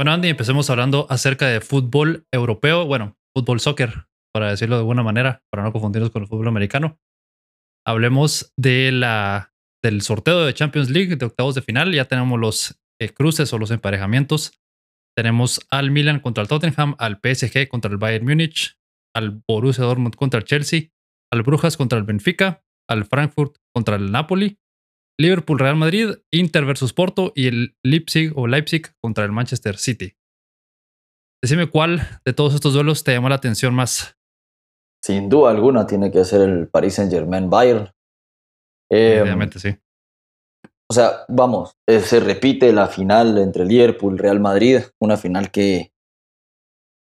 Bueno, 0.00 0.12
Andy, 0.12 0.30
empecemos 0.30 0.70
hablando 0.70 1.06
acerca 1.10 1.46
de 1.46 1.60
fútbol 1.60 2.26
europeo, 2.32 2.86
bueno, 2.86 3.18
fútbol 3.36 3.60
soccer, 3.60 4.06
para 4.32 4.48
decirlo 4.48 4.76
de 4.76 4.80
alguna 4.80 5.02
manera, 5.02 5.44
para 5.52 5.62
no 5.62 5.72
confundirnos 5.72 6.10
con 6.10 6.22
el 6.22 6.26
fútbol 6.26 6.48
americano. 6.48 6.98
Hablemos 7.86 8.50
de 8.56 8.92
la, 8.92 9.52
del 9.84 10.00
sorteo 10.00 10.46
de 10.46 10.54
Champions 10.54 10.88
League 10.88 11.16
de 11.16 11.26
octavos 11.26 11.54
de 11.54 11.60
final. 11.60 11.92
Ya 11.92 12.06
tenemos 12.06 12.40
los 12.40 12.80
eh, 12.98 13.10
cruces 13.10 13.52
o 13.52 13.58
los 13.58 13.70
emparejamientos. 13.72 14.58
Tenemos 15.14 15.60
al 15.70 15.90
Milan 15.90 16.20
contra 16.20 16.40
el 16.40 16.48
Tottenham, 16.48 16.96
al 16.98 17.20
PSG 17.22 17.68
contra 17.68 17.90
el 17.90 17.98
Bayern 17.98 18.24
Múnich, 18.24 18.78
al 19.14 19.42
Borussia 19.46 19.84
Dortmund 19.84 20.16
contra 20.16 20.38
el 20.38 20.46
Chelsea, 20.46 20.84
al 21.30 21.42
Brujas 21.42 21.76
contra 21.76 21.98
el 21.98 22.04
Benfica, 22.04 22.64
al 22.88 23.04
Frankfurt 23.04 23.58
contra 23.74 23.96
el 23.96 24.10
Napoli, 24.10 24.59
Liverpool 25.20 25.58
Real 25.58 25.76
Madrid, 25.76 26.14
Inter 26.30 26.64
versus 26.64 26.94
Porto 26.94 27.32
y 27.34 27.46
el 27.46 27.76
Leipzig 27.84 28.32
o 28.36 28.46
Leipzig 28.46 28.86
contra 29.02 29.22
el 29.26 29.32
Manchester 29.32 29.76
City. 29.76 30.14
Decime 31.42 31.68
cuál 31.68 32.20
de 32.24 32.32
todos 32.32 32.54
estos 32.54 32.72
duelos 32.72 33.04
te 33.04 33.12
llamó 33.12 33.28
la 33.28 33.34
atención 33.34 33.74
más. 33.74 34.16
Sin 35.04 35.28
duda 35.28 35.50
alguna 35.50 35.86
tiene 35.86 36.10
que 36.10 36.24
ser 36.24 36.40
el 36.40 36.68
Paris 36.68 36.94
Saint 36.94 37.12
Germain 37.12 37.50
Bayern. 37.50 37.90
Eh, 38.90 39.20
Obviamente 39.22 39.58
sí. 39.58 39.76
O 40.90 40.94
sea, 40.94 41.26
vamos, 41.28 41.76
eh, 41.86 42.00
se 42.00 42.18
repite 42.20 42.72
la 42.72 42.86
final 42.86 43.36
entre 43.36 43.66
Liverpool 43.66 44.14
y 44.14 44.18
Real 44.18 44.40
Madrid, 44.40 44.80
una 45.00 45.18
final 45.18 45.50
que 45.50 45.92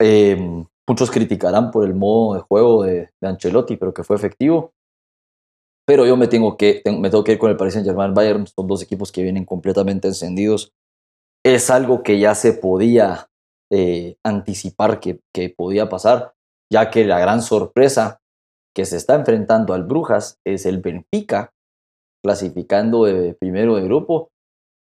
eh, 0.01 0.65
muchos 0.87 1.11
criticarán 1.11 1.69
por 1.69 1.85
el 1.85 1.93
modo 1.93 2.33
de 2.33 2.41
juego 2.41 2.83
de, 2.83 3.11
de 3.21 3.27
Ancelotti, 3.27 3.77
pero 3.77 3.93
que 3.93 4.03
fue 4.03 4.15
efectivo 4.15 4.73
pero 5.91 6.05
yo 6.05 6.15
me 6.15 6.29
tengo 6.29 6.55
que, 6.55 6.81
me 6.85 7.09
tengo 7.09 7.21
que 7.21 7.33
ir 7.33 7.37
con 7.37 7.51
el 7.51 7.57
Paris 7.57 7.73
Saint 7.73 7.85
Germain 7.85 8.13
Bayern, 8.13 8.47
son 8.47 8.65
dos 8.65 8.81
equipos 8.81 9.11
que 9.11 9.23
vienen 9.23 9.43
completamente 9.43 10.07
encendidos. 10.07 10.71
Es 11.43 11.69
algo 11.69 12.01
que 12.01 12.17
ya 12.17 12.33
se 12.33 12.53
podía 12.53 13.27
eh, 13.69 14.15
anticipar 14.23 15.01
que, 15.01 15.19
que 15.33 15.49
podía 15.49 15.89
pasar, 15.89 16.31
ya 16.71 16.89
que 16.91 17.03
la 17.03 17.19
gran 17.19 17.41
sorpresa 17.41 18.21
que 18.73 18.85
se 18.85 18.95
está 18.95 19.15
enfrentando 19.15 19.73
al 19.73 19.83
Brujas 19.83 20.37
es 20.47 20.65
el 20.65 20.79
Benfica, 20.79 21.51
clasificando 22.23 23.03
de 23.03 23.33
primero 23.33 23.75
de 23.75 23.83
grupo. 23.83 24.29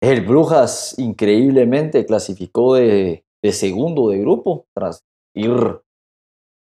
El 0.03 0.20
Brujas 0.27 0.98
increíblemente 0.98 2.05
clasificó 2.05 2.75
de, 2.75 3.25
de 3.43 3.53
segundo 3.53 4.11
de 4.11 4.19
grupo 4.19 4.67
tras 4.77 5.07
ir 5.35 5.81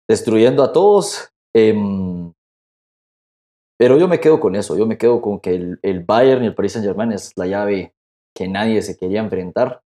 destruyendo 0.10 0.64
a 0.64 0.72
todos. 0.72 1.34
Eh, 1.54 1.76
pero 3.82 3.98
yo 3.98 4.08
me 4.08 4.20
quedo 4.20 4.40
con 4.40 4.56
eso, 4.56 4.78
yo 4.78 4.86
me 4.86 5.00
quedo 5.00 5.24
con 5.24 5.40
que 5.40 5.56
el, 5.56 5.80
el 5.82 6.04
Bayern 6.04 6.44
y 6.44 6.46
el 6.46 6.54
Paris 6.54 6.74
Saint 6.74 6.86
Germain 6.86 7.14
es 7.14 7.36
la 7.36 7.48
llave 7.48 7.96
que 8.38 8.48
nadie 8.48 8.80
se 8.84 8.96
quería 8.96 9.22
enfrentar. 9.22 9.82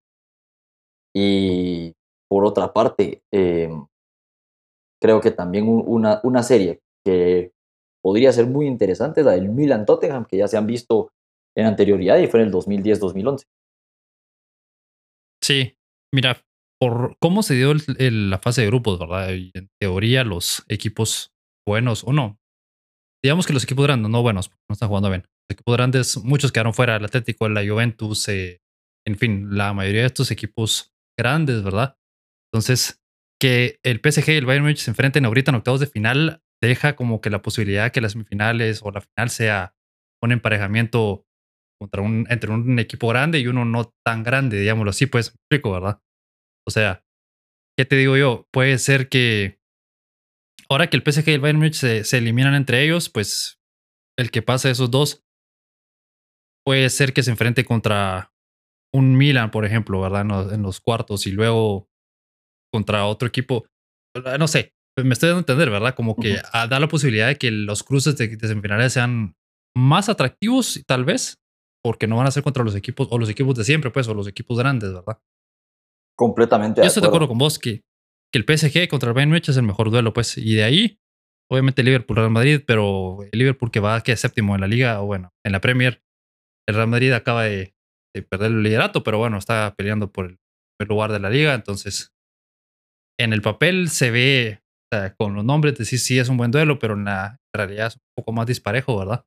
Y 1.15 1.93
por 2.29 2.43
otra 2.43 2.73
parte, 2.73 3.23
eh, 3.31 3.69
creo 5.01 5.21
que 5.21 5.31
también 5.31 5.69
una, 5.69 6.19
una 6.23 6.43
serie 6.43 6.81
que 7.05 7.53
podría 8.03 8.33
ser 8.33 8.47
muy 8.47 8.67
interesante 8.67 9.21
es 9.21 9.25
la 9.25 9.31
del 9.31 9.47
Milan 9.47 9.85
Tottenham, 9.85 10.25
que 10.25 10.35
ya 10.39 10.49
se 10.49 10.57
han 10.57 10.67
visto 10.67 11.13
en 11.55 11.65
anterioridad 11.65 12.17
y 12.17 12.27
fue 12.27 12.41
en 12.41 12.47
el 12.47 12.53
2010-2011. 12.53 13.45
Sí, 15.41 15.77
mira, 16.13 16.43
por 16.81 17.15
cómo 17.21 17.43
se 17.43 17.53
dio 17.53 17.73
la 17.97 18.39
fase 18.39 18.59
de 18.59 18.67
grupos, 18.67 18.99
¿verdad? 18.99 19.29
en 19.31 19.69
teoría, 19.79 20.25
los 20.25 20.65
equipos 20.67 21.31
buenos, 21.65 22.03
o 22.03 22.11
no, 22.11 22.37
digamos 23.25 23.47
que 23.47 23.53
los 23.53 23.63
equipos 23.63 23.87
grandes, 23.87 24.11
no 24.11 24.21
buenos, 24.21 24.51
no 24.69 24.73
están 24.73 24.87
jugando 24.87 25.09
bien. 25.09 25.23
Los 25.23 25.55
equipos 25.55 25.75
grandes, 25.75 26.17
muchos 26.23 26.51
quedaron 26.51 26.75
fuera, 26.75 26.95
el 26.97 27.05
Atlético, 27.05 27.49
la 27.49 27.65
Juventus, 27.65 28.27
eh, 28.27 28.61
en 29.03 29.17
fin, 29.17 29.57
la 29.57 29.73
mayoría 29.73 30.01
de 30.01 30.07
estos 30.07 30.29
equipos 30.29 30.93
grandes, 31.17 31.63
¿verdad? 31.63 31.97
Entonces, 32.53 33.01
que 33.41 33.79
el 33.83 33.99
PSG 33.99 34.29
y 34.29 34.37
el 34.37 34.45
Bayern 34.45 34.63
Munich 34.63 34.77
se 34.77 34.91
enfrenten 34.91 35.25
ahorita 35.25 35.49
en 35.49 35.55
octavos 35.55 35.79
de 35.79 35.87
final 35.87 36.43
deja 36.61 36.95
como 36.95 37.19
que 37.19 37.31
la 37.31 37.41
posibilidad 37.41 37.91
que 37.91 37.99
las 37.99 38.11
semifinales 38.11 38.81
o 38.83 38.91
la 38.91 39.01
final 39.01 39.31
sea 39.31 39.75
un 40.23 40.31
emparejamiento 40.31 41.25
contra 41.81 42.03
un, 42.03 42.27
entre 42.29 42.51
un 42.51 42.77
equipo 42.77 43.07
grande 43.07 43.39
y 43.39 43.47
uno 43.47 43.65
no 43.65 43.91
tan 44.05 44.21
grande, 44.21 44.59
digámoslo 44.59 44.91
así, 44.91 45.07
pues 45.07 45.29
explico, 45.29 45.71
¿verdad? 45.71 45.99
O 46.67 46.71
sea, 46.71 47.03
¿qué 47.75 47.85
te 47.85 47.95
digo 47.95 48.17
yo? 48.17 48.47
Puede 48.53 48.77
ser 48.77 49.09
que 49.09 49.59
ahora 50.69 50.89
que 50.89 50.97
el 50.97 51.03
PSG 51.03 51.29
y 51.29 51.31
el 51.33 51.41
Bayern 51.41 51.59
Munich 51.59 51.75
se, 51.75 52.17
eliminan 52.17 52.55
entre 52.55 52.83
ellos, 52.83 53.09
pues 53.09 53.59
el 54.17 54.31
que 54.31 54.41
pase 54.41 54.71
esos 54.71 54.91
dos 54.91 55.23
puede 56.65 56.89
ser 56.89 57.13
que 57.13 57.23
se 57.23 57.31
enfrente 57.31 57.65
contra 57.65 58.31
un 58.93 59.17
Milan, 59.17 59.51
por 59.51 59.65
ejemplo, 59.65 60.01
¿verdad? 60.01 60.53
En 60.53 60.61
los, 60.61 60.79
cuartos 60.79 61.27
y 61.27 61.31
luego 61.31 61.87
contra 62.71 63.05
otro 63.05 63.27
equipo. 63.27 63.65
No 64.39 64.47
sé, 64.47 64.73
me 64.97 65.13
estoy 65.13 65.29
dando 65.29 65.39
a 65.39 65.41
entender, 65.41 65.69
¿verdad? 65.69 65.95
Como 65.95 66.15
que 66.15 66.41
da 66.53 66.79
la 66.79 66.87
posibilidad 66.87 67.27
de 67.27 67.35
que 67.35 67.51
los 67.51 67.83
cruces 67.83 68.17
de, 68.17 68.29
de 68.29 68.47
semifinales 68.47 68.93
sean 68.93 69.35
más 69.75 70.07
atractivos, 70.09 70.81
tal 70.87 71.03
vez, 71.03 71.37
porque 71.83 72.07
no 72.07 72.17
van 72.17 72.27
a 72.27 72.31
ser 72.31 72.41
contra 72.41 72.63
los 72.63 72.75
equipos 72.75 73.07
o 73.11 73.19
los 73.19 73.29
equipos 73.29 73.55
de 73.55 73.63
siempre, 73.63 73.91
pues, 73.91 74.07
o 74.07 74.13
los 74.13 74.27
equipos 74.27 74.57
grandes, 74.57 74.93
¿verdad? 74.93 75.19
Completamente. 76.17 76.81
Yo 76.81 76.87
estoy 76.87 77.01
de 77.01 77.07
acuerdo 77.07 77.27
con 77.27 77.37
vos 77.37 77.59
que 77.59 77.83
que 78.31 78.39
el 78.39 78.45
PSG 78.45 78.87
contra 78.87 79.09
el 79.09 79.15
Bayern 79.15 79.35
es 79.35 79.57
el 79.57 79.63
mejor 79.63 79.91
duelo, 79.91 80.13
pues. 80.13 80.37
Y 80.37 80.55
de 80.55 80.63
ahí, 80.63 80.99
obviamente, 81.49 81.83
Liverpool, 81.83 82.17
Real 82.17 82.31
Madrid, 82.31 82.61
pero 82.65 83.19
el 83.31 83.37
Liverpool 83.37 83.71
que 83.71 83.79
va 83.79 84.01
que 84.01 84.15
séptimo 84.15 84.55
en 84.55 84.61
la 84.61 84.67
liga, 84.67 85.01
o 85.01 85.05
bueno, 85.05 85.33
en 85.45 85.51
la 85.51 85.61
Premier. 85.61 86.03
El 86.67 86.75
Real 86.75 86.87
Madrid 86.87 87.11
acaba 87.11 87.43
de, 87.43 87.75
perder 88.29 88.51
el 88.51 88.63
liderato, 88.63 89.03
pero 89.03 89.17
bueno, 89.17 89.37
está 89.37 89.73
peleando 89.75 90.11
por 90.11 90.25
el 90.25 90.39
primer 90.77 90.89
lugar 90.89 91.11
de 91.11 91.19
la 91.19 91.29
liga. 91.29 91.53
Entonces, 91.53 92.13
en 93.19 93.33
el 93.33 93.41
papel 93.41 93.89
se 93.89 94.11
ve, 94.11 94.61
o 94.91 94.95
sea, 94.95 95.15
con 95.15 95.35
los 95.35 95.45
nombres, 95.45 95.77
decir 95.77 95.99
sí 95.99 96.19
es 96.19 96.29
un 96.29 96.37
buen 96.37 96.51
duelo, 96.51 96.79
pero 96.79 96.95
en 96.95 97.05
la 97.05 97.39
realidad 97.53 97.87
es 97.87 97.95
un 97.95 98.01
poco 98.17 98.31
más 98.31 98.47
disparejo, 98.47 98.97
¿verdad? 98.97 99.25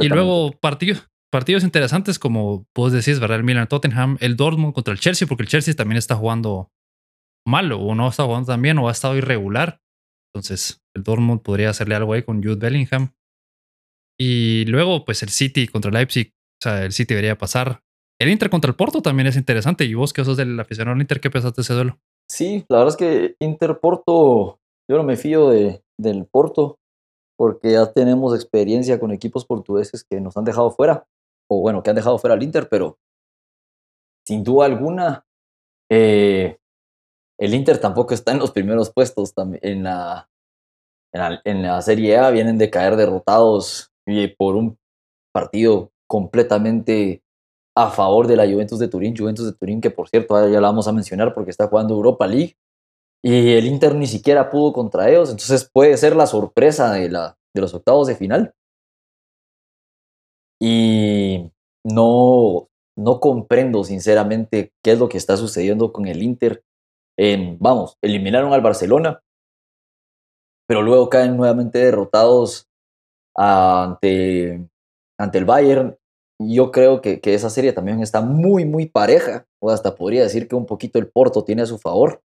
Y 0.00 0.08
luego 0.08 0.52
partidos, 0.52 1.10
partidos 1.32 1.64
interesantes, 1.64 2.18
como 2.18 2.66
vos 2.74 2.92
decís, 2.92 3.18
¿verdad? 3.18 3.38
El 3.38 3.44
Milan 3.44 3.68
Tottenham, 3.68 4.16
el 4.20 4.36
Dortmund 4.36 4.74
contra 4.74 4.92
el 4.92 5.00
Chelsea, 5.00 5.26
porque 5.26 5.42
el 5.42 5.48
Chelsea 5.48 5.74
también 5.74 5.98
está 5.98 6.14
jugando 6.14 6.70
malo 7.46 7.80
o 7.80 7.94
no 7.94 8.08
está 8.08 8.24
jugando 8.24 8.46
tan 8.52 8.62
bien 8.62 8.78
o 8.78 8.88
ha 8.88 8.92
estado 8.92 9.16
irregular. 9.16 9.80
Entonces, 10.32 10.82
el 10.94 11.02
Dortmund 11.02 11.42
podría 11.42 11.70
hacerle 11.70 11.94
algo 11.94 12.12
ahí 12.12 12.22
con 12.22 12.42
Jude 12.42 12.56
Bellingham. 12.56 13.14
Y 14.18 14.64
luego, 14.66 15.04
pues 15.04 15.22
el 15.22 15.28
City 15.28 15.66
contra 15.68 15.90
Leipzig. 15.90 16.32
O 16.34 16.62
sea, 16.62 16.84
el 16.84 16.92
City 16.92 17.14
debería 17.14 17.36
pasar. 17.36 17.82
El 18.20 18.30
Inter 18.30 18.50
contra 18.50 18.70
el 18.70 18.76
Porto 18.76 19.02
también 19.02 19.26
es 19.26 19.36
interesante. 19.36 19.84
¿Y 19.84 19.94
vos 19.94 20.12
que 20.12 20.24
sos 20.24 20.36
del 20.36 20.58
aficionado 20.58 20.94
del 20.94 21.02
Inter, 21.02 21.20
qué 21.20 21.30
pensaste 21.30 21.60
de 21.60 21.62
ese 21.62 21.74
duelo? 21.74 21.98
Sí, 22.30 22.64
la 22.68 22.78
verdad 22.78 22.94
es 22.94 22.96
que 22.96 23.36
Inter-Porto, 23.40 24.60
yo 24.88 24.96
no 24.96 25.02
me 25.02 25.16
fío 25.16 25.50
de, 25.50 25.82
del 25.98 26.26
Porto 26.26 26.78
porque 27.36 27.72
ya 27.72 27.92
tenemos 27.92 28.34
experiencia 28.34 29.00
con 29.00 29.10
equipos 29.10 29.44
portugueses 29.44 30.04
que 30.04 30.20
nos 30.20 30.36
han 30.36 30.44
dejado 30.44 30.70
fuera, 30.70 31.08
o 31.50 31.60
bueno, 31.60 31.82
que 31.82 31.90
han 31.90 31.96
dejado 31.96 32.18
fuera 32.18 32.34
al 32.34 32.42
Inter, 32.42 32.68
pero 32.68 32.98
sin 34.24 34.44
duda 34.44 34.66
alguna, 34.66 35.26
eh, 35.90 36.58
el 37.42 37.54
Inter 37.54 37.78
tampoco 37.78 38.14
está 38.14 38.30
en 38.30 38.38
los 38.38 38.52
primeros 38.52 38.92
puestos 38.92 39.34
en 39.36 39.82
la, 39.82 40.30
en 41.12 41.62
la, 41.62 41.82
Serie 41.82 42.16
A. 42.16 42.30
Vienen 42.30 42.56
de 42.56 42.70
caer 42.70 42.94
derrotados 42.94 43.90
por 44.38 44.54
un 44.54 44.78
partido 45.32 45.90
completamente 46.06 47.20
a 47.74 47.90
favor 47.90 48.28
de 48.28 48.36
la 48.36 48.46
Juventus 48.46 48.78
de 48.78 48.86
Turín. 48.86 49.16
Juventus 49.16 49.44
de 49.44 49.54
Turín, 49.54 49.80
que 49.80 49.90
por 49.90 50.08
cierto 50.08 50.36
ya 50.48 50.60
la 50.60 50.68
vamos 50.68 50.86
a 50.86 50.92
mencionar 50.92 51.34
porque 51.34 51.50
está 51.50 51.66
jugando 51.66 51.94
Europa 51.94 52.28
League. 52.28 52.56
Y 53.24 53.54
el 53.54 53.66
Inter 53.66 53.96
ni 53.96 54.06
siquiera 54.06 54.48
pudo 54.48 54.72
contra 54.72 55.10
ellos. 55.10 55.28
Entonces 55.28 55.68
puede 55.68 55.96
ser 55.96 56.14
la 56.14 56.28
sorpresa 56.28 56.92
de, 56.92 57.10
la, 57.10 57.36
de 57.52 57.60
los 57.60 57.74
octavos 57.74 58.06
de 58.06 58.14
final. 58.14 58.54
Y 60.60 61.50
no, 61.82 62.68
no 62.96 63.18
comprendo 63.18 63.82
sinceramente 63.82 64.72
qué 64.80 64.92
es 64.92 65.00
lo 65.00 65.08
que 65.08 65.18
está 65.18 65.36
sucediendo 65.36 65.92
con 65.92 66.06
el 66.06 66.22
Inter 66.22 66.62
vamos, 67.58 67.96
eliminaron 68.02 68.52
al 68.52 68.60
Barcelona, 68.60 69.22
pero 70.66 70.82
luego 70.82 71.08
caen 71.08 71.36
nuevamente 71.36 71.78
derrotados 71.78 72.68
ante, 73.36 74.66
ante 75.18 75.38
el 75.38 75.44
Bayern. 75.44 75.96
Yo 76.38 76.72
creo 76.72 77.00
que, 77.00 77.20
que 77.20 77.34
esa 77.34 77.50
serie 77.50 77.72
también 77.72 78.00
está 78.00 78.20
muy, 78.20 78.64
muy 78.64 78.86
pareja, 78.86 79.46
o 79.60 79.70
hasta 79.70 79.94
podría 79.94 80.22
decir 80.22 80.48
que 80.48 80.56
un 80.56 80.66
poquito 80.66 80.98
el 80.98 81.08
Porto 81.08 81.44
tiene 81.44 81.62
a 81.62 81.66
su 81.66 81.78
favor. 81.78 82.22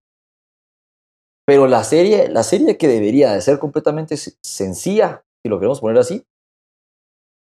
Pero 1.46 1.66
la 1.66 1.84
serie, 1.84 2.28
la 2.28 2.42
serie 2.42 2.76
que 2.76 2.88
debería 2.88 3.32
de 3.32 3.40
ser 3.40 3.58
completamente 3.58 4.16
sencilla, 4.16 5.24
si 5.42 5.48
lo 5.48 5.58
queremos 5.58 5.80
poner 5.80 5.98
así, 5.98 6.26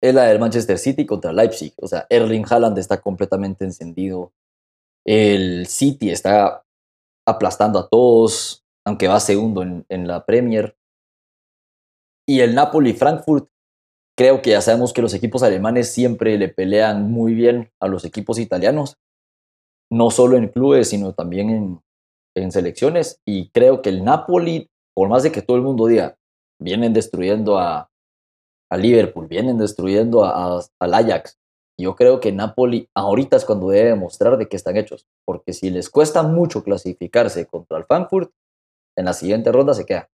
es 0.01 0.13
la 0.13 0.25
del 0.25 0.39
Manchester 0.39 0.77
City 0.77 1.05
contra 1.05 1.33
Leipzig. 1.33 1.73
O 1.77 1.87
sea, 1.87 2.05
Erling 2.09 2.45
Haaland 2.47 2.77
está 2.77 3.01
completamente 3.01 3.65
encendido. 3.65 4.31
El 5.05 5.67
City 5.67 6.11
está 6.11 6.63
aplastando 7.27 7.77
a 7.77 7.89
todos, 7.89 8.63
aunque 8.85 9.07
va 9.07 9.19
segundo 9.19 9.61
en, 9.61 10.07
la 10.07 10.25
Premier. 10.25 10.77
Y 12.25 12.39
el 12.39 12.55
Napoli-Frankfurt, 12.55 13.49
creo 14.17 14.41
que 14.41 14.51
ya 14.51 14.61
sabemos 14.61 14.93
que 14.93 15.01
los 15.01 15.13
equipos 15.13 15.43
alemanes 15.43 15.91
siempre 15.91 16.37
le 16.37 16.47
pelean 16.47 17.11
muy 17.11 17.33
bien 17.33 17.71
a 17.81 17.87
los 17.87 18.05
equipos 18.05 18.39
italianos. 18.39 18.97
no 19.89 20.11
solo 20.11 20.35
en 20.35 20.49
clubes, 20.49 20.89
sino 20.89 21.13
también 21.13 21.81
en, 22.35 22.51
selecciones. 22.51 23.21
Y 23.25 23.49
creo 23.49 23.81
que 23.81 23.89
el 23.89 24.03
Napoli, 24.03 24.69
por 24.93 25.09
más 25.09 25.23
de 25.23 25.31
que 25.31 25.41
todo 25.41 25.57
el 25.57 25.63
mundo 25.63 25.87
diga, 25.87 26.17
vienen 26.59 26.93
destruyendo 26.93 27.57
a, 27.57 27.89
a 28.69 28.77
Liverpool, 28.77 29.27
vienen 29.27 29.57
destruyendo 29.57 30.23
al 30.25 30.93
Ajax. 30.93 31.37
Yo 31.79 31.95
creo 31.95 32.19
que 32.19 32.31
Napoli 32.31 32.89
ahorita 32.95 33.37
es 33.37 33.45
cuando 33.45 33.69
debe 33.69 33.89
demostrar 33.89 34.37
de 34.37 34.47
qué 34.47 34.55
están 34.55 34.77
hechos, 34.77 35.07
porque 35.25 35.53
si 35.53 35.69
les 35.69 35.89
cuesta 35.89 36.23
mucho 36.23 36.63
clasificarse 36.63 37.45
contra 37.45 37.77
el 37.77 37.85
Frankfurt, 37.85 38.31
en 38.97 39.05
la 39.05 39.13
siguiente 39.13 39.51
ronda 39.51 39.75
se 39.75 39.85
queda. 39.85 40.09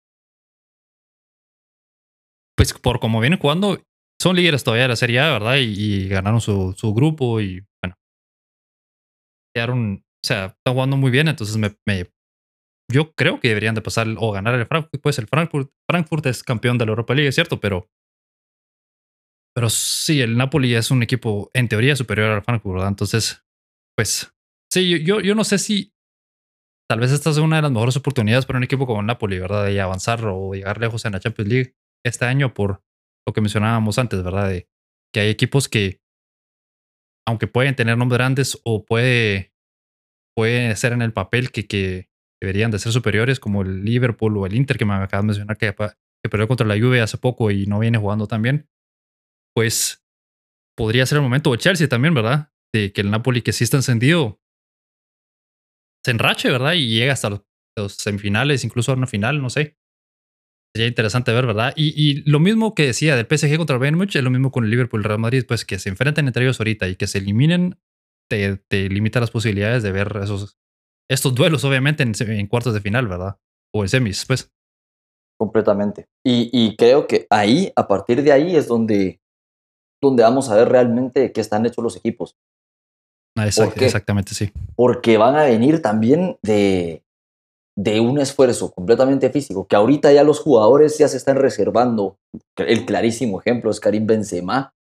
Pues 2.57 2.73
por 2.73 2.99
como 2.99 3.21
vienen 3.21 3.39
jugando, 3.39 3.79
son 4.21 4.37
líderes 4.37 4.65
todavía 4.65 4.85
de 4.85 4.89
la 4.89 4.97
Serie 4.97 5.21
A, 5.21 5.33
¿verdad? 5.33 5.57
Y, 5.59 6.09
ganaron 6.09 6.41
su, 6.41 6.75
su, 6.77 6.95
grupo 6.95 7.41
y 7.41 7.67
bueno, 7.83 7.97
quedaron, 9.55 10.03
o 10.03 10.27
sea, 10.27 10.47
están 10.47 10.75
jugando 10.75 10.97
muy 10.97 11.11
bien, 11.11 11.29
entonces 11.29 11.57
me, 11.57 11.77
me, 11.87 12.11
yo 12.91 13.13
creo 13.13 13.41
que 13.41 13.49
deberían 13.49 13.75
de 13.75 13.83
pasar 13.83 14.07
o 14.19 14.33
ganar 14.33 14.55
el 14.55 14.67
Frankfurt, 14.67 15.03
pues 15.03 15.19
el 15.19 15.27
Frankfurt, 15.27 15.71
Frankfurt 15.91 16.27
es 16.27 16.43
campeón 16.43 16.79
de 16.79 16.87
la 16.87 16.91
Europa 16.91 17.15
League, 17.15 17.33
cierto, 17.33 17.61
pero 17.61 17.87
pero 19.61 19.69
sí, 19.69 20.23
el 20.23 20.39
Napoli 20.39 20.75
es 20.75 20.91
un 20.91 21.03
equipo 21.03 21.51
en 21.53 21.69
teoría 21.69 21.95
superior 21.95 22.31
al 22.31 22.41
Frankfurt, 22.41 22.77
¿verdad? 22.77 22.89
Entonces, 22.89 23.45
pues 23.95 24.35
sí, 24.73 25.05
yo, 25.05 25.21
yo 25.21 25.35
no 25.35 25.45
sé 25.45 25.59
si 25.59 25.93
tal 26.89 27.01
vez 27.01 27.13
esta 27.13 27.29
es 27.29 27.37
una 27.37 27.57
de 27.57 27.63
las 27.63 27.71
mejores 27.71 27.95
oportunidades 27.99 28.47
para 28.47 28.57
un 28.57 28.63
equipo 28.63 28.87
como 28.87 29.01
el 29.01 29.07
Napoli, 29.07 29.39
¿verdad? 29.39 29.67
De 29.67 29.79
avanzar 29.79 30.25
o 30.25 30.55
llegar 30.55 30.81
lejos 30.81 31.05
en 31.05 31.13
la 31.13 31.21
Champions 31.21 31.51
League 31.51 31.75
este 32.07 32.25
año 32.25 32.55
por 32.55 32.83
lo 33.29 33.35
que 33.35 33.43
mencionábamos 33.43 33.99
antes, 33.99 34.25
¿verdad? 34.25 34.49
De 34.49 34.67
que 35.13 35.21
hay 35.21 35.29
equipos 35.29 35.69
que, 35.69 36.01
aunque 37.29 37.47
pueden 37.47 37.77
tener 37.77 37.99
nombres 37.99 38.17
grandes 38.17 38.59
o 38.65 38.87
puede, 38.87 39.53
ser 40.75 40.95
en 40.95 41.03
el 41.03 41.13
papel 41.13 41.51
que, 41.51 41.67
que 41.67 42.09
deberían 42.41 42.71
de 42.71 42.79
ser 42.79 42.93
superiores, 42.93 43.39
como 43.39 43.61
el 43.61 43.85
Liverpool 43.85 44.39
o 44.39 44.47
el 44.47 44.55
Inter, 44.55 44.79
que 44.79 44.87
me 44.87 44.95
acabas 44.95 45.25
de 45.25 45.27
mencionar 45.27 45.59
que, 45.59 45.75
que 45.75 46.31
perdió 46.31 46.49
contra 46.49 46.67
la 46.67 46.79
Juve 46.81 47.03
hace 47.03 47.19
poco 47.19 47.51
y 47.51 47.67
no 47.67 47.79
viene 47.79 47.99
jugando 47.99 48.27
tan 48.27 48.41
bien 48.41 48.71
pues 49.55 50.05
podría 50.77 51.07
ser 51.07 51.17
el 51.17 51.23
momento, 51.23 51.51
o 51.51 51.57
Chelsea 51.57 51.89
también, 51.89 52.15
¿verdad? 52.15 52.53
De 52.73 52.93
que 52.93 53.01
el 53.01 53.11
Napoli 53.11 53.43
que 53.43 53.53
sí 53.53 53.65
está 53.65 53.77
encendido 53.77 54.41
se 56.05 56.11
enrache, 56.11 56.51
¿verdad? 56.51 56.73
Y 56.73 56.89
llega 56.89 57.13
hasta 57.13 57.31
los, 57.31 57.43
semifinales, 57.95 58.65
incluso 58.65 58.93
a 58.93 58.95
una 58.95 59.07
final, 59.07 59.41
no 59.41 59.51
sé. 59.51 59.77
Sería 60.75 60.89
interesante 60.89 61.33
ver, 61.33 61.47
¿verdad? 61.47 61.73
Y, 61.77 62.23
lo 62.31 62.41
mismo 62.41 62.75
que 62.75 62.87
decía 62.87 63.17
del 63.17 63.27
PSG 63.27 63.57
contra 63.57 63.75
el 63.75 63.81
Bayern 63.81 64.01
es 64.03 64.23
lo 64.23 64.31
mismo 64.31 64.51
con 64.51 64.65
el 64.65 64.71
Liverpool 64.71 65.01
y 65.01 65.03
el 65.03 65.09
Real 65.09 65.19
Madrid, 65.19 65.45
pues 65.47 65.65
que 65.65 65.79
se 65.79 65.89
enfrenten 65.89 66.27
entre 66.27 66.45
ellos 66.45 66.61
ahorita 66.61 66.89
y 66.89 66.97
que 66.97 67.07
se 67.07 67.19
eliminen, 67.19 67.79
te, 68.29 68.89
limita 68.89 69.21
las 69.21 69.31
posibilidades 69.31 69.83
de 69.83 69.93
ver 69.93 70.19
esos, 70.23 70.59
estos 71.11 71.35
duelos, 71.35 71.65
obviamente, 71.65 72.03
en, 72.03 72.13
en 72.19 72.47
cuartos 72.47 72.75
de 72.75 72.81
final, 72.81 73.09
¿verdad? 73.09 73.37
O 73.75 73.83
en 73.83 73.89
semis, 73.89 74.25
pues. 74.27 74.53
Completamente. 75.39 76.07
Y 76.25 76.77
creo 76.77 77.07
que 77.07 77.27
ahí, 77.31 77.73
a 77.75 77.89
partir 77.89 78.23
de 78.23 78.33
ahí, 78.33 78.57
es 78.57 78.69
donde 78.69 79.20
donde 80.01 80.23
vamos 80.23 80.49
a 80.51 80.57
ver 80.57 80.69
realmente 80.69 81.33
qué 81.33 81.41
están 81.41 81.67
hechos 81.67 81.83
los 81.83 81.97
equipos. 81.97 82.37
Ah, 83.37 83.47
exactamente, 83.47 84.35
sí. 84.35 84.51
Porque 84.75 85.17
van 85.17 85.37
a 85.37 85.45
venir 85.45 85.83
también 85.83 86.37
de, 86.43 87.03
de 87.77 88.01
un 88.01 88.19
esfuerzo 88.19 88.73
completamente 88.73 89.31
físico, 89.31 89.67
que 89.67 89.77
ahorita 89.77 90.13
ya 90.13 90.25
los 90.25 90.41
jugadores 90.41 90.99
ya 90.99 91.09
se 91.09 91.17
están 91.17 91.37
reservando. 91.37 92.17
El 92.57 92.85
clarísimo 92.85 93.41
ejemplo 93.41 93.71
es 93.71 93.81
Karim 93.81 94.07
Benzema, 94.07 94.75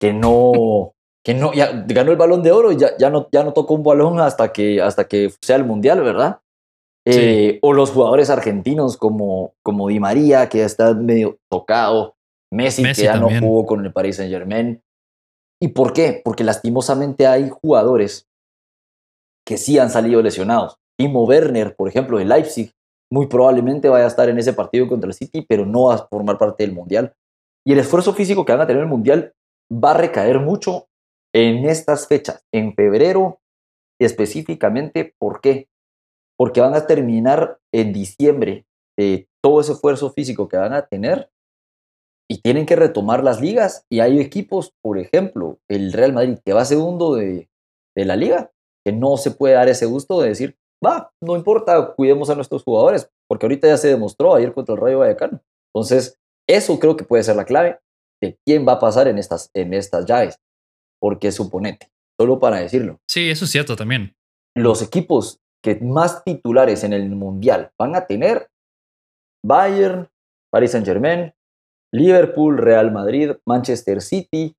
que 0.00 0.12
no, 0.12 0.94
que 1.24 1.34
no, 1.34 1.52
ya 1.52 1.84
ganó 1.86 2.10
el 2.10 2.18
balón 2.18 2.42
de 2.42 2.52
oro 2.52 2.72
y 2.72 2.76
ya, 2.76 2.96
ya, 2.98 3.08
no, 3.08 3.28
ya 3.32 3.44
no 3.44 3.52
tocó 3.52 3.74
un 3.74 3.84
balón 3.84 4.20
hasta 4.20 4.52
que, 4.52 4.82
hasta 4.82 5.04
que 5.06 5.32
sea 5.40 5.56
el 5.56 5.64
mundial, 5.64 6.02
¿verdad? 6.02 6.40
Eh, 7.04 7.58
o 7.62 7.72
los 7.72 7.90
jugadores 7.90 8.30
argentinos 8.30 8.96
como, 8.96 9.54
como 9.62 9.88
Di 9.88 9.98
María, 9.98 10.48
que 10.48 10.58
ya 10.58 10.66
está 10.66 10.94
medio 10.94 11.38
tocado. 11.48 12.14
Messi, 12.52 12.82
que 12.82 12.94
ya 12.94 13.16
no 13.16 13.28
jugó 13.40 13.66
con 13.66 13.84
el 13.84 13.92
Paris 13.92 14.16
Saint 14.16 14.32
Germain. 14.32 14.82
¿Y 15.60 15.68
por 15.68 15.92
qué? 15.92 16.20
Porque 16.24 16.44
lastimosamente 16.44 17.26
hay 17.26 17.50
jugadores 17.50 18.28
que 19.46 19.56
sí 19.56 19.78
han 19.78 19.90
salido 19.90 20.22
lesionados. 20.22 20.76
Timo 20.98 21.24
Werner, 21.24 21.74
por 21.74 21.88
ejemplo, 21.88 22.18
de 22.18 22.24
Leipzig, 22.24 22.72
muy 23.10 23.26
probablemente 23.26 23.88
vaya 23.88 24.04
a 24.04 24.08
estar 24.08 24.28
en 24.28 24.38
ese 24.38 24.52
partido 24.52 24.88
contra 24.88 25.08
el 25.08 25.14
City, 25.14 25.44
pero 25.48 25.66
no 25.66 25.84
va 25.84 25.94
a 25.94 26.06
formar 26.08 26.38
parte 26.38 26.64
del 26.64 26.74
Mundial. 26.74 27.14
Y 27.66 27.72
el 27.72 27.78
esfuerzo 27.78 28.12
físico 28.12 28.44
que 28.44 28.52
van 28.52 28.60
a 28.60 28.66
tener 28.66 28.82
en 28.82 28.88
el 28.88 28.90
Mundial 28.90 29.34
va 29.72 29.92
a 29.92 29.98
recaer 29.98 30.38
mucho 30.40 30.88
en 31.34 31.64
estas 31.64 32.06
fechas, 32.06 32.44
en 32.52 32.74
febrero 32.74 33.40
específicamente, 34.00 35.14
¿por 35.18 35.40
qué? 35.40 35.68
Porque 36.36 36.60
van 36.60 36.74
a 36.74 36.86
terminar 36.86 37.58
en 37.72 37.92
diciembre 37.92 38.66
de 38.98 39.28
todo 39.42 39.60
ese 39.60 39.72
esfuerzo 39.72 40.10
físico 40.12 40.48
que 40.48 40.56
van 40.56 40.72
a 40.72 40.86
tener 40.86 41.30
y 42.32 42.38
tienen 42.38 42.64
que 42.64 42.76
retomar 42.76 43.22
las 43.22 43.42
ligas. 43.42 43.84
Y 43.90 44.00
hay 44.00 44.18
equipos, 44.18 44.72
por 44.80 44.98
ejemplo, 44.98 45.58
el 45.68 45.92
Real 45.92 46.14
Madrid, 46.14 46.38
que 46.42 46.54
va 46.54 46.64
segundo 46.64 47.14
de, 47.14 47.50
de 47.94 48.04
la 48.06 48.16
liga, 48.16 48.50
que 48.86 48.90
no 48.90 49.18
se 49.18 49.32
puede 49.32 49.52
dar 49.52 49.68
ese 49.68 49.84
gusto 49.84 50.18
de 50.22 50.30
decir, 50.30 50.56
va, 50.84 51.12
no 51.20 51.36
importa, 51.36 51.92
cuidemos 51.94 52.30
a 52.30 52.34
nuestros 52.34 52.64
jugadores, 52.64 53.10
porque 53.28 53.44
ahorita 53.44 53.68
ya 53.68 53.76
se 53.76 53.88
demostró 53.88 54.34
ayer 54.34 54.54
contra 54.54 54.74
el 54.74 54.80
Rayo 54.80 55.00
Vallecano. 55.00 55.42
Entonces, 55.74 56.18
eso 56.48 56.78
creo 56.78 56.96
que 56.96 57.04
puede 57.04 57.22
ser 57.22 57.36
la 57.36 57.44
clave 57.44 57.80
de 58.22 58.38
quién 58.46 58.66
va 58.66 58.72
a 58.72 58.80
pasar 58.80 59.08
en 59.08 59.18
estas, 59.18 59.50
en 59.52 59.74
estas 59.74 60.06
llaves. 60.06 60.38
Porque 61.02 61.32
suponete, 61.32 61.90
solo 62.18 62.38
para 62.38 62.60
decirlo. 62.60 62.98
Sí, 63.10 63.28
eso 63.28 63.44
es 63.44 63.50
cierto 63.50 63.76
también. 63.76 64.16
Los 64.56 64.80
equipos 64.80 65.38
que 65.62 65.74
más 65.82 66.24
titulares 66.24 66.82
en 66.82 66.94
el 66.94 67.10
Mundial 67.10 67.72
van 67.78 67.94
a 67.94 68.06
tener 68.06 68.48
Bayern, 69.44 70.08
Paris 70.50 70.70
Saint 70.70 70.86
Germain, 70.86 71.34
Liverpool, 71.92 72.58
Real 72.58 72.90
Madrid, 72.90 73.32
Manchester 73.46 74.00
City. 74.00 74.54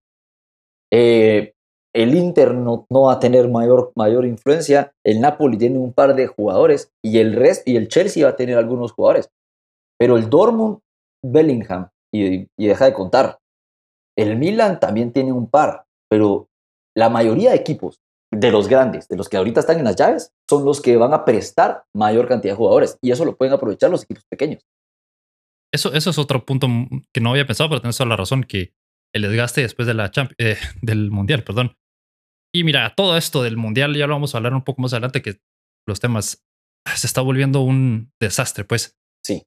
Eh, 0.91 1.53
el 1.95 2.15
Inter 2.15 2.53
no, 2.56 2.88
va 2.89 3.13
a 3.13 3.19
tener 3.19 3.50
mayor, 3.50 3.91
mayor 3.95 4.25
influencia. 4.25 4.94
El 5.03 5.21
Napoli 5.21 5.57
tiene 5.57 5.77
un 5.77 5.94
par 5.94 6.15
de 6.15 6.27
jugadores 6.27 6.91
y 7.03 7.19
el 7.19 7.35
resto, 7.35 7.69
y 7.69 7.77
el 7.77 7.88
Chelsea 7.88 8.25
va 8.25 8.31
a 8.31 8.35
tener 8.35 8.57
algunos 8.57 8.91
jugadores. 8.91 9.30
Pero 10.00 10.18
el 10.18 10.30
Dortmund, 10.30 10.80
Bellingham, 11.24 11.89
y, 12.12 12.47
y 12.57 12.67
deja 12.67 12.86
de 12.86 12.93
contar. 12.93 13.39
El 14.17 14.38
Milan 14.38 14.79
también 14.79 15.12
tiene 15.12 15.31
un 15.31 15.48
par, 15.48 15.86
pero 16.10 16.48
la 16.96 17.10
mayoría 17.10 17.51
de 17.51 17.57
equipos 17.57 18.00
de 18.31 18.51
los 18.51 18.67
grandes, 18.67 19.07
de 19.07 19.15
los 19.15 19.29
que 19.29 19.38
ahorita 19.38 19.60
están 19.60 19.77
en 19.79 19.86
las 19.86 19.96
llaves, 19.96 20.31
son 20.50 20.65
los 20.65 20.81
que 20.81 20.98
van 20.98 21.13
a 21.13 21.25
prestar 21.25 21.84
mayor 21.96 22.27
cantidad 22.27 22.53
de 22.53 22.57
jugadores. 22.57 22.98
Y 23.01 23.12
eso 23.12 23.25
lo 23.25 23.36
pueden 23.36 23.53
aprovechar 23.53 23.89
los 23.89 24.03
equipos 24.03 24.24
pequeños. 24.29 24.63
Eso, 25.74 25.94
eso 25.94 26.10
es 26.12 26.18
otro 26.18 26.46
punto 26.46 26.68
que 27.12 27.22
no 27.22 27.32
había 27.32 27.48
pensado, 27.48 27.70
pero 27.70 27.82
tienes 27.82 27.98
toda 27.98 28.10
la 28.10 28.15
razón, 28.15 28.44
que 28.44 28.74
el 29.13 29.24
desgaste 29.24 29.62
después 29.62 29.88
de 29.88 29.94
la 29.94 30.12
eh, 30.38 30.58
del 30.82 31.12
Mundial, 31.12 31.44
perdón. 31.44 31.75
Y 32.56 32.63
mira, 32.63 32.94
todo 32.96 33.18
esto 33.18 33.42
del 33.42 33.58
Mundial 33.58 33.96
ya 33.96 34.06
lo 34.06 34.13
vamos 34.13 34.34
a 34.34 34.38
hablar 34.38 34.53
un 34.53 34.63
poco 34.63 34.82
más 34.82 34.94
adelante, 34.94 35.22
que 35.22 35.39
los 35.88 36.00
temas 36.00 36.46
se 36.96 37.08
está 37.08 37.22
volviendo 37.22 37.62
un 37.62 38.12
desastre, 38.22 38.63
pues. 38.63 38.96
Sí. 39.25 39.44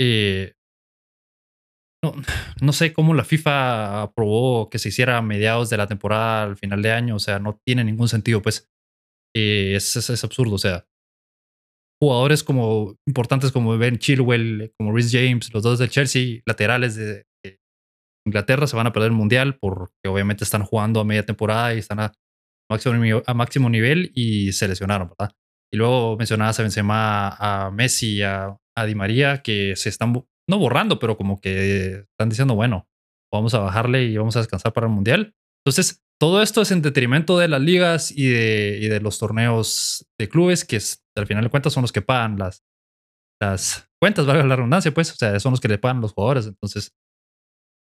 Eh, 0.00 0.52
no, 2.04 2.14
no, 2.60 2.72
sé 2.72 2.92
cómo 2.92 3.14
la 3.14 3.24
FIFA 3.24 4.02
aprobó 4.02 4.68
que 4.68 4.78
se 4.78 4.90
hiciera 4.90 5.16
a 5.16 5.22
mediados 5.22 5.70
de 5.70 5.78
la 5.78 5.86
temporada 5.86 6.44
al 6.44 6.56
final 6.56 6.82
de 6.82 6.92
año, 6.92 7.16
o 7.16 7.18
sea, 7.18 7.38
no 7.38 7.58
tiene 7.64 7.82
ningún 7.82 8.08
sentido, 8.08 8.42
pues. 8.42 8.70
Eh, 9.34 9.74
es, 9.74 9.96
es, 9.96 10.24
absurdo, 10.24 10.54
o 10.54 10.58
sea, 10.58 10.86
jugadores 12.00 12.44
como 12.44 12.96
importantes 13.06 13.52
como 13.52 13.76
Ben 13.78 13.98
Chilwell, 13.98 14.72
como 14.78 14.92
Rhys 14.92 15.10
James, 15.12 15.52
los 15.52 15.62
dos 15.62 15.78
del 15.78 15.90
Chelsea, 15.90 16.40
laterales 16.46 16.96
de, 16.96 17.24
Inglaterra, 18.26 18.66
se 18.66 18.76
van 18.76 18.88
a 18.88 18.92
perder 18.92 19.12
el 19.12 19.16
mundial 19.16 19.56
porque 19.60 20.08
obviamente 20.08 20.42
están 20.42 20.64
jugando 20.64 20.98
a 20.98 21.04
media 21.04 21.24
temporada 21.24 21.72
y 21.74 21.78
están 21.78 22.00
a 22.00 22.12
máximo, 22.68 23.22
a 23.24 23.34
máximo 23.34 23.70
nivel 23.70 24.10
y 24.14 24.52
se 24.52 24.66
lesionaron, 24.66 25.10
¿verdad? 25.16 25.32
Y 25.72 25.76
luego 25.76 26.16
mencionabas 26.16 26.58
a 26.58 26.62
Benzema, 26.62 27.28
a 27.38 27.70
Messi, 27.70 28.22
a, 28.22 28.56
a 28.76 28.84
Di 28.84 28.96
María, 28.96 29.42
que 29.42 29.76
se 29.76 29.88
están, 29.88 30.12
no 30.48 30.58
borrando, 30.58 30.98
pero 30.98 31.16
como 31.16 31.40
que 31.40 32.04
están 32.10 32.28
diciendo, 32.28 32.56
bueno, 32.56 32.88
vamos 33.32 33.54
a 33.54 33.60
bajarle 33.60 34.04
y 34.04 34.16
vamos 34.16 34.34
a 34.36 34.40
descansar 34.40 34.72
para 34.72 34.88
el 34.88 34.92
mundial. 34.92 35.34
Entonces, 35.66 36.04
todo 36.20 36.42
esto 36.42 36.62
es 36.62 36.70
en 36.70 36.80
detrimento 36.80 37.38
de 37.38 37.48
las 37.48 37.60
ligas 37.60 38.12
y 38.12 38.28
de, 38.28 38.78
y 38.80 38.88
de 38.88 39.00
los 39.00 39.18
torneos 39.18 40.06
de 40.18 40.28
clubes, 40.28 40.64
que 40.64 40.78
al 41.16 41.26
final 41.26 41.42
de 41.42 41.50
cuentas 41.50 41.72
son 41.72 41.82
los 41.82 41.90
que 41.90 42.02
pagan 42.02 42.38
las, 42.38 42.64
las 43.42 43.90
cuentas, 44.00 44.26
valga 44.26 44.44
la 44.44 44.54
redundancia, 44.54 44.94
pues, 44.94 45.10
o 45.12 45.16
sea, 45.16 45.38
son 45.40 45.50
los 45.50 45.60
que 45.60 45.68
le 45.68 45.78
pagan 45.78 46.00
los 46.00 46.12
jugadores. 46.12 46.46
Entonces, 46.46 46.94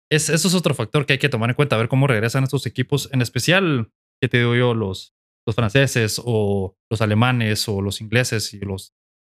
es, 0.10 0.30
eso 0.30 0.48
es 0.48 0.56
otro 0.56 0.74
factor 0.74 1.06
que 1.06 1.14
hay 1.14 1.20
que 1.20 1.28
tomar 1.28 1.50
en 1.50 1.56
cuenta, 1.58 1.76
a 1.76 1.80
ver 1.80 1.90
cómo 1.90 2.08
regresan 2.08 2.46
estos 2.46 2.66
equipos, 2.66 3.10
en 3.12 3.22
especial, 3.22 3.92
que 4.22 4.30
te 4.30 4.38
digo 4.38 4.56
yo, 4.56 4.74
los, 4.74 5.14
los 5.46 5.56
franceses 5.56 6.22
o 6.24 6.78
los 6.90 7.02
alemanes 7.02 7.68
o 7.68 7.82
los 7.82 8.00
ingleses 8.00 8.54
y 8.54 8.60
los 8.60 8.94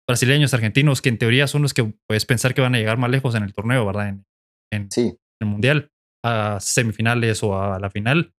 brasileños, 0.09 0.55
argentinos, 0.55 1.03
que 1.03 1.09
en 1.09 1.19
teoría 1.19 1.45
son 1.45 1.61
los 1.61 1.75
que 1.75 1.93
puedes 2.07 2.25
pensar 2.25 2.55
que 2.55 2.61
van 2.61 2.73
a 2.73 2.79
llegar 2.79 2.97
más 2.97 3.11
lejos 3.11 3.35
en 3.35 3.43
el 3.43 3.53
torneo, 3.53 3.85
¿verdad? 3.85 4.09
En, 4.09 4.25
en, 4.73 4.91
sí. 4.91 5.01
en 5.01 5.17
el 5.39 5.47
mundial, 5.47 5.92
a 6.23 6.59
semifinales 6.59 7.43
o 7.43 7.59
a 7.59 7.79
la 7.79 7.89
final. 7.89 8.33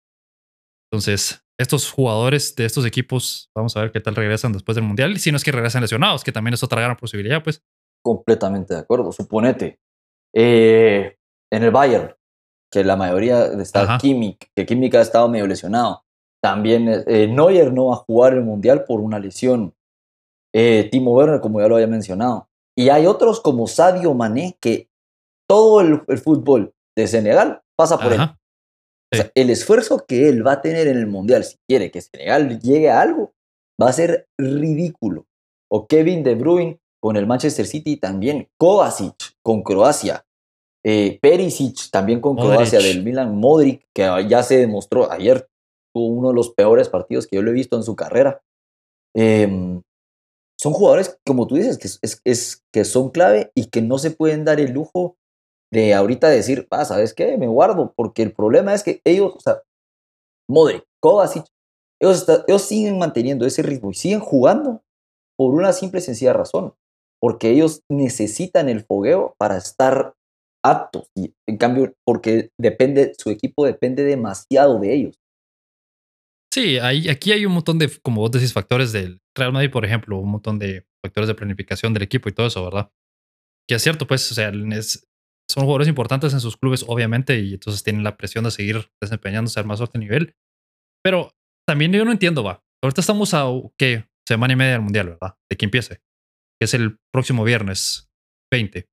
Entonces, 0.90 1.44
estos 1.58 1.90
jugadores 1.90 2.54
de 2.56 2.64
estos 2.64 2.86
equipos, 2.86 3.50
vamos 3.54 3.76
a 3.76 3.82
ver 3.82 3.92
qué 3.92 4.00
tal 4.00 4.16
regresan 4.16 4.52
después 4.52 4.74
del 4.74 4.84
Mundial. 4.84 5.18
Si 5.18 5.30
no 5.30 5.36
es 5.36 5.44
que 5.44 5.52
regresan 5.52 5.82
lesionados, 5.82 6.24
que 6.24 6.32
también 6.32 6.54
es 6.54 6.62
otra 6.62 6.80
gran 6.80 6.96
posibilidad, 6.96 7.42
pues. 7.42 7.62
Completamente 8.02 8.74
de 8.74 8.80
acuerdo. 8.80 9.12
Suponete, 9.12 9.78
eh, 10.34 11.16
en 11.50 11.62
el 11.62 11.70
Bayern, 11.70 12.14
que 12.70 12.84
la 12.84 12.96
mayoría 12.96 13.46
está 13.46 13.98
Kimmich, 13.98 14.50
que 14.54 14.66
Kimmich 14.66 14.94
ha 14.94 15.00
estado 15.00 15.28
medio 15.28 15.46
lesionado. 15.46 16.04
También 16.42 17.04
eh, 17.06 17.26
Neuer 17.26 17.72
no 17.72 17.86
va 17.86 17.94
a 17.94 17.98
jugar 17.98 18.34
el 18.34 18.42
Mundial 18.42 18.84
por 18.84 19.00
una 19.00 19.18
lesión. 19.18 19.74
Eh, 20.52 20.88
Timo 20.90 21.12
Werner, 21.12 21.40
como 21.40 21.60
ya 21.60 21.68
lo 21.68 21.76
había 21.76 21.86
mencionado. 21.86 22.48
Y 22.76 22.88
hay 22.88 23.06
otros 23.06 23.40
como 23.40 23.66
Sadio 23.66 24.12
Mané, 24.14 24.58
que 24.60 24.88
todo 25.48 25.80
el, 25.80 26.00
fútbol 26.18 26.74
de 26.96 27.06
Senegal 27.06 27.62
pasa 27.76 27.98
por 27.98 28.12
él. 28.12 28.20
O 28.20 29.16
sea, 29.16 29.30
el 29.34 29.50
esfuerzo 29.50 30.04
que 30.06 30.28
él 30.28 30.46
va 30.46 30.52
a 30.52 30.60
tener 30.60 30.86
en 30.86 30.96
el 30.96 31.06
Mundial, 31.06 31.44
si 31.44 31.56
quiere 31.68 31.90
que 31.90 32.00
Senegal 32.00 32.60
llegue 32.60 32.90
a 32.90 33.00
algo, 33.00 33.32
va 33.80 33.88
a 33.88 33.92
ser 33.92 34.28
ridículo. 34.38 35.26
O 35.70 35.86
Kevin 35.86 36.22
De 36.22 36.34
Bruyne 36.34 36.80
con 37.00 37.16
el 37.16 37.26
Manchester 37.26 37.66
City 37.66 37.96
también. 37.96 38.48
Kovacic 38.58 39.36
con 39.42 39.62
Croacia. 39.62 40.24
Eh, 40.84 41.18
Perisic 41.20 41.90
también 41.90 42.20
con 42.20 42.36
Croacia 42.36 42.78
del 42.78 43.02
Milan. 43.02 43.36
Modric, 43.36 43.86
que 43.94 44.26
ya 44.28 44.42
se 44.42 44.58
demostró 44.58 45.10
ayer, 45.10 45.48
tuvo 45.94 46.08
uno 46.08 46.28
de 46.28 46.34
los 46.34 46.50
peores 46.50 46.88
partidos 46.88 47.26
que 47.26 47.36
yo 47.36 47.42
lo 47.42 47.50
he 47.50 47.54
visto 47.54 47.76
en 47.76 47.82
su 47.82 47.96
carrera. 47.96 48.42
Em, 49.14 49.82
son 50.58 50.72
jugadores, 50.72 51.18
como 51.26 51.46
tú 51.46 51.56
dices, 51.56 51.78
que, 51.78 51.88
es, 52.24 52.64
que 52.72 52.84
son 52.84 53.10
clave 53.10 53.50
y 53.54 53.66
que 53.66 53.82
no 53.82 53.98
se 53.98 54.10
pueden 54.10 54.44
dar 54.44 54.60
el 54.60 54.72
lujo 54.72 55.16
de 55.74 55.92
ahorita 55.92 56.28
decir, 56.28 56.68
ah, 56.70 56.84
¿sabes 56.84 57.12
qué? 57.14 57.36
Me 57.36 57.48
guardo, 57.48 57.92
porque 57.96 58.22
el 58.22 58.32
problema 58.32 58.72
es 58.74 58.84
que 58.84 59.00
ellos, 59.04 59.34
o 59.34 59.40
sea, 59.40 59.62
Modric, 60.48 60.84
Kovacic, 61.02 61.44
ellos, 62.00 62.26
ellos 62.46 62.62
siguen 62.62 62.98
manteniendo 62.98 63.44
ese 63.44 63.62
ritmo 63.62 63.90
y 63.90 63.94
siguen 63.94 64.20
jugando 64.20 64.82
por 65.36 65.52
una 65.52 65.72
simple 65.72 65.98
y 65.98 66.02
sencilla 66.02 66.32
razón, 66.32 66.74
porque 67.20 67.50
ellos 67.50 67.82
necesitan 67.90 68.68
el 68.68 68.84
fogueo 68.84 69.34
para 69.36 69.56
estar 69.56 70.14
aptos. 70.64 71.10
Y 71.16 71.34
en 71.48 71.56
cambio, 71.56 71.92
porque 72.06 72.50
depende, 72.58 73.12
su 73.18 73.30
equipo 73.30 73.66
depende 73.66 74.04
demasiado 74.04 74.78
de 74.78 74.94
ellos. 74.94 75.20
Sí, 76.52 76.78
aquí 76.78 77.32
hay 77.32 77.46
un 77.46 77.52
montón 77.52 77.80
de, 77.80 77.90
como 78.00 78.20
vos 78.20 78.30
decís, 78.30 78.52
factores 78.52 78.92
del 78.92 79.20
Real 79.36 79.52
Madrid, 79.52 79.72
por 79.72 79.84
ejemplo, 79.84 80.18
un 80.18 80.30
montón 80.30 80.60
de 80.60 80.86
factores 81.04 81.26
de 81.26 81.34
planificación 81.34 81.92
del 81.92 82.04
equipo 82.04 82.28
y 82.28 82.32
todo 82.32 82.46
eso, 82.46 82.62
¿verdad? 82.62 82.92
Que 83.68 83.74
es 83.74 83.82
cierto, 83.82 84.06
pues, 84.06 84.30
o 84.30 84.34
sea, 84.34 84.52
es, 84.70 85.04
son 85.50 85.64
jugadores 85.64 85.88
importantes 85.88 86.32
en 86.32 86.40
sus 86.40 86.56
clubes, 86.56 86.84
obviamente, 86.88 87.38
y 87.40 87.54
entonces 87.54 87.82
tienen 87.82 88.02
la 88.02 88.16
presión 88.16 88.44
de 88.44 88.50
seguir 88.50 88.90
desempeñándose 89.00 89.60
al 89.60 89.66
más 89.66 89.80
alto 89.80 89.98
nivel. 89.98 90.34
Pero 91.02 91.32
también 91.66 91.92
yo 91.92 92.04
no 92.04 92.12
entiendo, 92.12 92.42
va. 92.42 92.64
Ahorita 92.82 93.00
estamos 93.00 93.34
a, 93.34 93.44
¿qué? 93.78 94.08
Semana 94.26 94.54
y 94.54 94.56
media 94.56 94.72
del 94.72 94.80
Mundial, 94.80 95.08
¿verdad? 95.10 95.36
De 95.50 95.56
que 95.56 95.64
empiece. 95.64 96.00
Que 96.58 96.64
es 96.64 96.74
el 96.74 96.98
próximo 97.12 97.44
viernes 97.44 98.10
20. 98.52 98.88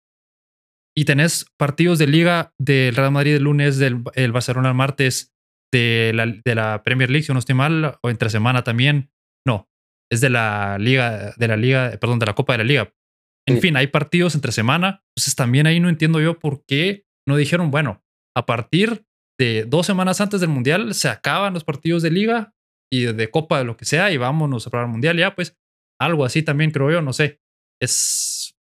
Y 0.96 1.06
tenés 1.06 1.46
partidos 1.58 2.00
de 2.00 2.08
liga 2.08 2.54
del 2.60 2.96
Real 2.96 3.12
Madrid 3.12 3.36
el 3.36 3.44
lunes, 3.44 3.78
del 3.78 4.04
el 4.16 4.32
Barcelona 4.34 4.70
el 4.70 4.76
martes, 4.76 5.34
de 5.72 6.12
la, 6.14 6.26
de 6.26 6.56
la 6.56 6.84
Premier 6.84 7.10
League, 7.10 7.24
si 7.24 7.32
no 7.32 7.40
estoy 7.40 7.56
mal, 7.56 7.98
o 8.02 8.10
entre 8.10 8.30
semana 8.30 8.64
también. 8.64 9.12
No, 9.48 9.70
es 10.12 10.20
de 10.20 10.30
la 10.30 10.78
liga, 10.78 11.34
de 11.38 11.48
la 11.48 11.56
liga, 11.56 11.98
perdón, 12.00 12.20
de 12.20 12.26
la 12.26 12.36
Copa 12.36 12.54
de 12.54 12.58
la 12.58 12.64
Liga. 12.66 12.94
En 13.48 13.60
fin, 13.60 13.76
hay 13.76 13.88
partidos 13.88 14.36
entre 14.36 14.52
semana. 14.52 15.04
Entonces 15.16 15.36
también 15.36 15.68
ahí 15.68 15.80
no 15.80 15.90
entiendo 15.90 16.22
yo 16.22 16.40
por 16.40 16.64
qué 16.66 17.06
no 17.28 17.36
dijeron, 17.36 17.72
bueno, 17.72 18.04
a 18.36 18.46
partir 18.46 19.06
de 19.40 19.66
dos 19.66 19.86
semanas 19.86 20.22
antes 20.22 20.42
del 20.42 20.50
Mundial 20.50 20.94
se 20.94 21.10
acaban 21.10 21.54
los 21.54 21.64
partidos 21.64 22.04
de 22.04 22.12
liga 22.12 22.54
y 22.92 23.06
de 23.06 23.32
Copa, 23.32 23.60
de 23.60 23.66
lo 23.66 23.78
que 23.78 23.86
sea, 23.86 24.12
y 24.12 24.18
vámonos 24.18 24.68
a 24.68 24.70
probar 24.70 24.88
el 24.88 24.92
Mundial. 24.92 25.18
Ya, 25.18 25.36
pues, 25.36 25.58
algo 26.00 26.26
así 26.26 26.44
también 26.44 26.72
creo 26.72 26.92
yo, 26.92 27.02
no 27.02 27.14
sé. 27.14 27.40
Es. 27.82 28.56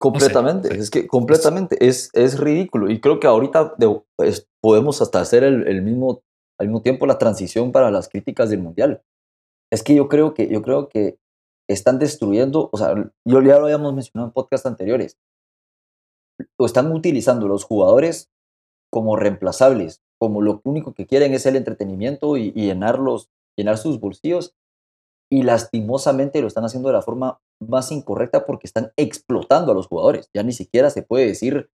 Completamente, 0.00 0.78
es 0.78 0.90
que 0.90 1.08
completamente, 1.08 1.76
es, 1.80 2.10
es 2.12 2.38
ridículo. 2.38 2.88
Y 2.88 3.00
creo 3.00 3.18
que 3.18 3.26
ahorita 3.26 3.74
pues, 4.16 4.48
podemos 4.62 5.02
hasta 5.02 5.20
hacer 5.20 5.42
el, 5.42 5.82
mismo, 5.82 6.22
al 6.58 6.68
mismo 6.68 6.82
tiempo 6.82 7.06
la 7.06 7.18
transición 7.18 7.72
para 7.72 7.90
las 7.90 8.08
críticas 8.08 8.50
del 8.50 8.60
Mundial. 8.60 9.02
Es 9.72 9.82
que 9.82 9.96
yo 9.96 10.08
creo 10.08 10.34
que, 10.34 10.48
yo 10.48 10.62
creo 10.62 10.88
que 10.88 11.18
están 11.68 11.98
destruyendo, 11.98 12.70
o 12.72 12.78
sea, 12.78 12.94
yo 13.24 13.42
ya 13.42 13.58
lo 13.58 13.64
habíamos 13.64 13.94
mencionado 13.94 14.28
en 14.28 14.32
podcast 14.32 14.66
anteriores, 14.66 15.18
o 16.56 16.66
están 16.66 16.90
utilizando 16.92 17.46
los 17.46 17.64
jugadores 17.64 18.30
como 18.90 19.16
reemplazables, 19.16 20.02
como 20.18 20.42
lo 20.42 20.60
único 20.64 20.94
que 20.94 21.06
quieren 21.06 21.34
es 21.34 21.46
el 21.46 21.56
entretenimiento 21.56 22.36
y, 22.36 22.52
llenarlos, 22.52 23.30
llenar 23.56 23.76
sus 23.78 24.00
bolsillos, 24.00 24.54
y 25.30 25.42
lastimosamente 25.42 26.40
lo 26.40 26.46
están 26.46 26.64
haciendo 26.64 26.88
de 26.88 26.94
la 26.94 27.02
forma 27.02 27.38
más 27.60 27.92
incorrecta 27.92 28.46
porque 28.46 28.66
están 28.66 28.92
explotando 28.96 29.72
a 29.72 29.74
los 29.74 29.86
jugadores. 29.86 30.30
Ya 30.32 30.42
ni 30.42 30.52
siquiera 30.52 30.88
se 30.88 31.02
puede 31.02 31.26
decir 31.26 31.70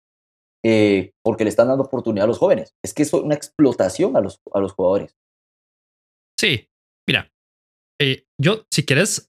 eh, 0.63 1.13
porque 1.23 1.45
le 1.45 1.49
están 1.49 1.67
dando 1.67 1.85
oportunidad 1.85 2.25
a 2.25 2.27
los 2.27 2.37
jóvenes. 2.37 2.75
Es 2.83 2.93
que 2.93 3.01
es 3.01 3.11
una 3.11 3.33
explotación 3.33 4.15
a 4.15 4.21
los, 4.21 4.39
a 4.53 4.59
los 4.59 4.73
jugadores. 4.73 5.17
Sí, 6.39 6.69
mira, 7.07 7.31
eh, 7.99 8.27
yo, 8.39 8.65
si 8.71 8.85
quieres, 8.85 9.28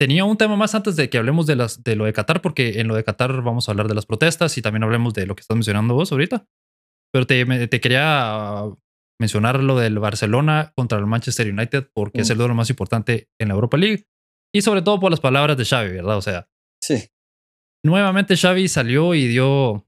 tenía 0.00 0.24
un 0.24 0.38
tema 0.38 0.56
más 0.56 0.74
antes 0.74 0.96
de 0.96 1.10
que 1.10 1.18
hablemos 1.18 1.46
de, 1.46 1.56
las, 1.56 1.84
de 1.84 1.94
lo 1.94 2.06
de 2.06 2.14
Qatar, 2.14 2.40
porque 2.40 2.80
en 2.80 2.88
lo 2.88 2.94
de 2.94 3.04
Qatar 3.04 3.42
vamos 3.42 3.68
a 3.68 3.72
hablar 3.72 3.86
de 3.86 3.94
las 3.94 4.06
protestas 4.06 4.56
y 4.56 4.62
también 4.62 4.82
hablemos 4.82 5.12
de 5.12 5.26
lo 5.26 5.36
que 5.36 5.42
estás 5.42 5.54
mencionando 5.54 5.92
vos 5.92 6.10
ahorita. 6.10 6.46
Pero 7.12 7.26
te, 7.26 7.68
te 7.68 7.80
quería 7.82 8.64
mencionar 9.20 9.62
lo 9.62 9.78
del 9.78 9.98
Barcelona 9.98 10.72
contra 10.74 10.98
el 10.98 11.04
Manchester 11.04 11.52
United, 11.52 11.90
porque 11.92 12.22
es 12.22 12.30
mm. 12.30 12.32
el 12.32 12.38
duelo 12.38 12.54
más 12.54 12.70
importante 12.70 13.28
en 13.38 13.48
la 13.48 13.54
Europa 13.54 13.76
League. 13.76 14.06
Y 14.54 14.62
sobre 14.62 14.80
todo 14.80 14.98
por 15.00 15.10
las 15.10 15.20
palabras 15.20 15.58
de 15.58 15.66
Xavi, 15.66 15.90
¿verdad? 15.90 16.16
O 16.16 16.22
sea, 16.22 16.48
sí. 16.82 17.10
Nuevamente 17.84 18.38
Xavi 18.38 18.68
salió 18.68 19.14
y 19.14 19.28
dio 19.28 19.84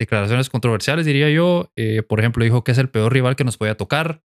declaraciones 0.00 0.48
controversiales, 0.48 1.04
diría 1.04 1.28
yo. 1.28 1.70
Eh, 1.76 2.02
por 2.02 2.18
ejemplo, 2.18 2.44
dijo 2.44 2.64
que 2.64 2.72
es 2.72 2.78
el 2.78 2.88
peor 2.88 3.12
rival 3.12 3.36
que 3.36 3.44
nos 3.44 3.58
podía 3.58 3.76
tocar. 3.76 4.22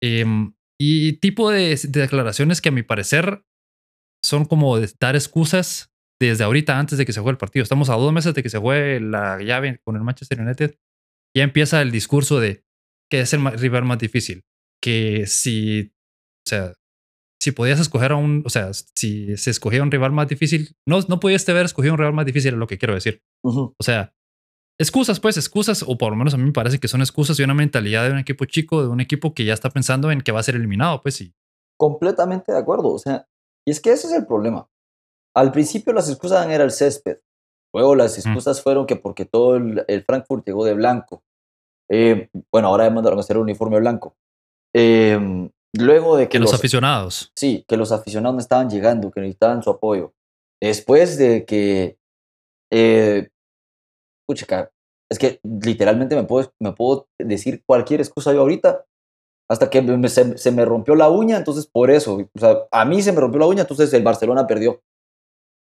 Em, 0.00 0.54
y 0.80 1.14
tipo 1.14 1.50
de, 1.50 1.74
de, 1.74 2.00
declaraciones 2.00 2.60
que 2.60 2.68
a 2.68 2.72
mi 2.72 2.84
parecer 2.84 3.42
son 4.28 4.44
como 4.44 4.78
dar 5.00 5.16
excusas 5.16 5.90
desde 6.20 6.44
ahorita 6.44 6.78
antes 6.78 6.98
de 6.98 7.06
que 7.06 7.12
se 7.12 7.20
juegue 7.20 7.32
el 7.32 7.38
partido. 7.38 7.62
Estamos 7.62 7.88
a 7.90 7.94
dos 7.94 8.12
meses 8.12 8.34
de 8.34 8.42
que 8.42 8.50
se 8.50 8.58
juegue 8.58 9.00
la 9.00 9.40
llave 9.42 9.80
con 9.84 9.96
el 9.96 10.02
Manchester 10.02 10.40
United. 10.40 10.76
Ya 11.36 11.44
empieza 11.44 11.80
el 11.80 11.90
discurso 11.90 12.40
de 12.40 12.64
que 13.10 13.20
es 13.20 13.32
el 13.32 13.44
rival 13.58 13.84
más 13.84 13.98
difícil. 13.98 14.44
Que 14.82 15.26
si, 15.26 15.92
o 16.46 16.48
sea, 16.48 16.72
si 17.40 17.52
podías 17.52 17.80
escoger 17.80 18.12
a 18.12 18.16
un, 18.16 18.42
o 18.44 18.50
sea, 18.50 18.72
si 18.72 19.36
se 19.36 19.50
escogía 19.50 19.82
un 19.82 19.90
rival 19.90 20.12
más 20.12 20.28
difícil, 20.28 20.76
no, 20.86 21.00
no 21.08 21.20
podías 21.20 21.48
haber 21.48 21.66
escogido 21.66 21.94
un 21.94 21.98
rival 21.98 22.14
más 22.14 22.26
difícil, 22.26 22.54
es 22.54 22.58
lo 22.58 22.66
que 22.66 22.78
quiero 22.78 22.94
decir. 22.94 23.22
O 23.42 23.74
sea, 23.80 24.12
excusas, 24.78 25.20
pues, 25.20 25.36
excusas, 25.36 25.84
o 25.86 25.96
por 25.96 26.10
lo 26.10 26.16
menos 26.16 26.34
a 26.34 26.36
mí 26.36 26.44
me 26.44 26.52
parece 26.52 26.78
que 26.78 26.88
son 26.88 27.00
excusas 27.00 27.38
y 27.38 27.44
una 27.44 27.54
mentalidad 27.54 28.04
de 28.04 28.12
un 28.12 28.18
equipo 28.18 28.44
chico, 28.44 28.82
de 28.82 28.88
un 28.88 29.00
equipo 29.00 29.34
que 29.34 29.44
ya 29.44 29.54
está 29.54 29.70
pensando 29.70 30.10
en 30.10 30.20
que 30.20 30.32
va 30.32 30.40
a 30.40 30.44
ser 30.44 30.56
eliminado, 30.56 31.00
pues 31.00 31.14
sí. 31.14 31.34
Completamente 31.78 32.52
de 32.52 32.58
acuerdo. 32.58 32.88
O 32.88 32.98
sea, 32.98 33.28
y 33.68 33.70
es 33.70 33.82
que 33.82 33.92
ese 33.92 34.06
es 34.06 34.14
el 34.14 34.26
problema. 34.26 34.66
Al 35.36 35.52
principio 35.52 35.92
las 35.92 36.08
excusas 36.08 36.46
eran 36.46 36.62
el 36.62 36.70
césped. 36.70 37.18
Luego 37.74 37.94
las 37.94 38.16
excusas 38.16 38.62
fueron 38.62 38.86
que 38.86 38.96
porque 38.96 39.26
todo 39.26 39.56
el, 39.56 40.04
Frankfurt 40.06 40.46
llegó 40.46 40.64
de 40.64 40.72
blanco. 40.72 41.22
Eh, 41.90 42.30
bueno, 42.50 42.68
ahora 42.68 42.88
mandaron 42.88 43.18
a 43.18 43.20
hacer 43.20 43.36
un 43.36 43.42
uniforme 43.42 43.78
blanco. 43.78 44.16
Em, 44.74 45.50
luego 45.74 46.16
de 46.16 46.30
que, 46.30 46.38
los, 46.38 46.54
aficionados. 46.54 47.30
Sí, 47.36 47.66
que 47.68 47.76
los 47.76 47.92
aficionados 47.92 48.36
no 48.36 48.40
estaban 48.40 48.70
llegando, 48.70 49.10
que 49.10 49.20
necesitaban 49.20 49.62
su 49.62 49.68
apoyo. 49.68 50.14
Después 50.62 51.18
de 51.18 51.44
que... 51.44 51.98
Eh, 52.72 53.28
es 55.10 55.18
que 55.18 55.40
literalmente 55.42 56.16
me 56.16 56.24
puedo, 56.24 56.54
me 56.58 56.72
puedo 56.72 57.06
decir 57.18 57.62
cualquier 57.66 58.00
excusa 58.00 58.32
yo 58.32 58.40
ahorita 58.40 58.86
hasta 59.50 59.70
que 59.70 59.82
se, 60.08 60.52
me 60.52 60.64
rompió 60.64 60.94
la 60.94 61.08
uña, 61.08 61.36
entonces 61.36 61.66
por 61.66 61.90
eso, 61.90 62.18
o 62.34 62.38
sea, 62.38 62.66
a 62.70 62.84
mí 62.84 63.02
se 63.02 63.12
me 63.12 63.20
rompió 63.20 63.40
la 63.40 63.46
uña, 63.46 63.62
entonces 63.62 63.92
el 63.94 64.02
Barcelona 64.02 64.46
perdió. 64.46 64.82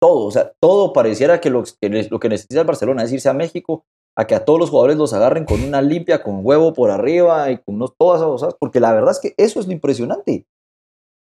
Todo, 0.02 0.26
o 0.26 0.32
sea, 0.32 0.54
todo 0.62 0.94
pareciera 0.94 1.42
que 1.42 1.50
lo 1.50 1.64
que, 1.64 2.08
lo 2.10 2.20
que 2.20 2.30
necesita 2.30 2.62
el 2.62 2.68
Barcelona 2.68 3.04
es 3.04 3.12
irse 3.12 3.30
a 3.30 3.34
México, 3.34 3.86
a 4.18 4.26
que 4.26 4.36
a 4.36 4.46
todos 4.46 4.60
los 4.60 4.70
jugadores 4.70 4.98
los 4.98 5.14
agarren 5.14 5.46
con 5.46 5.62
una 5.62 5.82
limpia, 5.82 6.24
con 6.24 6.46
huevo 6.46 6.74
por 6.74 6.90
arriba 6.90 7.52
y 7.52 7.58
con 7.58 7.76
unos, 7.76 7.94
todas 7.98 8.22
esas 8.22 8.30
cosas, 8.30 8.56
porque 8.60 8.80
la 8.80 8.94
verdad 8.94 9.12
es 9.12 9.20
que 9.20 9.34
eso 9.38 9.60
es 9.60 9.68
lo 9.68 9.74
impresionante. 9.74 10.46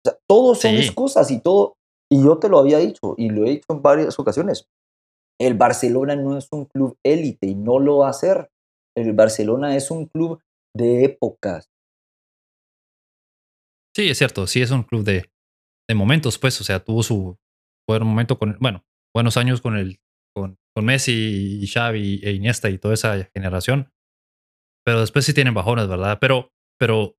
O 0.05 0.11
sea, 0.11 0.19
todos 0.27 0.61
son 0.61 0.75
excusas 0.75 1.31
y 1.31 1.41
todo, 1.41 1.77
y 2.11 2.23
yo 2.23 2.39
te 2.39 2.49
lo 2.49 2.59
había 2.59 2.79
dicho, 2.79 3.15
y 3.17 3.31
lo 3.31 3.47
he 3.47 3.51
dicho 3.51 3.67
en 3.71 3.81
varias 3.81 4.19
ocasiones, 4.19 4.69
el 5.41 5.55
Barcelona 5.55 6.17
no 6.17 6.37
es 6.37 6.49
un 6.53 6.67
club 6.67 6.97
élite 7.03 7.47
y 7.47 7.55
no 7.55 7.79
lo 7.79 7.99
va 7.99 8.09
a 8.09 8.11
hacer. 8.11 8.51
El 8.95 9.13
Barcelona 9.13 9.77
es 9.77 9.91
un 9.91 10.07
club 10.07 10.41
de 10.75 11.05
épocas. 11.05 11.72
Sí, 13.95 14.09
es 14.09 14.19
cierto, 14.19 14.47
sí 14.47 14.63
es 14.63 14.71
un 14.71 14.85
club 14.85 15.05
de, 15.05 15.31
de 15.89 15.95
momentos, 15.95 16.39
pues, 16.39 16.61
o 16.61 16.65
sea, 16.65 16.83
tuvo 16.83 17.03
su 17.03 17.39
buen 17.87 18.05
momento 18.05 18.39
con, 18.39 18.57
bueno, 18.61 18.85
buenos 19.15 19.37
años 19.37 19.61
con 19.61 19.77
el, 19.77 20.01
con, 20.35 20.59
con 20.75 20.85
Messi 20.85 21.59
y 21.63 21.67
Xavi 21.67 22.21
e 22.23 22.33
Iniesta 22.33 22.71
y 22.71 22.79
toda 22.79 22.95
esa 22.95 23.29
generación, 23.35 23.93
pero 24.85 25.01
después 25.01 25.25
sí 25.25 25.35
tienen 25.35 25.55
bajones, 25.55 25.89
¿verdad? 25.89 26.19
Pero, 26.21 26.51
pero 26.79 27.17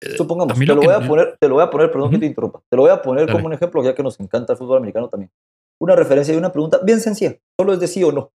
eh, 0.00 0.16
Supongamos, 0.16 0.56
te, 0.56 0.66
lo 0.66 0.76
voy 0.76 0.94
a 0.94 1.00
poner, 1.00 1.36
te 1.40 1.48
lo 1.48 1.54
voy 1.56 1.64
a 1.64 1.70
poner, 1.70 1.90
perdón 1.90 2.10
que 2.12 2.18
te 2.18 2.26
interrumpa, 2.26 2.62
te 2.70 2.76
lo 2.76 2.82
voy 2.82 2.92
a 2.92 3.02
poner 3.02 3.26
Dale. 3.26 3.32
como 3.32 3.46
un 3.46 3.52
ejemplo, 3.52 3.82
ya 3.82 3.94
que 3.94 4.02
nos 4.02 4.20
encanta 4.20 4.52
el 4.52 4.58
fútbol 4.58 4.78
americano 4.78 5.08
también. 5.08 5.32
Una 5.80 5.96
referencia 5.96 6.34
y 6.34 6.36
una 6.36 6.52
pregunta 6.52 6.78
bien 6.84 7.00
sencilla, 7.00 7.36
solo 7.58 7.72
es 7.72 7.80
de 7.80 7.88
sí 7.88 8.04
o 8.04 8.12
no. 8.12 8.32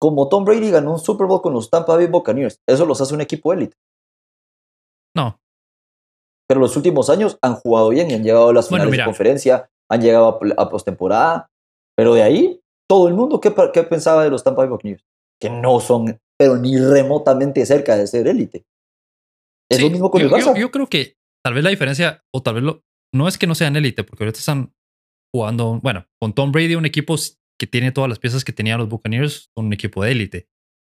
Como 0.00 0.28
Tom 0.28 0.44
Brady 0.44 0.70
ganó 0.70 0.92
un 0.92 0.98
Super 0.98 1.26
Bowl 1.26 1.42
con 1.42 1.52
los 1.52 1.70
Tampa 1.70 1.96
Bay 1.96 2.06
Buccaneers, 2.06 2.60
eso 2.66 2.86
los 2.86 3.00
hace 3.00 3.14
un 3.14 3.20
equipo 3.22 3.52
élite. 3.52 3.76
No, 5.16 5.40
Pero 6.48 6.60
los 6.60 6.76
últimos 6.76 7.08
años 7.10 7.38
han 7.42 7.54
jugado 7.54 7.88
bien 7.90 8.10
y 8.10 8.14
han 8.14 8.22
llegado 8.22 8.48
a 8.50 8.52
las 8.52 8.68
Bueno, 8.68 8.84
finales 8.84 8.92
mira. 8.92 9.04
de 9.04 9.08
conferencia, 9.08 9.70
han 9.90 10.00
llegado 10.02 10.38
a, 10.58 10.62
a 10.62 10.68
postemporada. 10.68 11.50
Pero 11.96 12.14
de 12.14 12.22
ahí, 12.22 12.60
todo 12.88 13.08
el 13.08 13.14
mundo, 13.14 13.40
¿qué, 13.40 13.54
qué 13.72 13.82
pensaba 13.84 14.24
de 14.24 14.30
los 14.30 14.42
Tampa 14.44 14.62
Bay 14.62 14.68
Buccaneers? 14.70 15.04
Que 15.40 15.48
no 15.50 15.80
son, 15.80 16.18
pero 16.38 16.56
ni 16.56 16.76
remotamente 16.78 17.64
cerca 17.64 17.96
de 17.96 18.06
ser 18.06 18.26
élite. 18.28 18.64
Es 19.70 19.78
Sí, 19.78 19.84
lo 19.84 19.90
mismo 19.90 20.10
con 20.10 20.20
yo, 20.20 20.26
el 20.28 20.32
Barça. 20.32 20.54
yo- 20.54 20.60
yo 20.60 20.70
creo 20.70 20.86
que 20.88 21.16
tal 21.44 21.54
vez 21.54 21.64
la 21.64 21.70
diferencia, 21.70 22.22
o 22.34 22.42
tal 22.42 22.54
vez 22.54 22.64
lo, 22.64 22.82
no 23.14 23.28
es 23.28 23.38
que 23.38 23.46
no 23.46 23.54
sean 23.54 23.76
élite, 23.76 24.04
porque 24.04 24.24
ahorita 24.24 24.38
están 24.38 24.72
jugando, 25.34 25.80
bueno, 25.82 26.06
con 26.20 26.32
Tom 26.34 26.52
Brady, 26.52 26.74
un 26.74 26.86
equipo 26.86 27.16
que 27.58 27.66
tiene 27.66 27.92
todas 27.92 28.08
las 28.08 28.18
piezas 28.18 28.44
que 28.44 28.52
tenían 28.52 28.78
los 28.78 28.88
Buccaneers, 28.88 29.50
un 29.56 29.72
equipo 29.72 30.02
de 30.04 30.12
élite. 30.12 30.48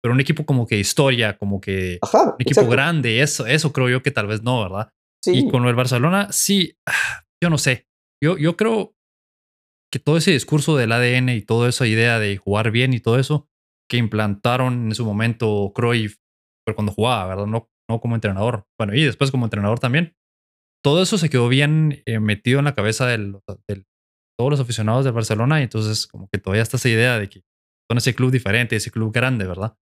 Pero 0.03 0.13
un 0.15 0.21
equipo 0.21 0.45
como 0.45 0.67
que 0.67 0.79
historia, 0.79 1.37
como 1.39 1.61
que 1.61 1.99
Ajá, 2.03 2.23
un 2.25 2.35
equipo 2.39 2.61
exacto. 2.61 2.71
grande, 2.71 3.21
eso, 3.23 3.47
eso 3.47 3.73
creo 3.73 3.89
yo 3.89 4.03
que 4.03 4.11
tal 4.11 4.27
vez 4.27 4.43
no, 4.43 4.63
¿verdad? 4.63 4.91
Sí, 5.33 5.39
Y 5.39 5.51
con 5.51 5.67
el 5.67 5.75
Barcelona, 5.75 6.29
sí, 6.31 6.77
yo 7.43 7.51
no 7.51 7.59
sé. 7.59 7.87
Yo, 8.23 8.37
yo 8.39 8.57
creo 8.57 8.95
que 9.93 9.99
todo 9.99 10.17
ese 10.17 10.33
discurso 10.33 10.77
del 10.77 10.93
ADN 10.93 11.35
y 11.35 11.43
toda 11.43 11.69
esa 11.69 11.87
idea 11.87 12.19
de 12.19 12.37
jugar 12.37 12.71
bien 12.71 12.93
y 12.93 13.01
todo 13.01 13.19
eso 13.19 13.49
que 13.91 13.97
implantaron 13.97 14.89
en 14.89 14.95
su 14.95 15.05
momento 15.05 15.73
Cruyff, 15.75 16.19
pero 16.67 16.77
cuando 16.77 16.93
jugaba, 16.93 17.27
¿verdad? 17.27 17.47
No, 17.47 17.71
no 17.89 18.01
como 18.01 18.15
entrenador. 18.15 18.67
Bueno, 18.79 18.95
y 18.95 19.03
después 19.05 19.31
como 19.31 19.47
entrenador 19.47 19.79
también. 19.79 20.15
Todo 20.85 21.03
eso 21.03 21.19
se 21.19 21.31
quedó 21.31 21.49
bien 21.49 22.03
eh, 22.07 22.21
metido 22.21 22.59
en 22.59 22.67
la 22.67 22.75
cabeza 22.75 23.07
de 23.07 23.33
todos 24.39 24.51
los 24.51 24.61
aficionados 24.61 25.05
del 25.05 25.15
Barcelona 25.15 25.61
y 25.61 25.65
entonces 25.65 26.07
como 26.07 26.29
que 26.29 26.39
todavía 26.39 26.63
está 26.63 26.77
esa 26.77 26.89
idea 26.89 27.19
de 27.19 27.29
que 27.29 27.43
son 27.91 27.99
ese 27.99 28.15
club 28.15 28.31
diferente, 28.31 28.77
ese 28.77 28.91
club 28.91 29.13
grande, 29.13 29.47
¿verdad? 29.47 29.77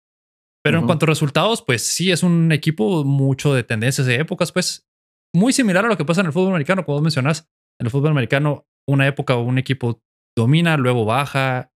Pero 0.64 0.78
en 0.78 0.84
Ujú. 0.84 0.88
cuanto 0.88 1.06
a 1.06 1.08
resultados, 1.08 1.62
pues 1.62 1.82
sí 1.82 2.12
es 2.12 2.24
un 2.24 2.52
equipo 2.52 3.04
mucho 3.04 3.54
de 3.54 3.64
tendencias 3.64 4.08
de 4.08 4.16
épocas, 4.16 4.52
pues 4.52 4.88
muy 5.36 5.54
similar 5.54 5.86
a 5.86 5.88
lo 5.88 5.98
que 5.98 6.06
pasa 6.06 6.22
en 6.22 6.28
el 6.28 6.34
fútbol 6.34 6.50
americano, 6.50 6.86
como 6.86 6.98
vos 6.98 7.04
mencionás. 7.04 7.50
En 7.80 7.88
el 7.88 7.92
fútbol 7.92 8.12
americano, 8.12 8.68
una 8.88 9.08
época 9.08 9.36
un 9.36 9.58
equipo 9.58 10.02
domina, 10.36 10.78
luego 10.78 11.06
baja, 11.06 11.72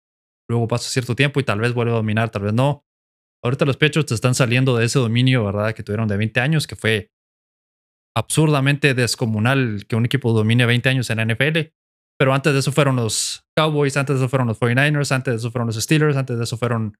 luego 0.49 0.67
pasa 0.67 0.89
cierto 0.89 1.15
tiempo 1.15 1.39
y 1.39 1.43
tal 1.43 1.59
vez 1.59 1.73
vuelve 1.73 1.91
a 1.91 1.95
dominar, 1.95 2.29
tal 2.29 2.43
vez 2.43 2.53
no. 2.53 2.85
Ahorita 3.43 3.65
los 3.65 3.77
Patriots 3.77 4.11
están 4.11 4.35
saliendo 4.35 4.75
de 4.75 4.85
ese 4.85 4.99
dominio, 4.99 5.45
¿verdad? 5.45 5.73
Que 5.73 5.83
tuvieron 5.83 6.07
de 6.07 6.17
20 6.17 6.39
años, 6.39 6.67
que 6.67 6.75
fue 6.75 7.11
absurdamente 8.15 8.93
descomunal 8.93 9.85
que 9.87 9.95
un 9.95 10.05
equipo 10.05 10.33
domine 10.33 10.65
20 10.65 10.89
años 10.89 11.09
en 11.09 11.17
la 11.17 11.25
NFL. 11.25 11.59
Pero 12.17 12.33
antes 12.33 12.51
de 12.51 12.59
eso 12.59 12.73
fueron 12.73 12.97
los 12.97 13.45
Cowboys, 13.55 13.95
antes 13.95 14.15
de 14.15 14.21
eso 14.21 14.29
fueron 14.29 14.47
los 14.47 14.59
49ers, 14.59 15.11
antes 15.13 15.33
de 15.33 15.37
eso 15.37 15.51
fueron 15.51 15.67
los 15.67 15.77
Steelers, 15.77 16.17
antes 16.17 16.37
de 16.37 16.43
eso 16.43 16.57
fueron 16.57 16.97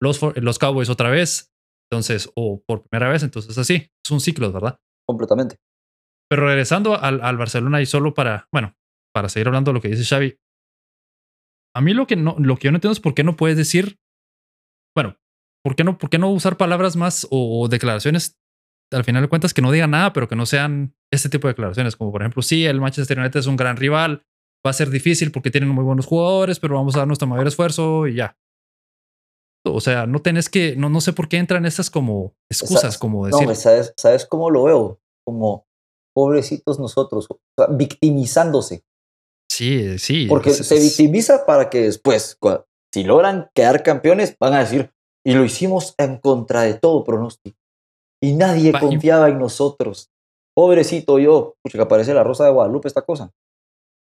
los, 0.00 0.20
los 0.36 0.58
Cowboys 0.58 0.88
otra 0.88 1.10
vez. 1.10 1.52
Entonces, 1.90 2.30
o 2.36 2.62
por 2.66 2.82
primera 2.88 3.10
vez, 3.12 3.22
entonces 3.22 3.58
así, 3.58 3.90
es 4.02 4.10
un 4.10 4.20
ciclo, 4.20 4.50
¿verdad? 4.50 4.78
completamente. 5.06 5.56
Pero 6.32 6.46
regresando 6.46 6.98
al, 6.98 7.20
al 7.20 7.36
Barcelona 7.36 7.82
y 7.82 7.84
solo 7.84 8.14
para, 8.14 8.48
bueno, 8.50 8.74
para 9.14 9.28
seguir 9.28 9.48
hablando 9.48 9.70
de 9.70 9.74
lo 9.74 9.82
que 9.82 9.88
dice 9.88 10.02
Xavi, 10.02 10.40
a 11.76 11.80
mí 11.82 11.92
lo 11.92 12.06
que, 12.06 12.16
no, 12.16 12.36
lo 12.38 12.56
que 12.56 12.68
yo 12.68 12.72
no 12.72 12.78
entiendo 12.78 12.94
es 12.94 13.00
por 13.00 13.12
qué 13.12 13.22
no 13.22 13.36
puedes 13.36 13.58
decir, 13.58 13.98
bueno, 14.96 15.18
¿por 15.62 15.76
qué 15.76 15.84
no, 15.84 15.98
por 15.98 16.08
qué 16.08 16.16
no 16.16 16.30
usar 16.30 16.56
palabras 16.56 16.96
más 16.96 17.26
o, 17.30 17.60
o 17.60 17.68
declaraciones 17.68 18.40
al 18.92 19.04
final 19.04 19.20
de 19.20 19.28
cuentas 19.28 19.52
que 19.52 19.60
no 19.60 19.70
digan 19.72 19.90
nada, 19.90 20.14
pero 20.14 20.26
que 20.26 20.34
no 20.34 20.46
sean 20.46 20.96
este 21.12 21.28
tipo 21.28 21.48
de 21.48 21.52
declaraciones? 21.52 21.96
Como 21.96 22.10
por 22.12 22.22
ejemplo, 22.22 22.40
sí, 22.40 22.64
el 22.64 22.80
Manchester 22.80 23.18
United 23.18 23.40
es 23.40 23.46
un 23.46 23.56
gran 23.56 23.76
rival, 23.76 24.24
va 24.66 24.70
a 24.70 24.72
ser 24.72 24.88
difícil 24.88 25.32
porque 25.32 25.50
tienen 25.50 25.68
muy 25.68 25.84
buenos 25.84 26.06
jugadores, 26.06 26.58
pero 26.58 26.76
vamos 26.76 26.96
a 26.96 27.00
dar 27.00 27.08
nuestro 27.08 27.28
mayor 27.28 27.46
esfuerzo 27.46 28.06
y 28.06 28.14
ya. 28.14 28.38
O 29.66 29.82
sea, 29.82 30.06
no 30.06 30.22
tenés 30.22 30.48
que, 30.48 30.76
no, 30.76 30.88
no 30.88 31.02
sé 31.02 31.12
por 31.12 31.28
qué 31.28 31.36
entran 31.36 31.66
esas 31.66 31.90
como 31.90 32.34
excusas, 32.50 32.96
como 32.96 33.18
No, 33.18 33.26
decir, 33.26 33.40
hombre, 33.42 33.56
¿sabes, 33.56 33.92
¿sabes 33.98 34.24
cómo 34.24 34.48
lo 34.48 34.64
veo? 34.64 34.98
Como 35.26 35.66
pobrecitos 36.14 36.78
nosotros, 36.78 37.26
o 37.30 37.38
sea, 37.56 37.66
victimizándose. 37.74 38.82
sí, 39.50 39.98
sí. 39.98 40.26
Porque 40.28 40.50
es- 40.50 40.66
se 40.66 40.78
victimiza 40.80 41.44
para 41.46 41.68
que 41.70 41.82
después, 41.82 42.38
si 42.92 43.04
logran 43.04 43.50
quedar 43.54 43.82
campeones, 43.82 44.36
van 44.40 44.54
a 44.54 44.60
decir, 44.60 44.90
y 45.24 45.34
lo 45.34 45.44
hicimos 45.44 45.94
en 45.98 46.18
contra 46.18 46.62
de 46.62 46.74
todo 46.74 47.04
pronóstico. 47.04 47.56
Y 48.22 48.32
nadie 48.34 48.72
confiaba 48.72 49.28
en 49.28 49.38
nosotros. 49.38 50.10
Pobrecito 50.56 51.18
yo, 51.18 51.54
pucha, 51.62 51.78
que 51.78 51.82
aparece 51.82 52.14
la 52.14 52.24
Rosa 52.24 52.44
de 52.44 52.50
Guadalupe 52.52 52.88
esta 52.88 53.02
cosa. 53.02 53.30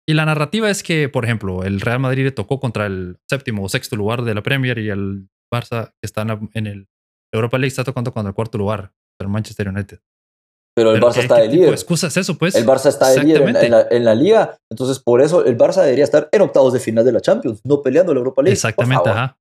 Y 0.10 0.14
la 0.14 0.26
narrativa 0.26 0.70
es 0.70 0.84
que, 0.84 1.10
por 1.10 1.26
ejemplo, 1.26 1.64
el 1.64 1.82
Real 1.82 2.00
Madrid 2.00 2.24
le 2.24 2.32
tocó 2.32 2.60
contra 2.60 2.86
el 2.86 3.18
séptimo 3.30 3.64
o 3.64 3.70
sexto 3.70 3.96
lugar 3.96 4.22
de 4.24 4.34
la 4.34 4.42
Premier 4.44 4.78
y 4.80 4.90
el 4.90 5.28
Barça, 5.54 5.90
que 6.02 6.06
está 6.06 6.22
en, 6.22 6.28
la- 6.30 6.40
en 6.54 6.68
el 6.68 6.88
Europa 7.34 7.58
League, 7.58 7.68
está 7.70 7.84
tocando 7.84 8.14
contra 8.14 8.30
el 8.30 8.36
cuarto 8.36 8.58
lugar, 8.58 8.94
el 9.20 9.28
Manchester 9.28 9.68
United. 9.68 10.00
Pero 10.78 10.92
el 10.92 10.98
Pero 10.98 11.08
Barça 11.10 11.14
¿qué- 11.16 11.22
está 11.22 11.38
de 11.38 11.48
líder. 11.48 11.70
excusa 11.70 12.06
es 12.08 12.18
eso, 12.18 12.38
pues? 12.38 12.54
El 12.54 12.66
Barça 12.68 12.90
está 12.90 13.10
de 13.10 13.24
líder 13.24 13.42
en 13.42 13.54
la, 13.54 13.62
en 13.64 13.72
la- 13.72 13.88
en 13.90 14.06
la 14.06 14.14
liga. 14.14 14.58
Entonces, 14.72 15.00
por 15.00 15.22
eso 15.24 15.44
el 15.44 15.58
Barça 15.58 15.82
debería 15.82 16.04
estar 16.04 16.30
en 16.32 16.42
octavos 16.42 16.72
de 16.72 16.80
final 16.80 17.04
de 17.04 17.12
la 17.12 17.20
Champions, 17.20 17.62
no 17.66 17.82
peleando 17.82 18.14
la 18.14 18.20
Europa 18.20 18.44
League. 18.44 18.54
Exactamente, 18.54 19.10
ajá. 19.10 19.38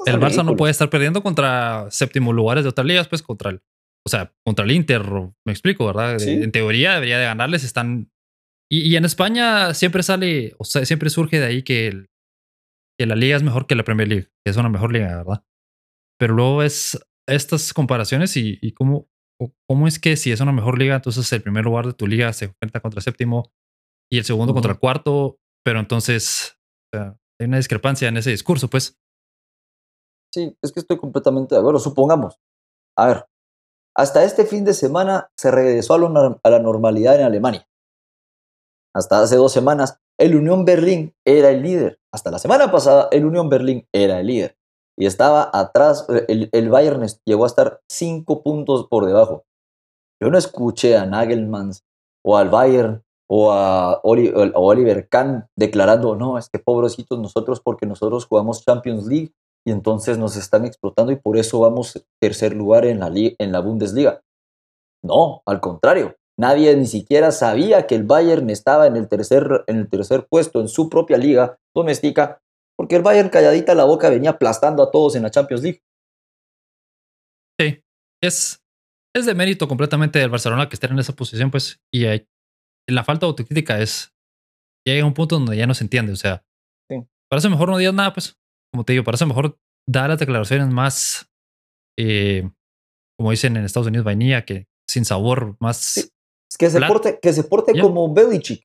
No 0.00 0.06
El 0.06 0.18
Barça 0.18 0.20
no 0.20 0.26
ridículos. 0.28 0.56
puede 0.56 0.70
estar 0.70 0.88
perdiendo 0.88 1.22
contra 1.22 1.86
séptimo 1.90 2.32
lugares 2.32 2.64
de 2.64 2.70
otras 2.70 2.86
ligas, 2.86 3.06
pues 3.06 3.22
contra 3.22 3.50
el, 3.50 3.60
o 4.06 4.08
sea, 4.08 4.32
contra 4.46 4.64
el 4.64 4.70
Inter, 4.70 5.02
me 5.46 5.52
explico, 5.52 5.84
¿verdad? 5.86 6.18
Sí. 6.18 6.30
En 6.30 6.52
teoría 6.52 6.94
debería 6.94 7.18
de 7.18 7.24
ganarles, 7.26 7.64
están... 7.64 8.10
Y, 8.70 8.90
y 8.90 8.96
en 8.96 9.04
España 9.04 9.74
siempre 9.74 10.02
sale, 10.02 10.54
o 10.58 10.64
sea, 10.64 10.84
siempre 10.86 11.10
surge 11.10 11.38
de 11.38 11.46
ahí 11.46 11.62
que, 11.62 11.88
el- 11.88 12.06
que 12.98 13.04
la 13.06 13.14
liga 13.16 13.36
es 13.36 13.42
mejor 13.42 13.66
que 13.66 13.74
la 13.74 13.84
Premier 13.84 14.08
League, 14.08 14.28
que 14.44 14.50
es 14.50 14.56
una 14.56 14.68
mejor 14.70 14.92
liga, 14.92 15.16
¿verdad? 15.18 15.42
Pero 16.18 16.34
luego 16.34 16.62
es 16.62 16.98
estas 17.28 17.74
comparaciones 17.74 18.36
y, 18.38 18.58
y 18.62 18.72
cómo, 18.72 19.06
cómo 19.68 19.86
es 19.86 19.98
que 19.98 20.16
si 20.16 20.32
es 20.32 20.40
una 20.40 20.52
mejor 20.52 20.78
liga, 20.78 20.96
entonces 20.96 21.32
el 21.32 21.42
primer 21.42 21.64
lugar 21.64 21.86
de 21.86 21.92
tu 21.92 22.06
liga 22.06 22.32
se 22.32 22.46
enfrenta 22.46 22.80
contra 22.80 22.98
el 22.98 23.04
séptimo 23.04 23.50
y 24.10 24.18
el 24.18 24.24
segundo 24.24 24.52
contra 24.52 24.72
el 24.72 24.78
cuarto, 24.78 25.38
pero 25.64 25.80
entonces 25.80 26.58
o 26.92 26.96
sea, 26.96 27.18
hay 27.40 27.46
una 27.46 27.58
discrepancia 27.58 28.08
en 28.08 28.16
ese 28.16 28.30
discurso, 28.30 28.68
pues. 28.68 28.98
Sí, 30.34 30.56
es 30.62 30.72
que 30.72 30.80
estoy 30.80 30.98
completamente 30.98 31.54
de 31.54 31.60
acuerdo. 31.60 31.78
Supongamos, 31.78 32.38
a 32.98 33.06
ver, 33.06 33.26
hasta 33.96 34.24
este 34.24 34.44
fin 34.44 34.64
de 34.64 34.74
semana 34.74 35.30
se 35.38 35.50
regresó 35.50 35.94
a, 35.94 35.98
lo 35.98 36.10
nor- 36.10 36.40
a 36.42 36.50
la 36.50 36.58
normalidad 36.58 37.16
en 37.16 37.24
Alemania. 37.24 37.66
Hasta 38.94 39.20
hace 39.22 39.36
dos 39.36 39.52
semanas, 39.52 40.00
el 40.18 40.34
Unión 40.34 40.64
Berlín 40.64 41.14
era 41.24 41.50
el 41.50 41.62
líder. 41.62 42.00
Hasta 42.12 42.30
la 42.30 42.38
semana 42.38 42.70
pasada, 42.70 43.08
el 43.12 43.24
Unión 43.24 43.48
Berlín 43.48 43.86
era 43.94 44.20
el 44.20 44.26
líder. 44.26 44.57
Y 44.98 45.06
estaba 45.06 45.48
atrás, 45.52 46.06
eh, 46.08 46.24
el, 46.28 46.48
el 46.52 46.68
Bayern 46.70 47.06
llegó 47.24 47.44
a 47.44 47.46
estar 47.46 47.80
cinco 47.88 48.42
puntos 48.42 48.86
por 48.88 49.06
debajo. 49.06 49.44
Yo 50.20 50.30
no 50.30 50.36
escuché 50.36 50.96
a 50.96 51.06
Nagelmans 51.06 51.84
o 52.24 52.36
al 52.36 52.48
Bayern 52.48 53.04
o 53.30 53.52
a, 53.52 53.92
a 53.92 54.00
Oliver 54.02 55.08
Kahn 55.08 55.46
declarando, 55.56 56.16
no, 56.16 56.36
es 56.38 56.48
que 56.48 56.58
pobrecitos 56.58 57.18
nosotros 57.20 57.60
porque 57.60 57.86
nosotros 57.86 58.26
jugamos 58.26 58.64
Champions 58.64 59.06
League 59.06 59.32
y 59.64 59.70
entonces 59.70 60.18
nos 60.18 60.36
están 60.36 60.64
explotando 60.64 61.12
y 61.12 61.16
por 61.16 61.36
eso 61.36 61.60
vamos 61.60 62.04
tercer 62.20 62.54
lugar 62.54 62.84
en 62.84 63.00
la, 63.00 63.12
en 63.14 63.52
la 63.52 63.60
Bundesliga. 63.60 64.22
No, 65.04 65.42
al 65.46 65.60
contrario, 65.60 66.16
nadie 66.36 66.74
ni 66.76 66.86
siquiera 66.86 67.30
sabía 67.30 67.86
que 67.86 67.94
el 67.94 68.02
Bayern 68.02 68.50
estaba 68.50 68.86
en 68.86 68.96
el 68.96 69.08
tercer, 69.08 69.62
en 69.68 69.76
el 69.76 69.88
tercer 69.88 70.26
puesto 70.28 70.60
en 70.60 70.68
su 70.68 70.88
propia 70.88 71.18
liga 71.18 71.58
doméstica, 71.74 72.40
porque 72.78 72.96
el 72.96 73.02
Bayern 73.02 73.28
calladita 73.28 73.74
la 73.74 73.84
boca 73.84 74.08
venía 74.08 74.30
aplastando 74.30 74.82
a 74.82 74.90
todos 74.90 75.16
en 75.16 75.24
la 75.24 75.30
Champions 75.30 75.62
League. 75.62 75.82
Sí, 77.60 77.82
es, 78.22 78.62
es 79.14 79.26
de 79.26 79.34
mérito 79.34 79.66
completamente 79.68 80.18
del 80.18 80.30
Barcelona 80.30 80.68
que 80.68 80.74
esté 80.76 80.86
en 80.86 80.98
esa 80.98 81.14
posición, 81.14 81.50
pues, 81.50 81.80
y 81.92 82.04
hay- 82.06 82.26
la 82.88 83.04
falta 83.04 83.26
de 83.26 83.30
autocrítica 83.30 83.80
es, 83.80 84.14
llega 84.86 85.02
a 85.02 85.06
un 85.06 85.14
punto 85.14 85.36
donde 85.38 85.56
ya 85.56 85.66
no 85.66 85.74
se 85.74 85.84
entiende, 85.84 86.12
o 86.12 86.16
sea, 86.16 86.44
Sí. 86.90 86.96
para 87.28 87.38
eso 87.38 87.50
mejor 87.50 87.68
no 87.68 87.78
digas 87.78 87.94
nada, 87.94 88.12
pues, 88.14 88.38
como 88.72 88.84
te 88.84 88.92
digo, 88.92 89.04
para 89.04 89.16
eso 89.16 89.26
mejor 89.26 89.58
dar 89.88 90.08
las 90.10 90.18
declaraciones 90.18 90.68
más, 90.68 91.28
eh, 91.98 92.48
como 93.18 93.30
dicen 93.32 93.56
en 93.56 93.64
Estados 93.64 93.88
Unidos, 93.88 94.04
vainilla, 94.04 94.44
que 94.44 94.66
sin 94.88 95.04
sabor, 95.04 95.56
más, 95.60 95.78
Sí. 95.78 96.10
Es 96.50 96.56
que 96.56 96.70
se 96.70 96.78
Plat- 96.78 96.88
porte, 96.88 97.18
que 97.20 97.32
se 97.34 97.44
porte 97.44 97.72
Ya. 97.74 97.82
como 97.82 98.12
Belichick. 98.14 98.64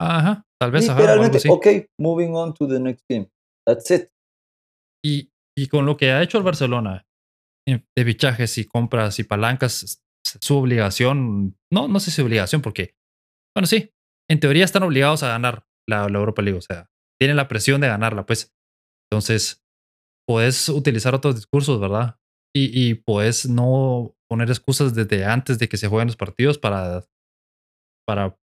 ajá, 0.00 0.44
tal 0.64 0.70
vez, 0.70 0.88
ajá, 0.88 0.98
algo 1.12 1.22
Literalmente, 1.24 1.36
así. 1.36 1.48
ok, 1.50 1.90
moving 1.98 2.34
on 2.34 2.54
to 2.54 2.66
the 2.66 2.80
next 2.80 3.04
game. 3.08 3.30
That's 3.66 3.90
it. 3.90 4.08
Y, 5.04 5.30
y 5.56 5.68
con 5.68 5.84
lo 5.84 5.96
que 5.96 6.10
ha 6.10 6.22
hecho 6.22 6.38
el 6.38 6.44
Barcelona 6.44 7.06
de 7.66 8.04
fichajes 8.04 8.56
y 8.58 8.64
compras 8.64 9.18
y 9.18 9.24
palancas, 9.24 10.02
su 10.40 10.56
obligación, 10.56 11.58
no, 11.72 11.88
no 11.88 12.00
sé 12.00 12.10
si 12.10 12.22
obligación, 12.22 12.62
porque, 12.62 12.94
bueno, 13.54 13.66
sí, 13.66 13.92
en 14.30 14.40
teoría 14.40 14.64
están 14.64 14.82
obligados 14.82 15.22
a 15.22 15.28
ganar 15.28 15.66
la, 15.86 16.08
la 16.08 16.18
Europa 16.18 16.42
League, 16.42 16.58
o 16.58 16.62
sea, 16.62 16.90
tienen 17.20 17.36
la 17.36 17.48
presión 17.48 17.80
de 17.80 17.88
ganarla, 17.88 18.24
pues. 18.26 18.54
Entonces, 19.10 19.62
puedes 20.26 20.68
utilizar 20.70 21.14
otros 21.14 21.36
discursos, 21.36 21.78
¿verdad? 21.80 22.18
y, 22.56 22.88
y 22.88 22.94
puedes 22.94 23.48
no 23.48 24.14
poner 24.30 24.48
excusas 24.48 24.94
desde 24.94 25.24
antes 25.24 25.58
de 25.58 25.68
que 25.68 25.76
se 25.76 25.88
jueguen 25.88 26.06
los 26.06 26.16
partidos 26.16 26.58
para, 26.58 27.04
para, 28.06 28.38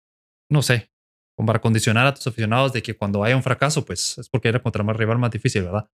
no 0.52 0.62
sé, 0.62 0.92
para 1.46 1.60
condicionar 1.60 2.08
a 2.08 2.14
tus 2.14 2.28
aficionados 2.28 2.74
de 2.74 2.82
que 2.82 2.96
cuando 2.96 3.24
haya 3.24 3.36
un 3.36 3.44
fracaso, 3.44 3.86
pues 3.86 4.18
es 4.18 4.30
porque 4.30 4.50
era 4.50 4.62
contra 4.62 4.84
más 4.84 4.96
rival 4.96 5.18
más 5.18 5.32
difícil, 5.32 5.64
¿verdad? 5.64 5.90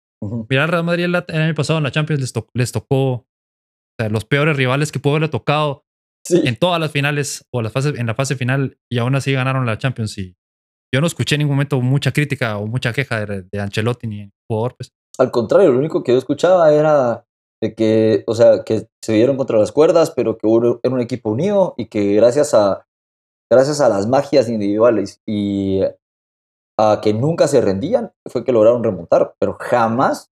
Mira, 0.49 0.63
el 0.63 0.69
Real 0.69 0.83
Madrid 0.83 1.05
el, 1.05 1.15
año 1.15 1.55
pasado 1.55 1.77
en 1.77 1.83
la 1.83 1.91
Champions 1.91 2.21
les, 2.21 2.33
les 2.53 2.71
tocó 2.71 3.27
los 4.09 4.25
peores 4.25 4.55
rivales 4.55 4.91
que 4.91 4.99
pudo 4.99 5.13
haberle 5.13 5.29
tocado 5.29 5.85
en 6.29 6.55
todas 6.55 6.79
las 6.79 6.91
finales 6.91 7.45
o 7.51 7.61
la 7.61 7.69
fase, 7.69 7.89
en 7.89 8.05
la 8.05 8.15
fase 8.15 8.35
final 8.35 8.77
y 8.89 8.97
aún 8.97 9.15
así 9.15 9.33
ganaron 9.33 9.65
la 9.65 9.77
Champions. 9.77 10.17
Y 10.17 10.35
yo 10.93 11.01
no 11.01 11.07
escuché 11.07 11.35
en 11.35 11.39
ningún 11.39 11.55
momento 11.55 11.81
mucha 11.81 12.11
crítica 12.11 12.57
o 12.57 12.67
mucha 12.67 12.93
queja 12.93 13.25
de, 13.25 13.59
Ancelotti 13.59 14.07
ni 14.07 14.21
el 14.21 14.31
jugador. 14.49 14.75
Pues. 14.77 14.91
Al 15.17 15.31
contrario, 15.31 15.71
lo 15.71 15.79
único 15.79 16.03
que 16.03 16.13
yo 16.13 16.17
escuchaba 16.17 16.73
era 16.73 17.25
de 17.61 17.73
que, 17.73 18.23
o 18.27 18.35
sea, 18.35 18.63
que 18.63 18.87
se 19.01 19.13
dieron 19.13 19.37
contra 19.37 19.57
las 19.57 19.71
cuerdas, 19.71 20.11
pero 20.11 20.37
que 20.37 20.47
era 20.83 20.93
un 20.93 21.01
equipo 21.01 21.31
unido 21.31 21.73
y 21.77 21.87
que 21.87 22.13
gracias 22.13 22.53
a, 22.53 22.86
gracias 23.51 23.81
a 23.81 23.89
las 23.89 24.07
magias 24.07 24.49
individuales 24.49 25.21
y 25.25 25.81
a 26.79 27.01
que 27.01 27.13
nunca 27.13 27.47
se 27.47 27.61
rendían, 27.61 28.13
fue 28.25 28.43
que 28.43 28.51
lograron 28.51 28.83
remontar, 28.83 29.35
pero 29.39 29.57
jamás 29.59 30.31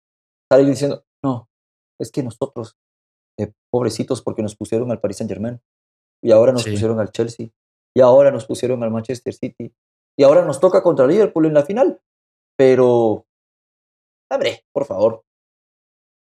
salir 0.50 0.68
diciendo, 0.68 1.04
no, 1.22 1.48
es 2.00 2.12
que 2.12 2.22
nosotros, 2.22 2.76
eh, 3.38 3.52
pobrecitos, 3.70 4.22
porque 4.22 4.42
nos 4.42 4.56
pusieron 4.56 4.90
al 4.90 5.00
Paris 5.00 5.18
Saint 5.18 5.30
Germain, 5.30 5.60
y 6.22 6.30
ahora 6.30 6.52
nos 6.52 6.64
pusieron 6.64 7.00
al 7.00 7.10
Chelsea, 7.10 7.48
y 7.94 8.00
ahora 8.00 8.30
nos 8.30 8.46
pusieron 8.46 8.82
al 8.82 8.90
Manchester 8.90 9.34
City, 9.34 9.72
y 10.16 10.22
ahora 10.22 10.44
nos 10.44 10.60
toca 10.60 10.82
contra 10.82 11.06
Liverpool 11.06 11.46
en 11.46 11.54
la 11.54 11.64
final, 11.64 12.00
pero, 12.56 13.26
hombre, 14.30 14.64
por 14.72 14.86
favor. 14.86 15.24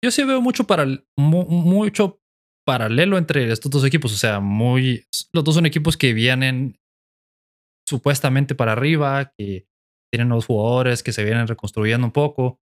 Yo 0.04 0.10
sí 0.10 0.24
veo 0.24 0.40
mucho, 0.40 0.64
para, 0.64 0.86
mucho 1.16 2.20
paralelo 2.66 3.16
entre 3.16 3.52
estos 3.52 3.70
dos 3.70 3.84
equipos, 3.84 4.12
o 4.12 4.16
sea, 4.16 4.40
muy, 4.40 5.06
los 5.32 5.44
dos 5.44 5.54
son 5.54 5.66
equipos 5.66 5.96
que 5.96 6.12
vienen 6.12 6.78
supuestamente 7.88 8.54
para 8.54 8.72
arriba, 8.72 9.32
que 9.38 9.68
tienen 10.12 10.28
nuevos 10.28 10.46
jugadores, 10.46 11.02
que 11.02 11.12
se 11.12 11.24
vienen 11.24 11.46
reconstruyendo 11.46 12.06
un 12.06 12.12
poco. 12.12 12.60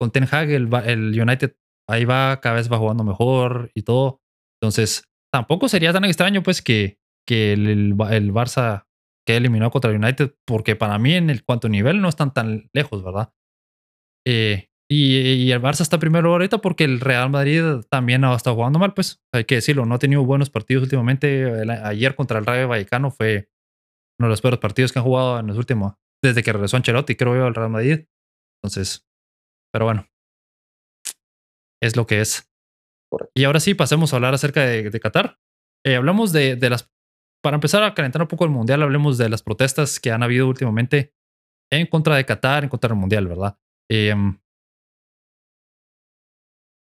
Con 0.00 0.10
Ten 0.10 0.26
Hag, 0.30 0.50
el, 0.50 1.20
United 1.20 1.56
ahí 1.88 2.04
va, 2.04 2.40
cada 2.40 2.56
vez 2.56 2.72
va 2.72 2.78
jugando 2.78 3.04
mejor 3.04 3.70
y 3.74 3.82
todo. 3.82 4.22
Entonces, 4.60 5.04
tampoco 5.32 5.68
sería 5.68 5.92
tan 5.92 6.04
extraño, 6.04 6.42
pues, 6.42 6.62
que, 6.62 6.98
que 7.28 7.52
el, 7.52 7.66
el, 7.68 8.32
Barça 8.32 8.86
quede 9.26 9.36
eliminado 9.38 9.70
contra 9.70 9.90
el 9.90 10.02
United, 10.02 10.34
porque 10.46 10.74
para 10.74 10.98
mí, 10.98 11.14
en 11.14 11.28
el 11.28 11.44
cuanto 11.44 11.68
nivel, 11.68 12.00
no 12.00 12.08
están 12.08 12.32
tan 12.32 12.70
lejos, 12.72 13.04
¿verdad? 13.04 13.32
Eh, 14.26 14.70
y, 14.90 15.50
el 15.50 15.62
Barça 15.62 15.80
está 15.80 15.98
primero 15.98 16.32
ahorita 16.32 16.58
porque 16.58 16.84
el 16.84 17.00
Real 17.00 17.30
Madrid 17.30 17.62
también 17.90 18.24
ha 18.24 18.34
estado 18.34 18.56
jugando 18.56 18.78
mal, 18.78 18.92
pues 18.92 19.22
hay 19.32 19.44
que 19.44 19.56
decirlo, 19.56 19.86
no 19.86 19.94
ha 19.94 19.98
tenido 19.98 20.24
buenos 20.24 20.50
partidos 20.50 20.82
últimamente. 20.84 21.64
ayer 21.84 22.14
contra 22.14 22.38
el 22.38 22.46
Rayo 22.46 22.68
Vallecano 22.68 23.10
fue 23.10 23.48
uno 24.18 24.28
de 24.28 24.30
los 24.30 24.42
peores 24.42 24.60
partidos 24.60 24.92
que 24.92 24.98
han 24.98 25.04
jugado 25.04 25.40
en 25.40 25.46
los 25.46 25.56
últimos, 25.56 25.94
desde 26.22 26.42
que 26.42 26.52
regresó 26.52 26.76
Ancelotti, 26.76 27.16
creo 27.16 27.34
yo, 27.34 27.46
al 27.46 27.54
Real 27.54 27.70
Madrid. 27.70 28.06
Entonces, 28.62 29.06
pero 29.72 29.86
bueno, 29.86 30.06
es 31.82 31.96
lo 31.96 32.06
que 32.06 32.20
es. 32.20 32.50
Y 33.34 33.44
ahora 33.44 33.60
sí, 33.60 33.74
pasemos 33.74 34.12
a 34.12 34.16
hablar 34.16 34.34
acerca 34.34 34.64
de, 34.64 35.00
Qatar. 35.00 35.38
Eh, 35.84 35.96
hablamos 35.96 36.32
de, 36.32 36.56
las, 36.68 36.92
para 37.42 37.56
empezar 37.56 37.82
a 37.82 37.94
calentar 37.94 38.22
un 38.22 38.28
poco 38.28 38.44
el 38.44 38.50
Mundial, 38.50 38.82
hablemos 38.82 39.18
de 39.18 39.28
las 39.28 39.42
protestas 39.42 39.98
que 39.98 40.10
han 40.10 40.22
habido 40.22 40.46
últimamente 40.46 41.14
en 41.72 41.86
contra 41.86 42.16
de 42.16 42.26
Qatar, 42.26 42.64
en 42.64 42.70
contra 42.70 42.88
del 42.88 42.98
Mundial, 42.98 43.26
¿verdad? 43.26 43.58
Eh, 43.90 44.14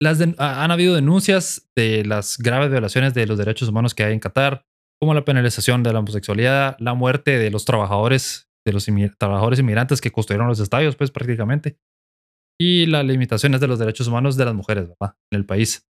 las 0.00 0.20
han 0.20 0.70
habido 0.70 0.94
denuncias 0.94 1.68
de 1.76 2.04
las 2.04 2.38
graves 2.38 2.70
violaciones 2.70 3.14
de 3.14 3.26
los 3.26 3.38
derechos 3.38 3.68
humanos 3.68 3.94
que 3.94 4.04
hay 4.04 4.12
en 4.12 4.20
Qatar, 4.20 4.64
como 5.00 5.14
la 5.14 5.24
penalización 5.24 5.82
de 5.82 5.92
la 5.92 6.00
homosexualidad, 6.00 6.76
la 6.78 6.94
muerte 6.94 7.38
de 7.38 7.50
los 7.50 7.64
trabajadores, 7.64 8.48
de 8.66 8.72
los 8.72 8.86
trabajadores 9.18 9.58
inmigrantes 9.58 10.00
que 10.00 10.10
construyeron 10.10 10.48
los 10.48 10.60
estadios, 10.60 10.96
pues 10.96 11.10
prácticamente, 11.10 11.78
y 12.60 12.86
las 12.86 13.04
limitaciones 13.04 13.60
de 13.60 13.68
los 13.68 13.78
derechos 13.78 14.08
humanos 14.08 14.36
de 14.36 14.44
las 14.44 14.54
mujeres 14.54 14.88
¿verdad? 14.88 15.16
en 15.32 15.38
el 15.38 15.46
país. 15.46 15.88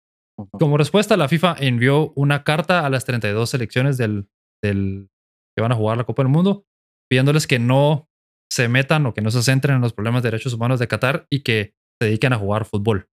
Como 0.58 0.78
respuesta, 0.78 1.16
la 1.16 1.28
FIFA 1.28 1.56
envió 1.58 2.12
una 2.14 2.42
carta 2.42 2.86
a 2.86 2.90
las 2.90 3.04
32 3.04 3.50
selecciones 3.50 3.98
del, 3.98 4.28
del, 4.62 5.10
que 5.56 5.62
van 5.62 5.72
a 5.72 5.76
jugar 5.76 5.98
la 5.98 6.04
Copa 6.04 6.22
del 6.22 6.32
Mundo, 6.32 6.64
pidiéndoles 7.10 7.46
que 7.46 7.58
no 7.58 8.08
se 8.50 8.68
metan 8.68 9.06
o 9.06 9.14
que 9.14 9.20
no 9.20 9.30
se 9.30 9.42
centren 9.42 9.76
en 9.76 9.82
los 9.82 9.92
problemas 9.92 10.22
de 10.22 10.30
derechos 10.30 10.54
humanos 10.54 10.78
de 10.78 10.88
Qatar 10.88 11.26
y 11.30 11.40
que 11.40 11.74
se 12.00 12.06
dediquen 12.06 12.32
a 12.32 12.38
jugar 12.38 12.64
fútbol. 12.64 13.08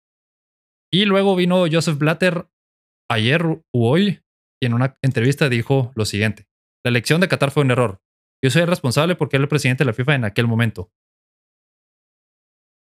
Y 0.91 1.05
luego 1.05 1.35
vino 1.35 1.65
Joseph 1.71 1.97
Blatter 1.97 2.47
ayer 3.09 3.45
u 3.45 3.61
hoy 3.73 4.21
y 4.61 4.65
en 4.65 4.73
una 4.73 4.97
entrevista 5.01 5.49
dijo 5.49 5.91
lo 5.95 6.05
siguiente. 6.05 6.47
La 6.83 6.89
elección 6.89 7.21
de 7.21 7.27
Qatar 7.27 7.51
fue 7.51 7.63
un 7.63 7.71
error. 7.71 8.01
Yo 8.43 8.49
soy 8.49 8.61
el 8.61 8.67
responsable 8.67 9.15
porque 9.15 9.37
era 9.37 9.43
el 9.43 9.49
presidente 9.49 9.83
de 9.83 9.87
la 9.87 9.93
FIFA 9.93 10.15
en 10.15 10.25
aquel 10.25 10.47
momento. 10.47 10.91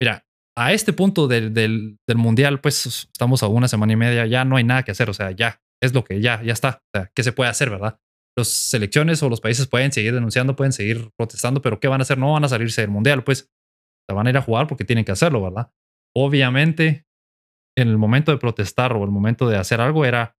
Mira, 0.00 0.26
a 0.56 0.72
este 0.72 0.92
punto 0.92 1.28
del, 1.28 1.52
del, 1.54 1.98
Mundial, 2.16 2.60
pues 2.60 2.86
estamos 3.12 3.42
a 3.42 3.48
una 3.48 3.68
semana 3.68 3.92
y 3.92 3.96
media, 3.96 4.26
ya 4.26 4.44
no 4.44 4.56
hay 4.56 4.64
nada 4.64 4.82
que 4.82 4.90
hacer, 4.90 5.08
o 5.08 5.14
sea, 5.14 5.30
ya 5.30 5.60
es 5.80 5.94
lo 5.94 6.04
que 6.04 6.20
ya, 6.20 6.42
ya 6.42 6.52
está. 6.52 6.82
O 6.94 6.98
sea, 6.98 7.10
¿qué 7.14 7.22
se 7.22 7.32
puede 7.32 7.50
hacer, 7.50 7.70
verdad? 7.70 7.98
Las 8.36 8.48
selecciones 8.48 9.22
o 9.22 9.28
los 9.28 9.40
países 9.40 9.68
pueden 9.68 9.92
seguir 9.92 10.14
denunciando, 10.14 10.56
pueden 10.56 10.72
seguir 10.72 11.10
protestando, 11.16 11.62
pero 11.62 11.80
¿qué 11.80 11.88
van 11.88 12.00
a 12.00 12.02
hacer? 12.02 12.18
No 12.18 12.32
van 12.32 12.44
a 12.44 12.48
salirse 12.48 12.80
del 12.80 12.90
Mundial, 12.90 13.24
pues 13.24 13.50
van 14.12 14.26
a 14.26 14.30
ir 14.30 14.36
a 14.36 14.42
jugar 14.42 14.66
porque 14.66 14.84
tienen 14.84 15.04
que 15.04 15.12
hacerlo, 15.12 15.42
¿verdad? 15.42 15.70
Obviamente, 16.14 17.06
en 17.76 17.88
el 17.88 17.98
momento 17.98 18.32
de 18.32 18.38
protestar 18.38 18.92
o 18.92 19.04
el 19.04 19.10
momento 19.10 19.48
de 19.48 19.56
hacer 19.56 19.80
algo 19.80 20.04
era 20.04 20.36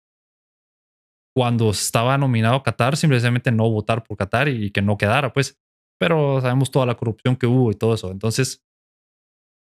cuando 1.36 1.72
estaba 1.72 2.17
nominado 2.17 2.62
Qatar, 2.62 2.96
simplemente 2.96 3.52
no 3.52 3.69
votar 3.69 4.04
por 4.04 4.17
Qatar 4.17 4.50
y 4.50 4.72
que 4.72 4.82
no 4.82 4.98
quedara, 4.98 5.34
pues. 5.34 5.58
Pero 6.00 6.41
sabemos 6.41 6.69
toda 6.69 6.86
la 6.86 6.96
corrupción 6.96 7.36
que 7.36 7.48
hubo 7.48 7.72
y 7.72 7.76
todo 7.76 7.96
eso. 7.96 8.12
Entonces, 8.12 8.63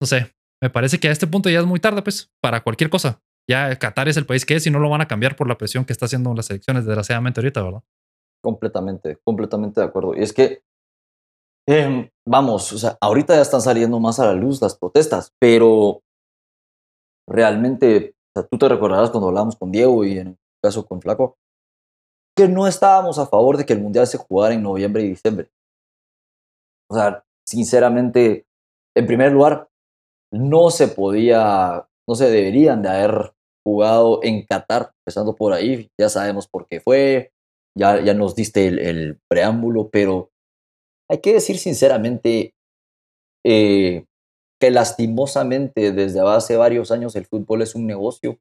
no 0.00 0.06
sé, 0.06 0.32
me 0.60 0.70
parece 0.70 0.98
que 0.98 1.08
a 1.08 1.12
este 1.12 1.26
punto 1.26 1.48
ya 1.50 1.60
es 1.60 1.66
muy 1.66 1.78
tarde, 1.78 2.02
pues, 2.02 2.32
para 2.42 2.62
cualquier 2.62 2.90
cosa. 2.90 3.20
Ya 3.48 3.76
Qatar 3.78 4.08
es 4.08 4.16
el 4.16 4.26
país 4.26 4.44
que 4.44 4.56
es 4.56 4.66
y 4.66 4.70
no 4.70 4.78
lo 4.78 4.88
van 4.88 5.02
a 5.02 5.08
cambiar 5.08 5.36
por 5.36 5.48
la 5.48 5.58
presión 5.58 5.84
que 5.84 5.92
está 5.92 6.06
haciendo 6.06 6.34
las 6.34 6.50
elecciones, 6.50 6.86
desgraciadamente, 6.86 7.40
ahorita, 7.40 7.62
¿verdad? 7.62 7.82
Completamente, 8.42 9.18
completamente 9.24 9.80
de 9.80 9.86
acuerdo. 9.86 10.14
Y 10.16 10.22
es 10.22 10.32
que, 10.32 10.62
em, 11.68 12.08
vamos, 12.26 12.72
o 12.72 12.78
sea, 12.78 12.96
ahorita 13.00 13.36
ya 13.36 13.42
están 13.42 13.60
saliendo 13.60 14.00
más 14.00 14.18
a 14.18 14.26
la 14.26 14.34
luz 14.34 14.60
las 14.60 14.76
protestas, 14.76 15.32
pero 15.38 16.03
realmente, 17.28 18.14
o 18.34 18.40
sea, 18.40 18.48
tú 18.48 18.58
te 18.58 18.68
recordarás 18.68 19.10
cuando 19.10 19.28
hablábamos 19.28 19.56
con 19.56 19.72
Diego 19.72 20.04
y 20.04 20.18
en 20.18 20.28
el 20.28 20.38
caso 20.62 20.86
con 20.86 21.00
Flaco, 21.00 21.36
que 22.36 22.48
no 22.48 22.66
estábamos 22.66 23.18
a 23.18 23.26
favor 23.26 23.56
de 23.56 23.64
que 23.64 23.72
el 23.72 23.80
Mundial 23.80 24.06
se 24.06 24.18
jugara 24.18 24.54
en 24.54 24.62
noviembre 24.62 25.02
y 25.02 25.08
diciembre. 25.08 25.50
O 26.90 26.96
sea, 26.96 27.24
sinceramente, 27.46 28.46
en 28.96 29.06
primer 29.06 29.32
lugar, 29.32 29.68
no 30.32 30.70
se 30.70 30.88
podía, 30.88 31.86
no 32.08 32.14
se 32.14 32.30
deberían 32.30 32.82
de 32.82 32.88
haber 32.88 33.32
jugado 33.64 34.20
en 34.22 34.44
Qatar, 34.44 34.92
empezando 35.00 35.34
por 35.34 35.52
ahí, 35.52 35.88
ya 35.98 36.08
sabemos 36.08 36.48
por 36.48 36.66
qué 36.66 36.80
fue, 36.80 37.32
ya, 37.76 38.02
ya 38.02 38.14
nos 38.14 38.34
diste 38.34 38.66
el, 38.66 39.18
preámbulo, 39.28 39.88
pero 39.90 40.30
hay 41.08 41.20
que 41.20 41.34
decir 41.34 41.58
sinceramente 41.58 42.54
eh, 43.44 44.04
que 44.64 44.70
lastimosamente 44.70 45.92
desde 45.92 46.20
hace 46.20 46.56
varios 46.56 46.90
años 46.90 47.14
el 47.16 47.26
fútbol 47.26 47.60
es 47.60 47.74
un 47.74 47.86
negocio. 47.86 48.38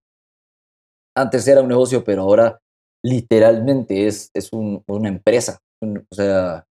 Antes 1.14 1.46
era 1.50 1.62
un 1.62 1.68
negocio, 1.68 2.06
pero 2.06 2.22
ahora 2.22 2.62
literalmente 3.04 4.08
es, 4.08 4.32
es 4.34 4.54
una 4.54 5.10
empresa. 5.10 5.60
o 5.82 6.16
sea, 6.16 6.66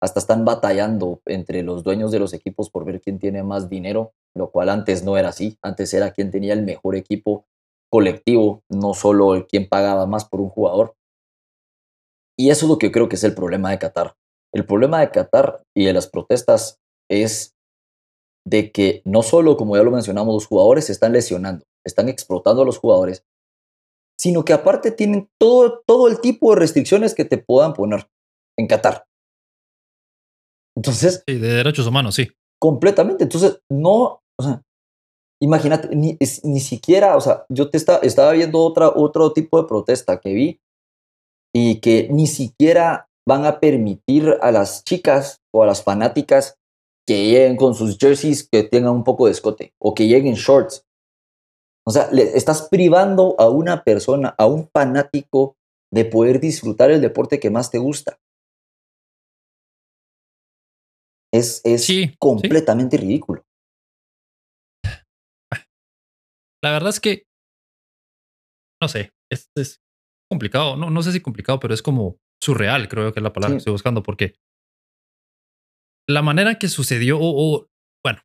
hasta 0.00 0.18
están 0.18 0.46
batallando 0.46 1.20
entre 1.26 1.62
los 1.62 1.84
dueños 1.84 2.10
de 2.10 2.20
los 2.20 2.32
equipos 2.32 2.70
por 2.70 2.86
ver 2.86 3.02
quién 3.02 3.18
tiene 3.18 3.42
más 3.42 3.68
dinero, 3.68 4.14
lo 4.34 4.50
cual 4.50 4.70
antes 4.70 5.04
no 5.04 5.18
era 5.18 5.28
así. 5.28 5.58
Antes 5.60 5.92
era 5.92 6.12
quien 6.12 6.30
tenía 6.30 6.54
el 6.54 6.62
mejor 6.62 6.96
equipo 6.96 7.44
colectivo, 7.92 8.62
no 8.70 8.94
solo 8.94 9.34
el 9.34 9.46
quien 9.46 9.68
pagaba 9.68 10.06
más 10.06 10.24
por 10.24 10.40
un 10.40 10.48
jugador. 10.48 10.94
Y 12.38 12.48
eso 12.48 12.64
es 12.64 12.70
lo 12.70 12.78
que 12.78 12.90
creo 12.90 13.10
que 13.10 13.16
es 13.16 13.24
el 13.24 13.34
problema 13.34 13.72
de 13.72 13.78
Qatar. 13.78 14.14
El 14.54 14.64
problema 14.64 15.00
de 15.00 15.10
Qatar 15.10 15.62
y 15.76 15.84
de 15.84 15.92
las 15.92 16.06
protestas 16.06 16.78
es 17.10 17.55
de 18.46 18.70
que 18.70 19.02
no 19.04 19.22
solo, 19.22 19.56
como 19.56 19.76
ya 19.76 19.82
lo 19.82 19.90
mencionamos, 19.90 20.32
los 20.32 20.46
jugadores 20.46 20.86
se 20.86 20.92
están 20.92 21.12
lesionando, 21.12 21.66
están 21.84 22.08
explotando 22.08 22.62
a 22.62 22.64
los 22.64 22.78
jugadores, 22.78 23.24
sino 24.18 24.44
que 24.44 24.52
aparte 24.52 24.92
tienen 24.92 25.28
todo, 25.38 25.82
todo 25.84 26.08
el 26.08 26.20
tipo 26.20 26.50
de 26.50 26.60
restricciones 26.60 27.14
que 27.14 27.24
te 27.24 27.38
puedan 27.38 27.74
poner 27.74 28.08
en 28.56 28.68
Qatar. 28.68 29.04
Entonces... 30.76 31.24
Sí, 31.26 31.34
de 31.34 31.48
derechos 31.48 31.86
humanos, 31.86 32.14
sí. 32.14 32.28
Completamente. 32.60 33.24
Entonces, 33.24 33.60
no, 33.68 34.22
o 34.38 34.42
sea, 34.42 34.62
imagínate, 35.42 35.94
ni, 35.94 36.16
ni 36.44 36.60
siquiera, 36.60 37.16
o 37.16 37.20
sea, 37.20 37.44
yo 37.48 37.68
te 37.68 37.76
estaba 37.76 38.32
viendo 38.32 38.60
otra, 38.60 38.88
otro 38.88 39.32
tipo 39.32 39.60
de 39.60 39.68
protesta 39.68 40.20
que 40.20 40.32
vi 40.32 40.60
y 41.54 41.80
que 41.80 42.08
ni 42.10 42.28
siquiera 42.28 43.08
van 43.26 43.44
a 43.44 43.58
permitir 43.58 44.36
a 44.40 44.52
las 44.52 44.84
chicas 44.84 45.40
o 45.52 45.64
a 45.64 45.66
las 45.66 45.82
fanáticas 45.82 46.58
que 47.06 47.24
lleguen 47.24 47.56
con 47.56 47.74
sus 47.74 47.98
jerseys 47.98 48.48
que 48.48 48.64
tengan 48.64 48.92
un 48.92 49.04
poco 49.04 49.26
de 49.26 49.32
escote 49.32 49.74
o 49.78 49.94
que 49.94 50.06
lleguen 50.08 50.34
shorts. 50.34 50.84
O 51.86 51.92
sea, 51.92 52.10
le 52.10 52.36
estás 52.36 52.68
privando 52.68 53.36
a 53.38 53.48
una 53.48 53.84
persona, 53.84 54.34
a 54.36 54.46
un 54.46 54.68
fanático, 54.68 55.56
de 55.92 56.04
poder 56.04 56.40
disfrutar 56.40 56.90
el 56.90 57.00
deporte 57.00 57.38
que 57.38 57.48
más 57.48 57.70
te 57.70 57.78
gusta. 57.78 58.18
Es, 61.32 61.60
es 61.64 61.86
completamente 62.18 62.96
ridículo. 62.96 63.44
La 66.62 66.72
verdad 66.72 66.88
es 66.88 66.98
que, 66.98 67.22
no 68.82 68.88
sé, 68.88 69.12
es, 69.30 69.48
es 69.54 69.80
complicado. 70.28 70.76
No, 70.76 70.90
no 70.90 71.02
sé 71.02 71.12
si 71.12 71.20
complicado, 71.20 71.60
pero 71.60 71.72
es 71.72 71.82
como 71.82 72.16
surreal, 72.42 72.88
creo 72.88 73.12
que 73.12 73.20
es 73.20 73.24
la 73.24 73.32
palabra 73.32 73.54
que 73.54 73.58
estoy 73.58 73.72
buscando, 73.72 74.02
porque 74.02 74.34
la 76.08 76.22
manera 76.22 76.56
que 76.56 76.68
sucedió, 76.68 77.18
o, 77.20 77.68
bueno, 78.04 78.20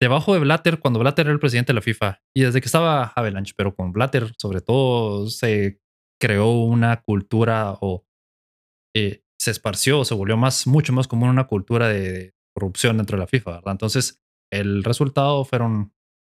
debajo 0.00 0.34
de 0.34 0.40
Blatter, 0.40 0.78
cuando 0.78 1.00
Blatter 1.00 1.26
era 1.26 1.32
el 1.32 1.40
presidente 1.40 1.72
de 1.72 1.74
la 1.74 1.82
FIFA, 1.82 2.20
y 2.34 2.42
desde 2.42 2.60
que 2.60 2.66
estaba 2.66 3.12
Avalanche, 3.14 3.54
pero 3.56 3.74
con 3.74 3.92
Blatter 3.92 4.32
sobre 4.38 4.60
todo 4.60 5.28
se 5.28 5.80
creó 6.20 6.50
una 6.62 7.02
cultura 7.02 7.76
o 7.80 8.06
eh, 8.94 9.22
se 9.38 9.50
esparció, 9.50 10.04
se 10.04 10.14
volvió 10.14 10.36
más, 10.36 10.66
mucho 10.66 10.92
más 10.92 11.08
común 11.08 11.28
una 11.28 11.46
cultura 11.46 11.88
de 11.88 12.34
corrupción 12.56 12.96
dentro 12.96 13.16
de 13.16 13.22
la 13.22 13.26
FIFA, 13.26 13.50
¿verdad? 13.56 13.72
Entonces, 13.72 14.22
el 14.52 14.84
resultado 14.84 15.44
fueron 15.44 15.92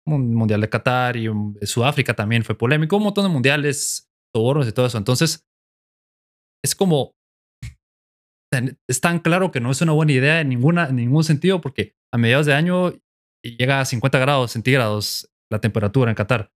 un 0.08 0.34
mundial 0.34 0.62
de 0.62 0.70
Qatar 0.70 1.18
y 1.18 1.30
Sudáfrica 1.64 2.16
también 2.16 2.44
fue 2.44 2.58
polémico, 2.58 2.98
un 2.98 3.04
montón 3.04 3.26
de 3.26 3.30
mundiales, 3.30 4.10
toboros 4.34 4.68
y 4.68 4.72
todo 4.72 4.88
eso. 4.88 4.98
Entonces, 4.98 5.46
es 6.64 6.76
como 6.76 7.17
es 8.88 9.02
tan 9.02 9.20
claro 9.20 9.52
que 9.52 9.60
no 9.60 9.72
es 9.72 9.82
una 9.82 9.92
buena 9.94 10.12
idea 10.12 10.42
en, 10.42 10.50
ninguna, 10.50 10.88
en 10.88 10.98
ningún 10.98 11.24
sentido 11.24 11.62
porque 11.62 11.96
a 12.14 12.18
mediados 12.18 12.46
de 12.46 12.54
año 12.54 12.94
llega 13.44 13.80
a 13.80 13.86
50 13.86 14.20
grados 14.20 14.52
centígrados 14.52 15.30
la 15.52 15.60
temperatura 15.60 16.12
en 16.12 16.16
Qatar. 16.16 16.52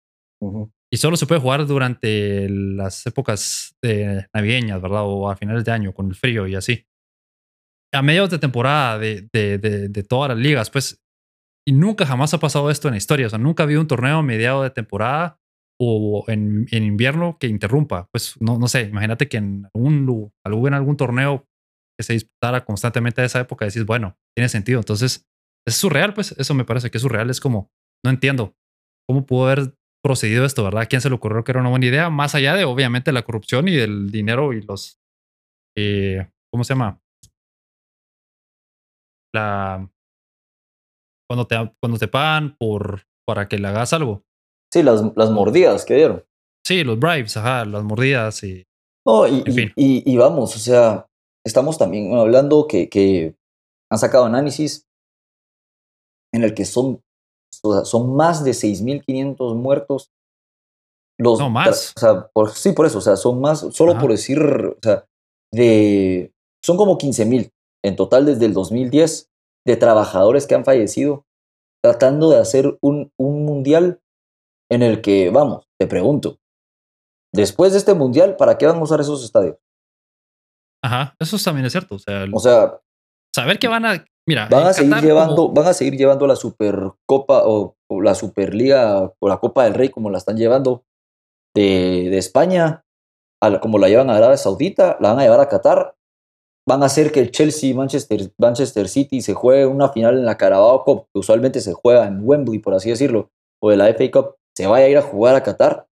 Y 0.92 0.96
solo 0.96 1.16
se 1.16 1.26
puede 1.26 1.40
jugar 1.40 1.66
durante 1.66 2.48
las 2.48 3.06
épocas 3.06 3.76
de 3.82 4.26
navideñas, 4.34 4.80
¿verdad? 4.80 5.02
O 5.04 5.30
a 5.30 5.36
finales 5.36 5.64
de 5.64 5.72
año 5.72 5.92
con 5.92 6.08
el 6.08 6.14
frío 6.14 6.46
y 6.46 6.54
así. 6.56 6.86
A 7.92 8.02
mediados 8.02 8.30
de 8.30 8.38
temporada 8.38 8.98
de, 8.98 9.28
de, 9.32 9.58
de, 9.58 10.02
todas 10.02 10.30
las 10.30 10.38
ligas, 10.38 10.70
pues, 10.70 11.02
y 11.66 11.72
nunca 11.72 12.06
jamás 12.06 12.32
ha 12.34 12.40
pasado 12.40 12.70
esto 12.70 12.88
en 12.88 12.92
la 12.94 12.98
historia. 12.98 13.26
O 13.26 13.30
sea, 13.30 13.38
nunca 13.38 13.62
ha 13.62 13.64
habido 13.64 13.80
un 13.80 13.86
torneo 13.86 14.18
a 14.18 14.22
mediados 14.22 14.62
de 14.62 14.70
temporada 14.70 15.38
o 15.78 16.24
en, 16.28 16.66
en, 16.70 16.84
invierno 16.84 17.36
que 17.38 17.46
interrumpa. 17.46 18.08
Pues 18.10 18.34
no, 18.40 18.58
no 18.58 18.66
sé, 18.66 18.82
imagínate 18.82 19.28
que 19.28 19.36
en 19.36 19.68
algún, 19.74 20.32
en 20.44 20.74
algún 20.74 20.96
torneo 20.96 21.46
que 22.00 22.04
se 22.04 22.14
disputara 22.14 22.64
constantemente 22.64 23.20
a 23.20 23.26
esa 23.26 23.40
época, 23.40 23.66
decís, 23.66 23.84
bueno, 23.84 24.16
tiene 24.34 24.48
sentido. 24.48 24.80
Entonces, 24.80 25.28
es 25.66 25.74
surreal, 25.74 26.14
pues 26.14 26.32
eso 26.38 26.54
me 26.54 26.64
parece 26.64 26.90
que 26.90 26.96
es 26.96 27.02
surreal. 27.02 27.28
Es 27.28 27.40
como, 27.40 27.70
no 28.02 28.10
entiendo 28.10 28.54
cómo 29.06 29.26
pudo 29.26 29.48
haber 29.48 29.74
procedido 30.02 30.46
esto, 30.46 30.64
¿verdad? 30.64 30.82
¿A 30.82 30.86
quién 30.86 31.02
se 31.02 31.10
le 31.10 31.14
ocurrió 31.14 31.44
que 31.44 31.52
era 31.52 31.60
una 31.60 31.68
buena 31.68 31.84
idea? 31.84 32.08
Más 32.08 32.34
allá 32.34 32.54
de, 32.54 32.64
obviamente, 32.64 33.12
la 33.12 33.22
corrupción 33.22 33.68
y 33.68 33.72
del 33.72 34.10
dinero 34.10 34.54
y 34.54 34.62
los, 34.62 34.98
eh, 35.76 36.30
¿cómo 36.50 36.64
se 36.64 36.72
llama? 36.72 36.98
La, 39.34 39.86
cuando 41.28 41.46
te, 41.46 41.56
cuando 41.82 41.98
te 41.98 42.08
pagan 42.08 42.56
por, 42.56 43.02
para 43.26 43.46
que 43.46 43.58
le 43.58 43.68
hagas 43.68 43.92
algo. 43.92 44.24
Sí, 44.72 44.82
las, 44.82 45.02
las 45.16 45.30
mordidas 45.30 45.84
que 45.84 45.96
dieron. 45.96 46.24
Sí, 46.66 46.82
los 46.82 46.98
bribes, 46.98 47.36
ajá, 47.36 47.66
las 47.66 47.84
mordidas 47.84 48.42
y... 48.42 48.64
No, 49.06 49.28
y, 49.28 49.44
y, 49.76 50.10
y 50.10 50.16
vamos, 50.16 50.56
o 50.56 50.58
sea, 50.58 51.09
estamos 51.44 51.78
también 51.78 52.14
hablando 52.14 52.66
que, 52.66 52.88
que 52.88 53.36
han 53.90 53.98
sacado 53.98 54.24
análisis 54.24 54.86
en 56.32 56.44
el 56.44 56.54
que 56.54 56.64
son, 56.64 57.02
son 57.84 58.14
más 58.14 58.44
de 58.44 58.52
6.500 58.52 59.54
muertos. 59.54 60.10
Los, 61.18 61.38
no 61.38 61.50
más. 61.50 61.92
O 61.96 62.00
sea, 62.00 62.28
por, 62.32 62.50
sí, 62.50 62.72
por 62.72 62.86
eso, 62.86 62.98
o 62.98 63.02
sea, 63.02 63.16
son 63.16 63.40
más, 63.40 63.60
solo 63.72 63.98
por 63.98 64.10
decir, 64.10 64.40
o 64.40 64.78
sea, 64.82 65.06
de, 65.52 66.32
son 66.64 66.76
como 66.76 66.98
15.000 66.98 67.50
en 67.84 67.96
total 67.96 68.26
desde 68.26 68.46
el 68.46 68.54
2010 68.54 69.30
de 69.66 69.76
trabajadores 69.76 70.46
que 70.46 70.54
han 70.54 70.64
fallecido 70.64 71.24
tratando 71.82 72.30
de 72.30 72.38
hacer 72.38 72.78
un, 72.82 73.12
un 73.18 73.44
mundial 73.44 74.00
en 74.70 74.82
el 74.82 75.00
que, 75.00 75.30
vamos, 75.30 75.66
te 75.78 75.86
pregunto, 75.86 76.38
después 77.34 77.72
de 77.72 77.78
este 77.78 77.94
mundial, 77.94 78.36
¿para 78.36 78.58
qué 78.58 78.66
van 78.66 78.76
a 78.76 78.82
usar 78.82 79.00
esos 79.00 79.24
estadios? 79.24 79.56
Ajá, 80.82 81.14
eso 81.18 81.36
también 81.38 81.66
es 81.66 81.72
cierto. 81.72 81.96
O 81.96 81.98
sea, 81.98 82.24
o 82.32 82.40
sea 82.40 82.80
saber 83.34 83.58
que 83.58 83.68
van 83.68 83.86
a. 83.86 84.04
Mira, 84.26 84.48
van 84.50 84.66
a 84.66 84.72
seguir 84.72 84.94
llevando, 85.00 85.50
van 85.50 85.66
a 85.66 85.72
seguir 85.72 85.96
llevando 85.96 86.26
la 86.26 86.36
Supercopa 86.36 87.42
o, 87.46 87.76
la 88.02 88.14
Superliga 88.14 89.12
o 89.18 89.28
la 89.28 89.38
Copa 89.38 89.64
del 89.64 89.74
Rey 89.74 89.88
como 89.88 90.10
la 90.10 90.18
están 90.18 90.36
llevando 90.36 90.84
de, 91.54 92.08
de 92.10 92.18
España, 92.18 92.84
a 93.42 93.60
como 93.60 93.78
la 93.78 93.88
llevan 93.88 94.10
a 94.10 94.16
Arabia 94.16 94.36
Saudita, 94.36 94.96
la 95.00 95.10
van 95.10 95.20
a 95.20 95.22
llevar 95.22 95.40
a 95.40 95.48
Qatar. 95.48 95.96
Van 96.68 96.82
a 96.82 96.86
hacer 96.86 97.10
que 97.10 97.20
el 97.20 97.30
Chelsea 97.32 97.74
Manchester, 97.74 98.32
Manchester 98.38 98.88
City 98.88 99.22
se 99.22 99.34
juegue 99.34 99.66
una 99.66 99.88
final 99.88 100.18
en 100.18 100.26
la 100.26 100.36
Carabao 100.36 100.84
Cup, 100.84 101.06
que 101.12 101.18
usualmente 101.18 101.60
se 101.60 101.72
juega 101.72 102.06
en 102.06 102.20
Wembley, 102.22 102.60
por 102.60 102.74
así 102.74 102.90
decirlo, 102.90 103.30
o 103.60 103.70
de 103.70 103.76
la 103.76 103.88
FA 103.94 104.10
Cup, 104.12 104.36
se 104.54 104.66
vaya 104.66 104.84
a 104.84 104.88
ir 104.88 104.98
a 104.98 105.02
jugar 105.02 105.34
a 105.34 105.42
Qatar. 105.42 105.88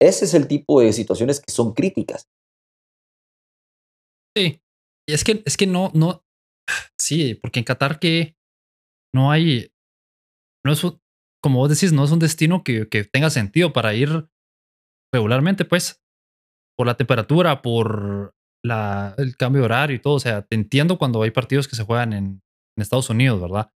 Ese 0.00 0.24
es 0.24 0.34
el 0.34 0.48
tipo 0.48 0.80
de 0.80 0.92
situaciones 0.92 1.40
que 1.40 1.52
son 1.52 1.74
críticas. 1.74 2.28
Sí. 4.36 4.60
Y 5.08 5.12
es 5.12 5.24
que, 5.24 5.42
es 5.44 5.56
que 5.56 5.66
no, 5.66 5.90
no. 5.94 6.24
Sí, 6.98 7.34
porque 7.34 7.60
en 7.60 7.64
Qatar 7.64 7.98
que 7.98 8.36
no 9.14 9.30
hay. 9.30 9.70
No 10.64 10.72
es, 10.72 10.82
como 11.42 11.58
vos 11.58 11.68
decís, 11.68 11.92
no 11.92 12.04
es 12.04 12.10
un 12.10 12.18
destino 12.18 12.64
que, 12.64 12.88
que 12.88 13.04
tenga 13.04 13.30
sentido 13.30 13.72
para 13.72 13.94
ir 13.94 14.28
regularmente, 15.12 15.64
pues. 15.64 16.02
Por 16.76 16.86
la 16.86 16.96
temperatura, 16.96 17.62
por 17.62 18.34
la, 18.64 19.14
el 19.18 19.36
cambio 19.36 19.60
de 19.60 19.66
horario 19.66 19.96
y 19.96 20.00
todo. 20.00 20.14
O 20.14 20.20
sea, 20.20 20.42
te 20.42 20.56
entiendo 20.56 20.98
cuando 20.98 21.22
hay 21.22 21.30
partidos 21.30 21.68
que 21.68 21.76
se 21.76 21.84
juegan 21.84 22.12
en, 22.12 22.24
en 22.24 22.82
Estados 22.82 23.10
Unidos, 23.10 23.40
¿verdad? 23.40 23.70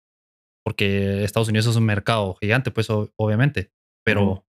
Porque 0.64 1.22
Estados 1.24 1.48
Unidos 1.48 1.66
es 1.66 1.76
un 1.76 1.84
mercado 1.84 2.36
gigante, 2.40 2.70
pues, 2.70 2.88
obviamente. 2.90 3.70
Pero 4.04 4.46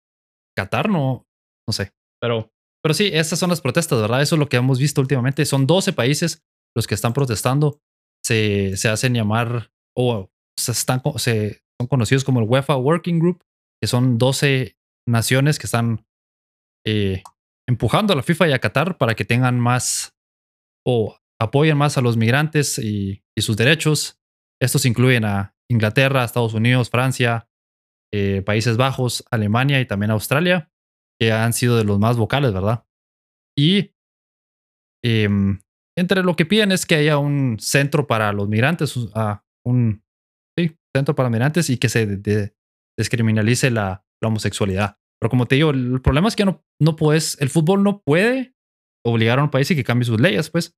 Qatar 0.55 0.89
no, 0.89 1.27
no 1.67 1.73
sé. 1.73 1.93
Pero 2.21 2.51
pero 2.85 2.93
sí, 2.93 3.09
estas 3.11 3.39
son 3.39 3.49
las 3.49 3.61
protestas, 3.61 3.99
¿verdad? 3.99 4.21
Eso 4.21 4.35
es 4.35 4.39
lo 4.39 4.47
que 4.47 4.57
hemos 4.57 4.77
visto 4.77 5.01
últimamente. 5.01 5.43
Son 5.45 5.65
12 5.65 5.91
países 5.93 6.43
los 6.75 6.85
que 6.85 6.93
están 6.93 7.13
protestando. 7.13 7.81
Se, 8.23 8.77
se 8.77 8.89
hacen 8.89 9.15
llamar 9.15 9.71
o 9.97 10.29
se 10.55 10.71
están, 10.71 11.01
se, 11.15 11.63
son 11.81 11.87
conocidos 11.87 12.23
como 12.23 12.41
el 12.41 12.47
UEFA 12.47 12.75
Working 12.75 13.17
Group, 13.17 13.43
que 13.81 13.87
son 13.87 14.19
12 14.19 14.77
naciones 15.09 15.57
que 15.57 15.65
están 15.65 16.05
eh, 16.85 17.23
empujando 17.67 18.13
a 18.13 18.17
la 18.17 18.21
FIFA 18.21 18.49
y 18.49 18.53
a 18.53 18.59
Qatar 18.59 18.99
para 18.99 19.15
que 19.15 19.25
tengan 19.25 19.59
más 19.59 20.13
o 20.85 21.17
apoyen 21.41 21.79
más 21.79 21.97
a 21.97 22.01
los 22.01 22.17
migrantes 22.17 22.77
y, 22.77 23.23
sus 23.35 23.57
derechos. 23.57 24.19
Estos 24.61 24.85
incluyen 24.85 25.25
a 25.25 25.55
Inglaterra, 25.71 26.23
Estados 26.23 26.53
Unidos, 26.53 26.91
Francia, 26.91 27.49
eh, 28.13 28.43
Países 28.45 28.77
Bajos, 28.77 29.25
Alemania 29.31 29.81
y 29.81 29.87
también 29.87 30.11
Australia 30.11 30.69
que 31.19 31.31
han 31.31 31.53
sido 31.53 31.77
de 31.77 31.83
los 31.83 31.99
más 31.99 32.17
vocales, 32.17 32.53
¿verdad? 32.53 32.85
Y 33.57 33.93
em, 35.03 35.59
entre 35.97 36.23
lo 36.23 36.35
que 36.35 36.45
piden 36.45 36.71
es 36.71 36.85
que 36.85 36.95
haya 36.95 37.17
un 37.17 37.57
centro 37.59 38.07
para 38.07 38.33
los 38.33 38.49
migrantes, 38.49 38.95
un 39.65 40.03
sí, 40.57 40.77
centro 40.95 41.15
para 41.15 41.29
migrantes 41.29 41.69
y 41.69 41.77
que 41.77 41.89
se 41.89 42.53
descriminalice 42.97 43.71
la, 43.71 44.01
homosexualidad. 44.23 44.97
Pero 45.21 45.29
como 45.29 45.45
te 45.45 45.53
digo, 45.53 45.69
el 45.69 46.01
problema 46.01 46.27
es 46.27 46.35
que 46.35 46.45
no, 46.45 46.65
no 46.81 46.95
puedes, 46.95 47.39
el 47.39 47.49
fútbol 47.49 47.83
no 47.83 48.01
puede 48.01 48.55
obligar 49.05 49.37
a 49.37 49.43
un 49.43 49.51
país 49.51 49.69
y 49.69 49.75
que 49.75 49.83
cambie 49.83 50.05
sus 50.05 50.19
leyes, 50.19 50.49
pues. 50.49 50.75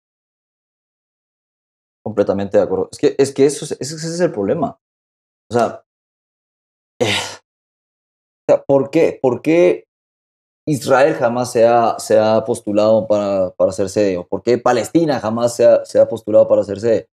Completamente 2.04 2.58
de 2.58 2.64
acuerdo. 2.64 2.90
Es 2.92 2.98
que, 2.98 3.16
es 3.18 3.34
que 3.34 3.46
eso, 3.46 3.64
ese 3.64 3.96
es 3.96 4.20
el 4.20 4.34
problema. 4.34 4.82
O 5.50 5.54
sea, 5.54 5.86
eh, 7.00 7.16
¿por 8.68 8.92
qué? 8.92 9.18
¿Por 9.22 9.42
qué 9.42 9.87
Israel 10.68 11.14
jamás 11.14 11.52
se 11.52 11.66
ha, 11.66 11.98
se 11.98 12.20
ha 12.20 12.44
postulado 12.44 13.08
para, 13.08 13.52
para 13.52 13.72
ser 13.72 13.88
sede, 13.90 14.18
o 14.18 14.28
por 14.28 14.44
qué 14.44 14.58
Palestina 14.58 15.20
jamás 15.20 15.56
se 15.56 15.66
ha, 15.66 15.86
se 15.86 15.98
ha 15.98 16.10
postulado 16.10 16.48
para 16.48 16.64
ser 16.66 16.82
sede, 16.82 17.08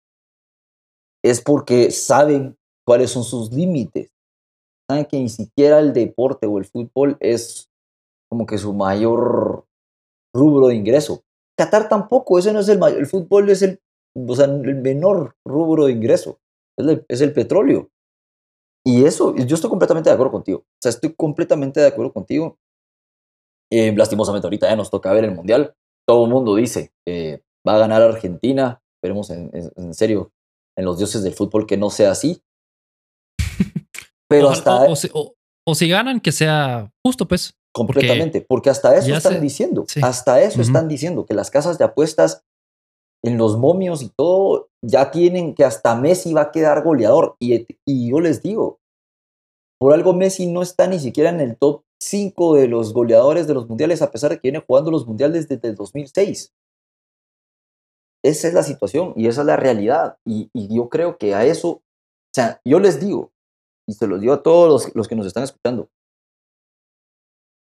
es 1.24 1.40
porque 1.40 1.92
saben 1.92 2.58
cuáles 2.86 3.12
son 3.12 3.24
sus 3.24 3.52
límites. 3.54 4.10
Saben 4.90 5.06
que 5.06 5.20
ni 5.20 5.30
siquiera 5.30 5.80
el 5.80 5.94
deporte 5.94 6.48
o 6.48 6.58
el 6.58 6.66
fútbol 6.66 7.16
es 7.20 7.70
como 8.30 8.48
que 8.48 8.58
su 8.58 8.74
mayor 8.74 9.66
rubro 10.34 10.68
de 10.68 10.76
ingreso. 10.76 11.24
Qatar 11.56 11.88
tampoco, 11.88 12.40
ese 12.40 12.52
no 12.52 12.60
es 12.60 12.70
el 12.70 12.80
mayor, 12.80 13.00
el 13.00 13.06
fútbol 13.06 13.52
es 13.52 13.62
el, 13.62 13.80
o 14.16 14.36
sea, 14.36 14.46
el 14.46 14.76
menor 14.76 15.36
rubro 15.46 15.86
de 15.86 15.92
ingreso, 15.92 16.40
es 16.76 16.88
el, 16.88 17.06
es 17.08 17.22
el 17.22 17.34
petróleo. 17.34 17.92
Y 18.84 19.06
eso, 19.06 19.36
yo 19.36 19.56
estoy 19.56 19.70
completamente 19.70 20.10
de 20.10 20.16
acuerdo 20.16 20.32
contigo. 20.32 20.60
O 20.60 20.82
sea, 20.82 20.90
estoy 20.90 21.14
completamente 21.14 21.80
de 21.80 21.88
acuerdo 21.88 22.12
contigo. 22.12 22.58
Eh, 23.76 23.92
lastimosamente 23.96 24.46
ahorita 24.46 24.70
ya 24.70 24.76
nos 24.76 24.92
toca 24.92 25.12
ver 25.14 25.24
el 25.24 25.32
Mundial. 25.32 25.74
Todo 26.08 26.26
el 26.26 26.32
mundo 26.32 26.56
dice 26.56 26.92
que 27.04 27.42
va 27.68 27.74
a 27.74 27.80
ganar 27.80 28.04
Argentina. 28.04 28.80
Esperemos 28.98 29.32
en, 29.32 29.94
serio, 29.96 30.32
en 30.78 30.86
los 30.86 31.00
dioses 31.00 31.24
del 31.24 31.34
fútbol, 31.34 31.66
que 31.66 31.76
no 31.76 31.90
sea 31.90 32.12
así. 32.12 32.44
Pero 34.30 34.50
hasta... 34.50 34.86
o 35.66 35.76
si 35.76 35.90
ganan, 35.90 36.20
que 36.20 36.32
sea 36.32 36.92
justo, 37.04 37.28
pues. 37.28 37.56
Completamente, 37.74 38.46
porque, 38.48 38.70
hasta 38.70 38.96
eso 38.96 39.12
están 39.12 39.42
diciendo, 39.42 39.88
hasta 40.04 40.40
eso 40.40 40.62
están 40.62 40.88
diciendo, 40.88 41.26
que 41.26 41.34
las 41.34 41.50
casas 41.50 41.80
de 41.80 41.86
apuestas 41.86 42.44
en 43.24 43.40
los 43.40 43.58
momios 43.58 44.04
y 44.04 44.10
todo 44.10 44.70
ya 44.86 45.10
tienen 45.10 45.56
que 45.56 45.66
hasta 45.66 45.96
Messi 45.96 46.34
va 46.34 46.42
a 46.42 46.52
quedar 46.52 46.84
goleador. 46.84 47.36
Y, 47.40 47.66
y 47.88 48.12
yo 48.12 48.20
les 48.20 48.44
digo, 48.44 48.80
por 49.80 49.94
algo 49.94 50.14
Messi 50.14 50.46
no 50.46 50.62
está 50.62 50.86
ni 50.86 51.00
siquiera 51.00 51.32
en 51.32 51.40
el 51.40 51.58
top 51.58 51.82
5 52.04 52.56
de 52.56 52.68
los 52.68 52.94
goleadores 52.94 53.48
de 53.48 53.54
los 53.54 53.68
mundiales, 53.68 54.02
a 54.02 54.12
pesar 54.12 54.32
de 54.32 54.38
que 54.38 54.50
viene 54.50 54.64
jugando 54.66 54.92
los 54.92 55.08
mundiales 55.08 55.48
desde 55.48 55.70
el 55.70 55.76
2006. 55.76 56.54
Esa 58.24 58.48
es 58.48 58.54
la 58.54 58.64
situación 58.64 59.14
y 59.16 59.28
esa 59.28 59.42
es 59.42 59.48
la 59.48 59.58
realidad. 59.58 60.18
Y, 60.26 60.50
y 60.54 60.74
yo 60.74 60.90
creo 60.90 61.18
que 61.18 61.34
a 61.34 61.46
eso, 61.46 61.70
o 61.70 61.82
sea, 62.34 62.62
yo 62.66 62.80
les 62.80 63.00
digo, 63.00 63.32
y 63.88 63.94
se 63.94 64.08
los 64.08 64.22
digo 64.22 64.34
a 64.34 64.44
todos 64.44 64.86
los, 64.86 64.96
los 64.96 65.08
que 65.08 65.16
nos 65.16 65.26
están 65.26 65.44
escuchando, 65.44 65.90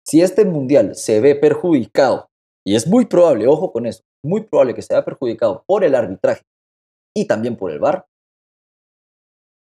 si 0.06 0.22
este 0.22 0.46
mundial 0.46 0.96
se 0.96 1.20
ve 1.20 1.36
perjudicado, 1.36 2.30
y 2.66 2.76
es 2.76 2.88
muy 2.88 3.06
probable, 3.06 3.48
ojo 3.48 3.72
con 3.72 3.86
eso, 3.86 4.04
muy 4.24 4.42
probable 4.44 4.74
que 4.74 4.82
se 4.82 4.94
vea 4.94 5.06
perjudicado 5.06 5.64
por 5.68 5.84
el 5.84 5.96
arbitraje 5.96 6.44
y 7.16 7.26
también 7.26 7.56
por 7.56 7.72
el 7.72 7.80
VAR, 7.80 8.08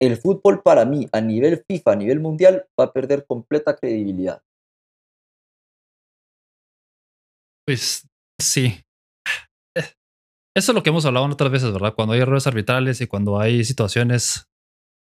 el 0.01 0.17
fútbol 0.17 0.63
para 0.63 0.83
mí 0.83 1.07
a 1.11 1.21
nivel 1.21 1.63
FIFA, 1.67 1.91
a 1.91 1.95
nivel 1.95 2.19
mundial, 2.19 2.67
va 2.79 2.85
a 2.85 2.93
perder 2.93 3.25
completa 3.25 3.75
credibilidad. 3.75 4.41
Pues 7.65 8.07
sí. 8.39 8.81
Eso 10.55 10.71
es 10.71 10.75
lo 10.75 10.83
que 10.83 10.89
hemos 10.89 11.05
hablado 11.05 11.25
otras 11.27 11.51
veces, 11.51 11.71
¿verdad? 11.71 11.93
Cuando 11.95 12.13
hay 12.13 12.19
errores 12.19 12.45
arbitrales 12.45 12.99
y 12.99 13.07
cuando 13.07 13.39
hay 13.39 13.63
situaciones 13.63 14.49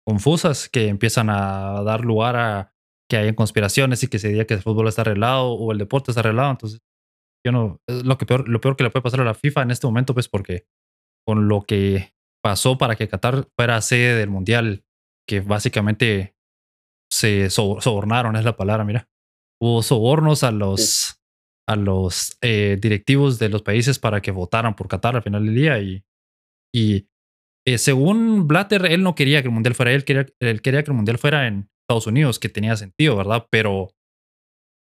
confusas 0.06 0.68
que 0.68 0.88
empiezan 0.88 1.28
a 1.28 1.82
dar 1.82 2.00
lugar 2.00 2.36
a 2.36 2.72
que 3.08 3.16
hayan 3.16 3.34
conspiraciones 3.34 4.02
y 4.02 4.08
que 4.08 4.18
se 4.18 4.28
diga 4.28 4.44
que 4.46 4.54
el 4.54 4.62
fútbol 4.62 4.88
está 4.88 5.02
arreglado 5.02 5.52
o 5.52 5.72
el 5.72 5.78
deporte 5.78 6.10
está 6.10 6.20
arreglado. 6.20 6.50
Entonces, 6.52 6.80
yo 7.44 7.52
no, 7.52 7.80
lo, 7.86 8.18
que 8.18 8.26
peor, 8.26 8.48
lo 8.48 8.60
peor 8.60 8.76
que 8.76 8.84
le 8.84 8.90
puede 8.90 9.02
pasar 9.02 9.20
a 9.20 9.24
la 9.24 9.34
FIFA 9.34 9.62
en 9.62 9.70
este 9.70 9.86
momento, 9.86 10.14
pues 10.14 10.28
porque 10.28 10.66
con 11.26 11.48
lo 11.48 11.62
que 11.62 12.14
pasó 12.42 12.78
para 12.78 12.96
que 12.96 13.08
Qatar 13.08 13.48
fuera 13.56 13.80
sede 13.80 14.16
del 14.16 14.30
Mundial, 14.30 14.84
que 15.28 15.40
básicamente 15.40 16.34
se 17.12 17.50
sobornaron, 17.50 18.36
es 18.36 18.44
la 18.44 18.56
palabra, 18.56 18.84
mira. 18.84 19.08
Hubo 19.60 19.82
sobornos 19.82 20.42
a 20.44 20.50
los, 20.50 21.15
a 21.68 21.76
los 21.76 22.38
eh, 22.42 22.78
directivos 22.80 23.38
de 23.38 23.48
los 23.48 23.62
países 23.62 23.98
para 23.98 24.20
que 24.20 24.30
votaran 24.30 24.76
por 24.76 24.88
Qatar 24.88 25.16
al 25.16 25.22
final 25.22 25.44
del 25.44 25.54
día 25.54 25.80
y, 25.80 26.04
y 26.74 27.08
eh, 27.66 27.78
según 27.78 28.46
Blatter, 28.46 28.86
él 28.86 29.02
no 29.02 29.14
quería 29.14 29.42
que 29.42 29.48
el 29.48 29.54
Mundial 29.54 29.74
fuera 29.74 29.92
él, 29.92 30.04
quería, 30.04 30.26
él 30.40 30.62
quería 30.62 30.84
que 30.84 30.90
el 30.90 30.96
Mundial 30.96 31.18
fuera 31.18 31.48
en 31.48 31.68
Estados 31.82 32.06
Unidos, 32.06 32.38
que 32.38 32.48
tenía 32.48 32.76
sentido, 32.76 33.16
¿verdad? 33.16 33.46
Pero 33.50 33.90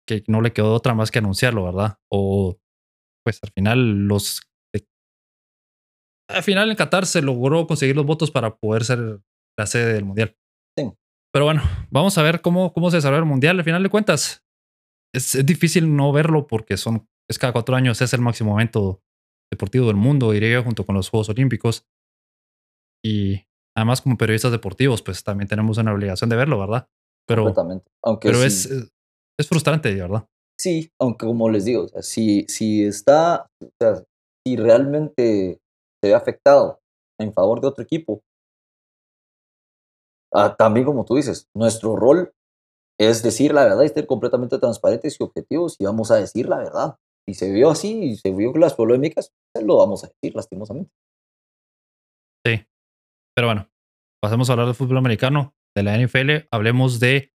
que 0.08 0.24
no 0.26 0.40
le 0.40 0.52
quedó 0.52 0.74
otra 0.74 0.94
más 0.94 1.10
que 1.10 1.18
anunciarlo, 1.18 1.64
¿verdad? 1.64 1.98
O 2.10 2.58
pues 3.24 3.38
al 3.42 3.50
final 3.50 4.08
los... 4.08 4.42
Al 6.28 6.42
final 6.42 6.70
en 6.70 6.76
Qatar 6.76 7.06
se 7.06 7.22
logró 7.22 7.66
conseguir 7.66 7.96
los 7.96 8.06
votos 8.06 8.30
para 8.30 8.56
poder 8.56 8.84
ser 8.84 9.20
la 9.58 9.66
sede 9.66 9.92
del 9.94 10.04
Mundial. 10.04 10.36
Sí. 10.78 10.90
Pero 11.32 11.44
bueno, 11.44 11.62
vamos 11.90 12.16
a 12.18 12.22
ver 12.22 12.40
cómo, 12.40 12.72
cómo 12.72 12.90
se 12.90 12.98
desarrolla 12.98 13.20
el 13.20 13.28
Mundial. 13.28 13.58
Al 13.58 13.64
final 13.64 13.82
de 13.82 13.88
cuentas, 13.88 14.44
es, 15.14 15.44
difícil 15.44 15.94
no 15.96 16.12
verlo 16.12 16.46
porque 16.46 16.76
son, 16.76 17.08
es 17.28 17.38
cada 17.38 17.52
cuatro 17.52 17.76
años, 17.76 18.00
es 18.00 18.12
el 18.12 18.20
máximo 18.20 18.54
evento 18.54 19.02
deportivo 19.50 19.86
del 19.86 19.96
mundo, 19.96 20.32
diría 20.32 20.52
yo, 20.52 20.62
junto 20.62 20.86
con 20.86 20.94
los 20.94 21.08
Juegos 21.08 21.28
Olímpicos. 21.28 21.86
Y 23.04 23.46
además, 23.76 24.00
como 24.00 24.16
periodistas 24.16 24.52
deportivos, 24.52 25.02
pues 25.02 25.24
también 25.24 25.48
tenemos 25.48 25.78
una 25.78 25.92
obligación 25.92 26.30
de 26.30 26.36
verlo, 26.36 26.58
¿verdad? 26.58 26.88
Pero, 27.26 27.52
Aunque 28.02 28.28
pero 28.28 28.42
es, 28.42 28.66
es 28.66 29.48
frustrante, 29.48 29.94
¿verdad? 29.94 30.26
Sí, 30.60 30.90
aunque 31.00 31.26
como 31.26 31.48
les 31.48 31.64
digo, 31.64 31.86
si, 32.00 32.44
si 32.48 32.84
está, 32.84 33.46
o 33.62 33.70
sea, 33.80 34.04
si 34.46 34.56
realmente 34.56 35.58
se 36.02 36.08
ve 36.10 36.14
afectado 36.14 36.80
en 37.18 37.32
favor 37.32 37.60
de 37.60 37.68
otro 37.68 37.82
equipo, 37.82 38.20
ah, 40.34 40.54
también 40.56 40.84
como 40.84 41.04
tú 41.04 41.16
dices, 41.16 41.48
nuestro 41.56 41.96
rol 41.96 42.32
es 43.00 43.22
decir 43.22 43.54
la 43.54 43.64
verdad 43.64 43.82
y 43.82 43.88
ser 43.88 44.06
completamente 44.06 44.58
transparentes 44.58 45.18
y 45.18 45.24
objetivos 45.24 45.76
y 45.78 45.86
vamos 45.86 46.10
a 46.10 46.16
decir 46.16 46.48
la 46.48 46.58
verdad. 46.58 46.96
Y 47.26 47.34
se 47.34 47.50
vio 47.50 47.70
así 47.70 47.98
y 47.98 48.16
se 48.16 48.30
vio 48.30 48.52
las 48.56 48.74
polémicas, 48.74 49.32
pues, 49.54 49.64
lo 49.64 49.78
vamos 49.78 50.04
a 50.04 50.08
decir 50.08 50.36
lastimosamente. 50.36 50.92
Sí, 52.46 52.66
pero 53.34 53.48
bueno, 53.48 53.70
pasemos 54.22 54.50
a 54.50 54.52
hablar 54.52 54.66
del 54.66 54.74
fútbol 54.74 54.98
americano, 54.98 55.54
de 55.74 55.82
la 55.82 55.96
NFL, 55.96 56.48
hablemos 56.50 57.00
de 57.00 57.32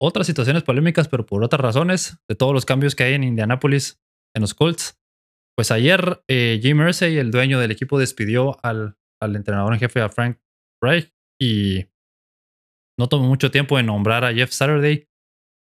otras 0.00 0.26
situaciones 0.26 0.62
polémicas, 0.62 1.08
pero 1.08 1.26
por 1.26 1.44
otras 1.44 1.60
razones, 1.60 2.16
de 2.26 2.34
todos 2.34 2.54
los 2.54 2.64
cambios 2.64 2.94
que 2.94 3.04
hay 3.04 3.14
en 3.14 3.24
Indianapolis 3.24 4.00
en 4.34 4.40
los 4.40 4.54
Colts. 4.54 4.98
Pues 5.54 5.70
ayer 5.70 6.24
eh, 6.28 6.58
Jim 6.62 6.78
Mersey, 6.78 7.18
el 7.18 7.30
dueño 7.30 7.60
del 7.60 7.70
equipo, 7.70 7.98
despidió 7.98 8.56
al, 8.64 8.96
al 9.20 9.36
entrenador 9.36 9.74
en 9.74 9.80
jefe, 9.80 10.00
a 10.00 10.08
Frank 10.08 10.38
Reich, 10.82 11.12
y 11.38 11.91
no 12.98 13.08
tomó 13.08 13.26
mucho 13.26 13.50
tiempo 13.50 13.78
en 13.78 13.86
nombrar 13.86 14.24
a 14.24 14.32
Jeff 14.32 14.50
Saturday 14.52 15.06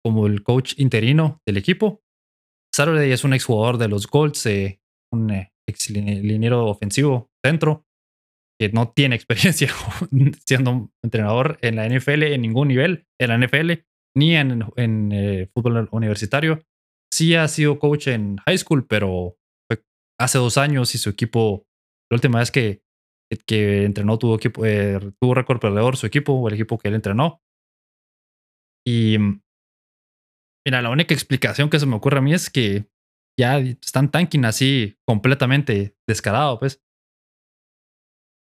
como 0.04 0.26
el 0.26 0.42
coach 0.42 0.74
interino 0.78 1.40
del 1.46 1.56
equipo. 1.56 2.02
Saturday 2.74 3.12
es 3.12 3.24
un 3.24 3.34
exjugador 3.34 3.78
de 3.78 3.88
los 3.88 4.06
Colts, 4.06 4.46
eh, 4.46 4.80
un 5.12 5.30
eh, 5.30 5.52
ex 5.68 5.90
liniero 5.90 6.66
ofensivo 6.66 7.30
centro, 7.44 7.86
que 8.58 8.70
no 8.70 8.90
tiene 8.90 9.14
experiencia 9.16 9.68
siendo 10.46 10.90
entrenador 11.02 11.58
en 11.60 11.76
la 11.76 11.88
NFL 11.88 12.22
en 12.24 12.42
ningún 12.42 12.68
nivel, 12.68 13.06
en 13.20 13.28
la 13.28 13.38
NFL 13.38 13.72
ni 14.14 14.36
en, 14.36 15.12
eh, 15.12 15.48
fútbol 15.54 15.88
universitario. 15.92 16.62
Sí 17.12 17.34
ha 17.34 17.46
sido 17.48 17.78
coach 17.78 18.08
en 18.08 18.38
high 18.38 18.58
school, 18.58 18.86
pero 18.86 19.36
hace 20.18 20.38
dos 20.38 20.58
años 20.58 20.94
y 20.94 20.98
su 20.98 21.10
equipo, 21.10 21.66
la 22.10 22.16
última 22.16 22.38
vez 22.38 22.50
que, 22.50 22.82
que 23.46 23.84
entrenó 23.84 24.18
tuvo, 24.18 24.36
equipo, 24.36 24.64
eh, 24.64 24.98
tuvo 25.20 25.34
récord 25.34 25.60
perdedor 25.60 25.96
su 25.96 26.06
equipo 26.06 26.32
o 26.32 26.48
el 26.48 26.54
equipo 26.54 26.78
que 26.78 26.88
él 26.88 26.94
entrenó. 26.94 27.40
Y 28.86 29.16
mira, 30.66 30.82
la 30.82 30.90
única 30.90 31.14
explicación 31.14 31.70
que 31.70 31.78
se 31.78 31.86
me 31.86 31.96
ocurre 31.96 32.18
a 32.18 32.22
mí 32.22 32.32
es 32.34 32.50
que 32.50 32.86
ya 33.38 33.58
están 33.58 34.10
tanking 34.10 34.44
así 34.44 34.96
completamente 35.06 35.96
descarado, 36.06 36.58
pues. 36.58 36.80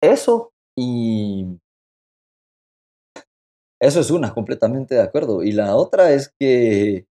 Eso 0.02 0.54
y 0.78 1.60
eso 3.80 4.00
es 4.00 4.10
una, 4.10 4.34
completamente 4.34 4.96
de 4.96 5.02
acuerdo. 5.02 5.44
Y 5.44 5.52
la 5.52 5.76
otra 5.76 6.12
es 6.12 6.34
que 6.40 7.06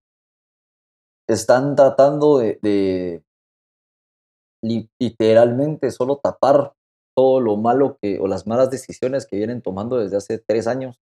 están 1.29 1.75
tratando 1.75 2.39
de, 2.39 3.23
literalmente 4.99 5.91
solo 5.91 6.19
tapar 6.21 6.73
todo 7.17 7.41
lo 7.41 7.57
malo 7.57 7.97
que, 8.01 8.19
o 8.19 8.27
las 8.27 8.45
malas 8.45 8.69
decisiones 8.69 9.25
que 9.25 9.37
vienen 9.37 9.61
tomando 9.61 9.97
desde 9.97 10.17
hace 10.17 10.37
tres 10.37 10.67
años. 10.67 10.99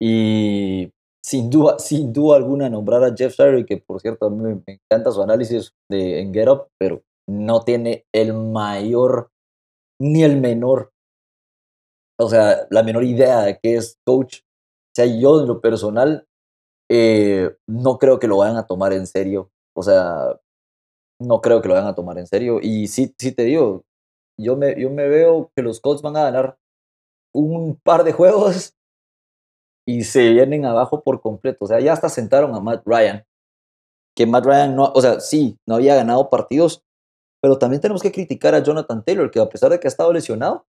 Y 0.00 0.92
sin 1.24 1.50
duda, 1.50 1.78
sin 1.78 2.12
duda 2.12 2.36
alguna 2.36 2.68
nombrar 2.68 3.04
a 3.04 3.14
Jeff 3.16 3.34
Saturday, 3.34 3.64
que 3.64 3.78
por 3.78 4.00
cierto 4.00 4.26
a 4.26 4.30
mí 4.30 4.42
me, 4.42 4.62
encanta 4.66 5.10
su 5.10 5.22
análisis 5.22 5.72
de, 5.88 6.20
en 6.20 6.34
Get 6.34 6.48
Up, 6.48 6.68
pero 6.78 7.02
no 7.28 7.62
tiene 7.64 8.04
el 8.12 8.34
mayor 8.34 9.30
ni 10.00 10.22
el 10.22 10.40
menor 10.40 10.92
o 12.20 12.28
sea, 12.28 12.66
la 12.70 12.82
menor 12.82 13.04
idea 13.04 13.40
de 13.42 13.58
qué 13.58 13.76
es 13.76 13.98
coach. 14.04 14.40
O 14.40 14.92
sea, 14.94 15.06
yo 15.06 15.40
en 15.40 15.48
lo 15.48 15.60
personal 15.60 16.26
eh, 16.90 17.56
no 17.66 17.98
creo 17.98 18.18
que 18.18 18.28
lo 18.28 18.36
vayan 18.38 18.58
a 18.58 18.66
tomar 18.66 18.92
en 18.92 19.06
serio. 19.06 19.50
O 19.74 19.82
sea, 19.82 20.38
no 21.18 21.40
creo 21.40 21.62
que 21.62 21.68
lo 21.68 21.74
vayan 21.74 21.88
a 21.88 21.94
tomar 21.94 22.18
en 22.18 22.26
serio. 22.26 22.60
Y 22.62 22.88
sí, 22.88 23.14
sí 23.18 23.32
te 23.32 23.44
digo, 23.44 23.84
yo 24.42 24.56
me, 24.56 24.80
yo 24.80 24.90
me 24.90 25.08
veo 25.08 25.50
que 25.54 25.62
los 25.62 25.80
Colts 25.80 26.02
van 26.02 26.16
a 26.16 26.24
ganar 26.24 26.58
un 27.34 27.78
par 27.82 28.04
de 28.04 28.12
juegos 28.12 28.74
y 29.86 30.04
se 30.04 30.30
vienen 30.30 30.64
abajo 30.64 31.02
por 31.02 31.20
completo. 31.20 31.64
O 31.64 31.68
sea, 31.68 31.80
ya 31.80 31.92
hasta 31.92 32.08
sentaron 32.08 32.54
a 32.54 32.60
Matt 32.60 32.82
Ryan. 32.86 33.24
Que 34.16 34.26
Matt 34.26 34.44
Ryan 34.44 34.76
no, 34.76 34.92
o 34.94 35.00
sea, 35.00 35.20
sí, 35.20 35.58
no 35.66 35.76
había 35.76 35.94
ganado 35.94 36.30
partidos, 36.30 36.84
pero 37.42 37.58
también 37.58 37.80
tenemos 37.80 38.02
que 38.02 38.12
criticar 38.12 38.54
a 38.54 38.62
Jonathan 38.62 39.04
Taylor, 39.04 39.30
que 39.30 39.40
a 39.40 39.48
pesar 39.48 39.70
de 39.70 39.80
que 39.80 39.86
ha 39.86 39.88
estado 39.88 40.12
lesionado, 40.12 40.66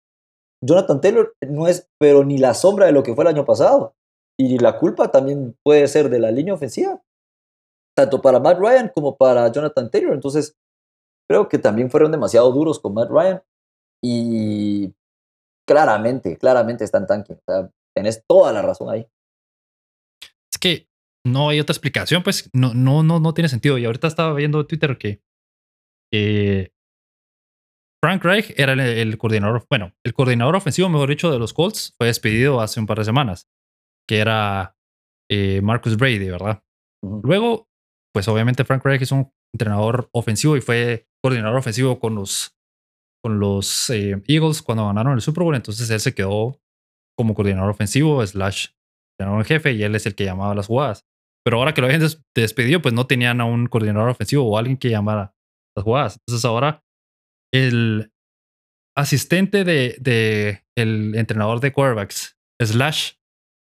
Jonathan 0.61 1.01
Taylor 1.01 1.35
no 1.41 1.67
es, 1.67 1.87
pero 1.99 2.23
ni 2.23 2.37
la 2.37 2.53
sombra 2.53 2.85
de 2.85 2.91
lo 2.91 3.03
que 3.03 3.15
fue 3.15 3.23
el 3.23 3.29
año 3.29 3.45
pasado. 3.45 3.95
Y 4.37 4.57
la 4.59 4.77
culpa 4.77 5.11
también 5.11 5.57
puede 5.63 5.87
ser 5.87 6.09
de 6.09 6.19
la 6.19 6.31
línea 6.31 6.53
ofensiva, 6.53 7.01
tanto 7.95 8.21
para 8.21 8.39
Matt 8.39 8.59
Ryan 8.59 8.91
como 8.93 9.17
para 9.17 9.51
Jonathan 9.51 9.89
Taylor. 9.89 10.13
Entonces, 10.13 10.55
creo 11.29 11.49
que 11.49 11.57
también 11.57 11.91
fueron 11.91 12.11
demasiado 12.11 12.51
duros 12.51 12.79
con 12.79 12.93
Matt 12.93 13.09
Ryan. 13.09 13.41
Y 14.01 14.93
claramente, 15.67 16.37
claramente 16.37 16.83
están 16.83 17.07
tanque. 17.07 17.33
O 17.33 17.41
sea, 17.45 17.69
tenés 17.95 18.23
toda 18.27 18.53
la 18.53 18.61
razón 18.61 18.89
ahí. 18.89 19.07
Es 20.51 20.57
que 20.59 20.87
no 21.25 21.49
hay 21.49 21.59
otra 21.59 21.73
explicación, 21.73 22.23
pues 22.23 22.49
no, 22.53 22.73
no, 22.73 23.03
no, 23.03 23.19
no 23.19 23.33
tiene 23.33 23.49
sentido. 23.49 23.77
Y 23.77 23.85
ahorita 23.85 24.07
estaba 24.07 24.33
viendo 24.33 24.65
Twitter 24.65 24.97
que 24.97 25.21
Frank 28.01 28.23
Reich 28.23 28.53
era 28.57 28.73
el, 28.73 29.17
coordinador, 29.17 29.65
bueno, 29.69 29.93
el 30.05 30.13
coordinador 30.13 30.55
ofensivo, 30.55 30.87
mejor 30.89 31.09
dicho, 31.09 31.31
de 31.31 31.39
los 31.39 31.53
Colts, 31.53 31.93
fue 31.97 32.07
despedido 32.07 32.61
hace 32.61 32.79
un 32.79 32.85
par 32.85 32.97
de 32.97 33.05
semanas, 33.05 33.49
que 34.07 34.19
era 34.19 34.77
eh, 35.29 35.61
Marcus 35.61 35.97
Brady, 35.97 36.29
¿verdad? 36.29 36.63
Luego, 37.03 37.67
pues 38.13 38.27
obviamente 38.29 38.63
Frank 38.63 38.85
Reich 38.85 39.01
es 39.01 39.11
un 39.11 39.31
entrenador 39.53 40.09
ofensivo 40.13 40.55
y 40.55 40.61
fue 40.61 41.07
coordinador 41.21 41.57
ofensivo 41.57 41.99
con 41.99 42.15
los, 42.15 42.57
con 43.23 43.39
los 43.39 43.89
eh, 43.89 44.21
Eagles 44.27 44.61
cuando 44.61 44.85
ganaron 44.85 45.13
el 45.13 45.21
Super 45.21 45.43
Bowl. 45.43 45.55
Entonces 45.55 45.89
él 45.89 45.99
se 45.99 46.13
quedó 46.13 46.59
como 47.17 47.33
coordinador 47.33 47.69
ofensivo, 47.69 48.25
slash 48.25 48.67
en 49.19 49.43
jefe, 49.43 49.73
y 49.73 49.83
él 49.83 49.95
es 49.95 50.05
el 50.05 50.15
que 50.15 50.23
llamaba 50.23 50.55
las 50.55 50.67
jugadas. 50.67 51.05
Pero 51.43 51.57
ahora 51.57 51.73
que 51.73 51.81
lo 51.81 51.87
habían 51.87 52.07
despedido, 52.35 52.81
pues 52.81 52.93
no 52.93 53.07
tenían 53.07 53.41
a 53.41 53.45
un 53.45 53.67
coordinador 53.67 54.09
ofensivo 54.09 54.45
o 54.45 54.57
alguien 54.57 54.77
que 54.77 54.89
llamara 54.89 55.35
las 55.75 55.83
jugadas. 55.83 56.19
Entonces 56.19 56.45
ahora 56.45 56.83
el 57.53 58.11
asistente 58.95 59.63
de, 59.63 59.97
de 59.99 60.63
el 60.77 61.15
entrenador 61.15 61.59
de 61.59 61.71
quarterbacks, 61.71 62.37
slash 62.61 63.13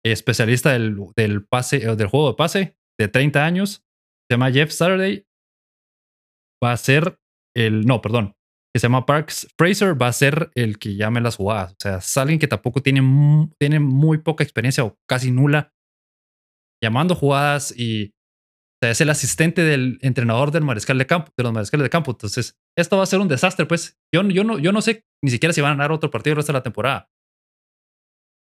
especialista 0.05 0.72
del, 0.72 0.96
del 1.16 1.46
pase, 1.46 1.78
del 1.78 2.07
juego 2.07 2.30
de 2.30 2.36
pase 2.36 2.76
de 2.99 3.09
30 3.09 3.44
años, 3.44 3.84
se 4.28 4.34
llama 4.34 4.51
Jeff 4.51 4.70
Saturday, 4.70 5.26
va 6.62 6.72
a 6.72 6.76
ser 6.76 7.18
el, 7.57 7.86
no, 7.86 8.01
perdón, 8.01 8.34
se 8.79 8.87
llama 8.87 9.07
Parks 9.07 9.49
Fraser, 9.59 10.01
va 10.01 10.09
a 10.09 10.12
ser 10.12 10.51
el 10.55 10.79
que 10.79 10.97
llame 10.97 11.20
las 11.20 11.37
jugadas. 11.37 11.72
O 11.72 11.76
sea, 11.81 11.97
es 11.99 12.16
alguien 12.16 12.39
que 12.39 12.49
tampoco 12.49 12.81
tiene, 12.83 13.01
tiene 13.59 13.81
muy 13.81 14.18
poca 14.18 14.45
experiencia 14.45 14.85
o 14.85 14.97
casi 15.09 15.31
nula 15.31 15.72
llamando 16.83 17.14
jugadas 17.14 17.74
y 17.76 18.12
o 18.81 18.85
sea, 18.85 18.93
es 18.93 19.01
el 19.01 19.11
asistente 19.11 19.62
del 19.62 19.99
entrenador 20.03 20.53
del 20.53 20.62
mariscal 20.62 20.99
de 20.99 21.07
campo, 21.07 21.33
de 21.37 21.43
los 21.43 21.53
mariscales 21.53 21.85
de 21.85 21.91
campo. 21.91 22.12
Entonces, 22.12 22.57
esto 22.76 22.97
va 22.97 23.03
a 23.03 23.07
ser 23.07 23.18
un 23.18 23.26
desastre, 23.26 23.66
pues. 23.66 23.99
Yo, 24.14 24.22
yo, 24.22 24.45
no, 24.45 24.59
yo 24.61 24.70
no 24.70 24.81
sé 24.83 25.03
ni 25.24 25.33
siquiera 25.33 25.53
si 25.53 25.61
van 25.61 25.72
a 25.72 25.74
ganar 25.74 25.91
otro 25.91 26.11
partido 26.11 26.33
el 26.33 26.37
resto 26.37 26.53
de 26.53 26.59
la 26.59 26.62
temporada. 26.62 27.09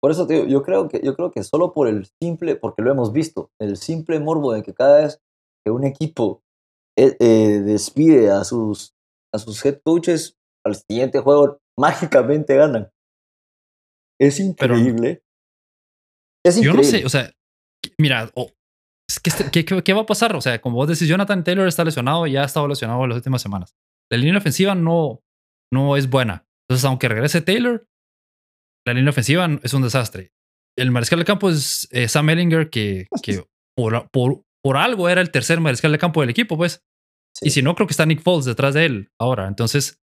Por 0.03 0.11
eso, 0.11 0.27
tío, 0.27 0.47
yo 0.47 0.63
creo 0.63 0.89
que 0.89 1.01
yo 1.03 1.17
creo 1.17 1.31
que 1.31 1.43
solo 1.43 1.73
por 1.73 1.89
el 1.89 2.07
simple, 2.23 2.57
porque 2.57 2.83
lo 2.83 2.91
hemos 2.91 3.13
visto, 3.13 3.51
el 3.59 3.79
simple 3.79 4.21
morbo 4.21 4.53
de 4.53 4.63
que 4.63 4.75
cada 4.75 5.01
vez 5.01 5.23
que 5.65 5.71
un 5.71 5.85
equipo 5.85 6.43
eh, 6.99 7.17
eh, 7.19 7.63
despide 7.65 8.31
a 8.31 8.45
sus 8.45 8.95
a 9.35 9.39
sus 9.39 9.65
head 9.65 9.81
coaches 9.85 10.37
al 10.65 10.77
siguiente 10.77 11.21
juego 11.21 11.59
mágicamente 11.79 12.57
ganan. 12.57 12.91
Es 14.21 14.41
increíble. 14.41 15.23
es 16.45 16.57
increíble. 16.57 16.83
Yo 16.83 16.87
no 16.87 16.99
sé, 16.99 17.05
o 17.05 17.09
sea, 17.09 17.33
mira, 17.99 18.31
este, 19.25 19.51
¿qué, 19.51 19.65
qué, 19.65 19.93
va 19.93 20.03
a 20.03 20.07
pasar? 20.07 20.35
O 20.37 20.41
sea, 20.41 20.61
como 20.61 20.77
vos 20.77 20.89
decís, 20.89 21.09
Jonathan 21.09 21.45
Taylor 21.45 21.69
está 21.69 21.85
lesionado 21.85 22.27
y 22.27 22.33
ya 22.33 22.43
ha 22.43 22.47
estado 22.47 22.69
lesionado 22.69 23.03
en 23.05 23.11
las 23.11 23.17
últimas 23.17 23.43
semanas. 23.43 23.77
La 24.11 24.19
línea 24.19 24.39
ofensiva 24.39 24.75
no, 24.75 25.23
no 25.73 25.97
es 25.97 26.09
buena. 26.09 26.47
Entonces, 26.69 26.85
aunque 26.85 27.09
regrese 27.09 27.41
Taylor, 27.41 27.87
la 28.87 28.95
línea 28.95 29.11
ofensiva 29.11 29.49
es 29.63 29.75
un 29.75 29.83
desastre. 29.83 30.33
El 30.79 30.91
mariscal 30.91 31.19
de 31.19 31.25
campo 31.25 31.51
es 31.51 31.89
eh, 31.91 32.09
Sam 32.09 32.31
Ellinger, 32.31 32.71
que, 32.71 33.07
que 33.23 33.45
por, 33.77 34.09
por, 34.11 34.43
por, 34.63 34.77
algo 34.77 35.09
era 35.09 35.21
el 35.21 35.31
tercer 35.31 35.61
mariscal 35.61 35.93
de 35.93 35.99
campo 35.99 36.21
del 36.21 36.31
equipo, 36.31 36.57
pues. 36.57 36.85
Y 37.43 37.51
si 37.51 37.63
no, 37.63 37.75
creo 37.75 37.87
que 37.87 37.93
está 37.93 38.07
Nick 38.07 38.23
Foles 38.23 38.45
detrás 38.45 38.75
de 38.75 38.87
él 38.87 39.11
ahora. 39.21 39.47
Entonces, 39.49 40.03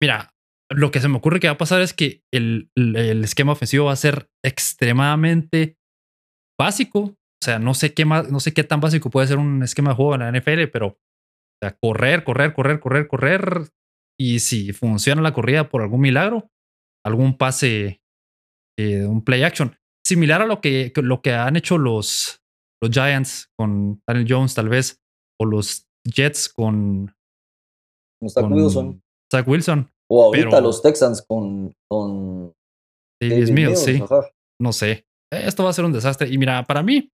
mira, 0.00 0.34
lo 0.70 0.90
que 0.90 1.00
se 1.00 1.08
me 1.08 1.16
ocurre 1.16 1.40
que 1.40 1.46
va 1.46 1.54
a 1.54 1.58
pasar 1.58 1.80
es 1.80 1.94
que 1.94 2.22
el, 2.32 2.70
el 2.76 3.24
esquema 3.24 3.52
ofensivo 3.52 3.86
va 3.86 3.92
a 3.92 3.96
ser 3.96 4.30
extremadamente 4.44 5.78
básico. 6.58 7.00
O 7.00 7.44
sea, 7.44 7.58
no 7.58 7.74
sé 7.74 7.94
qué 7.94 8.04
más, 8.04 8.30
no 8.30 8.40
sé 8.40 8.52
qué 8.52 8.64
tan 8.64 8.80
básico 8.80 9.10
puede 9.10 9.28
ser 9.28 9.38
un 9.38 9.62
esquema 9.62 9.90
de 9.90 9.96
juego 9.96 10.14
en 10.14 10.20
la 10.20 10.32
NFL, 10.32 10.64
pero 10.72 10.86
o 10.88 10.98
sea, 11.62 11.76
correr, 11.80 12.24
correr, 12.24 12.52
correr, 12.52 12.80
correr, 12.80 13.08
correr. 13.08 13.68
Y 14.20 14.40
si 14.40 14.72
funciona 14.72 15.22
la 15.22 15.32
corrida 15.32 15.68
por 15.68 15.82
algún 15.82 16.00
milagro, 16.00 16.50
algún 17.06 17.36
pase 17.36 18.02
de 18.78 19.06
un 19.06 19.24
play 19.24 19.42
action. 19.42 19.76
Similar 20.06 20.42
a 20.42 20.46
lo 20.46 20.60
que, 20.60 20.92
lo 20.96 21.22
que 21.22 21.32
han 21.32 21.56
hecho 21.56 21.78
los, 21.78 22.42
los 22.82 22.90
Giants 22.92 23.50
con 23.56 24.02
Daniel 24.06 24.26
Jones, 24.28 24.54
tal 24.54 24.68
vez, 24.68 25.00
o 25.40 25.44
los 25.44 25.87
Jets 26.04 26.48
con. 26.48 27.14
Zach 28.28 28.50
Wilson. 28.50 29.02
Zach 29.32 29.46
Wilson. 29.46 29.90
O 30.10 30.24
ahorita 30.24 30.60
los 30.60 30.82
Texans 30.82 31.24
con. 31.26 31.74
con 31.90 32.54
Davis 33.20 33.50
Mills, 33.50 33.82
sí. 33.82 34.02
No 34.60 34.72
sé. 34.72 35.06
Esto 35.32 35.64
va 35.64 35.70
a 35.70 35.74
ser 35.74 35.84
un 35.84 35.92
desastre. 35.92 36.28
Y 36.28 36.38
mira, 36.38 36.64
para 36.64 36.82
mí, 36.82 37.12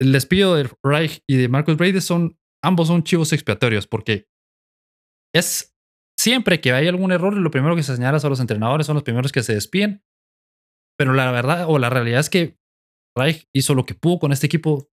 el 0.00 0.12
despido 0.12 0.54
de 0.54 0.70
Reich 0.82 1.22
y 1.28 1.36
de 1.36 1.48
Marcus 1.48 1.76
Brady 1.76 2.00
son. 2.00 2.38
Ambos 2.60 2.88
son 2.88 3.04
chivos 3.04 3.32
expiatorios 3.32 3.86
porque 3.86 4.26
es 5.32 5.76
siempre 6.18 6.60
que 6.60 6.72
hay 6.72 6.88
algún 6.88 7.12
error, 7.12 7.36
lo 7.36 7.50
primero 7.50 7.76
que 7.76 7.84
se 7.84 7.94
señala 7.94 8.18
son 8.18 8.30
los 8.30 8.40
entrenadores, 8.40 8.86
son 8.86 8.94
los 8.94 9.04
primeros 9.04 9.30
que 9.30 9.42
se 9.42 9.54
despiden. 9.54 10.02
Pero 10.98 11.12
la 11.12 11.30
verdad 11.30 11.66
o 11.68 11.78
la 11.78 11.90
realidad 11.90 12.20
es 12.20 12.30
que 12.30 12.58
Reich 13.16 13.48
hizo 13.54 13.74
lo 13.74 13.86
que 13.86 13.94
pudo 13.94 14.18
con 14.18 14.32
este 14.32 14.46
equipo, 14.46 14.88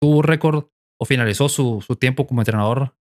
tuvo 0.00 0.18
un 0.18 0.24
récord 0.24 0.70
o 1.00 1.04
finalizó 1.04 1.48
su, 1.48 1.80
su 1.80 1.96
tiempo 1.96 2.26
como 2.26 2.40
entrenador 2.40 2.96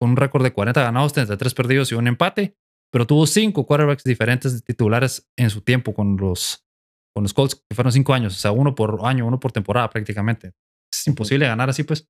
con 0.00 0.10
un 0.10 0.16
récord 0.16 0.42
de 0.42 0.52
40 0.52 0.82
ganados, 0.82 1.12
33 1.12 1.54
perdidos 1.54 1.92
y 1.92 1.94
un 1.94 2.08
empate, 2.08 2.56
pero 2.90 3.06
tuvo 3.06 3.26
cinco 3.26 3.66
quarterbacks 3.66 4.04
diferentes 4.04 4.64
titulares 4.64 5.28
en 5.36 5.50
su 5.50 5.60
tiempo 5.60 5.94
con 5.94 6.16
los, 6.16 6.66
con 7.14 7.22
los 7.22 7.34
Colts, 7.34 7.54
que 7.54 7.74
fueron 7.74 7.92
cinco 7.92 8.14
años, 8.14 8.36
o 8.36 8.40
sea, 8.40 8.52
uno 8.52 8.74
por 8.74 8.98
año, 9.04 9.26
uno 9.26 9.38
por 9.38 9.52
temporada 9.52 9.90
prácticamente. 9.90 10.52
Es 10.92 11.06
imposible 11.06 11.46
ganar 11.46 11.70
así, 11.70 11.84
pues. 11.84 12.08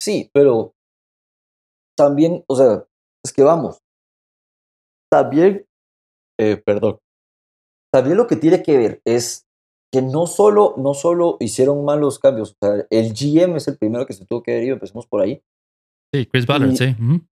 Sí, 0.00 0.30
pero 0.32 0.74
también, 1.96 2.44
o 2.48 2.56
sea, 2.56 2.86
es 3.24 3.32
que 3.32 3.42
vamos, 3.42 3.78
también, 5.10 5.66
eh, 6.38 6.56
perdón, 6.56 6.98
también 7.92 8.16
lo 8.16 8.26
que 8.26 8.36
tiene 8.36 8.62
que 8.62 8.76
ver 8.76 9.02
es 9.04 9.43
que 9.94 10.02
no 10.02 10.26
solo, 10.26 10.74
no 10.76 10.92
solo 10.92 11.36
hicieron 11.38 11.84
malos 11.84 12.18
cambios, 12.18 12.56
o 12.60 12.66
sea, 12.66 12.84
el 12.90 13.12
GM 13.12 13.54
es 13.54 13.68
el 13.68 13.78
primero 13.78 14.04
que 14.06 14.12
se 14.12 14.26
tuvo 14.26 14.42
que 14.42 14.50
haber 14.50 14.64
ido, 14.64 14.74
empecemos 14.74 15.06
por 15.06 15.20
ahí. 15.20 15.40
Sí, 16.12 16.26
Chris 16.26 16.48
Ballard, 16.48 16.74
sí. 16.74 16.96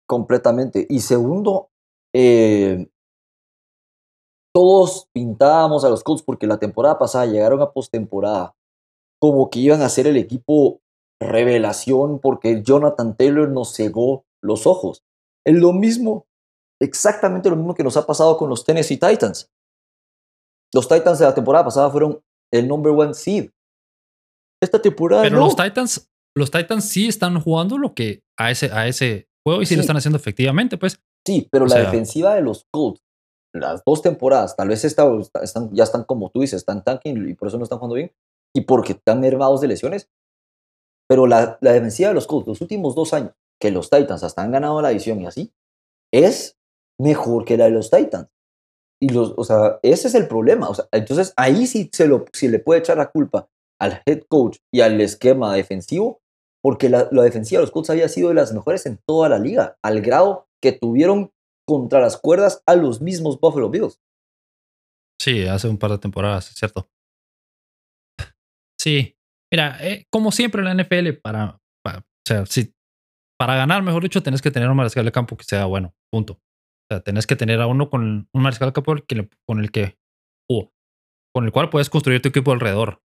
Completamente. 0.07 0.87
Y 0.89 1.01
segundo, 1.01 1.71
eh, 2.15 2.87
todos 4.55 5.09
pintábamos 5.13 5.85
a 5.85 5.89
los 5.89 6.05
Colts 6.05 6.23
porque 6.23 6.47
la 6.47 6.61
temporada 6.61 6.97
pasada 6.97 7.27
llegaron 7.27 7.61
a 7.61 7.73
postemporada 7.73 8.55
como 9.21 9.51
que 9.51 9.59
iban 9.59 9.83
a 9.83 9.89
ser 9.89 10.07
el 10.07 10.17
equipo 10.17 10.81
revelación 11.21 12.21
porque 12.21 12.63
Jonathan 12.63 13.17
Taylor 13.17 13.49
nos 13.49 13.75
cegó 13.75 14.27
los 14.41 14.69
ojos. 14.69 15.03
Es 15.45 15.57
lo 15.57 15.73
mismo, 15.73 16.29
exactamente 16.81 17.51
lo 17.51 17.57
mismo 17.57 17.75
que 17.75 17.83
nos 17.83 17.97
ha 17.97 18.07
pasado 18.07 18.37
con 18.37 18.49
los 18.49 18.65
Tennessee 18.65 18.97
Titans. 18.97 19.51
Los 20.73 20.87
Titans 20.87 21.19
de 21.19 21.25
la 21.25 21.35
temporada 21.35 21.65
pasada 21.65 21.91
fueron 21.91 22.23
el 22.59 22.69
number 22.69 22.93
one 22.93 23.15
seed. 23.15 23.51
Esta 24.63 24.81
temporada. 24.81 25.23
Pero 25.23 25.39
los 25.39 25.57
Titans, 25.57 26.11
los 26.37 26.51
Titans 26.51 26.85
sí 26.85 27.09
están 27.09 27.41
jugando 27.41 27.79
lo 27.79 27.95
que 27.95 28.23
a 28.39 28.51
ese, 28.51 28.71
a 28.73 28.87
ese 28.87 29.29
juego 29.45 29.63
y 29.63 29.67
sí, 29.67 29.75
lo 29.75 29.83
están 29.83 29.97
haciendo 29.97 30.17
efectivamente, 30.17 30.79
pues. 30.79 31.01
Sí, 31.27 31.49
pero 31.51 31.67
la 31.67 31.79
defensiva 31.79 32.35
de 32.35 32.43
los 32.43 32.67
Colts, 32.71 33.03
las 33.55 33.83
dos 33.85 34.03
temporadas, 34.03 34.57
tal 34.57 34.69
vez 34.69 34.85
están, 34.85 35.23
ya 35.73 35.85
están 35.85 36.05
como 36.05 36.31
tú 36.31 36.41
dices, 36.41 36.59
están 36.59 36.85
tanking 36.85 37.29
y 37.29 37.35
por 37.35 37.49
eso 37.49 37.57
no 37.57 37.65
están 37.65 37.79
jugando 37.79 37.95
bien 37.95 38.13
y 38.55 38.63
porque 38.63 38.93
están 38.93 39.21
mermados 39.21 39.61
de 39.61 39.69
lesiones. 39.69 40.11
Pero 41.09 41.27
la, 41.27 41.59
la 41.61 41.73
defensiva 41.73 42.09
de 42.09 42.15
los 42.15 42.27
Colts, 42.27 42.47
los 42.47 42.61
últimos 42.61 42.95
dos 42.95 43.13
años, 43.13 43.33
que 43.61 43.71
los 43.71 43.91
Titans 43.91 44.23
hasta 44.23 44.43
han 44.43 44.53
ganado 44.53 44.81
la 44.81 44.91
edición 44.91 45.21
y 45.21 45.27
así, 45.27 45.53
es 46.13 46.59
mejor 46.99 47.45
que 47.45 47.57
la 47.57 47.65
de 47.65 47.71
los 47.71 47.91
Titans. 47.91 48.29
Y 49.05 49.11
los, 49.11 49.35
o 49.37 49.45
sea, 49.45 49.81
ese 49.83 50.09
es 50.09 50.15
el 50.15 50.27
problema. 50.29 50.67
O 50.71 50.75
sea, 50.75 50.87
entonces 50.91 51.35
ahí 51.37 51.67
sí 51.67 51.91
se, 51.93 52.09
lo, 52.09 52.25
le 52.41 52.59
puede 52.59 52.81
echar 52.81 52.97
la 52.97 53.11
culpa 53.11 53.51
al 53.79 54.01
head 54.07 54.23
coach 54.31 54.57
y 54.73 54.81
al 54.81 54.99
esquema 54.99 55.55
defensivo, 55.55 56.23
porque 56.63 56.89
la, 56.89 57.11
la 57.13 57.23
defensiva 57.23 57.59
de 57.59 57.65
los 57.65 57.71
Colts 57.71 57.91
había 57.91 58.09
sido 58.09 58.31
de 58.31 58.37
las 58.37 58.55
mejores 58.55 58.87
en 58.87 58.99
toda 59.07 59.29
la 59.29 59.39
liga, 59.39 59.77
al 59.85 60.01
grado 60.01 60.47
que 60.63 60.73
tuvieron 60.73 61.33
contra 61.69 62.01
las 62.01 62.17
cuerdas 62.17 62.63
a 62.65 62.77
los 62.77 63.03
mismos 63.03 63.39
Buffalo 63.39 63.69
Bills. 63.69 64.01
Sí, 65.21 65.47
hace 65.47 65.69
un 65.69 65.77
par 65.77 65.91
de 65.91 65.99
temporadas, 65.99 66.49
es 66.49 66.57
cierto. 66.57 66.89
Sí, 68.81 69.19
mira, 69.53 69.77
eh, 69.87 70.07
como 70.11 70.33
siempre 70.33 70.63
en 70.63 70.77
la 70.79 70.83
NFL, 70.83 71.21
para, 71.23 71.61
para, 71.85 71.99
o 71.99 72.27
sea, 72.27 72.47
si 72.47 72.73
para 73.39 73.55
ganar, 73.57 73.83
mejor 73.83 74.03
dicho, 74.03 74.23
tenés 74.23 74.41
que 74.41 74.51
tener 74.51 74.71
un 74.71 74.77
mariscal 74.79 75.05
de 75.05 75.13
campo 75.13 75.37
que 75.37 75.45
sea 75.45 75.67
bueno, 75.67 75.95
punto. 76.11 76.41
O 76.85 76.95
sea, 76.95 77.01
tenés 77.01 77.27
que 77.27 77.37
tener 77.37 77.61
a 77.61 77.67
uno 77.67 77.89
con 77.89 78.29
un 78.33 78.43
mariscal 78.43 78.69
de 78.69 78.73
campo 78.73 78.95
con 79.47 79.61
el 79.61 79.71
que, 79.71 79.97
o 80.51 80.73
con 81.35 81.45
el 81.45 81.53
cual 81.53 81.71
puedes 81.71 81.91
construir 81.91 82.21
tu 82.21 82.29
equipo 82.29 82.53
alrededor. 82.53 83.03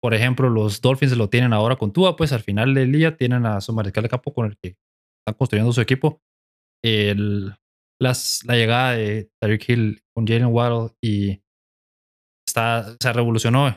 Por 0.00 0.14
ejemplo, 0.14 0.48
los 0.48 0.80
Dolphins 0.80 1.16
lo 1.16 1.28
tienen 1.28 1.52
ahora 1.52 1.76
con 1.76 1.92
Tua, 1.92 2.14
pues 2.16 2.32
al 2.32 2.42
final 2.42 2.74
del 2.74 2.92
día 2.92 3.16
tienen 3.16 3.46
a 3.46 3.60
su 3.60 3.72
mariscal 3.72 4.04
de 4.04 4.08
campo 4.08 4.32
con 4.32 4.46
el 4.46 4.56
que 4.56 4.76
están 5.20 5.36
construyendo 5.36 5.72
su 5.72 5.80
equipo. 5.80 6.22
El, 6.84 7.54
las, 8.00 8.44
la 8.44 8.54
llegada 8.54 8.92
de 8.92 9.30
Tyreek 9.42 9.68
Hill 9.68 10.02
con 10.14 10.26
Jalen 10.26 10.46
Waddle 10.46 10.94
y 11.02 11.42
está, 12.46 12.96
se 13.00 13.12
revolucionó 13.12 13.76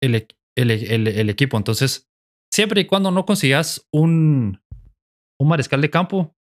el, 0.00 0.26
el, 0.56 0.70
el, 1.08 1.30
equipo. 1.30 1.56
Entonces, 1.56 2.10
siempre 2.52 2.80
y 2.80 2.86
cuando 2.86 3.12
no 3.12 3.24
consigas 3.24 3.86
un, 3.92 4.60
un 5.40 5.48
mariscal 5.48 5.80
de 5.80 5.90
campo, 5.90 6.34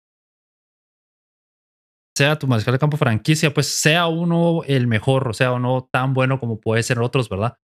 sea 2.18 2.38
tu 2.38 2.46
mariscal 2.46 2.72
de 2.72 2.78
campo 2.78 2.96
franquicia, 2.96 3.54
pues 3.54 3.66
sea 3.68 4.06
uno 4.06 4.62
el 4.66 4.86
mejor, 4.86 5.28
o 5.28 5.32
sea, 5.32 5.52
o 5.52 5.58
no 5.58 5.88
tan 5.90 6.12
bueno 6.12 6.38
como 6.38 6.60
puede 6.60 6.82
ser 6.82 6.98
otros, 6.98 7.28
¿verdad? 7.28 7.56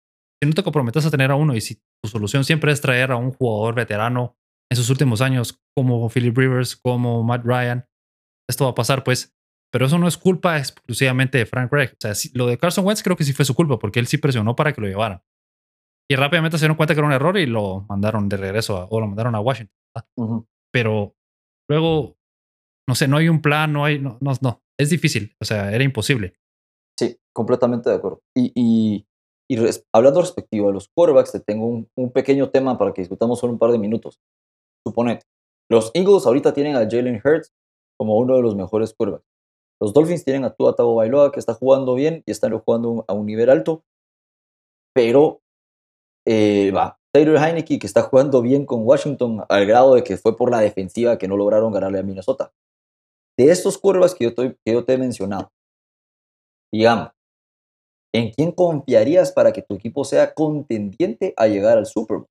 Si 0.41 0.47
no 0.47 0.55
te 0.55 0.63
comprometes 0.63 1.05
a 1.05 1.11
tener 1.11 1.31
a 1.31 1.35
uno 1.35 1.55
y 1.55 1.61
si 1.61 1.75
tu 1.75 2.09
solución 2.09 2.43
siempre 2.43 2.71
es 2.71 2.81
traer 2.81 3.11
a 3.11 3.17
un 3.17 3.31
jugador 3.31 3.75
veterano 3.75 4.37
en 4.71 4.77
sus 4.77 4.89
últimos 4.89 5.21
años, 5.21 5.59
como 5.75 6.09
Philip 6.09 6.37
Rivers, 6.37 6.75
como 6.75 7.23
Matt 7.23 7.43
Ryan, 7.45 7.85
esto 8.49 8.65
va 8.65 8.71
a 8.71 8.75
pasar, 8.75 9.03
pues. 9.03 9.35
Pero 9.71 9.87
eso 9.87 9.97
no 9.97 10.07
es 10.07 10.17
culpa 10.17 10.57
exclusivamente 10.59 11.39
de 11.39 11.45
Frank 11.47 11.71
Reich. 11.71 11.93
O 11.93 11.97
sea, 11.99 12.13
lo 12.35 12.45
de 12.45 12.57
Carson 12.57 12.85
Wentz 12.85 13.01
creo 13.01 13.15
que 13.15 13.23
sí 13.23 13.33
fue 13.33 13.45
su 13.45 13.55
culpa, 13.55 13.79
porque 13.79 13.99
él 13.99 14.07
sí 14.07 14.17
presionó 14.17 14.55
para 14.55 14.71
que 14.71 14.81
lo 14.81 14.87
llevaran. 14.87 15.23
Y 16.09 16.15
rápidamente 16.15 16.57
se 16.57 16.65
dieron 16.65 16.77
cuenta 16.77 16.93
que 16.93 16.99
era 16.99 17.07
un 17.07 17.13
error 17.13 17.37
y 17.37 17.47
lo 17.47 17.85
mandaron 17.89 18.29
de 18.29 18.37
regreso 18.37 18.87
o 18.89 18.99
lo 18.99 19.07
mandaron 19.07 19.33
a 19.33 19.39
Washington. 19.39 19.75
Pero 20.71 21.15
luego, 21.69 22.17
no 22.87 22.95
sé, 22.95 23.07
no 23.07 23.17
hay 23.17 23.29
un 23.29 23.41
plan, 23.41 23.71
no 23.71 23.85
hay, 23.85 23.99
no, 23.99 24.17
no, 24.21 24.33
no, 24.41 24.61
es 24.77 24.89
difícil, 24.89 25.35
o 25.39 25.45
sea, 25.45 25.73
era 25.73 25.83
imposible. 25.83 26.33
Sí, 26.99 27.17
completamente 27.33 27.89
de 27.89 27.95
acuerdo. 27.95 28.21
Y, 28.35 29.05
hablando 29.91 30.21
respectivo 30.21 30.67
de 30.67 30.73
los 30.73 30.89
quarterbacks, 30.89 31.31
te 31.31 31.39
tengo 31.39 31.67
un, 31.67 31.87
un, 31.95 32.11
pequeño 32.11 32.49
tema 32.49 32.77
para 32.77 32.93
que 32.93 33.01
discutamos 33.01 33.39
solo 33.39 33.53
un 33.53 33.59
par 33.59 33.71
de 33.71 33.77
minutos. 33.77 34.19
Suponete, 34.85 35.25
los 35.69 35.91
Eagles 35.93 36.25
ahorita 36.25 36.53
tienen 36.53 36.75
a 36.75 36.89
Jalen 36.89 37.21
Hurts 37.23 37.53
como 37.97 38.17
uno 38.17 38.35
de 38.35 38.41
los 38.41 38.55
mejores 38.55 38.93
quarterbacks. 38.93 39.25
Los 39.81 39.93
Dolphins 39.93 40.23
tienen 40.23 40.45
a 40.45 40.53
Tua 40.53 40.75
Tagovailoa 40.75 41.31
que 41.31 41.39
está 41.39 41.53
jugando 41.53 41.93
bien 41.95 42.23
y 42.25 42.31
están 42.31 42.57
jugando 42.57 43.05
a 43.07 43.13
un 43.13 43.25
nivel 43.25 43.49
alto, 43.49 43.83
pero 44.93 45.41
eh, 46.25 46.71
va, 46.71 46.99
Taylor 47.13 47.37
Heineke 47.37 47.79
que 47.79 47.87
está 47.87 48.01
jugando 48.03 48.41
bien 48.41 48.65
con 48.65 48.85
Washington 48.85 49.43
al 49.49 49.65
grado 49.65 49.95
de 49.95 50.03
que 50.03 50.17
fue 50.17 50.37
por 50.37 50.49
la 50.49 50.59
defensiva 50.61 51.17
que 51.17 51.27
no 51.27 51.37
lograron 51.37 51.73
ganarle 51.73 51.99
a 51.99 52.03
Minnesota. 52.03 52.53
De 53.37 53.49
estos 53.49 53.77
curvas 53.77 54.13
que 54.13 54.25
yo, 54.25 54.35
que 54.35 54.55
yo 54.65 54.85
te 54.85 54.93
he 54.93 54.97
mencionado, 54.97 55.51
digamos, 56.71 57.09
¿en 58.13 58.31
quién 58.31 58.51
confiarías 58.51 59.31
para 59.31 59.51
que 59.51 59.63
tu 59.63 59.75
equipo 59.75 60.05
sea 60.05 60.33
contendiente 60.33 61.33
a 61.37 61.47
llegar 61.47 61.77
al 61.77 61.85
Super 61.85 62.17
Bowl? 62.17 62.27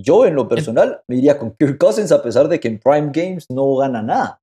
Yo, 0.00 0.26
en 0.26 0.36
lo 0.36 0.46
personal, 0.48 1.02
me 1.08 1.16
iría 1.16 1.38
con 1.38 1.56
Kirk 1.56 1.76
Cousins 1.76 2.12
a 2.12 2.22
pesar 2.22 2.48
de 2.48 2.60
que 2.60 2.68
en 2.68 2.78
Prime 2.78 3.10
Games 3.12 3.46
no 3.50 3.76
gana 3.76 4.00
nada. 4.00 4.40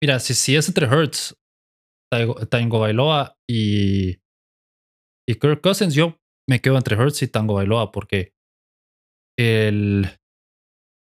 Mira, 0.00 0.20
si, 0.20 0.34
si 0.34 0.54
es 0.54 0.68
entre 0.68 0.86
Hurts, 0.86 1.36
Tango 2.48 2.78
Bailoa 2.78 3.36
y, 3.48 4.18
y 5.28 5.34
Kirk 5.34 5.60
Cousins, 5.60 5.94
yo 5.94 6.16
me 6.48 6.60
quedo 6.60 6.76
entre 6.76 6.96
Hurts 6.96 7.22
y 7.22 7.28
Tango 7.28 7.54
Bailoa 7.54 7.90
porque 7.90 8.34
el... 9.36 10.06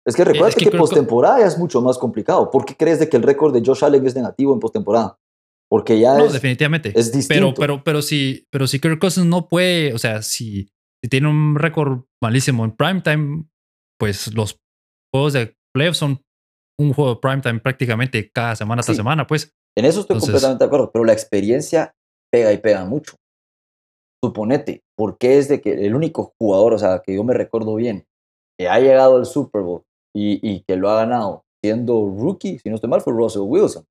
Es 0.05 0.15
que 0.15 0.25
recuerda 0.25 0.55
que, 0.55 0.69
postemporada 0.71 1.45
es 1.45 1.57
mucho 1.57 1.81
más 1.81 1.97
complicado. 1.97 2.51
¿Por 2.51 2.65
qué 2.65 2.75
crees 2.75 2.99
de 2.99 3.07
que 3.07 3.15
el 3.15 3.23
récord 3.23 3.53
de 3.53 3.63
Josh 3.65 3.85
Allen 3.85 4.05
es 4.05 4.15
negativo 4.15 4.53
en 4.53 4.59
postemporada? 4.59 5.17
Porque 5.69 5.99
ya 5.99 6.17
no, 6.17 6.27
definitivamente. 6.27 6.91
Es 6.93 7.11
distinto. 7.11 7.33
Pero, 7.33 7.53
pero, 7.53 7.83
pero, 7.83 8.01
si, 8.01 8.45
pero 8.51 8.67
si 8.67 8.79
Kirk 8.79 8.99
Cousins 8.99 9.25
no 9.25 9.47
puede, 9.47 9.93
o 9.93 9.97
sea, 9.97 10.21
si, 10.21 10.69
si 11.01 11.09
tiene 11.09 11.29
un 11.29 11.55
récord 11.55 12.01
malísimo 12.21 12.65
en 12.65 12.75
primetime, 12.75 13.45
pues 13.97 14.33
los 14.33 14.59
juegos 15.13 15.33
de 15.33 15.55
playoffs 15.73 15.99
son 15.99 16.21
un 16.77 16.93
juego 16.93 17.15
de 17.15 17.19
primetime 17.21 17.59
prácticamente 17.59 18.29
cada 18.31 18.55
semana 18.55 18.81
hasta 18.81 18.93
semana, 18.93 19.25
pues. 19.25 19.53
En 19.77 19.85
eso 19.85 20.01
estoy 20.01 20.19
completamente 20.19 20.63
de 20.63 20.67
acuerdo, 20.67 20.91
pero 20.91 21.05
la 21.05 21.13
experiencia 21.13 21.95
pega 22.31 22.51
y 22.51 22.57
pega 22.57 22.83
mucho. 22.85 23.15
Suponete, 24.23 24.83
porque 24.97 25.37
es 25.37 25.47
de 25.47 25.61
que 25.61 25.85
el 25.85 25.95
único 25.95 26.33
jugador, 26.37 26.73
o 26.73 26.77
sea, 26.77 27.01
que 27.03 27.15
yo 27.15 27.23
me 27.23 27.33
recuerdo 27.33 27.75
bien, 27.75 28.05
que 28.57 28.67
ha 28.67 28.79
llegado 28.79 29.17
al 29.17 29.25
Super 29.25 29.61
Bowl 29.61 29.83
y, 30.13 30.61
que 30.61 30.75
lo 30.75 30.89
ha 30.89 30.97
ganado 30.97 31.43
siendo 31.63 32.05
rookie, 32.05 32.59
si 32.59 32.69
no 32.69 32.75
estoy 32.75 32.89
mal, 32.89 33.01
fue 33.01 33.13
Russell 33.13 33.43
Wilson. 33.43 33.85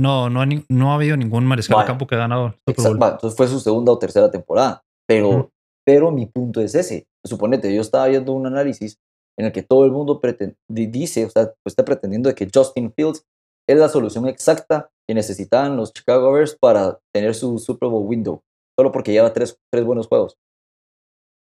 No, 0.00 0.30
no 0.30 0.40
ha, 0.40 0.46
no 0.68 0.90
ha 0.90 0.94
habido 0.94 1.16
ningún 1.16 1.44
mariscal 1.44 1.80
de 1.80 1.86
campo 1.86 2.06
que 2.06 2.14
ha 2.14 2.18
ganado 2.18 2.46
el 2.46 2.74
Super 2.74 2.96
Bowl. 2.96 3.10
entonces 3.12 3.36
fue 3.36 3.46
su 3.46 3.60
segunda 3.60 3.92
o 3.92 3.98
tercera 3.98 4.30
temporada. 4.30 4.82
Pero, 5.06 5.50
pero 5.84 6.10
mi 6.10 6.26
punto 6.26 6.60
es 6.60 6.74
ese. 6.74 7.06
Suponete, 7.24 7.72
yo 7.74 7.82
estaba 7.82 8.06
viendo 8.06 8.32
un 8.32 8.46
análisis 8.46 8.98
en 9.38 9.46
el 9.46 9.52
que 9.52 9.62
todo 9.62 9.84
el 9.84 9.92
mundo 9.92 10.20
dice, 10.68 11.26
o 11.26 11.30
sea, 11.30 11.52
pues 11.62 11.72
está 11.72 11.84
pretendiendo 11.84 12.28
de 12.28 12.34
que 12.34 12.48
Justin 12.52 12.92
Fields 12.92 13.24
es 13.68 13.78
la 13.78 13.88
solución 13.88 14.26
exacta 14.26 14.90
que 15.06 15.14
necesitaban 15.14 15.76
los 15.76 15.92
Chicago 15.92 16.32
Bears 16.32 16.56
para 16.58 16.98
tener 17.14 17.34
su 17.34 17.58
Super 17.58 17.88
Bowl 17.88 18.06
window 18.06 18.42
solo 18.78 18.92
porque 18.92 19.12
lleva 19.12 19.32
tres, 19.32 19.58
tres 19.70 19.84
buenos 19.84 20.08
juegos. 20.08 20.36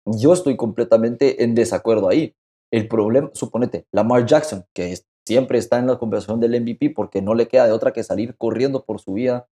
Yo 0.06 0.34
estoy 0.34 0.56
completamente 0.56 1.44
en 1.44 1.56
desacuerdo 1.56 2.10
ahí. 2.10 2.36
El 2.72 2.88
problema, 2.88 3.30
suponete, 3.34 3.86
Lamar 3.92 4.26
Jackson, 4.26 4.66
que 4.74 4.98
siempre 5.26 5.58
está 5.58 5.80
en 5.80 5.88
la 5.88 5.98
conversación 5.98 6.40
del 6.40 6.60
MVP 6.62 6.92
porque 6.92 7.22
no 7.22 7.34
le 7.34 7.48
queda 7.48 7.68
de 7.68 7.74
otra 7.74 7.94
que 7.94 8.04
salir 8.04 8.36
corriendo 8.38 8.86
por 8.86 9.00
su 9.00 9.14
vida 9.14 9.48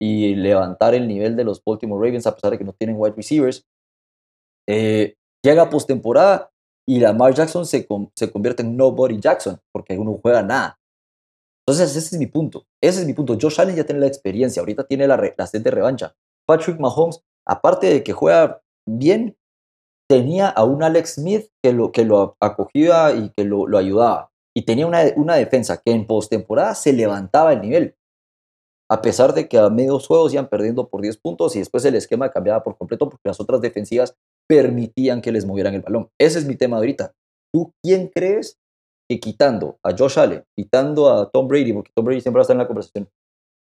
y 0.00 0.34
levantar 0.34 0.94
el 0.94 1.08
nivel 1.08 1.36
de 1.36 1.44
los 1.44 1.62
Baltimore 1.64 2.06
Ravens 2.06 2.26
a 2.26 2.34
pesar 2.34 2.50
de 2.50 2.58
que 2.58 2.64
no 2.64 2.72
tienen 2.72 2.96
wide 2.98 3.14
receivers. 3.16 3.66
Eh, 4.68 5.16
llega 5.42 5.70
postemporada 5.70 6.50
y 6.86 7.00
Lamar 7.00 7.34
Jackson 7.34 7.66
se, 7.66 7.86
se 8.14 8.30
convierte 8.30 8.62
en 8.62 8.76
nobody 8.76 9.18
Jackson 9.18 9.58
porque 9.72 9.98
uno 9.98 10.18
juega 10.22 10.42
nada. 10.42 10.78
Entonces, 11.66 11.96
ese 11.96 12.14
es 12.14 12.18
mi 12.18 12.26
punto. 12.26 12.64
Ese 12.80 13.00
es 13.00 13.06
mi 13.06 13.14
punto. 13.14 13.36
Josh 13.40 13.60
Allen 13.60 13.74
ya 13.74 13.84
tiene 13.84 14.00
la 14.00 14.06
experiencia, 14.06 14.60
ahorita 14.60 14.86
tiene 14.86 15.08
la, 15.08 15.16
la 15.36 15.46
sed 15.46 15.62
de 15.62 15.70
revancha. 15.72 16.14
Patrick 16.46 16.78
Mahomes, 16.78 17.20
aparte 17.44 17.88
de 17.88 18.04
que 18.04 18.12
juega 18.12 18.62
bien, 18.86 19.36
tenía 20.08 20.48
a 20.48 20.64
un 20.64 20.82
Alex 20.82 21.14
Smith 21.14 21.48
que 21.62 21.72
lo, 21.72 21.92
que 21.92 22.04
lo 22.04 22.36
acogía 22.40 23.12
y 23.14 23.30
que 23.30 23.44
lo, 23.44 23.76
ayudaba. 23.76 24.30
Y 24.54 24.62
tenía 24.62 24.86
una, 24.86 25.02
una 25.16 25.34
defensa 25.34 25.80
que 25.84 25.92
en 25.92 26.06
postemporada 26.06 26.74
se 26.74 26.92
levantaba 26.92 27.52
el 27.52 27.60
nivel. 27.60 27.94
A 28.88 29.02
pesar 29.02 29.34
de 29.34 29.48
que 29.48 29.58
a 29.58 29.68
medios 29.68 30.06
juegos 30.06 30.32
iban 30.32 30.48
perdiendo 30.48 30.88
por 30.88 31.00
10 31.00 31.18
puntos 31.18 31.56
y 31.56 31.58
después 31.58 31.84
el 31.84 31.96
esquema 31.96 32.30
cambiaba 32.30 32.62
por 32.62 32.76
completo 32.76 33.08
porque 33.08 33.28
las 33.28 33.40
otras 33.40 33.60
defensivas 33.60 34.14
permitían 34.48 35.20
que 35.20 35.32
les 35.32 35.44
movieran 35.44 35.74
el 35.74 35.82
balón. 35.82 36.08
Ese 36.20 36.38
es 36.38 36.46
mi 36.46 36.56
tema 36.56 36.76
ahorita. 36.76 37.12
¿Tú 37.52 37.72
quién 37.82 38.08
crees 38.14 38.58
que 39.08 39.18
quitando 39.18 39.78
a 39.82 39.90
Josh 39.96 40.18
Allen, 40.18 40.44
quitando 40.56 41.10
a 41.10 41.30
Tom 41.30 41.48
Brady, 41.48 41.72
porque 41.72 41.90
Tom 41.94 42.04
Brady 42.04 42.20
siempre 42.20 42.38
va 42.38 42.42
a 42.42 42.44
estar 42.44 42.54
en 42.54 42.58
la 42.58 42.66
conversación, 42.66 43.08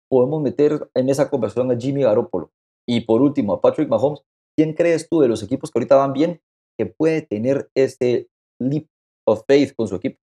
podemos 0.09 0.41
meter 0.41 0.89
en 0.93 1.09
esa 1.09 1.29
conversación 1.29 1.71
a 1.71 1.77
Jimmy 1.77 2.03
Garoppolo? 2.03 2.51
Y 2.87 3.01
por 3.01 3.21
último, 3.21 3.53
a 3.53 3.61
Patrick 3.61 3.89
Mahomes, 3.89 4.21
¿quién 4.57 4.73
crees 4.73 5.07
tú 5.09 5.21
de 5.21 5.27
los 5.27 5.43
equipos 5.43 5.71
que 5.71 5.79
ahorita 5.79 5.95
van 5.95 6.13
bien 6.13 6.41
que 6.77 6.85
puede 6.85 7.21
tener 7.21 7.69
este 7.75 8.29
leap 8.59 8.87
of 9.27 9.43
faith 9.47 9.73
con 9.75 9.87
su 9.87 9.95
equipo? 9.95 10.17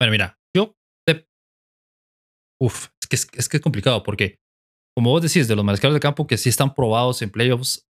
Bueno, 0.00 0.12
mira, 0.12 0.38
yo. 0.54 0.74
Uf, 2.60 2.88
es 3.00 3.08
que 3.08 3.16
es, 3.38 3.48
que 3.48 3.56
es 3.56 3.62
complicado 3.62 4.02
porque, 4.02 4.38
como 4.96 5.10
vos 5.10 5.22
decís, 5.22 5.46
de 5.46 5.54
los 5.54 5.64
mariscales 5.64 5.94
de 5.94 6.00
campo 6.00 6.26
que 6.26 6.36
sí 6.36 6.48
están 6.48 6.74
probados 6.74 7.22
en 7.22 7.30
playoffs, 7.30 7.86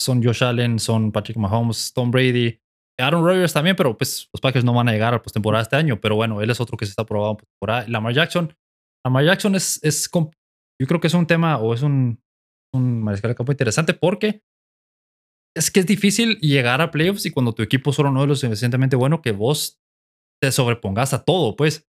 son 0.00 0.22
Josh 0.22 0.44
Allen, 0.44 0.78
son 0.78 1.12
Patrick 1.12 1.36
Mahomes, 1.36 1.92
Tom 1.92 2.10
Brady, 2.10 2.60
Aaron 2.98 3.24
Rodgers 3.24 3.52
también, 3.52 3.76
pero 3.76 3.96
pues 3.96 4.28
los 4.32 4.40
Packers 4.40 4.64
no 4.64 4.72
van 4.72 4.88
a 4.88 4.92
llegar 4.92 5.14
a 5.14 5.22
postemporada 5.22 5.62
este 5.62 5.76
año, 5.76 6.00
pero 6.00 6.16
bueno, 6.16 6.40
él 6.40 6.50
es 6.50 6.60
otro 6.60 6.76
que 6.76 6.86
se 6.86 6.90
está 6.90 7.04
probado 7.04 7.32
en 7.32 7.36
postemporada. 7.38 7.88
Lamar 7.88 8.14
Jackson, 8.14 8.54
Lamar 9.04 9.24
Jackson 9.24 9.54
es, 9.56 9.82
es, 9.82 10.08
yo 10.80 10.86
creo 10.86 11.00
que 11.00 11.06
es 11.06 11.14
un 11.14 11.26
tema 11.26 11.58
o 11.58 11.74
es 11.74 11.82
un, 11.82 12.22
un 12.72 13.02
mariscal 13.02 13.30
de 13.30 13.34
campo 13.34 13.52
interesante 13.52 13.94
porque 13.94 14.42
es 15.56 15.70
que 15.70 15.80
es 15.80 15.86
difícil 15.86 16.38
llegar 16.40 16.80
a 16.80 16.90
playoffs 16.90 17.26
y 17.26 17.30
cuando 17.30 17.52
tu 17.52 17.62
equipo 17.62 17.92
solo 17.92 18.10
no 18.10 18.22
es 18.22 18.28
lo 18.28 18.34
suficientemente 18.34 18.96
bueno 18.96 19.22
que 19.22 19.32
vos 19.32 19.80
te 20.42 20.50
sobrepongas 20.50 21.14
a 21.14 21.24
todo, 21.24 21.54
pues. 21.56 21.88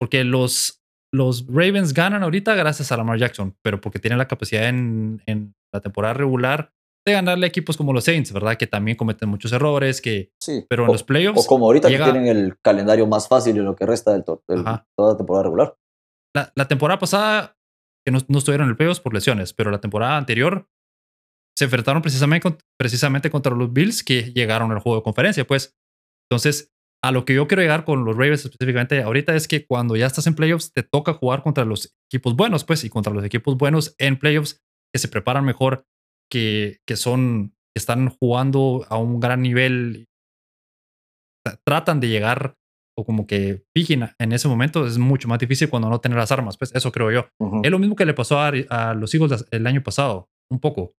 Porque 0.00 0.24
los, 0.24 0.82
los 1.12 1.46
Ravens 1.46 1.92
ganan 1.92 2.22
ahorita 2.22 2.54
gracias 2.54 2.90
a 2.90 2.96
Lamar 2.96 3.18
Jackson, 3.18 3.56
pero 3.62 3.80
porque 3.80 3.98
tienen 3.98 4.18
la 4.18 4.26
capacidad 4.26 4.68
en, 4.68 5.22
en 5.26 5.54
la 5.72 5.80
temporada 5.80 6.14
regular 6.14 6.72
de 7.06 7.12
ganarle 7.12 7.46
equipos 7.46 7.76
como 7.76 7.92
los 7.92 8.04
Saints, 8.04 8.32
¿verdad? 8.32 8.56
Que 8.56 8.66
también 8.66 8.96
cometen 8.96 9.28
muchos 9.28 9.52
errores, 9.52 10.00
que 10.00 10.32
sí. 10.40 10.64
pero 10.70 10.86
en 10.86 10.92
los 10.92 11.02
playoffs... 11.02 11.44
O 11.44 11.46
como 11.46 11.66
ahorita 11.66 11.90
que 11.90 11.98
tienen 11.98 12.26
el 12.26 12.58
calendario 12.62 13.06
más 13.06 13.28
fácil 13.28 13.58
en 13.58 13.66
lo 13.66 13.76
que 13.76 13.84
resta 13.84 14.12
del 14.12 14.24
toda 14.24 14.86
la 14.96 15.16
temporada 15.18 15.42
regular 15.42 15.76
la, 16.34 16.68
temporada 16.68 16.98
pasada, 16.98 17.53
que 18.04 18.12
no, 18.12 18.18
estuvieron 18.18 18.66
en 18.66 18.70
el 18.70 18.76
playoffs 18.76 19.00
por 19.00 19.14
lesiones, 19.14 19.52
pero 19.52 19.70
la 19.70 19.80
temporada 19.80 20.16
anterior 20.16 20.68
se 21.56 21.64
enfrentaron 21.64 22.02
precisamente, 22.02 22.56
precisamente 22.78 23.30
contra 23.30 23.54
los 23.54 23.72
Bills 23.72 24.02
que 24.02 24.32
llegaron 24.32 24.72
al 24.72 24.80
juego 24.80 24.98
de 24.98 25.04
conferencia, 25.04 25.46
pues. 25.46 25.76
Entonces, 26.28 26.72
a 27.02 27.12
lo 27.12 27.24
que 27.24 27.34
yo 27.34 27.46
quiero 27.46 27.62
llegar 27.62 27.84
con 27.84 28.04
los 28.04 28.16
Ravens 28.16 28.44
específicamente 28.44 29.02
ahorita 29.02 29.34
es 29.34 29.46
que 29.46 29.66
cuando 29.66 29.94
ya 29.94 30.06
estás 30.06 30.26
en 30.26 30.34
playoffs, 30.34 30.72
te 30.72 30.82
toca 30.82 31.12
jugar 31.12 31.42
contra 31.42 31.64
los 31.64 31.94
equipos 32.10 32.34
buenos, 32.34 32.64
pues, 32.64 32.82
y 32.84 32.90
contra 32.90 33.12
los 33.12 33.24
equipos 33.24 33.56
buenos 33.56 33.94
en 33.98 34.18
playoffs 34.18 34.62
que 34.92 34.98
se 34.98 35.08
preparan 35.08 35.44
mejor, 35.44 35.86
que, 36.30 36.80
que 36.86 36.96
son, 36.96 37.54
que 37.74 37.78
están 37.78 38.08
jugando 38.08 38.86
a 38.88 38.96
un 38.96 39.20
gran 39.20 39.42
nivel, 39.42 40.08
tratan 41.64 42.00
de 42.00 42.08
llegar 42.08 42.56
o 42.96 43.04
como 43.04 43.26
que 43.26 43.64
piquen 43.74 44.08
en 44.18 44.32
ese 44.32 44.48
momento 44.48 44.86
es 44.86 44.98
mucho 44.98 45.28
más 45.28 45.38
difícil 45.38 45.68
cuando 45.68 45.88
no 45.88 46.00
tienen 46.00 46.18
las 46.18 46.32
armas. 46.32 46.56
Pues 46.56 46.74
eso 46.74 46.92
creo 46.92 47.10
yo. 47.10 47.28
Es 47.62 47.70
lo 47.70 47.78
mismo 47.78 47.96
que 47.96 48.06
le 48.06 48.14
pasó 48.14 48.40
a, 48.40 48.94
los 48.94 49.14
Eagles 49.14 49.46
el 49.50 49.66
año 49.66 49.82
pasado, 49.82 50.28
un 50.50 50.60
poco. 50.60 50.94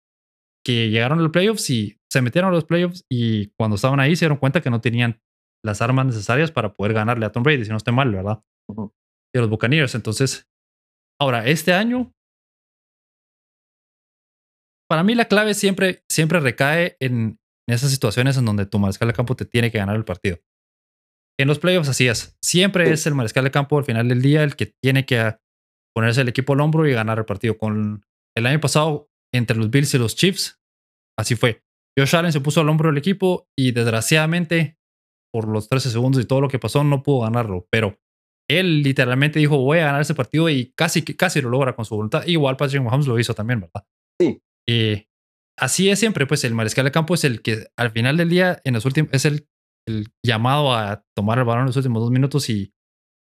Que 0.63 0.89
llegaron 0.89 1.19
a 1.19 1.21
los 1.21 1.31
playoffs 1.31 1.69
y 1.69 1.97
se 2.11 2.21
metieron 2.21 2.49
a 2.51 2.53
los 2.53 2.65
playoffs 2.65 3.05
y 3.09 3.47
cuando 3.57 3.75
estaban 3.75 3.99
ahí 3.99 4.15
se 4.15 4.25
dieron 4.25 4.37
cuenta 4.37 4.61
que 4.61 4.69
no 4.69 4.81
tenían 4.81 5.21
las 5.63 5.81
armas 5.81 6.05
necesarias 6.05 6.51
para 6.51 6.73
poder 6.73 6.93
ganarle 6.93 7.25
a 7.25 7.31
Tom 7.31 7.43
Brady, 7.43 7.65
si 7.65 7.71
no 7.71 7.77
esté 7.77 7.91
mal, 7.91 8.11
¿verdad? 8.11 8.41
Y 9.33 9.37
a 9.37 9.41
los 9.41 9.49
Buccaneers. 9.49 9.95
Entonces, 9.95 10.47
ahora, 11.19 11.45
este 11.47 11.73
año, 11.73 12.13
para 14.87 15.03
mí 15.03 15.15
la 15.15 15.25
clave 15.25 15.53
siempre, 15.53 16.03
siempre 16.09 16.39
recae 16.39 16.97
en, 16.99 17.39
esas 17.67 17.89
situaciones 17.89 18.37
en 18.37 18.45
donde 18.45 18.67
tu 18.67 18.77
mariscal 18.77 19.07
de 19.07 19.15
campo 19.15 19.35
te 19.35 19.45
tiene 19.45 19.71
que 19.71 19.79
ganar 19.79 19.95
el 19.95 20.05
partido. 20.05 20.37
En 21.37 21.47
los 21.47 21.59
playoffs 21.59 21.89
así 21.89 22.07
es. 22.07 22.37
Siempre 22.41 22.89
es 22.91 23.05
el 23.07 23.15
mariscal 23.15 23.43
de 23.43 23.51
campo 23.51 23.77
al 23.77 23.83
final 23.83 24.07
del 24.07 24.21
día 24.21 24.43
el 24.43 24.55
que 24.55 24.73
tiene 24.81 25.05
que 25.05 25.35
ponerse 25.93 26.21
el 26.21 26.29
equipo 26.29 26.53
al 26.53 26.61
hombro 26.61 26.87
y 26.87 26.93
ganar 26.93 27.19
el 27.19 27.25
partido. 27.25 27.57
Con 27.57 28.05
el 28.35 28.45
año 28.45 28.59
pasado, 28.59 29.09
entre 29.33 29.57
los 29.57 29.69
Bills 29.69 29.93
y 29.93 29.97
los 29.97 30.15
Chiefs, 30.15 30.59
así 31.17 31.35
fue. 31.35 31.61
Josh 31.97 32.15
Allen 32.15 32.31
se 32.31 32.41
puso 32.41 32.61
al 32.61 32.69
hombro 32.69 32.89
del 32.89 32.97
equipo 32.97 33.47
y 33.57 33.71
desgraciadamente, 33.71 34.77
por 35.33 35.47
los 35.47 35.69
13 35.69 35.89
segundos 35.89 36.21
y 36.21 36.25
todo 36.25 36.41
lo 36.41 36.49
que 36.49 36.59
pasó, 36.59 36.83
no 36.83 37.03
pudo 37.03 37.21
ganarlo. 37.21 37.67
Pero 37.69 37.97
él 38.49 38.81
literalmente 38.83 39.39
dijo, 39.39 39.57
voy 39.57 39.79
a 39.79 39.85
ganar 39.85 40.01
ese 40.01 40.13
partido 40.13 40.49
y 40.49 40.73
casi, 40.75 41.03
casi 41.03 41.41
lo 41.41 41.49
logra 41.49 41.75
con 41.75 41.85
su 41.85 41.95
voluntad. 41.95 42.25
Igual 42.27 42.57
Patrick 42.57 42.83
Mahomes 42.83 43.07
lo 43.07 43.19
hizo 43.19 43.33
también, 43.33 43.61
¿verdad? 43.61 43.85
Sí. 44.19 44.41
Y 44.67 45.07
así 45.57 45.89
es 45.89 45.99
siempre, 45.99 46.25
pues 46.25 46.43
el 46.43 46.53
mariscal 46.53 46.85
de 46.85 46.91
campo 46.91 47.13
es 47.13 47.23
el 47.23 47.41
que 47.41 47.67
al 47.77 47.91
final 47.91 48.17
del 48.17 48.29
día, 48.29 48.61
en 48.63 48.73
los 48.73 48.85
últimos, 48.85 49.09
es 49.13 49.25
el, 49.25 49.47
el 49.87 50.07
llamado 50.25 50.73
a 50.73 51.03
tomar 51.15 51.37
el 51.37 51.45
balón 51.45 51.61
en 51.61 51.67
los 51.67 51.77
últimos 51.77 52.01
dos 52.01 52.11
minutos 52.11 52.49
y, 52.49 52.73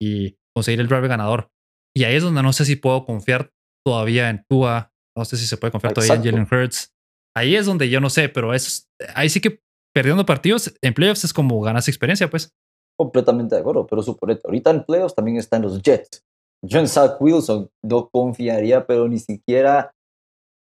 y 0.02 0.38
conseguir 0.56 0.80
el 0.80 0.88
drive 0.88 1.08
ganador. 1.08 1.52
Y 1.95 2.04
ahí 2.04 2.16
es 2.16 2.24
donde 2.24 2.43
no 2.43 2.54
sé 2.54 2.66
si 2.66 2.76
puedo 2.76 3.06
confiar 3.06 3.52
todavía 3.86 4.30
en 4.30 4.43
Tua, 4.50 4.91
no 5.18 5.26
sé 5.26 5.38
si 5.38 5.45
se 5.45 5.58
puede 5.58 5.72
confiar 5.72 5.93
todavía 5.93 6.16
en 6.16 6.24
Jalen 6.24 6.47
Hurts. 6.50 6.93
Ahí 7.36 7.56
es 7.56 7.66
donde 7.66 7.89
yo 7.89 8.00
no 8.02 8.10
sé, 8.10 8.30
pero 8.30 8.54
es, 8.54 8.89
ahí 9.16 9.30
sí 9.30 9.39
que 9.39 9.62
perdiendo 9.93 10.26
partidos 10.26 10.74
en 10.82 10.93
playoffs 10.93 11.24
es 11.24 11.34
como 11.34 11.60
ganas 11.62 11.88
experiencia, 11.88 12.30
pues. 12.30 12.54
Completamente 12.97 13.56
de 13.56 13.62
acuerdo, 13.62 13.88
pero 13.88 14.04
suponete, 14.04 14.41
ahorita 14.45 14.72
en 14.72 14.84
playoffs 14.84 15.16
también 15.16 15.38
están 15.38 15.62
los 15.62 15.82
Jets. 15.82 16.26
John 16.70 16.88
Zach 16.88 17.22
Wilson 17.22 17.70
no 17.84 18.10
confiaría, 18.10 18.86
pero 18.86 19.08
ni 19.08 19.20
siquiera 19.20 19.95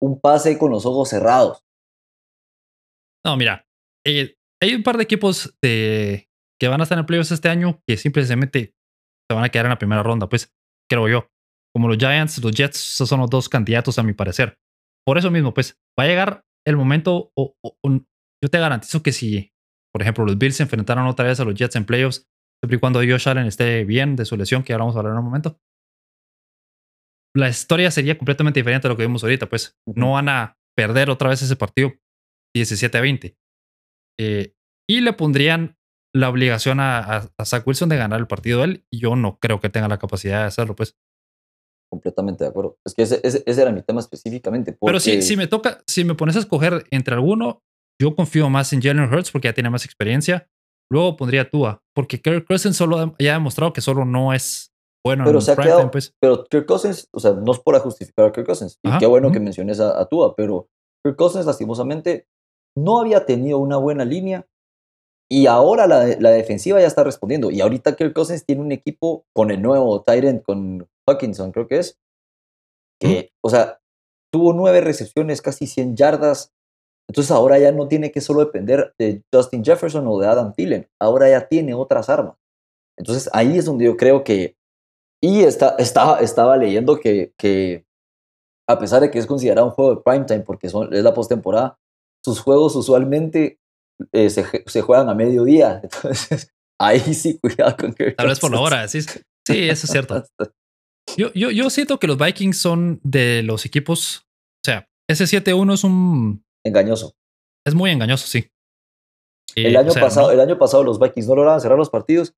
un 0.02 0.20
pase 0.20 0.58
con 0.58 0.72
los 0.72 0.86
ojos 0.86 1.10
cerrados. 1.10 1.64
No, 3.26 3.36
mira, 3.36 3.66
eh, 4.06 4.36
hay 4.62 4.76
un 4.76 4.84
par 4.84 4.98
de 4.98 5.04
equipos 5.04 5.56
de, 5.62 6.30
que 6.60 6.68
van 6.68 6.82
a 6.82 6.84
estar 6.84 6.98
en 6.98 7.06
playoffs 7.06 7.32
este 7.32 7.50
año 7.50 7.82
que 7.88 7.98
simplemente 7.98 8.76
se 9.30 9.36
van 9.36 9.44
a 9.44 9.50
quedar 9.50 9.66
en 9.66 9.72
la 9.72 9.80
primera 9.80 10.04
ronda, 10.04 10.28
pues 10.28 10.54
creo 10.90 11.08
yo. 11.08 11.30
Como 11.74 11.88
los 11.88 11.98
Giants, 11.98 12.44
los 12.44 12.52
Jets 12.52 12.78
son 12.78 13.20
los 13.20 13.30
dos 13.30 13.48
candidatos 13.48 14.00
a 14.00 14.04
mi 14.04 14.14
parecer. 14.14 14.58
Por 15.06 15.18
eso 15.18 15.32
mismo, 15.32 15.54
pues 15.54 15.80
va 15.98 16.04
a 16.04 16.08
llegar 16.08 16.44
el 16.66 16.76
momento, 16.76 17.32
o, 17.36 17.56
yo 17.64 18.50
te 18.50 18.60
garantizo 18.60 19.04
que 19.04 19.12
si, 19.12 19.54
por 19.94 20.02
ejemplo, 20.02 20.26
los 20.26 20.38
Bills 20.38 20.56
se 20.56 20.64
enfrentaron 20.64 21.06
otra 21.08 21.26
vez 21.26 21.40
a 21.40 21.46
los 21.46 21.54
Jets 21.54 21.76
en 21.76 21.86
playoffs, 21.86 22.28
siempre 22.62 22.78
y 22.78 22.80
cuando 22.80 23.00
Josh 23.00 23.30
Allen 23.30 23.46
esté 23.46 23.86
bien 23.86 24.16
de 24.16 24.26
su 24.26 24.36
lesión, 24.36 24.64
que 24.64 24.74
ahora 24.74 24.84
vamos 24.84 24.96
a 24.96 25.00
hablar 25.00 25.14
en 25.14 25.20
un 25.20 25.26
momento, 25.26 25.60
la 27.36 27.50
historia 27.50 27.92
sería 27.92 28.18
completamente 28.18 28.60
diferente 28.60 28.88
a 28.88 28.90
lo 28.90 28.98
que 28.98 29.04
vimos 29.04 29.24
ahorita, 29.24 29.48
pues 29.48 29.78
no 29.86 30.14
van 30.14 30.30
a 30.30 30.58
perder 30.76 31.10
otra 31.10 31.30
vez 31.30 31.42
ese 31.42 31.56
partido 31.56 31.94
17 32.56 32.98
a 32.98 33.02
20. 33.02 33.38
Eh, 34.20 34.54
y 34.90 35.02
le 35.02 35.14
pondrían 35.14 35.78
la 36.14 36.30
obligación 36.30 36.80
a, 36.80 37.30
a, 37.38 37.46
Zach 37.46 37.66
Wilson 37.66 37.90
de 37.90 37.98
ganar 37.98 38.20
el 38.20 38.28
partido 38.28 38.64
él, 38.64 38.84
y 38.92 39.00
yo 39.00 39.16
no 39.16 39.38
creo 39.40 39.60
que 39.60 39.70
tenga 39.70 39.88
la 39.88 40.00
capacidad 40.00 40.42
de 40.42 40.48
hacerlo, 40.48 40.76
pues. 40.76 40.96
Completamente 41.92 42.44
de 42.44 42.50
acuerdo. 42.50 42.78
Es 42.86 42.94
que 42.94 43.04
ese, 43.04 43.22
ese, 43.24 43.62
era 43.62 43.72
mi 43.72 43.82
tema 43.82 44.00
específicamente. 44.00 44.78
Pero 44.80 45.00
si, 45.00 45.22
si 45.22 45.38
me 45.38 45.48
toca, 45.48 45.82
si 45.88 46.04
me 46.04 46.16
pones 46.16 46.36
a 46.36 46.40
escoger 46.40 46.86
entre 46.92 47.16
alguno, 47.16 47.62
yo 48.00 48.16
confío 48.16 48.50
más 48.50 48.72
en 48.74 48.82
Jalen 48.82 49.12
Hurts 49.12 49.32
porque 49.32 49.48
ya 49.48 49.54
tiene 49.54 49.70
más 49.70 49.86
experiencia. 49.86 50.48
Luego 50.92 51.18
pondría 51.18 51.50
Tua, 51.50 51.84
porque 51.96 52.22
Kirk 52.22 52.46
Cousins 52.48 52.76
solo 52.76 53.16
ya 53.20 53.32
ha 53.32 53.34
demostrado 53.36 53.74
que 53.74 53.82
solo 53.82 54.06
no 54.06 54.34
es 54.34 54.72
bueno 55.06 55.24
pero 55.24 55.40
se 55.40 55.52
ha 55.52 55.56
quedado, 55.56 55.90
pues. 55.92 56.14
Pero 56.20 56.46
Kirk 56.46 56.66
Cousins, 56.66 57.08
o 57.14 57.20
sea, 57.20 57.34
no 57.34 57.52
es 57.52 57.60
por 57.60 57.78
justificar 57.80 58.26
a 58.26 58.32
Kirk 58.32 58.46
Cousins. 58.46 58.80
Y 58.84 58.98
qué 58.98 59.06
bueno 59.06 59.32
que 59.32 59.40
menciones 59.40 59.80
a, 59.80 60.00
a 60.00 60.06
Tua, 60.08 60.36
pero 60.36 60.68
Kirk 61.04 61.16
Cousins 61.16 61.46
lastimosamente 61.46 62.28
no 62.84 63.00
había 63.00 63.26
tenido 63.26 63.60
una 63.60 63.78
buena 63.78 64.06
línea 64.06 64.46
y 65.32 65.46
ahora 65.46 65.86
la, 65.86 66.08
la, 66.20 66.32
defensiva 66.32 66.82
ya 66.82 66.88
está 66.88 67.04
respondiendo. 67.04 67.52
Y 67.52 67.62
ahorita 67.62 67.96
Kirk 67.96 68.14
Cousins 68.14 68.46
tiene 68.46 68.62
un 68.62 68.72
equipo 68.72 69.26
con 69.32 69.52
el 69.52 69.62
nuevo 69.62 70.02
Tyrant, 70.02 70.44
con 70.44 70.88
Hawkinson, 71.08 71.52
creo 71.52 71.68
que 71.68 71.78
es. 71.78 72.00
Que, 73.00 73.32
o 73.42 73.50
sea, 73.50 73.80
tuvo 74.32 74.54
nueve 74.54 74.82
recepciones, 74.82 75.42
casi 75.42 75.68
100 75.68 75.96
yardas. 75.96 76.52
Entonces 77.08 77.32
ahora 77.32 77.60
ya 77.60 77.72
no 77.72 77.88
tiene 77.88 78.12
que 78.12 78.22
solo 78.22 78.40
depender 78.40 78.94
de 78.98 79.24
Justin 79.34 79.64
Jefferson 79.64 80.08
o 80.08 80.20
de 80.20 80.28
Adam 80.28 80.54
Thielen. 80.54 80.88
Ahora 81.00 81.30
ya 81.30 81.48
tiene 81.48 81.74
otras 81.74 82.10
armas. 82.10 82.36
Entonces 82.98 83.30
ahí 83.34 83.58
es 83.58 83.66
donde 83.66 83.86
yo 83.86 83.98
creo 83.98 84.24
que. 84.24 84.58
Y 85.22 85.42
está, 85.42 85.76
estaba, 85.78 86.20
estaba 86.22 86.56
leyendo 86.58 87.00
que, 87.00 87.34
que, 87.38 87.86
a 88.68 88.78
pesar 88.78 89.02
de 89.02 89.10
que 89.12 89.20
es 89.20 89.26
considerado 89.26 89.68
un 89.68 89.74
juego 89.74 89.96
de 89.96 90.02
primetime 90.02 90.42
porque 90.42 90.70
son, 90.70 90.94
es 90.94 91.04
la 91.04 91.14
postemporada, 91.14 91.79
sus 92.24 92.40
juegos 92.40 92.76
usualmente 92.76 93.60
eh, 94.12 94.30
se, 94.30 94.46
se, 94.66 94.82
juegan 94.82 95.10
a 95.10 95.16
mediodía. 95.16 95.82
Entonces, 95.84 96.54
ahí 96.80 97.00
sí, 97.14 97.40
cuidado 97.42 97.76
con 97.78 97.94
que. 97.94 98.12
Tal 98.12 98.28
vez 98.28 98.40
por 98.40 98.52
la 98.52 98.60
hora, 98.60 98.88
sí. 98.88 99.02
Sí, 99.02 99.70
eso 99.70 99.86
es 99.86 99.92
cierto. 99.92 100.24
Yo, 101.18 101.34
yo, 101.34 101.50
yo 101.50 101.72
siento 101.72 101.98
que 101.98 102.06
los 102.06 102.20
Vikings 102.20 102.62
son 102.62 103.00
de 103.02 103.42
los 103.42 103.66
equipos. 103.66 104.28
O 104.58 104.64
sea, 104.64 104.88
ese 105.10 105.24
7-1 105.24 105.74
es 105.74 105.84
un. 105.84 106.46
Engañoso. 106.64 107.16
Es 107.66 107.74
muy 107.74 107.90
engañoso, 107.90 108.28
sí. 108.28 108.52
el, 109.56 109.76
año 109.76 109.92
pasado, 109.92 110.32
el 110.32 110.40
año 110.40 110.60
pasado 110.60 110.84
los 110.84 111.00
Vikings 111.00 111.28
no 111.28 111.34
lograban 111.34 111.62
cerrar 111.62 111.80
los 111.80 111.90
partidos 111.90 112.36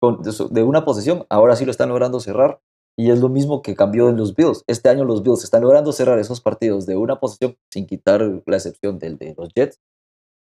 con, 0.00 0.22
de, 0.22 0.62
una 0.62 0.84
posesión. 0.84 1.26
Ahora 1.30 1.56
sí 1.56 1.64
lo 1.64 1.72
están 1.72 1.88
logrando 1.88 2.20
cerrar. 2.20 2.60
Y 2.98 3.10
es 3.10 3.20
lo 3.20 3.28
mismo 3.28 3.62
que 3.62 3.74
cambió 3.74 4.08
en 4.08 4.16
los 4.16 4.34
Bills. 4.34 4.64
Este 4.66 4.88
año 4.88 5.04
los 5.04 5.22
Bills 5.22 5.44
están 5.44 5.62
logrando 5.62 5.92
cerrar 5.92 6.18
esos 6.18 6.40
partidos 6.40 6.86
de 6.86 6.96
una 6.96 7.18
posesión 7.18 7.56
sin 7.70 7.86
quitar 7.86 8.20
la 8.20 8.56
excepción 8.56 8.98
del 8.98 9.16
de 9.16 9.34
los 9.36 9.48
Jets 9.54 9.80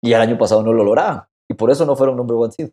y 0.04 0.14
el 0.14 0.22
año 0.22 0.38
pasado 0.38 0.64
no 0.64 0.74
lo 0.74 0.84
lograban. 0.84 1.28
Y 1.50 1.56
por 1.56 1.72
eso 1.72 1.86
no 1.86 1.96
fueron 1.96 2.18
number 2.18 2.36
one 2.36 2.52
seed. 2.52 2.72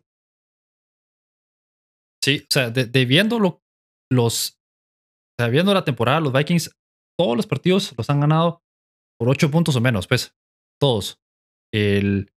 Sí, 2.23 2.41
o 2.41 2.47
sea, 2.49 2.69
de, 2.69 3.05
viendo 3.05 3.39
los. 4.11 4.57
Viendo 5.37 5.73
la 5.73 5.83
temporada, 5.83 6.19
los 6.19 6.31
Vikings, 6.31 6.71
todos 7.19 7.35
los 7.35 7.45
partidos 7.45 7.93
los 7.97 8.09
han 8.09 8.21
ganado 8.21 8.61
por 9.19 9.29
8 9.29 9.51
puntos 9.51 9.75
o 9.75 9.81
menos, 9.81 10.07
pues. 10.07 10.33
Todos. 10.79 11.19
El, 11.73 12.31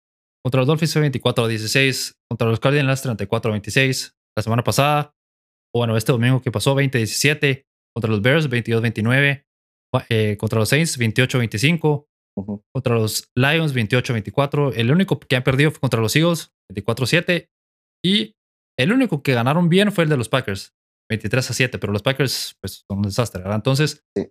contra 0.45 0.61
los 0.61 0.69
Dolphins 0.69 0.93
fue 0.93 1.03
24 1.03 1.45
a 1.45 1.49
16. 1.49 2.19
Contra 2.31 2.49
los 2.49 2.61
Cardinals 2.61 3.03
34 3.03 3.51
a 3.51 3.53
26. 3.53 4.17
La 4.37 4.43
semana 4.43 4.65
pasada, 4.65 5.15
o 5.77 5.81
bueno, 5.81 5.97
este 5.97 6.13
domingo 6.13 6.41
que 6.41 6.51
pasó, 6.51 6.75
20 6.75 6.97
a 6.97 7.01
17. 7.01 7.67
Contra 7.95 8.11
los 8.11 8.23
Bears, 8.23 8.49
22 8.49 8.79
a 8.79 8.83
29. 8.83 9.47
Eh, 10.09 10.37
contra 10.39 10.59
los 10.59 10.69
Saints, 10.69 10.97
28 10.97 11.37
a 11.37 11.41
25. 11.41 12.09
Contra 12.75 12.95
los 12.95 13.31
Lions 13.35 13.75
28-24. 13.75 14.73
El 14.77 14.91
único 14.91 15.19
que 15.21 15.37
han 15.37 15.43
perdido 15.43 15.71
fue 15.71 15.81
contra 15.81 16.01
los 16.01 16.17
Eagles 16.17 16.53
24-7. 16.73 17.49
Y 18.05 18.37
el 18.79 18.93
único 18.93 19.23
que 19.23 19.35
ganaron 19.35 19.69
bien 19.69 19.93
fue 19.93 20.05
el 20.05 20.11
de 20.11 20.17
los 20.17 20.29
Packers 20.29 20.75
23-7. 21.11 21.79
Pero 21.79 21.93
los 21.93 22.03
Packers 22.03 22.57
pues, 22.61 22.85
son 22.89 22.99
un 22.99 23.05
desastre. 23.05 23.43
¿verdad? 23.43 23.57
Entonces, 23.57 24.05
o 24.19 24.23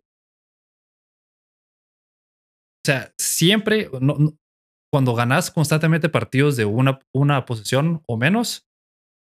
sea, 2.85 3.13
siempre, 3.19 3.89
cuando 4.91 5.15
ganas 5.15 5.49
constantemente 5.49 6.09
partidos 6.09 6.55
de 6.55 6.65
una, 6.65 6.99
una 7.13 7.45
posición 7.45 8.03
o 8.07 8.17
menos, 8.17 8.67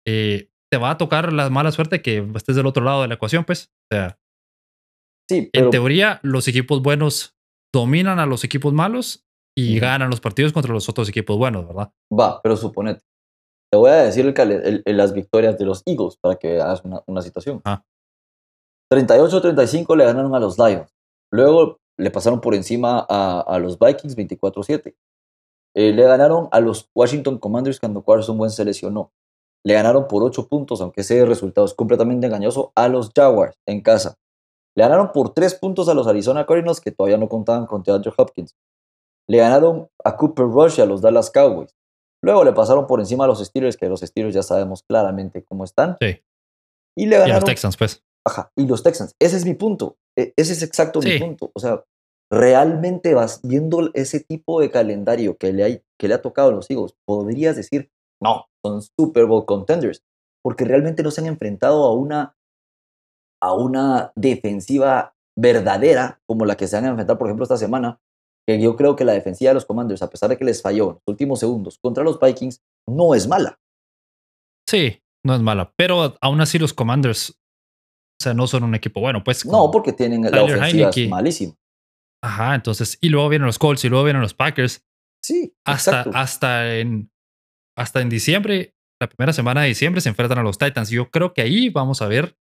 eh, 0.06 0.50
te 0.70 0.78
va 0.78 0.90
a 0.90 0.98
tocar 0.98 1.32
la 1.32 1.50
mala 1.50 1.72
suerte 1.72 2.02
que 2.02 2.26
estés 2.34 2.56
del 2.56 2.66
otro 2.66 2.84
lado 2.84 3.02
de 3.02 3.08
la 3.08 3.14
ecuación, 3.14 3.44
pues. 3.44 3.72
O 3.90 3.94
sea, 3.94 4.18
sí, 5.28 5.50
en 5.52 5.70
teoría, 5.70 6.20
los 6.22 6.48
equipos 6.48 6.82
buenos 6.82 7.36
dominan 7.72 8.18
a 8.18 8.26
los 8.26 8.44
equipos 8.44 8.72
malos 8.72 9.26
y 9.56 9.78
ganan 9.78 10.10
los 10.10 10.20
partidos 10.20 10.52
contra 10.52 10.72
los 10.72 10.88
otros 10.88 11.08
equipos 11.08 11.36
buenos, 11.38 11.66
¿verdad? 11.66 11.92
Va, 12.12 12.40
pero 12.42 12.56
suponete. 12.56 13.02
Te 13.70 13.78
voy 13.78 13.90
a 13.90 13.96
decir 13.96 14.34
el, 14.36 14.82
las 14.84 15.12
victorias 15.12 15.58
de 15.58 15.64
los 15.64 15.82
Eagles 15.86 16.16
para 16.16 16.36
que 16.36 16.60
hagas 16.60 16.84
una, 16.84 17.02
una 17.06 17.22
situación. 17.22 17.60
Ah. 17.64 17.82
38-35 18.92 19.96
le 19.96 20.04
ganaron 20.04 20.34
a 20.34 20.40
los 20.40 20.58
Lions. 20.58 20.94
Luego 21.32 21.80
le 21.98 22.10
pasaron 22.10 22.40
por 22.40 22.54
encima 22.54 23.04
a, 23.08 23.40
a 23.40 23.58
los 23.58 23.78
Vikings 23.78 24.16
24-7. 24.16 24.94
Eh, 25.74 25.92
le 25.92 26.02
ganaron 26.04 26.48
a 26.52 26.60
los 26.60 26.88
Washington 26.94 27.38
Commanders 27.38 27.80
cuando 27.80 28.04
Carson 28.04 28.38
Wentz 28.38 28.56
se 28.56 28.64
lesionó. 28.64 29.12
Le 29.66 29.74
ganaron 29.74 30.06
por 30.06 30.22
8 30.22 30.46
puntos, 30.46 30.80
aunque 30.80 31.00
ese 31.00 31.26
resultado 31.26 31.66
es 31.66 31.74
completamente 31.74 32.28
engañoso, 32.28 32.70
a 32.76 32.86
los 32.86 33.10
Jaguars 33.12 33.56
en 33.66 33.80
casa. 33.80 34.16
Le 34.76 34.84
ganaron 34.84 35.10
por 35.10 35.34
tres 35.34 35.56
puntos 35.56 35.88
a 35.88 35.94
los 35.94 36.06
Arizona 36.06 36.46
Cardinals, 36.46 36.80
que 36.80 36.92
todavía 36.92 37.16
no 37.16 37.28
contaban 37.28 37.66
con 37.66 37.82
DeAndre 37.82 38.12
Hopkins. 38.16 38.54
Le 39.28 39.38
ganaron 39.38 39.88
a 40.04 40.16
Cooper 40.16 40.46
Rush 40.46 40.78
y 40.78 40.82
a 40.82 40.86
los 40.86 41.00
Dallas 41.00 41.32
Cowboys. 41.32 41.74
Luego 42.22 42.44
le 42.44 42.52
pasaron 42.52 42.86
por 42.86 43.00
encima 43.00 43.24
a 43.24 43.26
los 43.26 43.44
Steelers, 43.44 43.76
que 43.76 43.88
los 43.88 44.02
Steelers 44.02 44.34
ya 44.34 44.44
sabemos 44.44 44.84
claramente 44.88 45.42
cómo 45.42 45.64
están. 45.64 45.96
Sí. 46.00 46.22
Y 46.96 47.06
le 47.06 47.16
ganaron. 47.16 47.38
Y 47.38 47.40
los 47.40 47.44
Texans, 47.44 47.76
pues. 47.76 48.04
Ajá, 48.24 48.52
y 48.54 48.66
los 48.66 48.84
Texans. 48.84 49.16
Ese 49.18 49.36
es 49.36 49.44
mi 49.44 49.54
punto. 49.54 49.96
E, 50.16 50.32
ese 50.36 50.52
es 50.52 50.62
exacto 50.62 51.00
mi 51.00 51.18
punto. 51.18 51.50
O 51.54 51.58
sea, 51.58 51.82
realmente 52.30 53.14
vas 53.14 53.40
viendo 53.42 53.90
ese 53.94 54.20
tipo 54.20 54.60
de 54.60 54.70
calendario 54.70 55.36
que 55.36 55.52
le, 55.52 55.64
hay, 55.64 55.82
que 55.98 56.06
le 56.06 56.14
ha 56.14 56.22
tocado 56.22 56.50
a 56.50 56.52
los 56.52 56.70
Eagles, 56.70 56.94
podrías 57.04 57.56
decir, 57.56 57.90
No, 58.22 58.46
son 58.64 58.82
Super 58.82 59.26
Bowl 59.26 59.46
contenders, 59.46 60.02
porque 60.42 60.64
realmente 60.64 61.02
no 61.02 61.10
se 61.10 61.20
han 61.20 61.26
enfrentado 61.26 61.84
a 61.84 61.94
una, 61.94 62.36
a 63.42 63.52
una 63.54 64.12
defensiva 64.14 65.14
verdadera 65.38 66.20
como 66.26 66.46
la 66.46 66.56
que 66.56 66.66
se 66.66 66.76
han 66.76 66.86
enfrentado, 66.86 67.18
por 67.18 67.28
ejemplo, 67.28 67.44
esta 67.44 67.56
semana, 67.56 68.00
que 68.46 68.60
yo 68.60 68.76
creo 68.76 68.96
que 68.96 69.04
la 69.04 69.12
defensiva 69.12 69.50
de 69.50 69.54
los 69.54 69.66
Commanders, 69.66 70.02
a 70.02 70.10
pesar 70.10 70.30
de 70.30 70.38
que 70.38 70.44
les 70.44 70.62
falló 70.62 70.84
en 70.84 70.94
los 70.94 71.02
últimos 71.06 71.40
segundos 71.40 71.78
contra 71.78 72.04
los 72.04 72.18
Vikings, 72.20 72.62
no 72.88 73.14
es 73.14 73.26
mala. 73.26 73.58
Sí, 74.68 75.02
no 75.24 75.34
es 75.34 75.40
mala, 75.40 75.72
pero 75.76 76.16
aún 76.20 76.40
así 76.40 76.58
los 76.58 76.72
Commanders, 76.72 77.30
o 77.30 78.22
sea, 78.22 78.34
no 78.34 78.46
son 78.46 78.64
un 78.64 78.74
equipo 78.74 79.00
bueno, 79.00 79.22
pues. 79.22 79.44
No, 79.44 79.70
porque 79.70 79.92
tienen 79.92 80.22
la 80.22 80.42
ofensiva 80.42 80.90
malísima. 81.08 81.54
Ajá, 82.22 82.54
entonces, 82.54 82.98
y 83.00 83.08
luego 83.08 83.28
vienen 83.28 83.46
los 83.46 83.58
Colts 83.58 83.84
y 83.84 83.88
luego 83.88 84.04
vienen 84.04 84.22
los 84.22 84.34
Packers. 84.34 84.84
Sí, 85.22 85.52
hasta, 85.64 86.02
hasta 86.02 86.76
en 86.76 87.10
hasta 87.76 88.00
en 88.00 88.08
diciembre, 88.08 88.74
la 89.00 89.08
primera 89.08 89.32
semana 89.32 89.62
de 89.62 89.68
diciembre 89.68 90.00
se 90.00 90.08
enfrentan 90.08 90.38
a 90.38 90.42
los 90.42 90.58
Titans. 90.58 90.90
Yo 90.90 91.10
creo 91.10 91.34
que 91.34 91.42
ahí 91.42 91.68
vamos 91.68 92.02
a 92.02 92.08
ver 92.08 92.36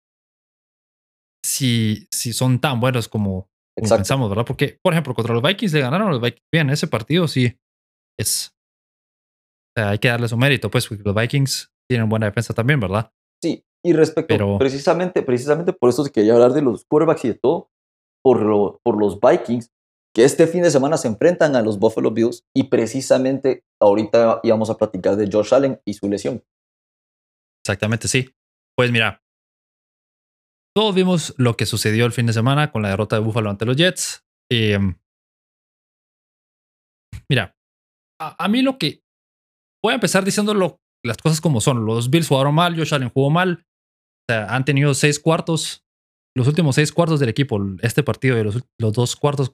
si, 1.44 2.06
si 2.12 2.32
son 2.32 2.60
tan 2.60 2.80
buenos 2.80 3.08
como, 3.08 3.48
pensamos, 3.74 4.28
¿verdad? 4.28 4.44
Porque, 4.44 4.78
por 4.82 4.92
ejemplo, 4.92 5.14
contra 5.14 5.34
los 5.34 5.42
Vikings 5.42 5.72
le 5.72 5.80
ganaron 5.80 6.08
a 6.08 6.10
los 6.10 6.20
Vikings. 6.20 6.46
Bien, 6.52 6.70
ese 6.70 6.86
partido 6.86 7.26
sí 7.26 7.58
es. 8.18 8.54
O 9.74 9.80
sea, 9.80 9.90
hay 9.90 9.98
que 9.98 10.08
darle 10.08 10.28
su 10.28 10.36
mérito, 10.36 10.70
pues, 10.70 10.86
porque 10.86 11.02
los 11.02 11.14
Vikings 11.14 11.72
tienen 11.90 12.08
buena 12.08 12.26
defensa 12.26 12.52
también, 12.52 12.78
¿verdad? 12.78 13.10
Sí, 13.42 13.64
y 13.84 13.92
respecto, 13.94 14.58
precisamente, 14.58 15.22
precisamente 15.22 15.72
por 15.72 15.88
eso 15.88 16.04
quería 16.04 16.34
hablar 16.34 16.52
de 16.52 16.62
los 16.62 16.84
quarterbacks 16.84 17.24
y 17.24 17.28
de 17.28 17.34
todo, 17.34 17.70
por, 18.22 18.80
por 18.84 18.98
los 18.98 19.18
Vikings, 19.18 19.72
que 20.14 20.24
este 20.24 20.46
fin 20.46 20.62
de 20.62 20.70
semana 20.70 20.96
se 20.96 21.08
enfrentan 21.08 21.56
a 21.56 21.62
los 21.62 21.78
Buffalo 21.78 22.10
Bills 22.10 22.44
y 22.54 22.64
precisamente 22.64 23.64
ahorita 23.80 24.40
íbamos 24.42 24.68
a 24.70 24.76
platicar 24.76 25.16
de 25.16 25.28
Josh 25.30 25.54
Allen 25.54 25.80
y 25.84 25.94
su 25.94 26.08
lesión. 26.08 26.44
Exactamente, 27.64 28.08
sí. 28.08 28.34
Pues 28.76 28.90
mira, 28.90 29.22
todos 30.74 30.94
vimos 30.94 31.34
lo 31.38 31.56
que 31.56 31.66
sucedió 31.66 32.06
el 32.06 32.12
fin 32.12 32.26
de 32.26 32.32
semana 32.32 32.72
con 32.72 32.82
la 32.82 32.90
derrota 32.90 33.16
de 33.16 33.22
Buffalo 33.22 33.50
ante 33.50 33.64
los 33.64 33.76
Jets. 33.76 34.24
Em, 34.50 34.98
mira, 37.28 37.56
a, 38.20 38.48
mí 38.48 38.62
lo 38.62 38.78
que... 38.78 39.02
Voy 39.82 39.92
a 39.92 39.96
empezar 39.96 40.24
diciendo 40.24 40.54
las 41.04 41.16
cosas 41.18 41.40
como 41.40 41.60
son. 41.60 41.84
Los 41.84 42.10
Bills 42.10 42.28
jugaron 42.28 42.54
mal, 42.54 42.76
Josh 42.76 42.94
Allen 42.94 43.10
jugó 43.10 43.30
mal. 43.30 43.66
O 44.28 44.32
sea, 44.32 44.54
han 44.54 44.64
tenido 44.64 44.94
seis 44.94 45.18
cuartos, 45.18 45.84
los 46.36 46.46
últimos 46.46 46.76
seis 46.76 46.92
cuartos 46.92 47.18
del 47.18 47.28
equipo, 47.28 47.58
este 47.80 48.02
partido 48.02 48.38
y 48.38 48.44
los, 48.44 48.62
los 48.78 48.92
dos 48.92 49.16
cuartos 49.16 49.50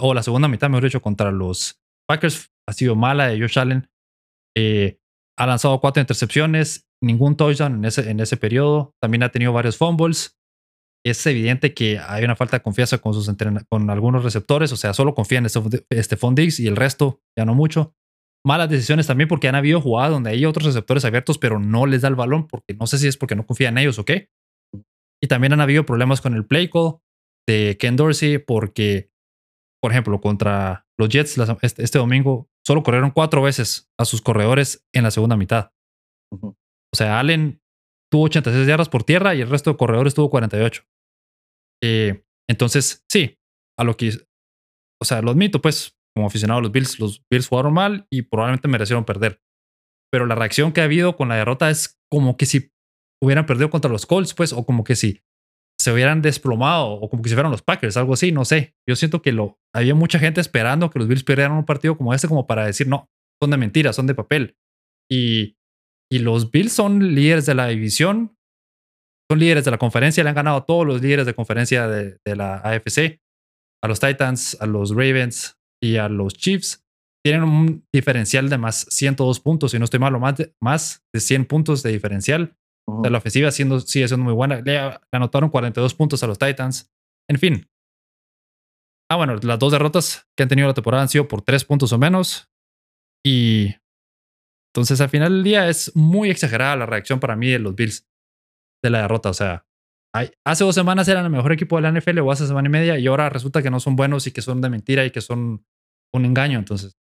o 0.00 0.14
la 0.14 0.22
segunda 0.22 0.48
mitad, 0.48 0.68
mejor 0.68 0.84
dicho, 0.84 1.02
contra 1.02 1.30
los 1.30 1.80
Packers 2.08 2.50
ha 2.68 2.72
sido 2.72 2.96
mala 2.96 3.28
de 3.28 3.40
Josh 3.40 3.58
Allen. 3.58 3.88
Eh, 4.56 4.98
ha 5.38 5.46
lanzado 5.46 5.80
cuatro 5.80 6.00
intercepciones, 6.00 6.86
ningún 7.02 7.36
touchdown 7.36 7.74
en 7.76 7.84
ese, 7.84 8.10
en 8.10 8.20
ese 8.20 8.36
periodo. 8.36 8.94
También 9.02 9.22
ha 9.22 9.30
tenido 9.30 9.52
varios 9.52 9.76
fumbles. 9.76 10.38
Es 11.04 11.26
evidente 11.26 11.74
que 11.74 11.98
hay 11.98 12.24
una 12.24 12.36
falta 12.36 12.56
de 12.56 12.62
confianza 12.62 12.98
con, 12.98 13.12
sus 13.12 13.30
con 13.68 13.90
algunos 13.90 14.24
receptores, 14.24 14.72
o 14.72 14.76
sea, 14.76 14.94
solo 14.94 15.14
confía 15.14 15.38
en 15.38 15.46
este, 15.46 15.60
este 15.90 16.16
Diggs 16.34 16.60
y 16.60 16.66
el 16.66 16.76
resto 16.76 17.20
ya 17.36 17.44
no 17.44 17.54
mucho. 17.54 17.94
Malas 18.46 18.70
decisiones 18.70 19.06
también 19.06 19.28
porque 19.28 19.48
han 19.48 19.54
habido 19.54 19.80
jugadas 19.80 20.12
donde 20.12 20.30
hay 20.30 20.44
otros 20.46 20.66
receptores 20.66 21.04
abiertos, 21.04 21.38
pero 21.38 21.58
no 21.58 21.84
les 21.86 22.02
da 22.02 22.08
el 22.08 22.14
balón 22.14 22.46
porque 22.46 22.74
no 22.74 22.86
sé 22.86 22.98
si 22.98 23.08
es 23.08 23.16
porque 23.16 23.36
no 23.36 23.46
confía 23.46 23.68
en 23.68 23.78
ellos 23.78 23.98
o 23.98 24.04
qué. 24.04 24.30
Y 25.22 25.26
también 25.28 25.52
han 25.52 25.60
habido 25.60 25.84
problemas 25.84 26.20
con 26.20 26.34
el 26.34 26.46
play 26.46 26.68
call 26.68 26.96
de 27.46 27.76
Ken 27.78 27.96
Dorsey 27.96 28.38
porque 28.38 29.10
por 29.84 29.92
ejemplo, 29.92 30.18
contra 30.18 30.86
los 30.98 31.10
Jets 31.10 31.36
este, 31.60 31.82
este, 31.82 31.98
domingo, 31.98 32.48
solo 32.66 32.82
corrieron 32.82 33.10
cuatro 33.10 33.42
veces 33.42 33.92
a 34.00 34.06
sus 34.06 34.22
corredores 34.22 34.82
en 34.94 35.02
la 35.02 35.10
segunda 35.10 35.36
mitad. 35.36 35.72
O 36.32 36.56
sea, 36.96 37.20
Allen 37.20 37.60
tuvo 38.10 38.24
86 38.24 38.66
yardas 38.66 38.88
por 38.88 39.04
tierra 39.04 39.34
y 39.34 39.42
el 39.42 39.50
resto 39.50 39.68
de 39.68 39.76
corredores 39.76 40.14
tuvo 40.14 40.30
48. 40.30 40.84
Eh, 41.82 42.24
entonces, 42.48 43.04
sí, 43.12 43.38
a 43.78 43.84
lo 43.84 43.98
que, 43.98 44.08
o 45.02 45.04
sea, 45.04 45.20
lo 45.20 45.32
admito, 45.32 45.60
pues, 45.60 45.98
como 46.16 46.28
aficionado 46.28 46.60
a 46.60 46.62
los 46.62 46.72
Bills, 46.72 46.98
los 46.98 47.22
Bills 47.30 47.48
jugaron 47.48 47.74
mal 47.74 48.06
y 48.10 48.22
probablemente 48.22 48.68
merecieron 48.68 49.04
perder. 49.04 49.42
Pero 50.10 50.24
la 50.24 50.34
reacción 50.34 50.72
que 50.72 50.80
ha 50.80 50.84
habido 50.84 51.14
con 51.14 51.28
la 51.28 51.36
derrota 51.36 51.68
es 51.68 52.00
como 52.10 52.38
que 52.38 52.46
si 52.46 52.72
hubieran 53.22 53.44
perdido 53.44 53.68
contra 53.68 53.90
los 53.90 54.06
Colts, 54.06 54.32
pues, 54.32 54.54
o 54.54 54.64
como 54.64 54.82
que 54.82 54.96
si 54.96 55.20
se 55.78 55.92
hubieran 55.92 56.22
desplomado 56.22 56.92
o 56.92 57.10
como 57.10 57.22
que 57.22 57.28
si 57.28 57.34
fueran 57.34 57.52
los 57.52 57.62
Packers, 57.62 57.96
algo 57.96 58.14
así, 58.14 58.32
no 58.32 58.44
sé. 58.44 58.74
Yo 58.88 58.96
siento 58.96 59.22
que 59.22 59.32
lo 59.32 59.58
había 59.74 59.94
mucha 59.94 60.18
gente 60.18 60.40
esperando 60.40 60.90
que 60.90 60.98
los 60.98 61.08
Bills 61.08 61.24
perdieran 61.24 61.56
un 61.56 61.64
partido 61.64 61.96
como 61.96 62.14
este 62.14 62.28
como 62.28 62.46
para 62.46 62.66
decir, 62.66 62.88
no, 62.88 63.10
son 63.42 63.50
de 63.50 63.56
mentira, 63.56 63.92
son 63.92 64.06
de 64.06 64.14
papel. 64.14 64.56
Y, 65.10 65.56
y 66.10 66.20
los 66.20 66.50
Bills 66.50 66.72
son 66.72 67.14
líderes 67.14 67.46
de 67.46 67.54
la 67.54 67.66
división, 67.66 68.36
son 69.30 69.38
líderes 69.38 69.64
de 69.64 69.70
la 69.70 69.78
conferencia, 69.78 70.22
le 70.22 70.30
han 70.30 70.36
ganado 70.36 70.58
a 70.58 70.66
todos 70.66 70.86
los 70.86 71.02
líderes 71.02 71.26
de 71.26 71.34
conferencia 71.34 71.88
de, 71.88 72.18
de 72.24 72.36
la 72.36 72.56
AFC, 72.58 73.20
a 73.82 73.88
los 73.88 74.00
Titans, 74.00 74.56
a 74.60 74.66
los 74.66 74.90
Ravens 74.90 75.58
y 75.82 75.96
a 75.96 76.08
los 76.08 76.34
Chiefs. 76.34 76.82
Tienen 77.22 77.42
un 77.42 77.86
diferencial 77.92 78.48
de 78.48 78.58
más 78.58 78.86
102 78.90 79.40
puntos, 79.40 79.72
si 79.72 79.78
no 79.78 79.84
estoy 79.84 80.00
malo, 80.00 80.20
más 80.20 80.36
de, 80.36 80.54
más 80.62 81.04
de 81.12 81.20
100 81.20 81.46
puntos 81.46 81.82
de 81.82 81.90
diferencial 81.90 82.56
la 82.86 83.18
ofensiva 83.18 83.50
siendo, 83.50 83.80
sigue 83.80 84.08
siendo 84.08 84.24
muy 84.24 84.34
buena. 84.34 84.60
Le, 84.60 84.98
anotaron 85.10 85.50
42 85.50 85.94
puntos 85.94 86.22
a 86.22 86.26
los 86.26 86.38
Titans. 86.38 86.92
En 87.28 87.38
fin. 87.38 87.68
Ah, 89.10 89.16
bueno, 89.16 89.36
las 89.36 89.58
dos 89.58 89.72
derrotas 89.72 90.28
que 90.36 90.42
han 90.42 90.48
tenido 90.48 90.68
la 90.68 90.74
temporada 90.74 91.02
han 91.02 91.08
sido 91.08 91.28
por 91.28 91.42
tres 91.42 91.64
puntos 91.64 91.92
o 91.92 91.98
menos. 91.98 92.50
Y 93.24 93.74
entonces 94.74 95.00
al 95.00 95.08
final 95.08 95.32
del 95.32 95.44
día 95.44 95.68
es 95.68 95.94
muy 95.94 96.30
exagerada 96.30 96.76
la 96.76 96.86
reacción 96.86 97.20
para 97.20 97.36
mí 97.36 97.48
de 97.48 97.58
los 97.58 97.74
Bills 97.74 98.08
de 98.82 98.90
la 98.90 99.02
derrota. 99.02 99.30
O 99.30 99.34
sea, 99.34 99.66
hace 100.44 100.64
dos 100.64 100.74
semanas 100.74 101.08
eran 101.08 101.24
el 101.24 101.30
mejor 101.30 101.52
equipo 101.52 101.76
de 101.76 101.82
la 101.82 101.92
NFL 101.92 102.18
o 102.20 102.30
hace 102.30 102.46
semana 102.46 102.68
y 102.68 102.72
media 102.72 102.98
y 102.98 103.06
ahora 103.06 103.30
resulta 103.30 103.62
que 103.62 103.70
no 103.70 103.80
son 103.80 103.96
buenos 103.96 104.26
y 104.26 104.32
que 104.32 104.42
son 104.42 104.60
de 104.60 104.70
mentira 104.70 105.04
y 105.04 105.10
que 105.10 105.20
son 105.20 105.64
un 106.12 106.24
engaño. 106.24 106.58
Entonces, 106.58 106.98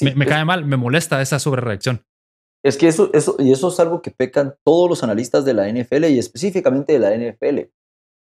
me, 0.00 0.26
cae 0.26 0.44
mal, 0.44 0.64
me 0.64 0.76
molesta 0.76 1.20
esa 1.22 1.38
sobrereacción. 1.38 2.04
Es 2.62 2.76
que 2.76 2.88
eso, 2.88 3.10
eso, 3.14 3.36
y 3.38 3.52
eso 3.52 3.68
es 3.68 3.80
algo 3.80 4.02
que 4.02 4.10
pecan 4.10 4.56
todos 4.64 4.88
los 4.88 5.02
analistas 5.02 5.44
de 5.44 5.54
la 5.54 5.68
NFL 5.68 6.04
y 6.06 6.18
específicamente 6.18 6.92
de 6.92 6.98
la 6.98 7.16
NFL. 7.16 7.70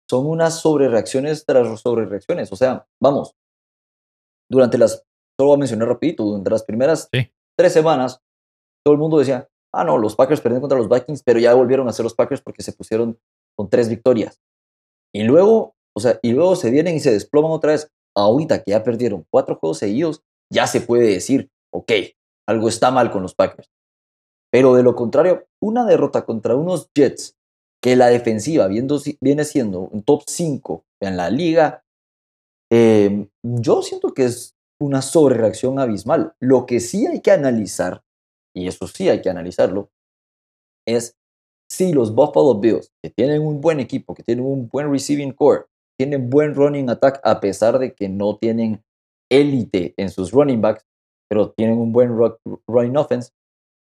Son 0.09 0.27
unas 0.27 0.59
sobrereacciones 0.59 1.45
tras 1.45 1.79
sobrereacciones. 1.79 2.51
O 2.51 2.55
sea, 2.55 2.85
vamos, 3.01 3.35
durante 4.49 4.77
las, 4.77 5.05
solo 5.39 5.49
voy 5.49 5.55
a 5.55 5.59
mencionar 5.59 5.87
rapidito, 5.87 6.23
durante 6.23 6.49
las 6.49 6.63
primeras 6.63 7.09
tres 7.57 7.73
semanas, 7.73 8.21
todo 8.85 8.93
el 8.93 8.99
mundo 8.99 9.17
decía, 9.17 9.47
ah, 9.73 9.83
no, 9.83 9.97
los 9.97 10.15
Packers 10.15 10.41
perdieron 10.41 10.61
contra 10.61 10.77
los 10.77 10.89
Vikings, 10.89 11.23
pero 11.23 11.39
ya 11.39 11.53
volvieron 11.53 11.87
a 11.87 11.93
ser 11.93 12.03
los 12.03 12.13
Packers 12.13 12.41
porque 12.41 12.61
se 12.61 12.73
pusieron 12.73 13.17
con 13.57 13.69
tres 13.69 13.89
victorias. 13.89 14.39
Y 15.13 15.23
luego, 15.23 15.75
o 15.95 15.99
sea, 15.99 16.19
y 16.21 16.33
luego 16.33 16.55
se 16.55 16.71
vienen 16.71 16.95
y 16.95 16.99
se 16.99 17.11
desploman 17.11 17.51
otra 17.51 17.71
vez. 17.71 17.89
Ahorita 18.17 18.63
que 18.63 18.71
ya 18.71 18.83
perdieron 18.83 19.25
cuatro 19.29 19.55
juegos 19.55 19.79
seguidos, 19.79 20.21
ya 20.51 20.67
se 20.67 20.81
puede 20.81 21.07
decir, 21.07 21.49
ok, 21.73 21.91
algo 22.47 22.69
está 22.69 22.91
mal 22.91 23.11
con 23.11 23.21
los 23.21 23.33
Packers. 23.33 23.69
Pero 24.55 24.73
de 24.73 24.83
lo 24.83 24.95
contrario, 24.95 25.49
una 25.61 25.83
derrota 25.83 26.23
contra 26.23 26.55
unos 26.55 26.89
Jets 26.95 27.35
que 27.83 27.97
la 27.97 28.07
defensiva 28.07 28.69
viene 28.69 29.43
siendo 29.43 29.81
un 29.81 30.01
top 30.01 30.21
5 30.25 30.85
en 31.01 31.17
la 31.17 31.29
liga, 31.29 31.83
em, 32.71 33.27
yo 33.43 33.81
siento 33.81 34.13
que 34.13 34.23
es 34.23 34.55
una 34.79 35.01
sobrereacción 35.01 35.77
abismal. 35.77 36.35
Lo 36.39 36.65
que 36.65 36.79
sí 36.79 37.05
hay 37.05 37.19
que 37.19 37.31
analizar, 37.31 38.01
y 38.55 38.69
eso 38.69 38.87
sí 38.87 39.09
hay 39.09 39.19
que 39.19 39.29
analizarlo, 39.29 39.89
es 40.87 41.17
si 41.69 41.91
los 41.91 42.15
Buffalo 42.15 42.57
Bills, 42.57 42.93
que 43.03 43.09
tienen 43.09 43.45
un 43.45 43.59
buen 43.59 43.81
equipo, 43.81 44.15
que 44.15 44.23
tienen 44.23 44.45
un 44.45 44.69
buen 44.69 44.89
receiving 44.89 45.33
core, 45.33 45.65
tienen 45.99 46.29
buen 46.29 46.55
running 46.55 46.89
attack, 46.89 47.19
a 47.25 47.41
pesar 47.41 47.77
de 47.77 47.93
que 47.93 48.07
no 48.07 48.37
tienen 48.37 48.81
élite 49.29 49.93
en 49.97 50.09
sus 50.09 50.31
running 50.31 50.61
backs, 50.61 50.85
pero 51.29 51.51
tienen 51.51 51.77
un 51.77 51.91
buen 51.91 52.17
running 52.67 52.95
offense, 52.95 53.33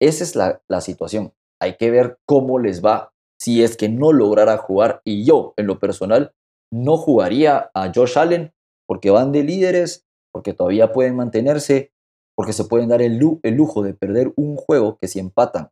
esa 0.03 0.25
es 0.25 0.35
la, 0.35 0.81
situación. 0.81 1.33
Hay 1.61 1.77
que 1.77 1.91
ver 1.93 2.19
cómo 2.27 2.59
les 2.59 2.85
va 2.85 3.13
si 3.39 3.63
es 3.63 3.77
que 3.77 3.89
no 3.89 4.13
lograra 4.13 4.57
jugar. 4.59 5.01
Y 5.05 5.25
yo, 5.25 5.55
en 5.57 5.69
lo 5.69 5.79
personal, 5.79 6.35
no 6.73 6.97
jugaría 6.97 7.71
a 7.73 7.93
Josh 7.95 8.19
Allen 8.19 8.53
porque 8.87 9.11
van 9.11 9.31
de 9.31 9.45
líderes, 9.45 10.05
porque 10.33 10.55
todavía 10.55 10.93
pueden 10.93 11.15
mantenerse, 11.15 11.93
porque 12.35 12.53
se 12.53 12.65
pueden 12.65 12.89
dar 12.89 13.01
el, 13.01 13.17
lujo 13.17 13.83
de 13.83 13.95
perder 13.95 14.33
un 14.37 14.57
juego 14.57 14.99
que 14.99 15.07
si 15.07 15.21
empatan 15.21 15.71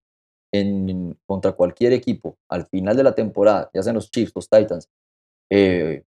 en, 0.53 1.19
contra 1.27 1.53
cualquier 1.53 1.93
equipo 1.93 2.39
al 2.49 2.67
final 2.67 2.97
de 2.97 3.03
la 3.03 3.17
temporada, 3.17 3.69
ya 3.75 3.83
sean 3.83 3.97
los 3.97 4.13
Chiefs, 4.13 4.33
los 4.37 4.49
Titans, 4.49 4.89
eh, 5.51 6.05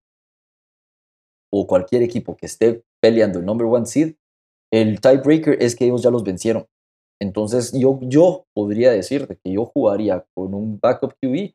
o 1.52 1.68
cualquier 1.68 2.04
equipo 2.04 2.38
que 2.38 2.46
esté 2.46 2.84
peleando 3.02 3.40
el 3.40 3.46
number 3.46 3.68
one 3.68 3.86
seed, 3.86 4.16
el 4.72 5.02
tiebreaker 5.02 5.62
es 5.62 5.76
que 5.76 5.86
ellos 5.86 6.02
ya 6.02 6.10
los 6.10 6.24
vencieron. 6.24 6.68
Entonces 7.22 7.72
yo, 7.74 7.99
yo 8.01 8.45
podría 8.53 8.91
decirte 8.91 9.38
que 9.43 9.53
yo 9.53 9.66
jugaría 9.66 10.26
con 10.36 10.53
un 10.53 10.80
backup 10.82 11.14
QB 11.22 11.53